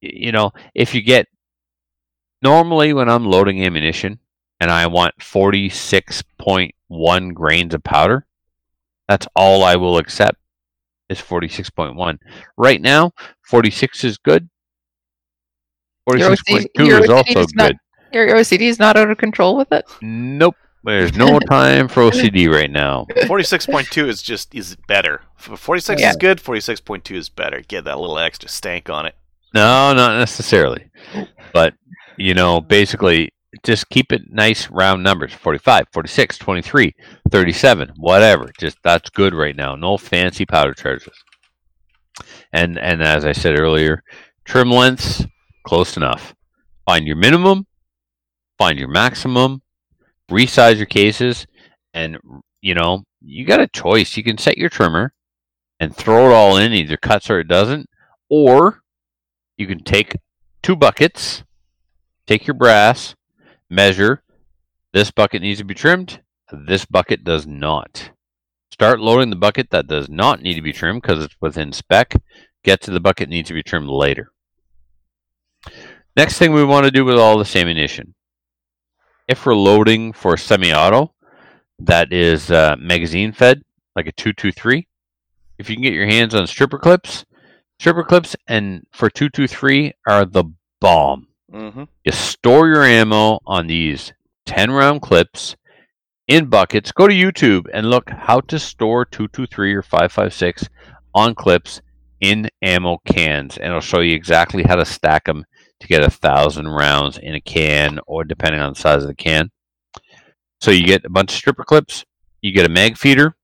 You 0.00 0.32
know, 0.32 0.52
if 0.74 0.94
you 0.94 1.02
get 1.02 1.26
normally 2.42 2.92
when 2.92 3.08
I'm 3.08 3.26
loading 3.26 3.64
ammunition 3.64 4.18
and 4.62 4.70
I 4.70 4.86
want 4.86 5.18
46.1 5.18 7.34
grains 7.34 7.74
of 7.74 7.82
powder, 7.82 8.24
that's 9.08 9.26
all 9.34 9.64
I 9.64 9.74
will 9.74 9.98
accept 9.98 10.38
is 11.08 11.18
46.1. 11.18 12.16
Right 12.56 12.80
now, 12.80 13.10
46 13.42 14.04
is 14.04 14.18
good. 14.18 14.48
Your 16.08 16.36
46.2 16.36 16.66
your 16.86 17.00
is 17.02 17.08
OCD 17.10 17.16
also 17.16 17.40
is 17.40 17.54
not- 17.54 17.70
good. 17.72 17.76
Your 18.12 18.28
OCD 18.36 18.60
is 18.62 18.78
not 18.78 18.96
out 18.96 19.10
of 19.10 19.18
control 19.18 19.56
with 19.56 19.72
it. 19.72 19.84
Nope. 20.00 20.54
There's 20.84 21.16
no 21.16 21.40
time 21.40 21.88
for 21.88 22.02
OCD 22.04 22.48
right 22.48 22.70
now. 22.70 23.06
46.2 23.10 24.06
is 24.06 24.22
just 24.22 24.54
is 24.54 24.76
better. 24.86 25.22
46 25.38 26.00
Yeah. 26.00 26.10
is 26.10 26.16
good. 26.16 26.38
46.2 26.38 27.16
is 27.16 27.28
better. 27.28 27.62
Get 27.62 27.82
that 27.84 27.98
little 27.98 28.18
extra 28.18 28.48
stank 28.48 28.88
on 28.90 29.06
it. 29.06 29.16
No, 29.54 29.92
not 29.92 30.18
necessarily. 30.18 30.86
But, 31.52 31.74
you 32.16 32.34
know, 32.34 32.60
basically, 32.60 33.32
just 33.62 33.88
keep 33.90 34.12
it 34.12 34.22
nice 34.30 34.70
round 34.70 35.02
numbers 35.02 35.32
45, 35.32 35.86
46, 35.92 36.38
23, 36.38 36.94
37, 37.30 37.92
whatever. 37.96 38.50
Just 38.58 38.78
that's 38.82 39.10
good 39.10 39.34
right 39.34 39.56
now. 39.56 39.74
No 39.74 39.98
fancy 39.98 40.46
powder 40.46 40.74
charges. 40.74 41.16
And 42.52 42.78
and 42.78 43.02
as 43.02 43.24
I 43.24 43.32
said 43.32 43.58
earlier, 43.58 44.02
trim 44.44 44.70
lengths 44.70 45.24
close 45.64 45.96
enough. 45.96 46.34
Find 46.86 47.06
your 47.06 47.16
minimum, 47.16 47.66
find 48.58 48.78
your 48.78 48.88
maximum, 48.88 49.62
resize 50.30 50.76
your 50.76 50.86
cases, 50.86 51.46
and 51.94 52.18
you 52.60 52.74
know, 52.74 53.04
you 53.20 53.44
got 53.44 53.60
a 53.60 53.68
choice. 53.68 54.16
You 54.16 54.24
can 54.24 54.38
set 54.38 54.58
your 54.58 54.68
trimmer 54.68 55.12
and 55.78 55.94
throw 55.94 56.30
it 56.30 56.34
all 56.34 56.56
in, 56.56 56.72
either 56.72 56.96
cuts 56.96 57.28
or 57.28 57.40
it 57.40 57.48
doesn't, 57.48 57.88
or 58.28 58.82
you 59.56 59.66
can 59.66 59.82
take 59.82 60.16
two 60.62 60.76
buckets, 60.76 61.44
take 62.26 62.46
your 62.46 62.54
brass, 62.54 63.14
measure. 63.72 64.22
This 64.92 65.10
bucket 65.10 65.42
needs 65.42 65.58
to 65.58 65.64
be 65.64 65.74
trimmed. 65.74 66.20
This 66.52 66.84
bucket 66.84 67.24
does 67.24 67.46
not. 67.46 68.10
Start 68.70 69.00
loading 69.00 69.30
the 69.30 69.36
bucket 69.36 69.70
that 69.70 69.86
does 69.86 70.08
not 70.08 70.42
need 70.42 70.54
to 70.54 70.62
be 70.62 70.72
trimmed 70.72 71.02
because 71.02 71.24
it's 71.24 71.36
within 71.40 71.72
spec. 71.72 72.14
Get 72.62 72.80
to 72.82 72.90
the 72.90 73.00
bucket 73.00 73.28
needs 73.28 73.48
to 73.48 73.54
be 73.54 73.62
trimmed 73.62 73.88
later. 73.88 74.30
Next 76.16 76.38
thing 76.38 76.52
we 76.52 76.64
want 76.64 76.84
to 76.84 76.90
do 76.90 77.04
with 77.04 77.16
all 77.16 77.38
this 77.38 77.56
ammunition. 77.56 78.14
If 79.26 79.46
we're 79.46 79.54
loading 79.54 80.12
for 80.12 80.36
semi-auto, 80.36 81.14
that 81.78 82.12
is 82.12 82.50
uh, 82.50 82.76
magazine 82.78 83.32
fed, 83.32 83.62
like 83.96 84.06
a 84.06 84.12
223. 84.12 84.86
If 85.58 85.70
you 85.70 85.76
can 85.76 85.82
get 85.82 85.94
your 85.94 86.06
hands 86.06 86.34
on 86.34 86.46
stripper 86.46 86.78
clips, 86.78 87.24
stripper 87.78 88.04
clips 88.04 88.36
and 88.46 88.86
for 88.92 89.08
223 89.08 89.92
are 90.06 90.24
the 90.24 90.44
bomb. 90.80 91.28
Mm-hmm. 91.52 91.84
You 92.04 92.12
store 92.12 92.68
your 92.68 92.84
ammo 92.84 93.38
on 93.46 93.66
these 93.66 94.12
10 94.46 94.70
round 94.70 95.02
clips 95.02 95.56
in 96.26 96.46
buckets. 96.46 96.92
Go 96.92 97.06
to 97.06 97.14
YouTube 97.14 97.66
and 97.72 97.90
look 97.90 98.08
how 98.10 98.40
to 98.40 98.58
store 98.58 99.04
223 99.04 99.74
or 99.74 99.82
556 99.82 100.68
on 101.14 101.34
clips 101.34 101.80
in 102.20 102.48
ammo 102.62 102.98
cans, 103.04 103.56
and 103.56 103.66
it'll 103.66 103.80
show 103.80 104.00
you 104.00 104.14
exactly 104.14 104.62
how 104.62 104.76
to 104.76 104.84
stack 104.84 105.24
them 105.24 105.44
to 105.80 105.88
get 105.88 106.04
a 106.04 106.10
thousand 106.10 106.68
rounds 106.68 107.18
in 107.18 107.34
a 107.34 107.40
can, 107.40 107.98
or 108.06 108.24
depending 108.24 108.60
on 108.60 108.72
the 108.72 108.80
size 108.80 109.02
of 109.02 109.08
the 109.08 109.14
can. 109.14 109.50
So 110.60 110.70
you 110.70 110.86
get 110.86 111.04
a 111.04 111.10
bunch 111.10 111.32
of 111.32 111.36
stripper 111.36 111.64
clips, 111.64 112.04
you 112.40 112.52
get 112.52 112.66
a 112.66 112.72
mag 112.72 112.96
feeder 112.96 113.34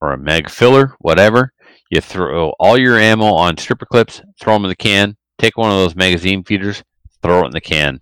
or 0.00 0.12
a 0.12 0.18
mag 0.18 0.50
filler, 0.50 0.94
whatever. 0.98 1.52
You 1.90 2.00
throw 2.00 2.50
all 2.58 2.76
your 2.76 2.98
ammo 2.98 3.32
on 3.32 3.56
stripper 3.56 3.86
clips, 3.86 4.20
throw 4.40 4.54
them 4.54 4.64
in 4.64 4.70
the 4.70 4.76
can, 4.76 5.16
take 5.38 5.56
one 5.56 5.70
of 5.70 5.78
those 5.78 5.94
magazine 5.94 6.42
feeders, 6.42 6.82
throw 7.22 7.42
it 7.42 7.46
in 7.46 7.50
the 7.52 7.60
can. 7.60 8.00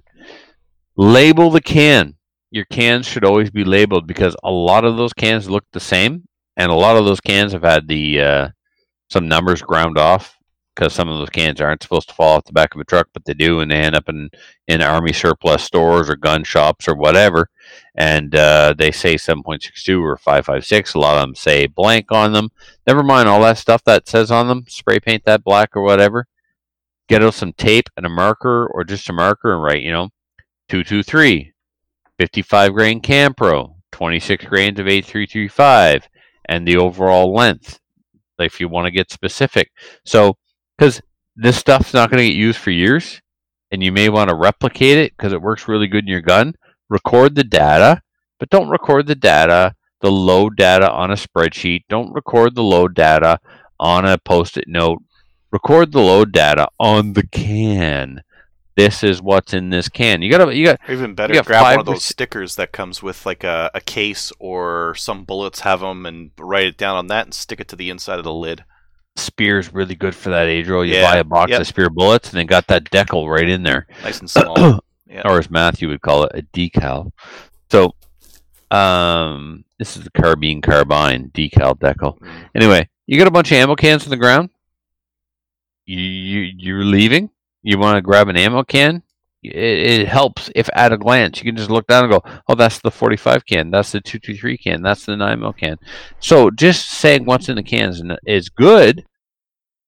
Label 0.97 1.51
the 1.51 1.61
can. 1.61 2.15
Your 2.51 2.65
cans 2.67 3.07
should 3.07 3.25
always 3.25 3.51
be 3.51 3.65
labeled 3.65 4.07
because 4.07 4.37
a 4.43 4.51
lot 4.51 4.85
of 4.85 4.97
those 4.97 5.13
cans 5.13 5.51
look 5.51 5.65
the 5.73 5.81
same 5.81 6.27
and 6.57 6.71
a 6.71 6.75
lot 6.75 6.97
of 6.97 7.05
those 7.05 7.21
cans 7.21 7.53
have 7.53 7.63
had 7.63 7.87
the 7.87 8.21
uh, 8.21 8.49
some 9.11 9.29
numbers 9.29 9.63
ground 9.63 9.99
off 9.99 10.37
because 10.75 10.93
some 10.93 11.09
of 11.09 11.19
those 11.19 11.31
cans 11.31 11.61
aren't 11.61 11.83
supposed 11.83 12.09
to 12.09 12.15
fall 12.15 12.37
off 12.37 12.45
the 12.45 12.53
back 12.53 12.75
of 12.75 12.81
a 12.81 12.85
truck, 12.85 13.09
but 13.15 13.25
they 13.25 13.33
do, 13.33 13.61
and 13.61 13.71
they 13.71 13.77
end 13.77 13.95
up 13.95 14.09
in 14.09 14.31
in 14.69 14.83
army 14.83 15.13
surplus 15.13 15.63
stores 15.63 16.11
or 16.11 16.17
gun 16.17 16.45
shops 16.45 16.89
or 16.89 16.95
whatever, 16.95 17.49
and 17.95 18.35
uh, 18.35 18.75
they 18.77 18.91
say 18.91 19.15
7.62 19.15 20.03
or 20.03 20.17
556. 20.17 20.95
A 20.95 20.99
lot 20.99 21.17
of 21.17 21.23
them 21.23 21.35
say 21.35 21.67
blank 21.67 22.13
on 22.13 22.33
them. 22.33 22.51
Never 22.87 23.03
mind 23.03 23.29
all 23.29 23.41
that 23.43 23.59
stuff 23.59 23.83
that 23.85 24.09
says 24.09 24.31
on 24.31 24.49
them. 24.49 24.65
Spray 24.69 25.01
paint 25.01 25.25
that 25.25 25.45
black 25.45 25.77
or 25.77 25.83
whatever. 25.83 26.27
Get 27.09 27.23
out 27.23 27.35
some 27.35 27.53
tape 27.53 27.89
and 27.97 28.05
a 28.05 28.09
marker 28.09 28.67
or 28.67 28.85
just 28.85 29.09
a 29.09 29.13
marker 29.13 29.53
and 29.53 29.63
write, 29.63 29.83
you 29.83 29.93
know, 29.93 30.09
223, 30.69 31.53
55 32.19 32.73
grain 32.73 33.01
Campro, 33.01 33.75
26 33.93 34.45
grains 34.47 34.81
of 34.81 34.87
H335, 34.87 36.05
and 36.49 36.67
the 36.67 36.77
overall 36.77 37.33
length 37.33 37.79
if 38.39 38.61
you 38.61 38.69
want 38.69 38.87
to 38.87 38.91
get 38.91 39.11
specific. 39.11 39.71
So 40.05 40.37
because 40.77 41.01
this 41.37 41.57
stuff's 41.57 41.95
not 41.95 42.11
going 42.11 42.23
to 42.23 42.29
get 42.29 42.37
used 42.37 42.59
for 42.59 42.71
years, 42.71 43.21
and 43.71 43.83
you 43.83 43.93
may 43.93 44.09
want 44.09 44.31
to 44.31 44.37
replicate 44.37 44.99
it 44.99 45.13
because 45.17 45.33
it 45.33 45.43
works 45.43 45.69
really 45.69 45.87
good 45.87 46.05
in 46.05 46.11
your 46.11 46.21
gun. 46.21 46.55
Record 46.89 47.35
the 47.35 47.45
data, 47.45 48.03
but 48.39 48.51
don't 48.51 48.69
record 48.69 49.07
the 49.07 49.15
data, 49.15 49.75
the 50.01 50.11
load 50.11 50.57
data 50.57 50.91
on 50.91 51.11
a 51.11 51.15
spreadsheet. 51.15 51.85
Don't 51.89 52.13
record 52.13 52.55
the 52.55 52.63
load 52.63 52.95
data 52.95 53.39
on 53.79 54.05
a 54.05 54.19
post-it 54.19 54.67
note. 54.69 55.03
Record 55.53 55.93
the 55.93 56.01
load 56.01 56.33
data 56.33 56.69
on 56.79 57.13
the 57.13 57.27
can. 57.27 58.23
This 58.77 59.03
is 59.03 59.23
what's 59.23 59.55
in 59.55 59.71
this 59.71 59.89
can. 59.89 60.21
You 60.21 60.31
gotta, 60.31 60.55
you 60.55 60.67
got. 60.67 60.81
Or 60.87 60.93
even 60.93 61.15
better, 61.15 61.43
grab 61.43 61.63
one 61.63 61.81
of 61.81 61.87
those 61.87 62.05
stickers 62.05 62.57
that 62.57 62.73
comes 62.73 63.03
with 63.03 63.25
like 63.25 63.43
a, 63.43 63.71
a 63.75 63.81
case 63.81 64.33
or 64.39 64.95
some 64.97 65.25
bullets 65.25 65.61
have 65.61 65.81
them 65.81 66.05
and 66.05 66.31
write 66.39 66.67
it 66.67 66.77
down 66.77 66.97
on 66.97 67.07
that 67.07 67.25
and 67.25 67.33
stick 67.33 67.59
it 67.59 67.69
to 67.69 67.77
the 67.77 67.89
inside 67.89 68.19
of 68.19 68.25
the 68.25 68.35
lid. 68.35 68.65
Speer's 69.17 69.73
really 69.73 69.95
good 69.95 70.15
for 70.15 70.29
that, 70.29 70.47
Adriel. 70.47 70.85
You 70.85 70.97
Yeah, 70.97 71.11
buy 71.11 71.17
a 71.19 71.25
box 71.25 71.51
yep. 71.51 71.63
of 71.63 71.67
Speer 71.67 71.89
bullets 71.89 72.29
and 72.29 72.39
they 72.39 72.45
got 72.45 72.67
that 72.67 72.85
decal 72.85 73.27
right 73.27 73.49
in 73.49 73.63
there. 73.63 73.87
Nice 74.03 74.21
and 74.21 74.31
small. 74.31 74.81
Yeah. 75.09 75.23
or 75.25 75.39
as 75.39 75.49
Matthew 75.49 75.89
would 75.89 76.01
call 76.03 76.25
it, 76.25 76.33
a 76.35 76.43
decal. 76.43 77.13
So, 77.71 77.95
um, 78.73 79.65
this 79.79 79.97
is 79.97 80.03
the 80.03 80.11
carbine 80.11 80.61
carbine 80.61 81.31
decal 81.33 81.79
decal. 81.79 82.19
Mm. 82.19 82.49
Anyway, 82.57 82.89
you 83.07 83.17
got 83.17 83.29
a 83.29 83.31
bunch 83.31 83.53
of 83.53 83.57
ammo 83.57 83.77
cans 83.77 84.03
on 84.03 84.11
the 84.11 84.17
ground. 84.17 84.51
You, 85.87 86.01
you 86.01 86.53
you're 86.57 86.85
leaving. 86.85 87.31
You 87.63 87.79
want 87.79 87.97
to 87.97 88.03
grab 88.03 88.29
an 88.29 88.37
ammo 88.37 88.65
can. 88.65 89.03
It, 89.43 89.55
it 89.55 90.09
helps 90.09 90.51
if 90.55 90.69
at 90.75 90.93
a 90.93 90.99
glance 90.99 91.39
you 91.39 91.45
can 91.45 91.57
just 91.57 91.71
look 91.71 91.87
down 91.87 92.05
and 92.05 92.13
go, 92.13 92.23
"Oh, 92.49 92.55
that's 92.55 92.81
the 92.81 92.91
45 92.91 93.47
can. 93.47 93.71
That's 93.71 93.93
the 93.93 94.01
223 94.01 94.59
can. 94.59 94.83
That's 94.83 95.07
the 95.07 95.17
9 95.17 95.41
mil 95.41 95.53
can." 95.53 95.79
So 96.19 96.51
just 96.51 96.91
saying 96.91 97.25
what's 97.25 97.49
in 97.49 97.57
the 97.57 97.63
cans 97.63 98.03
is 98.27 98.49
good, 98.49 99.05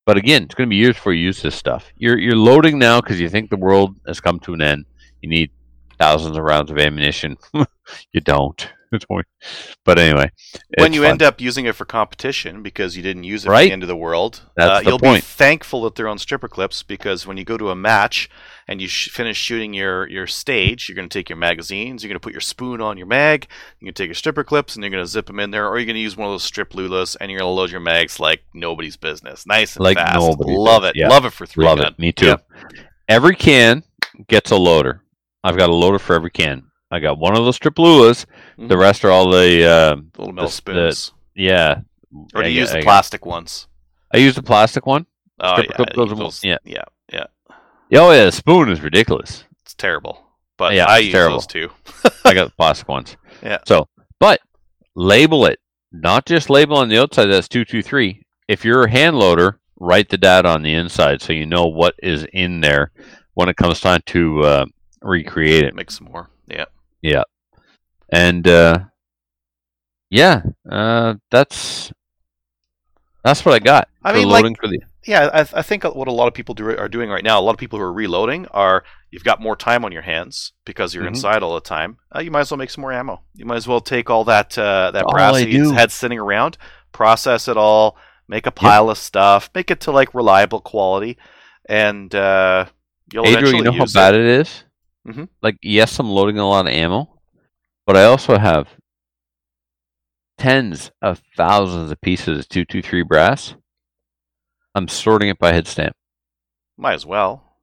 but 0.07 0.17
again, 0.17 0.45
it's 0.45 0.55
going 0.55 0.69
to 0.69 0.71
be 0.71 0.77
years 0.77 0.95
before 0.95 1.13
you 1.13 1.25
use 1.25 1.43
this 1.43 1.55
stuff. 1.55 1.93
You're 1.97 2.19
you're 2.19 2.37
loading 2.37 2.79
now 2.79 3.01
because 3.01 3.21
you 3.21 3.29
think 3.29 3.51
the 3.51 3.57
world 3.57 3.97
has 4.07 4.21
come 4.21 4.39
to 4.41 4.55
an 4.55 4.63
end. 4.63 4.85
You 5.21 5.29
need 5.29 5.51
thousands 5.99 6.37
of 6.37 6.45
rounds 6.45 6.71
of 6.71 6.79
ammunition. 6.79 7.37
you 8.13 8.21
don't. 8.21 8.69
But 9.85 9.99
anyway, 9.99 10.31
when 10.79 10.93
you 10.93 11.03
fun. 11.03 11.13
end 11.13 11.23
up 11.23 11.41
using 11.41 11.65
it 11.67 11.75
for 11.75 11.85
competition 11.85 12.63
because 12.63 12.97
you 12.97 13.03
didn't 13.03 13.25
use 13.25 13.45
it 13.45 13.49
Right. 13.49 13.67
the 13.69 13.73
end 13.73 13.83
of 13.83 13.89
the 13.89 13.97
world, 13.97 14.43
uh, 14.59 14.81
the 14.83 14.91
you'll 14.91 14.99
point. 14.99 15.23
be 15.23 15.27
thankful 15.27 15.83
that 15.83 15.95
they're 15.95 16.09
on 16.09 16.19
stripper 16.19 16.49
clips 16.49 16.83
because 16.83 17.27
when 17.27 17.37
you 17.39 17.45
go 17.45 17.57
to 17.57 17.71
a 17.71 17.75
match 17.77 18.29
and 18.67 18.83
you 18.83 18.89
sh- 18.89 19.09
finish 19.11 19.39
shooting 19.39 19.73
your, 19.73 20.07
your 20.09 20.27
stage, 20.27 20.89
you're 20.89 20.97
going 20.97 21.09
to 21.09 21.13
take 21.19 21.29
your 21.31 21.39
magazines, 21.39 22.03
you're 22.03 22.09
going 22.09 22.17
to 22.21 22.21
put 22.21 22.33
your 22.35 22.41
spoon 22.43 22.81
on 22.83 22.99
your 22.99 23.07
mag, 23.07 23.47
you're 23.81 23.87
going 23.87 23.95
to 23.95 24.03
take 24.03 24.09
your 24.09 24.15
stripper 24.15 24.45
clips 24.45 24.75
and 24.75 24.83
you're 24.85 24.91
going 24.91 25.03
to 25.05 25.09
zip 25.11 25.27
them 25.27 25.41
in 25.41 25.51
there, 25.51 25.67
or 25.69 25.79
you're 25.79 25.87
going 25.87 25.95
to 25.95 26.01
use 26.01 26.17
one 26.17 26.27
of 26.29 26.33
those 26.33 26.51
StripLULAs 26.51 27.17
and 27.21 27.31
you're 27.31 27.41
going 27.41 27.49
to 27.49 27.53
load 27.55 27.71
your 27.71 27.81
mags 27.81 28.21
like 28.21 28.43
nobody's 28.53 28.97
business. 28.99 29.47
Nice 29.47 29.77
and 29.77 29.85
Like 29.85 29.97
fast. 29.97 30.15
nobody's 30.17 30.57
Love 30.59 30.83
business, 30.83 30.97
it. 30.97 30.99
yeah. 31.01 31.09
Love 31.09 31.25
it 31.25 31.33
for 31.33 31.47
three 31.47 31.65
Love 31.65 31.79
gun. 31.79 31.87
it. 31.93 31.99
Me 31.99 32.13
too. 32.13 32.27
Yeah. 32.27 32.37
Every 33.09 33.35
can 33.37 33.85
gets 34.29 34.51
a 34.51 34.57
loader. 34.57 35.03
I've 35.45 35.57
got 35.57 35.71
a 35.71 35.75
loader 35.75 35.99
for 35.99 36.15
every 36.15 36.31
can. 36.31 36.65
I 36.91 37.01
got 37.01 37.19
one 37.19 37.37
of 37.37 37.45
those 37.45 37.59
StripLULAs. 37.59 38.25
The 38.59 38.79
rest 38.79 39.05
are 39.05 39.11
all 39.11 39.31
the 39.31 39.65
uh, 39.69 39.97
Little 40.17 40.33
metal 40.33 40.49
the- 40.49 40.53
spoons. 40.53 41.13
yeah. 41.35 41.81
or 42.35 42.43
do 42.43 42.49
you 42.49 42.61
got- 42.61 42.61
use 42.63 42.71
I 42.73 42.79
the 42.81 42.83
plastic 42.85 43.27
ones? 43.27 43.69
I 44.13 44.19
use 44.19 44.35
the 44.35 44.43
plastic 44.43 44.87
one. 44.87 45.07
Oh, 45.41 45.61
yeah. 45.63 45.85
those- 45.95 46.15
one- 46.15 46.31
yeah. 46.43 46.57
yeah. 46.65 46.85
Yeah. 47.13 47.27
Oh 48.01 48.11
yeah, 48.13 48.25
the 48.27 48.33
spoon 48.33 48.69
is 48.71 48.81
ridiculous. 48.83 49.45
It's 49.63 49.75
terrible. 49.75 50.25
But 50.57 50.75
Yeah, 50.75 50.87
I 50.87 50.99
use 50.99 51.13
terrible. 51.13 51.37
those 51.37 51.47
too. 51.47 51.71
I 52.25 52.35
got 52.35 52.47
the 52.47 52.55
plastic 52.57 52.89
ones. 52.89 53.17
Yeah. 53.43 53.59
So, 53.67 53.89
but 54.19 54.41
label 54.95 55.47
it. 55.47 55.59
Not 55.93 56.27
just 56.27 56.51
label 56.51 56.77
on 56.77 56.89
the 56.91 56.99
outside. 57.01 57.27
That's 57.27 57.49
two 57.49 57.65
two 57.65 57.83
three. 57.83 58.23
If 58.47 58.65
you're 58.65 58.85
a 58.85 58.91
hand 58.91 59.19
loader, 59.19 59.59
write 59.81 60.09
the 60.11 60.19
data 60.19 60.49
on 60.49 60.63
the 60.63 60.75
inside 60.75 61.23
so 61.23 61.33
you 61.33 61.47
know 61.47 61.67
what 61.67 61.95
is 62.03 62.27
in 62.33 62.61
there 62.61 62.91
when 63.35 63.49
it 63.49 63.57
comes 63.57 63.81
time 63.81 64.03
to 64.07 64.41
uh, 64.43 64.67
recreate 65.01 65.65
it. 65.65 65.75
Make 65.75 65.91
some 65.91 66.09
more. 66.09 66.29
Yeah. 66.47 66.65
And 68.11 68.47
uh, 68.49 68.79
yeah, 70.11 70.43
uh, 70.71 71.15
that's 71.31 71.93
that's 73.25 73.45
what 73.45 73.55
I 73.55 73.59
got. 73.59 73.89
I 74.03 74.13
mean, 74.13 74.29
like- 74.29 74.45
for 74.59 74.69
the 74.69 74.81
Yeah, 75.07 75.31
I, 75.33 75.41
I 75.41 75.63
think 75.63 75.85
what 75.85 76.09
a 76.09 76.13
lot 76.13 76.29
of 76.29 76.35
people 76.35 76.55
do 76.55 76.77
are 76.77 76.89
doing 76.89 77.09
right 77.11 77.25
now. 77.25 77.39
A 77.39 77.43
lot 77.43 77.53
of 77.53 77.59
people 77.59 77.79
who 77.79 77.85
are 77.85 77.93
reloading 77.93 78.47
are 78.49 78.85
you've 79.11 79.25
got 79.25 79.41
more 79.41 79.57
time 79.57 79.85
on 79.85 79.93
your 79.93 80.03
hands 80.03 80.53
because 80.65 80.95
you're 80.95 81.05
Mhm. 81.05 81.09
inside 81.09 81.43
all 81.43 81.55
the 81.55 81.61
time. 81.61 81.99
Uh, 82.15 82.21
you 82.21 82.31
might 82.31 82.41
as 82.41 82.51
well 82.51 82.59
make 82.59 82.71
some 82.71 82.83
more 82.83 82.93
ammo. 82.93 83.23
You 83.35 83.47
might 83.47 83.57
as 83.57 83.67
well 83.69 83.81
take 83.81 84.11
all 84.11 84.25
that 84.25 84.57
uh, 84.59 84.91
that 84.93 85.07
brass 85.09 85.43
you 85.43 85.73
had 85.73 85.91
sitting 85.93 86.19
around, 86.19 86.59
process 86.93 87.49
it 87.49 87.57
all, 87.57 87.97
make 88.29 88.47
a 88.47 88.51
pile 88.51 88.91
of 88.91 88.99
stuff, 88.99 89.51
make 89.55 89.71
it 89.71 89.81
to 89.81 89.93
like 89.93 90.15
reliable 90.15 90.61
quality, 90.61 91.17
and 91.69 92.15
uh, 92.15 92.67
you'll 93.13 93.27
eventually 93.27 93.59
you 93.59 93.65
know 93.65 93.73
how 93.73 93.87
bad 93.93 94.15
it. 94.15 94.21
it 94.21 94.41
is? 94.41 94.65
Mhm. 95.09 95.29
Like, 95.43 95.57
yes, 95.63 95.99
I'm 95.99 96.09
loading 96.11 96.39
a 96.39 96.49
lot 96.49 96.67
of 96.67 96.73
ammo, 96.73 97.21
but 97.87 97.97
I 97.97 98.05
also 98.05 98.39
have 98.39 98.69
tens 100.37 100.91
of 101.03 101.21
thousands 101.37 101.91
of 101.91 102.01
pieces 102.01 102.39
of 102.41 102.49
223 102.49 103.03
brass. 103.03 103.55
I'm 104.75 104.89
sorting 104.89 105.29
it 105.29 105.39
by 105.39 105.53
head 105.53 105.67
stamp. 105.67 105.95
Might 106.77 106.95
as 106.95 107.07
well, 107.07 107.57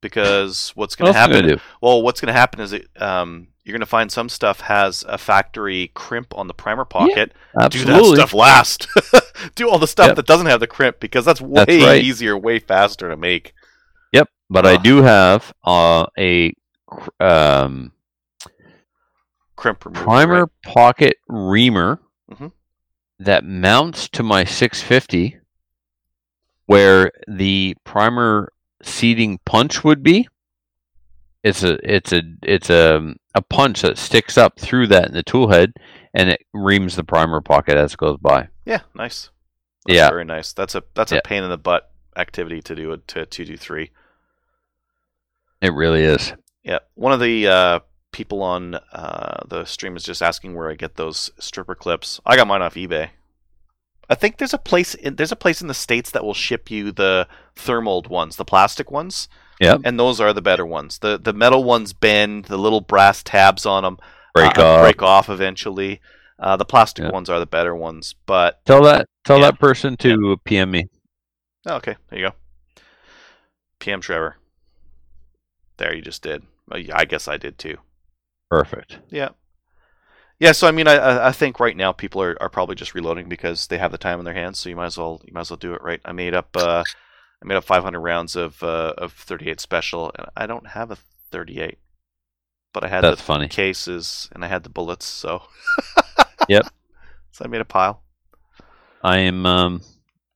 because 0.00 0.70
what's 0.76 0.94
going 0.94 1.12
to 1.12 1.18
else 1.18 1.24
am 1.24 1.30
I 1.30 1.34
happen? 1.34 1.46
gonna 1.48 1.56
do? 1.56 1.62
Well, 1.80 2.02
what's 2.02 2.20
going 2.20 2.32
to 2.32 2.38
happen 2.38 2.60
is 2.60 2.72
it, 2.72 2.88
um, 3.00 3.48
you're 3.64 3.72
going 3.72 3.80
to 3.80 3.86
find 3.86 4.10
some 4.12 4.28
stuff 4.28 4.60
has 4.60 5.04
a 5.08 5.18
factory 5.18 5.90
crimp 5.94 6.36
on 6.36 6.46
the 6.48 6.54
primer 6.54 6.84
pocket. 6.84 7.32
Do 7.54 7.60
Absolutely. 7.60 8.10
that 8.10 8.14
stuff 8.16 8.34
last. 8.34 8.86
do 9.54 9.68
all 9.68 9.78
the 9.78 9.86
stuff 9.86 10.08
Yep. 10.08 10.16
that 10.16 10.26
doesn't 10.26 10.46
have 10.46 10.60
the 10.60 10.66
crimp 10.66 11.00
because 11.00 11.24
that's 11.24 11.40
way 11.40 11.64
That's 11.64 11.84
right. 11.84 12.02
easier, 12.02 12.36
way 12.36 12.58
faster 12.58 13.08
to 13.08 13.16
make. 13.16 13.54
Yep, 14.12 14.28
but 14.50 14.66
I 14.66 14.76
do 14.76 15.02
have 15.02 15.52
uh, 15.64 16.06
a 16.18 16.52
um, 17.20 17.92
Crimp 19.56 19.84
remover. 19.84 20.04
primer 20.04 20.40
right? 20.40 20.48
pocket 20.64 21.16
reamer 21.28 22.00
Mhm. 22.30 22.52
that 23.18 23.44
mounts 23.44 24.08
to 24.10 24.22
my 24.22 24.44
650 24.44 25.38
where 26.66 27.10
the 27.28 27.76
primer 27.84 28.52
seating 28.82 29.38
punch 29.44 29.84
would 29.84 30.02
be 30.02 30.28
it's 31.44 31.62
a 31.62 31.78
it's 31.88 32.12
a 32.12 32.22
it's 32.42 32.70
a 32.70 33.14
a 33.34 33.42
punch 33.42 33.82
that 33.82 33.98
sticks 33.98 34.36
up 34.38 34.58
through 34.58 34.86
that 34.88 35.06
in 35.08 35.14
the 35.14 35.22
tool 35.22 35.50
head 35.50 35.72
and 36.14 36.28
it 36.30 36.40
reams 36.52 36.96
the 36.96 37.04
primer 37.04 37.40
pocket 37.40 37.76
as 37.76 37.92
it 37.92 37.98
goes 37.98 38.16
by 38.20 38.48
Yeah, 38.64 38.80
nice. 38.94 39.30
That's 39.86 39.96
Yeah. 39.96 40.08
very 40.10 40.24
nice. 40.24 40.52
That's 40.52 40.74
a 40.74 40.82
that's 40.94 41.12
a 41.12 41.16
Yeah. 41.16 41.20
pain 41.24 41.42
in 41.42 41.50
the 41.50 41.58
butt 41.58 41.90
activity 42.16 42.60
to 42.62 42.74
do 42.74 42.92
it 42.92 43.06
to 43.08 43.26
to 43.26 43.44
do 43.44 43.56
three. 43.56 43.90
it 45.60 45.72
really 45.74 46.02
is 46.02 46.32
Yeah, 46.64 46.78
one 46.94 47.12
of 47.12 47.20
the 47.20 47.46
uh, 47.48 47.80
people 48.12 48.42
on 48.42 48.74
uh, 48.92 49.44
the 49.48 49.64
stream 49.64 49.96
is 49.96 50.04
just 50.04 50.22
asking 50.22 50.54
where 50.54 50.70
I 50.70 50.74
get 50.74 50.96
those 50.96 51.30
stripper 51.38 51.74
clips. 51.74 52.20
I 52.24 52.36
got 52.36 52.46
mine 52.46 52.62
off 52.62 52.74
eBay. 52.74 53.10
I 54.08 54.14
think 54.14 54.36
there's 54.36 54.54
a 54.54 54.58
place 54.58 54.94
in, 54.94 55.16
there's 55.16 55.32
a 55.32 55.36
place 55.36 55.60
in 55.62 55.68
the 55.68 55.74
states 55.74 56.10
that 56.10 56.24
will 56.24 56.34
ship 56.34 56.70
you 56.70 56.92
the 56.92 57.26
thermal 57.56 58.02
ones, 58.08 58.36
the 58.36 58.44
plastic 58.44 58.90
ones. 58.90 59.28
Yep. 59.60 59.82
And 59.84 59.98
those 59.98 60.20
are 60.20 60.32
the 60.32 60.42
better 60.42 60.66
ones. 60.66 60.98
The 60.98 61.18
the 61.18 61.32
metal 61.32 61.64
ones 61.64 61.92
bend, 61.92 62.46
the 62.46 62.58
little 62.58 62.80
brass 62.80 63.22
tabs 63.22 63.64
on 63.64 63.84
them 63.84 63.98
break 64.34 64.58
uh, 64.58 64.64
off 64.64 64.80
break 64.82 65.02
off 65.02 65.28
eventually. 65.28 66.00
Uh, 66.38 66.56
the 66.56 66.64
plastic 66.64 67.04
Yeah. 67.04 67.10
ones 67.10 67.30
are 67.30 67.38
the 67.38 67.46
better 67.46 67.74
ones, 67.74 68.14
but 68.26 68.64
tell 68.66 68.82
that 68.82 69.06
tell 69.24 69.38
Yeah. 69.38 69.50
that 69.52 69.60
person 69.60 69.96
to 69.98 70.36
pm 70.44 70.70
me 70.72 70.88
oh, 71.66 71.76
okay, 71.76 71.96
there 72.10 72.18
you 72.18 72.28
go. 72.28 72.34
PM 73.78 74.00
Trevor. 74.00 74.36
There, 75.76 75.94
you 75.94 76.02
just 76.02 76.22
did. 76.22 76.42
Yeah, 76.76 76.96
I 76.96 77.04
guess 77.04 77.28
I 77.28 77.36
did 77.36 77.58
too. 77.58 77.78
perfect 78.50 78.98
Yeah. 79.10 79.30
Yeah, 80.38 80.52
so 80.52 80.66
I 80.66 80.72
mean, 80.72 80.88
I- 80.88 80.96
I 80.96 81.28
I 81.28 81.32
think 81.32 81.60
right 81.60 81.76
now 81.76 81.92
people 81.92 82.20
are, 82.22 82.36
are 82.40 82.48
probably 82.48 82.74
just 82.74 82.94
reloading 82.94 83.28
because 83.28 83.68
they 83.68 83.78
have 83.78 83.92
the 83.92 83.98
time 83.98 84.18
in 84.18 84.24
their 84.24 84.34
hands. 84.34 84.58
So 84.58 84.68
you 84.68 84.76
might 84.76 84.86
as 84.86 84.98
well 84.98 85.20
you 85.24 85.32
might 85.32 85.42
as 85.42 85.50
well 85.50 85.56
do 85.56 85.74
it 85.74 85.82
right. 85.82 86.00
I 86.04 86.12
made 86.12 86.34
up 86.34 86.56
uh, 86.56 86.82
I 87.42 87.46
made 87.46 87.54
up 87.56 87.64
500 87.64 88.00
rounds 88.00 88.34
of 88.36 88.62
uh, 88.62 88.94
of 88.98 89.12
38 89.12 89.60
special, 89.60 90.10
and 90.18 90.28
I 90.36 90.46
don't 90.46 90.66
have 90.68 90.90
a 90.90 90.96
38, 91.30 91.78
but 92.72 92.84
I 92.84 92.88
had 92.88 93.04
that's 93.04 93.18
the 93.20 93.22
funny 93.24 93.48
cases 93.48 94.28
and 94.32 94.44
I 94.44 94.48
had 94.48 94.64
the 94.64 94.68
bullets, 94.68 95.06
so 95.06 95.42
Yep. 96.48 96.66
So 97.30 97.44
I 97.44 97.48
made 97.48 97.60
a 97.60 97.64
pile. 97.64 98.02
I 99.02 99.18
am. 99.18 99.46
Um, 99.46 99.82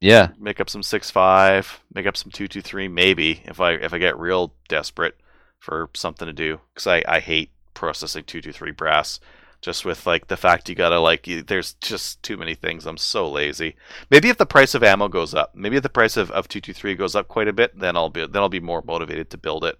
yeah, 0.00 0.28
Make 0.38 0.60
up 0.60 0.70
some 0.70 0.82
six 0.82 1.10
five. 1.10 1.80
Make 1.92 2.06
up 2.06 2.16
some 2.16 2.30
two 2.30 2.46
two 2.48 2.62
three. 2.62 2.86
Maybe 2.86 3.42
if 3.44 3.60
I 3.60 3.72
if 3.72 3.92
I 3.92 3.98
get 3.98 4.18
real 4.18 4.54
desperate 4.68 5.16
for 5.58 5.90
something 5.94 6.26
to 6.26 6.32
do, 6.32 6.60
because 6.74 6.86
I 6.86 7.02
I 7.06 7.20
hate 7.20 7.50
processing 7.74 8.24
two 8.24 8.40
two 8.40 8.52
three 8.52 8.72
brass. 8.72 9.20
Just 9.62 9.84
with 9.84 10.06
like 10.06 10.28
the 10.28 10.36
fact 10.36 10.68
you 10.68 10.74
gotta 10.74 11.00
like, 11.00 11.26
you, 11.26 11.42
there's 11.42 11.74
just 11.74 12.22
too 12.22 12.36
many 12.36 12.54
things. 12.54 12.86
I'm 12.86 12.98
so 12.98 13.28
lazy. 13.28 13.74
Maybe 14.10 14.28
if 14.28 14.36
the 14.36 14.46
price 14.46 14.74
of 14.74 14.82
ammo 14.82 15.08
goes 15.08 15.34
up, 15.34 15.54
maybe 15.54 15.76
if 15.76 15.82
the 15.82 15.88
price 15.88 16.16
of, 16.16 16.30
of 16.30 16.46
two 16.46 16.60
two 16.60 16.74
three 16.74 16.94
goes 16.94 17.16
up 17.16 17.26
quite 17.26 17.48
a 17.48 17.52
bit, 17.52 17.78
then 17.78 17.96
I'll 17.96 18.10
be 18.10 18.26
then 18.26 18.42
I'll 18.42 18.48
be 18.48 18.60
more 18.60 18.82
motivated 18.86 19.30
to 19.30 19.38
build 19.38 19.64
it. 19.64 19.78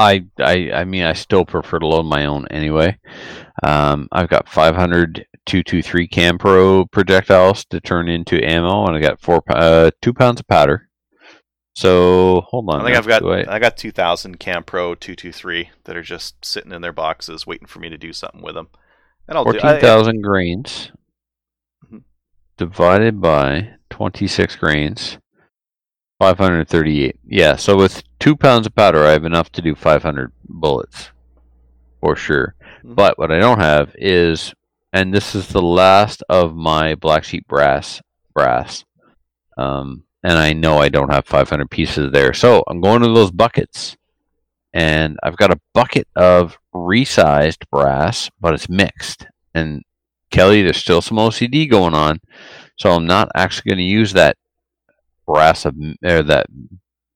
I, 0.00 0.24
I, 0.38 0.70
I 0.72 0.84
mean, 0.84 1.04
I 1.04 1.12
still 1.12 1.44
prefer 1.44 1.78
to 1.78 1.86
load 1.86 2.04
my 2.04 2.24
own 2.24 2.48
anyway. 2.48 2.98
Um, 3.62 4.08
I've 4.10 4.30
got 4.30 4.48
500 4.48 5.26
223 5.46 6.08
Cam 6.08 6.38
Pro 6.38 6.86
projectiles 6.86 7.64
to 7.66 7.80
turn 7.80 8.08
into 8.08 8.42
ammo, 8.42 8.86
and 8.86 8.96
I 8.96 9.00
got 9.00 9.20
four, 9.20 9.42
uh, 9.48 9.90
two 10.00 10.14
pounds 10.14 10.40
of 10.40 10.46
powder. 10.46 10.88
So 11.74 12.42
hold 12.48 12.68
on. 12.68 12.80
I 12.80 12.84
think 12.84 12.94
now. 12.94 12.98
I've 12.98 13.06
got 13.06 13.22
Do 13.22 13.32
I- 13.32 13.54
I 13.54 13.58
got 13.58 13.76
2000 13.76 14.38
Cam 14.40 14.64
Pro 14.64 14.94
223 14.94 15.70
that 15.84 15.96
are 15.96 16.02
just 16.02 16.44
sitting 16.44 16.72
in 16.72 16.82
their 16.82 16.92
boxes 16.92 17.46
waiting 17.46 17.66
for 17.66 17.78
me 17.78 17.88
to 17.88 17.96
do 17.98 18.12
something 18.12 18.42
with 18.42 18.54
them. 18.54 18.68
And 19.28 19.38
I'll 19.38 19.44
do 19.44 19.50
I- 19.58 19.60
14,000 19.60 20.20
grains 20.22 20.90
Mhm. 21.90 22.02
divided 22.56 23.20
by 23.20 23.74
26 23.88 24.56
grains, 24.56 25.18
538. 26.18 27.16
Yeah, 27.24 27.56
so 27.56 27.76
with 27.76 28.02
two 28.18 28.36
pounds 28.36 28.66
of 28.66 28.74
powder, 28.74 29.04
I 29.06 29.12
have 29.12 29.24
enough 29.24 29.50
to 29.52 29.62
do 29.62 29.74
500 29.74 30.32
bullets 30.44 31.10
for 32.00 32.16
sure. 32.16 32.56
Mhm. 32.84 32.96
But 32.96 33.16
what 33.18 33.30
I 33.30 33.38
don't 33.38 33.60
have 33.60 33.94
is, 33.96 34.52
and 34.92 35.14
this 35.14 35.34
is 35.36 35.48
the 35.48 35.62
last 35.62 36.22
of 36.28 36.56
my 36.56 36.96
black 36.96 37.22
sheep 37.24 37.46
brass, 37.46 38.02
brass. 38.34 38.84
Um, 39.56 40.04
and 40.22 40.38
I 40.38 40.52
know 40.52 40.78
I 40.78 40.88
don't 40.88 41.12
have 41.12 41.26
500 41.26 41.70
pieces 41.70 42.12
there. 42.12 42.32
So 42.32 42.62
I'm 42.68 42.80
going 42.80 43.02
to 43.02 43.08
those 43.08 43.30
buckets. 43.30 43.96
And 44.72 45.18
I've 45.22 45.36
got 45.36 45.50
a 45.50 45.60
bucket 45.74 46.06
of 46.14 46.56
resized 46.72 47.68
brass, 47.72 48.30
but 48.40 48.54
it's 48.54 48.68
mixed. 48.68 49.26
And 49.52 49.82
Kelly, 50.30 50.62
there's 50.62 50.76
still 50.76 51.02
some 51.02 51.16
OCD 51.16 51.68
going 51.68 51.94
on. 51.94 52.20
So 52.78 52.92
I'm 52.92 53.06
not 53.06 53.30
actually 53.34 53.70
going 53.70 53.78
to 53.78 53.84
use 53.84 54.12
that 54.12 54.36
brass 55.26 55.64
of, 55.64 55.74
or 56.04 56.22
that 56.22 56.46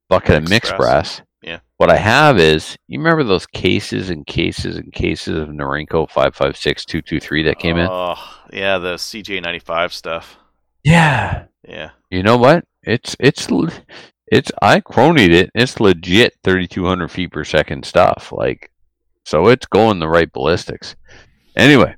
bucket 0.08 0.36
of 0.36 0.42
Mixed 0.42 0.50
mixed 0.50 0.76
brass. 0.76 1.18
brass. 1.18 1.22
Yeah. 1.42 1.58
What 1.76 1.90
I 1.90 1.96
have 1.96 2.38
is, 2.38 2.76
you 2.88 2.98
remember 2.98 3.22
those 3.22 3.46
cases 3.46 4.10
and 4.10 4.26
cases 4.26 4.76
and 4.76 4.92
cases 4.92 5.36
of 5.38 5.48
Norinco 5.48 6.10
556223 6.10 7.42
that 7.44 7.58
came 7.58 7.76
in? 7.76 7.86
Oh, 7.88 8.16
yeah, 8.52 8.78
the 8.78 8.94
CJ95 8.94 9.92
stuff. 9.92 10.38
Yeah. 10.82 11.44
Yeah. 11.66 11.90
You 12.10 12.22
know 12.22 12.36
what? 12.36 12.64
It's 12.82 13.16
it's 13.18 13.48
it's 14.26 14.50
I 14.60 14.80
cronied 14.80 15.32
it. 15.32 15.50
It's 15.54 15.80
legit 15.80 16.34
3200 16.44 17.10
feet 17.10 17.32
per 17.32 17.44
second 17.44 17.84
stuff. 17.84 18.32
Like, 18.32 18.70
so 19.24 19.48
it's 19.48 19.66
going 19.66 19.98
the 19.98 20.08
right 20.08 20.32
ballistics. 20.32 20.96
Anyway, 21.56 21.94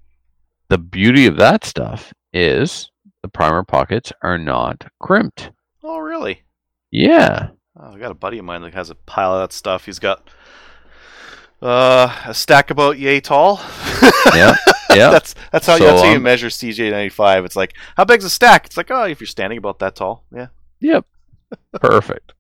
the 0.68 0.78
beauty 0.78 1.26
of 1.26 1.36
that 1.36 1.64
stuff 1.64 2.12
is 2.32 2.90
the 3.22 3.28
primer 3.28 3.62
pockets 3.62 4.12
are 4.22 4.38
not 4.38 4.86
crimped. 5.00 5.50
Oh, 5.82 5.98
really? 5.98 6.42
Yeah. 6.90 7.48
Oh, 7.78 7.94
I 7.94 7.98
got 7.98 8.10
a 8.10 8.14
buddy 8.14 8.38
of 8.38 8.44
mine 8.44 8.62
that 8.62 8.74
has 8.74 8.90
a 8.90 8.94
pile 8.94 9.34
of 9.34 9.40
that 9.40 9.52
stuff. 9.52 9.86
He's 9.86 9.98
got 9.98 10.28
uh, 11.62 12.14
a 12.26 12.34
stack 12.34 12.70
about 12.70 12.98
yay 12.98 13.20
tall. 13.20 13.60
Yeah. 14.34 14.54
Yeah. 14.96 15.10
that's 15.12 15.34
that's 15.52 15.66
how, 15.66 15.76
So, 15.78 15.84
that's 15.84 16.02
how 16.02 16.10
you 16.10 16.16
um, 16.16 16.22
measure 16.22 16.48
CJ95. 16.48 17.44
It's 17.44 17.56
like 17.56 17.74
how 17.96 18.04
big's 18.04 18.24
a 18.24 18.30
stack? 18.30 18.66
It's 18.66 18.76
like 18.76 18.90
oh, 18.90 19.04
if 19.04 19.20
you're 19.20 19.26
standing 19.26 19.58
about 19.58 19.78
that 19.80 19.96
tall, 19.96 20.24
yeah. 20.34 20.48
Yep. 20.80 21.06
Perfect. 21.80 22.32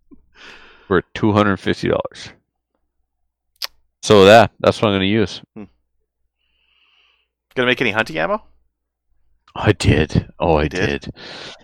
For 0.86 1.02
two 1.14 1.32
hundred 1.32 1.50
and 1.50 1.60
fifty 1.60 1.88
dollars. 1.88 2.30
So 4.02 4.24
that 4.24 4.52
that's 4.60 4.80
what 4.80 4.88
I'm 4.88 4.92
going 4.92 5.00
to 5.00 5.06
use. 5.06 5.42
Gonna 7.54 7.66
make 7.66 7.80
any 7.80 7.90
hunting 7.90 8.18
ammo? 8.18 8.42
I 9.58 9.72
did. 9.72 10.28
Oh, 10.38 10.56
I 10.56 10.68
did? 10.68 11.02
did. 11.02 11.14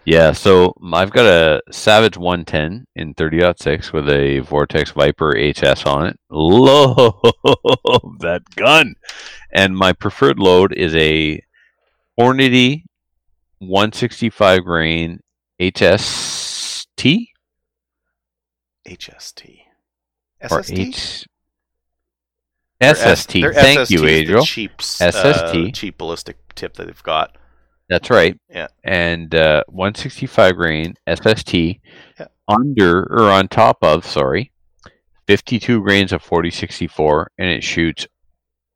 Yeah. 0.05 0.33
So 0.33 0.75
I've 0.93 1.11
got 1.11 1.27
a 1.27 1.61
Savage 1.71 2.17
110 2.17 2.87
in 2.97 3.15
30.6 3.15 3.93
with 3.93 4.09
a 4.09 4.39
Vortex 4.41 4.93
Viper 4.93 5.35
HS 5.37 5.85
on 5.85 6.07
it. 6.07 6.19
Love 6.31 7.21
that 8.21 8.43
gun. 8.57 8.95
And 9.53 9.77
my 9.77 9.93
preferred 9.93 10.39
load 10.39 10.73
is 10.73 10.95
a 10.97 11.43
Hornady 12.19 12.85
165 13.59 14.65
grain 14.65 15.21
HST 15.61 17.27
HST. 18.89 19.59
or 20.51 20.63
SST? 20.63 20.79
H. 20.79 21.27
Their 22.81 22.91
S- 22.97 23.21
SST. 23.21 23.33
Thank 23.55 23.81
SST 23.87 23.91
you, 23.93 24.07
Adriel. 24.07 24.45
Cheap, 24.45 24.81
SST. 24.83 25.15
uh, 25.15 25.71
cheap 25.73 25.99
ballistic 25.99 26.37
tip 26.55 26.75
that 26.75 26.87
they've 26.87 27.03
got. 27.03 27.37
That's 27.89 28.11
right. 28.11 28.39
Yeah. 28.49 28.69
And 28.85 29.35
uh, 29.35 29.65
165 29.69 30.57
grain 30.57 30.95
SST 31.13 31.55
Yeah. 31.55 32.27
under 32.49 33.03
or 33.05 33.31
on 33.31 33.49
top 33.49 33.79
of, 33.83 34.07
sorry, 34.07 34.51
52 35.27 35.83
grains 35.83 36.13
of 36.13 36.23
4064, 36.23 37.31
and 37.39 37.49
it 37.49 37.63
shoots 37.63 38.07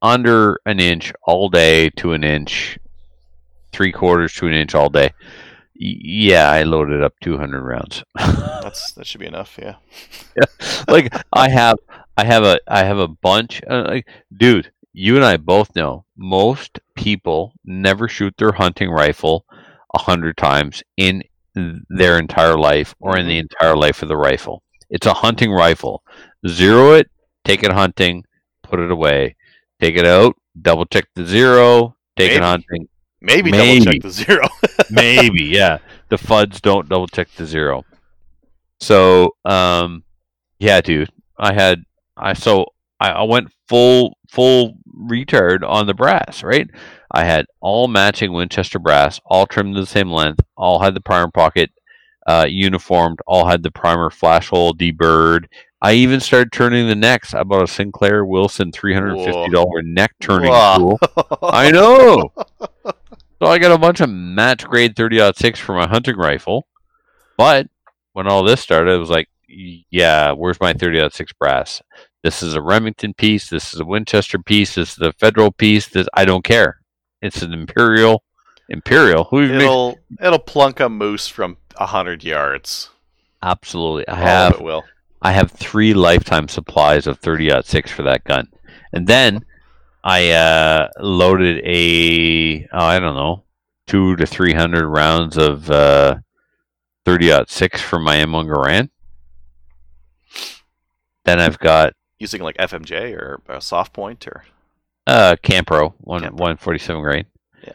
under 0.03 0.61
an 0.67 0.81
inch 0.81 1.13
all 1.23 1.49
day 1.49 1.91
to 1.91 2.13
an 2.13 2.23
inch, 2.25 2.79
three 3.73 3.93
quarters 3.93 4.35
to 4.35 4.47
an 4.47 4.53
inch 4.55 4.75
all 4.75 4.89
day. 4.91 5.11
Yeah, 5.75 6.51
I 6.51 6.63
loaded 6.63 7.03
up 7.03 7.15
200 7.23 7.63
rounds. 7.63 8.03
That's 8.15 8.93
that 8.93 9.07
should 9.07 9.21
be 9.21 9.27
enough. 9.27 9.59
Yeah. 9.61 9.77
like 10.89 11.13
I 11.33 11.49
have, 11.51 11.79
I 12.17 12.25
have 12.25 12.45
a, 12.45 12.59
I 12.67 12.85
have 12.85 12.99
a 12.99 13.09
bunch. 13.09 13.61
Uh, 13.69 13.85
like, 13.87 14.09
dude, 14.35 14.71
you 14.99 15.15
and 15.15 15.25
I 15.27 15.37
both 15.37 15.77
know 15.77 16.07
most 16.17 16.81
people 16.95 17.53
never 17.67 18.09
shoot 18.09 18.35
their 18.39 18.53
hunting 18.53 18.89
rifle 18.89 19.45
a 19.95 19.99
hundred 19.99 20.39
times 20.39 20.83
in 20.97 21.23
their 21.91 22.19
entire 22.19 22.57
life 22.57 22.95
or 22.99 23.19
in 23.19 23.27
the 23.27 23.37
entire 23.37 23.77
life 23.77 24.03
of 24.03 24.09
the 24.09 24.17
rifle. 24.17 24.63
It's 24.89 25.07
a 25.07 25.13
hunting 25.13 25.53
rifle. 25.53 26.03
Zero 26.49 26.95
it, 26.95 27.11
take 27.45 27.63
it 27.63 27.73
hunting, 27.73 28.25
put 28.63 28.81
it 28.81 28.91
away. 28.91 29.37
Take 29.83 29.99
it 29.99 30.07
out, 30.07 30.35
double 30.63 30.87
check 30.87 31.05
the 31.15 31.27
zero, 31.27 31.95
take 32.17 32.33
it 32.33 32.41
hunting. 32.41 32.89
Maybe, 33.21 33.51
Maybe. 33.51 33.81
double 33.81 33.93
check 33.93 34.03
the 34.03 34.11
zero. 34.11 34.49
Maybe, 34.91 35.45
yeah. 35.45 35.77
The 36.09 36.17
FUDs 36.17 36.63
don't 36.63 36.89
double 36.89 37.09
check 37.09 37.29
the 37.37 37.45
zero. 37.45 37.85
So, 38.81 39.33
um, 39.45 40.05
yeah, 40.59 40.81
dude, 40.81 41.11
I 41.39 41.53
had 41.53 41.83
I 42.17 42.33
so 42.33 42.69
I, 43.01 43.11
I 43.11 43.23
went 43.25 43.53
full 43.69 44.17
full 44.31 44.79
retard 44.99 45.69
on 45.69 45.87
the 45.87 45.95
brass, 45.95 46.43
right? 46.43 46.69
I 47.11 47.25
had 47.25 47.47
all 47.61 47.89
matching 47.89 48.33
Winchester 48.33 48.79
brass, 48.79 49.21
all 49.27 49.47
trimmed 49.47 49.75
to 49.75 49.81
the 49.81 49.87
same 49.87 50.11
length, 50.11 50.41
all 50.57 50.81
had 50.81 50.95
the 50.95 51.01
primer 51.01 51.31
pocket 51.31 51.71
uh, 52.27 52.47
uniformed, 52.49 53.19
all 53.27 53.47
had 53.47 53.63
the 53.63 53.71
primer 53.71 54.11
flash 54.11 54.49
hole 54.49 54.75
deburred. 54.75 55.47
I 55.83 55.93
even 55.93 56.21
started 56.21 56.53
turning 56.53 56.89
the 56.89 56.95
necks. 56.95 57.35
I 57.35 57.43
bought 57.45 57.63
a 57.63 57.67
Sinclair 57.67 58.25
Wilson 58.25 58.73
three 58.73 58.95
hundred 58.95 59.17
and 59.19 59.25
fifty 59.25 59.51
dollar 59.51 59.83
neck 59.83 60.13
turning 60.21 60.51
Wow. 60.51 60.77
tool. 60.77 60.99
I 61.43 61.71
know. 61.71 62.33
So 63.39 63.47
I 63.47 63.59
got 63.59 63.73
a 63.73 63.79
bunch 63.79 64.01
of 64.01 64.09
match 64.09 64.65
grade 64.65 64.97
30 64.97 65.33
6 65.37 65.61
for 65.61 65.75
my 65.75 65.87
hunting 65.87 66.17
rifle. 66.17 66.67
But 67.37 67.67
when 68.15 68.27
all 68.27 68.43
this 68.43 68.63
started, 68.63 68.93
it 68.93 68.99
was 68.99 69.11
like, 69.11 69.29
yeah, 69.47 70.33
where's 70.33 70.59
my 70.59 70.73
30 70.73 71.11
6 71.11 71.33
brass? 71.35 71.83
This 72.27 72.43
is 72.43 72.55
a 72.55 72.61
Remington 72.61 73.15
piece. 73.15 73.49
This 73.49 73.73
is 73.73 73.79
a 73.79 73.85
Winchester 73.85 74.41
piece. 74.41 74.75
This 74.75 74.95
is 74.95 74.99
a 74.99 75.13
Federal 75.13 75.53
piece. 75.53 75.87
This 75.87 76.09
I 76.13 76.25
don't 76.25 76.43
care. 76.43 76.81
It's 77.23 77.41
an 77.41 77.53
Imperial. 77.53 78.25
Imperial. 78.69 79.23
Who 79.31 79.43
it'll 79.45 79.97
it'll 80.21 80.41
plunk 80.41 80.81
a 80.81 80.89
moose 80.89 81.29
from 81.29 81.57
hundred 81.77 82.25
yards. 82.25 82.91
Absolutely. 83.45 84.09
I 84.09 84.17
have 84.17 84.55
it 84.55 84.61
will. 84.61 84.83
I 85.23 85.31
have 85.31 85.53
three 85.53 85.95
lifetime 85.95 86.49
supplies 86.49 87.07
of 87.07 87.21
30 87.21 87.63
6 87.63 87.93
for 87.93 88.03
that 88.03 88.25
gun. 88.25 88.49
And 88.93 89.07
then 89.07 89.45
I 90.03 90.33
uh, 90.33 90.89
loaded 90.99 91.65
a, 91.65 92.67
oh, 92.73 92.85
I 92.87 92.99
don't 92.99 93.15
know, 93.15 93.45
two 93.87 94.17
to 94.17 94.27
300 94.27 94.89
rounds 94.89 95.37
of 95.37 95.71
uh, 95.71 96.17
30 97.05 97.45
6 97.47 97.81
for 97.81 98.01
my 98.01 98.17
M1 98.17 98.49
Garand. 98.49 98.91
Then 101.25 101.39
I've 101.39 101.61
got 101.61 101.93
Using 102.19 102.43
like 102.43 102.57
FMJ 102.57 103.15
or 103.15 103.41
a 103.49 103.61
soft 103.61 103.93
point 103.93 104.27
or 104.27 104.45
uh, 105.07 105.37
Campro, 105.43 105.95
one, 105.99 106.23
Campro. 106.23 106.33
147 106.33 107.03
grain. 107.03 107.27
Yeah. 107.63 107.75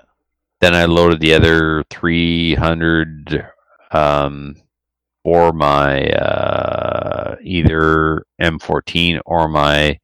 Then 0.59 0.76
I 0.76 0.85
loaded 0.85 1.19
the 1.19 1.34
other 1.34 1.84
300 1.89 3.49
um, 3.91 4.55
for 5.23 5.53
my 5.53 6.09
uh, 6.09 7.35
either 7.43 8.26
M14 8.41 9.22
or 9.26 9.47
my 9.47 9.99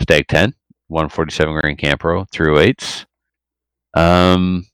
Stag 0.00 0.26
10, 0.28 0.54
147 0.88 1.60
grain 1.60 1.76
Campro, 1.76 2.26
308s. 2.30 3.06
Um, 3.94 4.66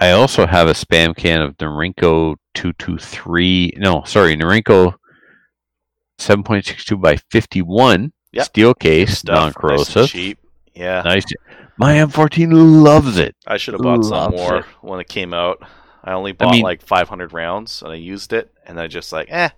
I 0.00 0.12
also 0.12 0.46
have 0.46 0.68
a 0.68 0.72
spam 0.72 1.16
can 1.16 1.42
of 1.42 1.56
Norinco 1.56 2.36
223. 2.54 3.74
No, 3.78 4.04
sorry, 4.04 4.36
Norinco 4.36 4.94
7.62 6.18 7.00
by 7.00 7.16
51 7.30 8.12
Yep. 8.32 8.44
steel 8.44 8.74
case, 8.74 9.24
non 9.24 9.46
nice 9.46 9.54
corrosive. 9.54 10.08
cheap. 10.10 10.38
Yeah, 10.74 11.02
Nice. 11.02 11.24
My 11.78 11.94
M14 11.94 12.50
loves 12.84 13.16
it. 13.18 13.34
I 13.46 13.56
should 13.56 13.74
have 13.74 13.80
bought 13.82 14.04
some 14.04 14.32
more 14.32 14.56
it. 14.58 14.64
when 14.82 15.00
it 15.00 15.08
came 15.08 15.32
out. 15.32 15.62
I 16.04 16.12
only 16.12 16.32
bought 16.32 16.50
mean- 16.52 16.62
like 16.62 16.82
500 16.82 17.32
rounds, 17.32 17.82
and 17.82 17.90
I 17.92 17.94
used 17.94 18.32
it, 18.32 18.52
and 18.66 18.78
I 18.80 18.86
just 18.86 19.12
like, 19.12 19.28
eh, 19.30 19.48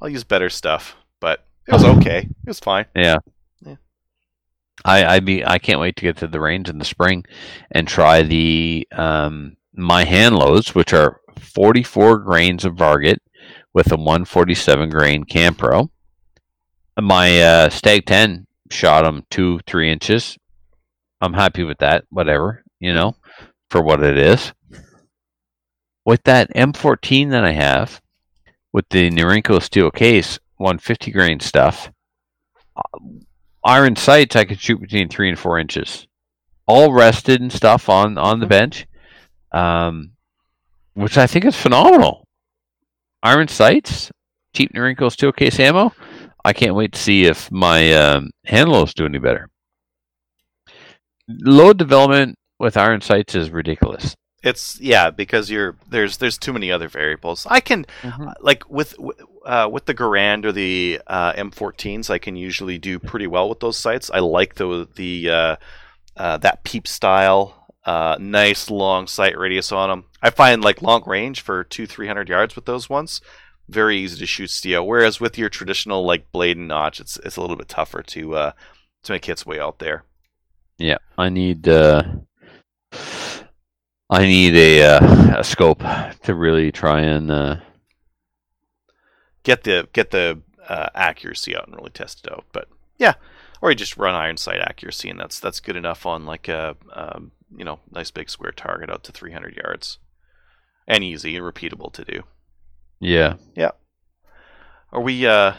I'll 0.00 0.08
use 0.08 0.24
better 0.24 0.48
stuff. 0.50 0.96
But 1.20 1.44
it 1.66 1.72
was 1.72 1.84
okay. 1.84 2.18
It 2.18 2.46
was 2.46 2.60
fine. 2.60 2.84
Yeah. 2.94 3.16
Yeah. 3.62 3.76
I 4.84 5.16
I 5.16 5.20
be 5.20 5.44
I 5.44 5.58
can't 5.58 5.80
wait 5.80 5.96
to 5.96 6.02
get 6.02 6.16
to 6.18 6.26
the 6.28 6.40
range 6.40 6.68
in 6.68 6.78
the 6.78 6.84
spring 6.84 7.24
and 7.72 7.88
try 7.88 8.22
the 8.22 8.86
um 8.92 9.56
my 9.74 10.04
hand 10.04 10.36
loads, 10.36 10.74
which 10.74 10.92
are 10.92 11.20
44 11.40 12.18
grains 12.18 12.64
of 12.64 12.74
Varget 12.74 13.18
with 13.72 13.92
a 13.92 13.96
147 13.96 14.90
grain 14.90 15.24
Campro. 15.24 15.90
My 17.00 17.40
uh, 17.40 17.68
Stag 17.68 18.06
10 18.06 18.46
shot 18.70 19.04
them 19.04 19.24
two 19.30 19.60
three 19.66 19.90
inches. 19.90 20.36
I'm 21.20 21.34
happy 21.34 21.64
with 21.64 21.78
that. 21.78 22.04
Whatever 22.10 22.64
you 22.80 22.94
know, 22.94 23.16
for 23.70 23.82
what 23.82 24.02
it 24.02 24.16
is. 24.16 24.52
With 26.04 26.22
that 26.24 26.52
M14 26.54 27.30
that 27.30 27.44
I 27.44 27.52
have, 27.52 28.00
with 28.72 28.88
the 28.90 29.10
Norinco 29.10 29.62
steel 29.62 29.90
case, 29.90 30.38
150 30.56 31.10
grain 31.10 31.40
stuff 31.40 31.90
iron 33.64 33.96
sights 33.96 34.36
I 34.36 34.44
could 34.44 34.60
shoot 34.60 34.80
between 34.80 35.08
three 35.08 35.28
and 35.28 35.38
four 35.38 35.58
inches, 35.58 36.06
all 36.66 36.92
rested 36.92 37.40
and 37.40 37.52
stuff 37.52 37.88
on 37.88 38.16
on 38.16 38.40
the 38.40 38.46
bench, 38.46 38.86
um, 39.52 40.12
which 40.94 41.18
I 41.18 41.26
think 41.26 41.44
is 41.44 41.56
phenomenal. 41.56 42.27
Iron 43.22 43.48
sights, 43.48 44.10
cheap 44.54 44.72
Norinco 44.72 45.10
steel 45.10 45.32
case 45.32 45.58
ammo. 45.58 45.92
I 46.44 46.52
can't 46.52 46.74
wait 46.74 46.92
to 46.92 46.98
see 46.98 47.24
if 47.24 47.50
my 47.50 47.92
um, 47.92 48.30
handles 48.46 48.94
do 48.94 49.04
any 49.06 49.18
better. 49.18 49.48
Load 51.28 51.76
development 51.78 52.36
with 52.58 52.76
iron 52.76 53.00
sights 53.00 53.34
is 53.34 53.50
ridiculous. 53.50 54.14
It's 54.42 54.80
yeah 54.80 55.10
because 55.10 55.50
you're 55.50 55.76
there's 55.90 56.18
there's 56.18 56.38
too 56.38 56.52
many 56.52 56.70
other 56.70 56.88
variables. 56.88 57.44
I 57.50 57.58
can 57.60 57.84
Mm-hmm. 58.02 58.28
uh, 58.28 58.34
like 58.40 58.68
with 58.70 58.94
uh, 59.44 59.68
with 59.70 59.86
the 59.86 59.94
Garand 59.94 60.44
or 60.44 60.52
the 60.52 61.00
uh, 61.08 61.32
M14s, 61.32 62.08
I 62.08 62.18
can 62.18 62.36
usually 62.36 62.78
do 62.78 62.98
pretty 63.00 63.26
well 63.26 63.48
with 63.48 63.60
those 63.60 63.76
sights. 63.76 64.10
I 64.14 64.20
like 64.20 64.54
the 64.54 64.88
the 64.94 65.28
uh, 65.28 65.56
uh, 66.16 66.36
that 66.38 66.62
peep 66.62 66.86
style, 66.86 67.57
uh, 67.84 68.16
nice 68.20 68.70
long 68.70 69.06
sight 69.06 69.38
radius 69.38 69.72
on 69.72 69.88
them. 69.88 70.04
I 70.22 70.30
find 70.30 70.62
like 70.62 70.82
long 70.82 71.02
range 71.06 71.40
for 71.40 71.64
two 71.64 71.86
three 71.86 72.06
hundred 72.06 72.28
yards 72.28 72.54
with 72.56 72.64
those 72.66 72.88
ones 72.88 73.20
very 73.68 73.98
easy 73.98 74.18
to 74.18 74.26
shoot 74.26 74.50
steel. 74.50 74.86
Whereas 74.86 75.20
with 75.20 75.38
your 75.38 75.48
traditional 75.48 76.04
like 76.04 76.32
blade 76.32 76.56
and 76.56 76.68
notch, 76.68 77.00
it's 77.00 77.18
it's 77.18 77.36
a 77.36 77.40
little 77.40 77.56
bit 77.56 77.68
tougher 77.68 78.02
to 78.02 78.34
uh, 78.34 78.52
to 79.04 79.12
make 79.12 79.24
hits 79.24 79.46
way 79.46 79.60
out 79.60 79.78
there. 79.78 80.04
Yeah, 80.78 80.98
I 81.16 81.28
need 81.28 81.68
uh, 81.68 82.02
I 84.10 84.26
need 84.26 84.56
a 84.56 84.82
uh, 84.96 85.40
a 85.40 85.44
scope 85.44 85.82
to 86.22 86.34
really 86.34 86.72
try 86.72 87.00
and 87.00 87.30
uh, 87.30 87.56
get 89.42 89.64
the 89.64 89.88
get 89.92 90.10
the 90.10 90.40
uh, 90.68 90.88
accuracy 90.94 91.56
out 91.56 91.66
and 91.66 91.76
really 91.76 91.90
test 91.90 92.26
it 92.26 92.32
out. 92.32 92.44
But 92.52 92.68
yeah, 92.96 93.14
or 93.60 93.70
you 93.70 93.76
just 93.76 93.96
run 93.96 94.14
iron 94.14 94.36
sight 94.38 94.60
accuracy, 94.60 95.10
and 95.10 95.20
that's 95.20 95.40
that's 95.40 95.60
good 95.60 95.76
enough 95.76 96.06
on 96.06 96.24
like 96.24 96.48
a 96.48 96.76
um, 96.92 97.32
you 97.56 97.64
know 97.64 97.80
nice 97.90 98.10
big 98.10 98.30
square 98.30 98.52
target 98.52 98.90
out 98.90 99.04
to 99.04 99.12
300 99.12 99.56
yards, 99.56 99.98
and 100.86 101.02
easy 101.04 101.36
and 101.36 101.44
repeatable 101.44 101.92
to 101.92 102.04
do. 102.04 102.22
yeah. 103.00 103.34
Yeah. 103.54 103.70
Are 104.92 105.00
we 105.00 105.26
uh 105.26 105.52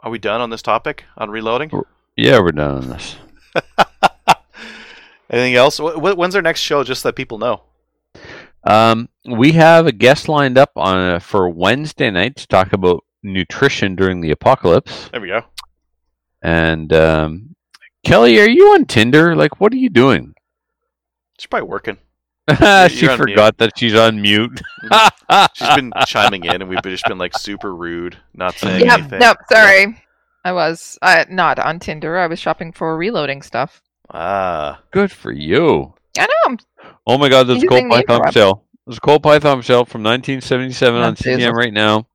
are 0.00 0.10
we 0.10 0.18
done 0.18 0.40
on 0.40 0.50
this 0.50 0.62
topic 0.62 1.04
on 1.16 1.30
reloading? 1.30 1.70
Yeah, 2.16 2.38
we're 2.40 2.52
done 2.52 2.76
on 2.84 2.88
this. 2.88 3.16
Anything 5.30 5.54
else? 5.54 5.78
Wh- 5.78 5.94
wh- 5.98 6.16
When's 6.16 6.36
our 6.36 6.42
next 6.42 6.60
show? 6.60 6.84
Just 6.84 7.02
so 7.02 7.08
that 7.08 7.16
people 7.16 7.38
know. 7.38 7.62
Um, 8.64 9.08
we 9.24 9.52
have 9.52 9.86
a 9.86 9.92
guest 9.92 10.28
lined 10.28 10.58
up 10.58 10.72
on 10.76 10.96
uh, 10.96 11.18
for 11.18 11.48
Wednesday 11.48 12.10
night 12.10 12.36
to 12.36 12.46
talk 12.46 12.72
about 12.72 13.04
nutrition 13.22 13.96
during 13.96 14.20
the 14.20 14.30
apocalypse. 14.30 15.08
There 15.10 15.20
we 15.20 15.28
go. 15.28 15.42
And 16.42 16.92
um, 16.92 17.56
Kelly, 18.04 18.38
are 18.40 18.48
you 18.48 18.74
on 18.74 18.84
Tinder? 18.84 19.34
Like, 19.34 19.60
what 19.60 19.72
are 19.72 19.76
you 19.78 19.88
doing? 19.90 20.33
She's 21.38 21.46
probably 21.46 21.68
working. 21.68 21.98
she 22.88 23.06
you're 23.06 23.16
forgot 23.16 23.56
that 23.58 23.72
she's 23.76 23.94
on 23.94 24.20
mute. 24.20 24.60
She's 25.54 25.74
been 25.74 25.92
chiming 26.06 26.44
in, 26.44 26.60
and 26.60 26.68
we've 26.68 26.82
just 26.82 27.06
been 27.06 27.16
like 27.16 27.36
super 27.38 27.74
rude, 27.74 28.18
not 28.34 28.54
saying 28.54 28.84
Yep. 28.84 28.98
anything. 28.98 29.18
Nope. 29.20 29.38
Sorry. 29.50 29.98
I 30.44 30.52
was 30.52 30.98
uh, 31.00 31.24
not 31.30 31.58
on 31.58 31.78
Tinder. 31.78 32.18
I 32.18 32.26
was 32.26 32.38
shopping 32.38 32.70
for 32.72 32.98
reloading 32.98 33.40
stuff. 33.40 33.80
Ah, 34.12 34.82
Good 34.90 35.10
for 35.10 35.32
you. 35.32 35.94
I 36.18 36.26
know. 36.46 36.56
Oh 37.06 37.16
my 37.16 37.30
God, 37.30 37.44
there's 37.44 37.62
a 37.62 37.66
Colt 37.66 37.88
Python 37.88 38.16
interrupt. 38.16 38.34
shell. 38.34 38.64
There's 38.86 38.98
a 38.98 39.00
Colt 39.00 39.22
Python 39.22 39.62
shell 39.62 39.86
from 39.86 40.02
1977 40.02 41.00
on 41.00 41.12
Oh, 41.12 41.14
Jesus. 41.14 41.42
CDM 41.42 41.52
right 41.54 41.72
now. 41.72 42.06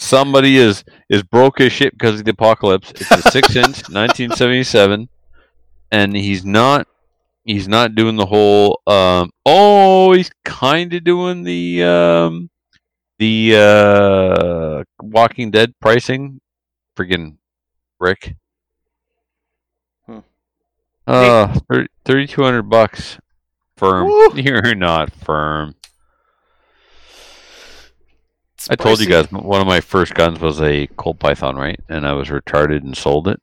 Somebody 0.00 0.56
is 0.56 0.82
is 1.08 1.22
broke 1.22 1.60
as 1.60 1.72
shit 1.72 1.92
because 1.92 2.18
of 2.18 2.24
the 2.24 2.32
apocalypse. 2.32 2.90
It's 2.90 3.10
a 3.10 3.22
six 3.30 3.54
inch 3.54 3.66
1977, 3.88 5.08
and 5.92 6.16
he's 6.16 6.44
not 6.44 6.86
he's 7.48 7.66
not 7.66 7.94
doing 7.94 8.14
the 8.16 8.26
whole. 8.26 8.80
Um, 8.86 9.30
oh, 9.44 10.12
he's 10.12 10.30
kind 10.44 10.92
of 10.94 11.02
doing 11.02 11.42
the 11.42 11.82
um, 11.82 12.50
the 13.18 13.56
uh, 13.56 14.84
Walking 15.02 15.50
Dead 15.50 15.74
pricing. 15.80 16.40
Friggin' 16.96 17.36
Rick. 17.98 18.36
Hmm. 20.06 20.18
Uh, 21.06 21.58
thirty 22.04 22.26
two 22.26 22.42
hundred 22.42 22.64
bucks. 22.64 23.18
Firm. 23.76 24.06
Woo. 24.06 24.30
You're 24.34 24.74
not 24.74 25.12
firm. 25.12 25.76
it's 28.56 28.68
I 28.68 28.74
told 28.74 28.98
you 29.00 29.06
guys 29.06 29.30
one 29.30 29.60
of 29.60 29.68
my 29.68 29.80
first 29.80 30.14
guns 30.14 30.40
was 30.40 30.60
a 30.60 30.88
Colt 30.96 31.20
Python, 31.20 31.54
right? 31.56 31.78
And 31.88 32.06
I 32.06 32.12
was 32.14 32.28
retarded 32.28 32.82
and 32.82 32.96
sold 32.96 33.28
it. 33.28 33.40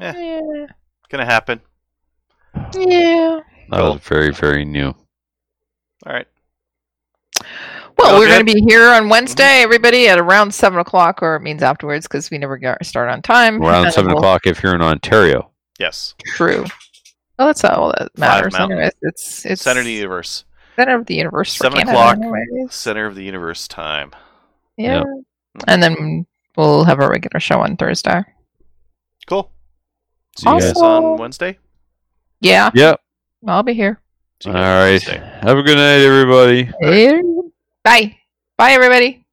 Eh, 0.00 0.12
Yeah. 0.16 0.66
gonna 1.08 1.24
happen. 1.24 1.60
Yeah. 2.74 3.40
That 3.70 3.78
Cool. 3.80 3.92
was 3.94 4.00
very, 4.02 4.32
very 4.32 4.64
new. 4.64 4.88
All 4.88 6.12
right. 6.12 6.26
Well, 7.98 8.18
we're 8.18 8.28
going 8.28 8.44
to 8.46 8.52
be 8.54 8.60
here 8.66 8.88
on 8.92 9.08
Wednesday, 9.08 9.60
everybody, 9.62 10.08
at 10.08 10.18
around 10.18 10.54
seven 10.54 10.78
o'clock, 10.78 11.22
or 11.22 11.36
it 11.36 11.40
means 11.40 11.62
afterwards 11.62 12.06
because 12.08 12.30
we 12.30 12.38
never 12.38 12.56
get 12.56 12.84
start 12.86 13.10
on 13.10 13.20
time. 13.22 13.62
Around 13.62 13.92
seven 13.92 14.08
we'll- 14.10 14.18
o'clock 14.18 14.46
if 14.46 14.62
you're 14.62 14.74
in 14.74 14.82
Ontario. 14.82 15.50
Yes. 15.78 16.14
True. 16.24 16.64
Well, 17.38 17.48
that's 17.48 17.62
not 17.62 17.74
all 17.74 17.92
that 17.98 18.16
matters. 18.18 18.52
Mountain. 18.54 18.78
Anyways, 18.78 18.92
it's 19.02 19.46
it's 19.46 19.62
Center 19.62 19.80
of 19.80 19.86
the 19.86 19.92
universe. 19.92 20.44
center 20.76 20.94
of 20.96 21.06
the 21.06 21.14
universe. 21.14 21.54
for 21.56 21.64
Seven 21.64 21.78
Canada 21.78 21.98
o'clock. 21.98 22.16
anyways. 22.18 22.74
Center 22.74 23.06
of 23.06 23.14
the 23.14 23.22
universe 23.24 23.66
time. 23.68 24.12
Yeah. 24.76 24.98
Yep. 25.56 25.64
And 25.66 25.82
then 25.82 26.26
we'll 26.56 26.84
have 26.84 27.00
a 27.00 27.08
regular 27.08 27.40
show 27.40 27.60
on 27.60 27.76
Thursday. 27.76 28.22
Cool. 29.26 29.50
See 30.38 30.48
you 30.48 30.54
guys. 30.60 30.72
Guys 30.74 30.82
on 30.82 31.16
Wednesday. 31.18 31.58
Yeah, 32.40 32.70
Yep. 32.74 33.00
I'll 33.46 33.62
be 33.62 33.74
here. 33.74 34.00
See 34.42 34.50
All 34.50 34.56
you 34.56 34.60
guys 34.62 35.06
right. 35.06 35.20
Wednesday. 35.20 35.38
Have 35.42 35.58
a 35.58 35.62
good 35.62 35.76
night, 35.76 36.00
everybody. 36.04 36.64
Bye. 37.84 38.16
Bye, 38.56 38.72
everybody. 38.72 39.24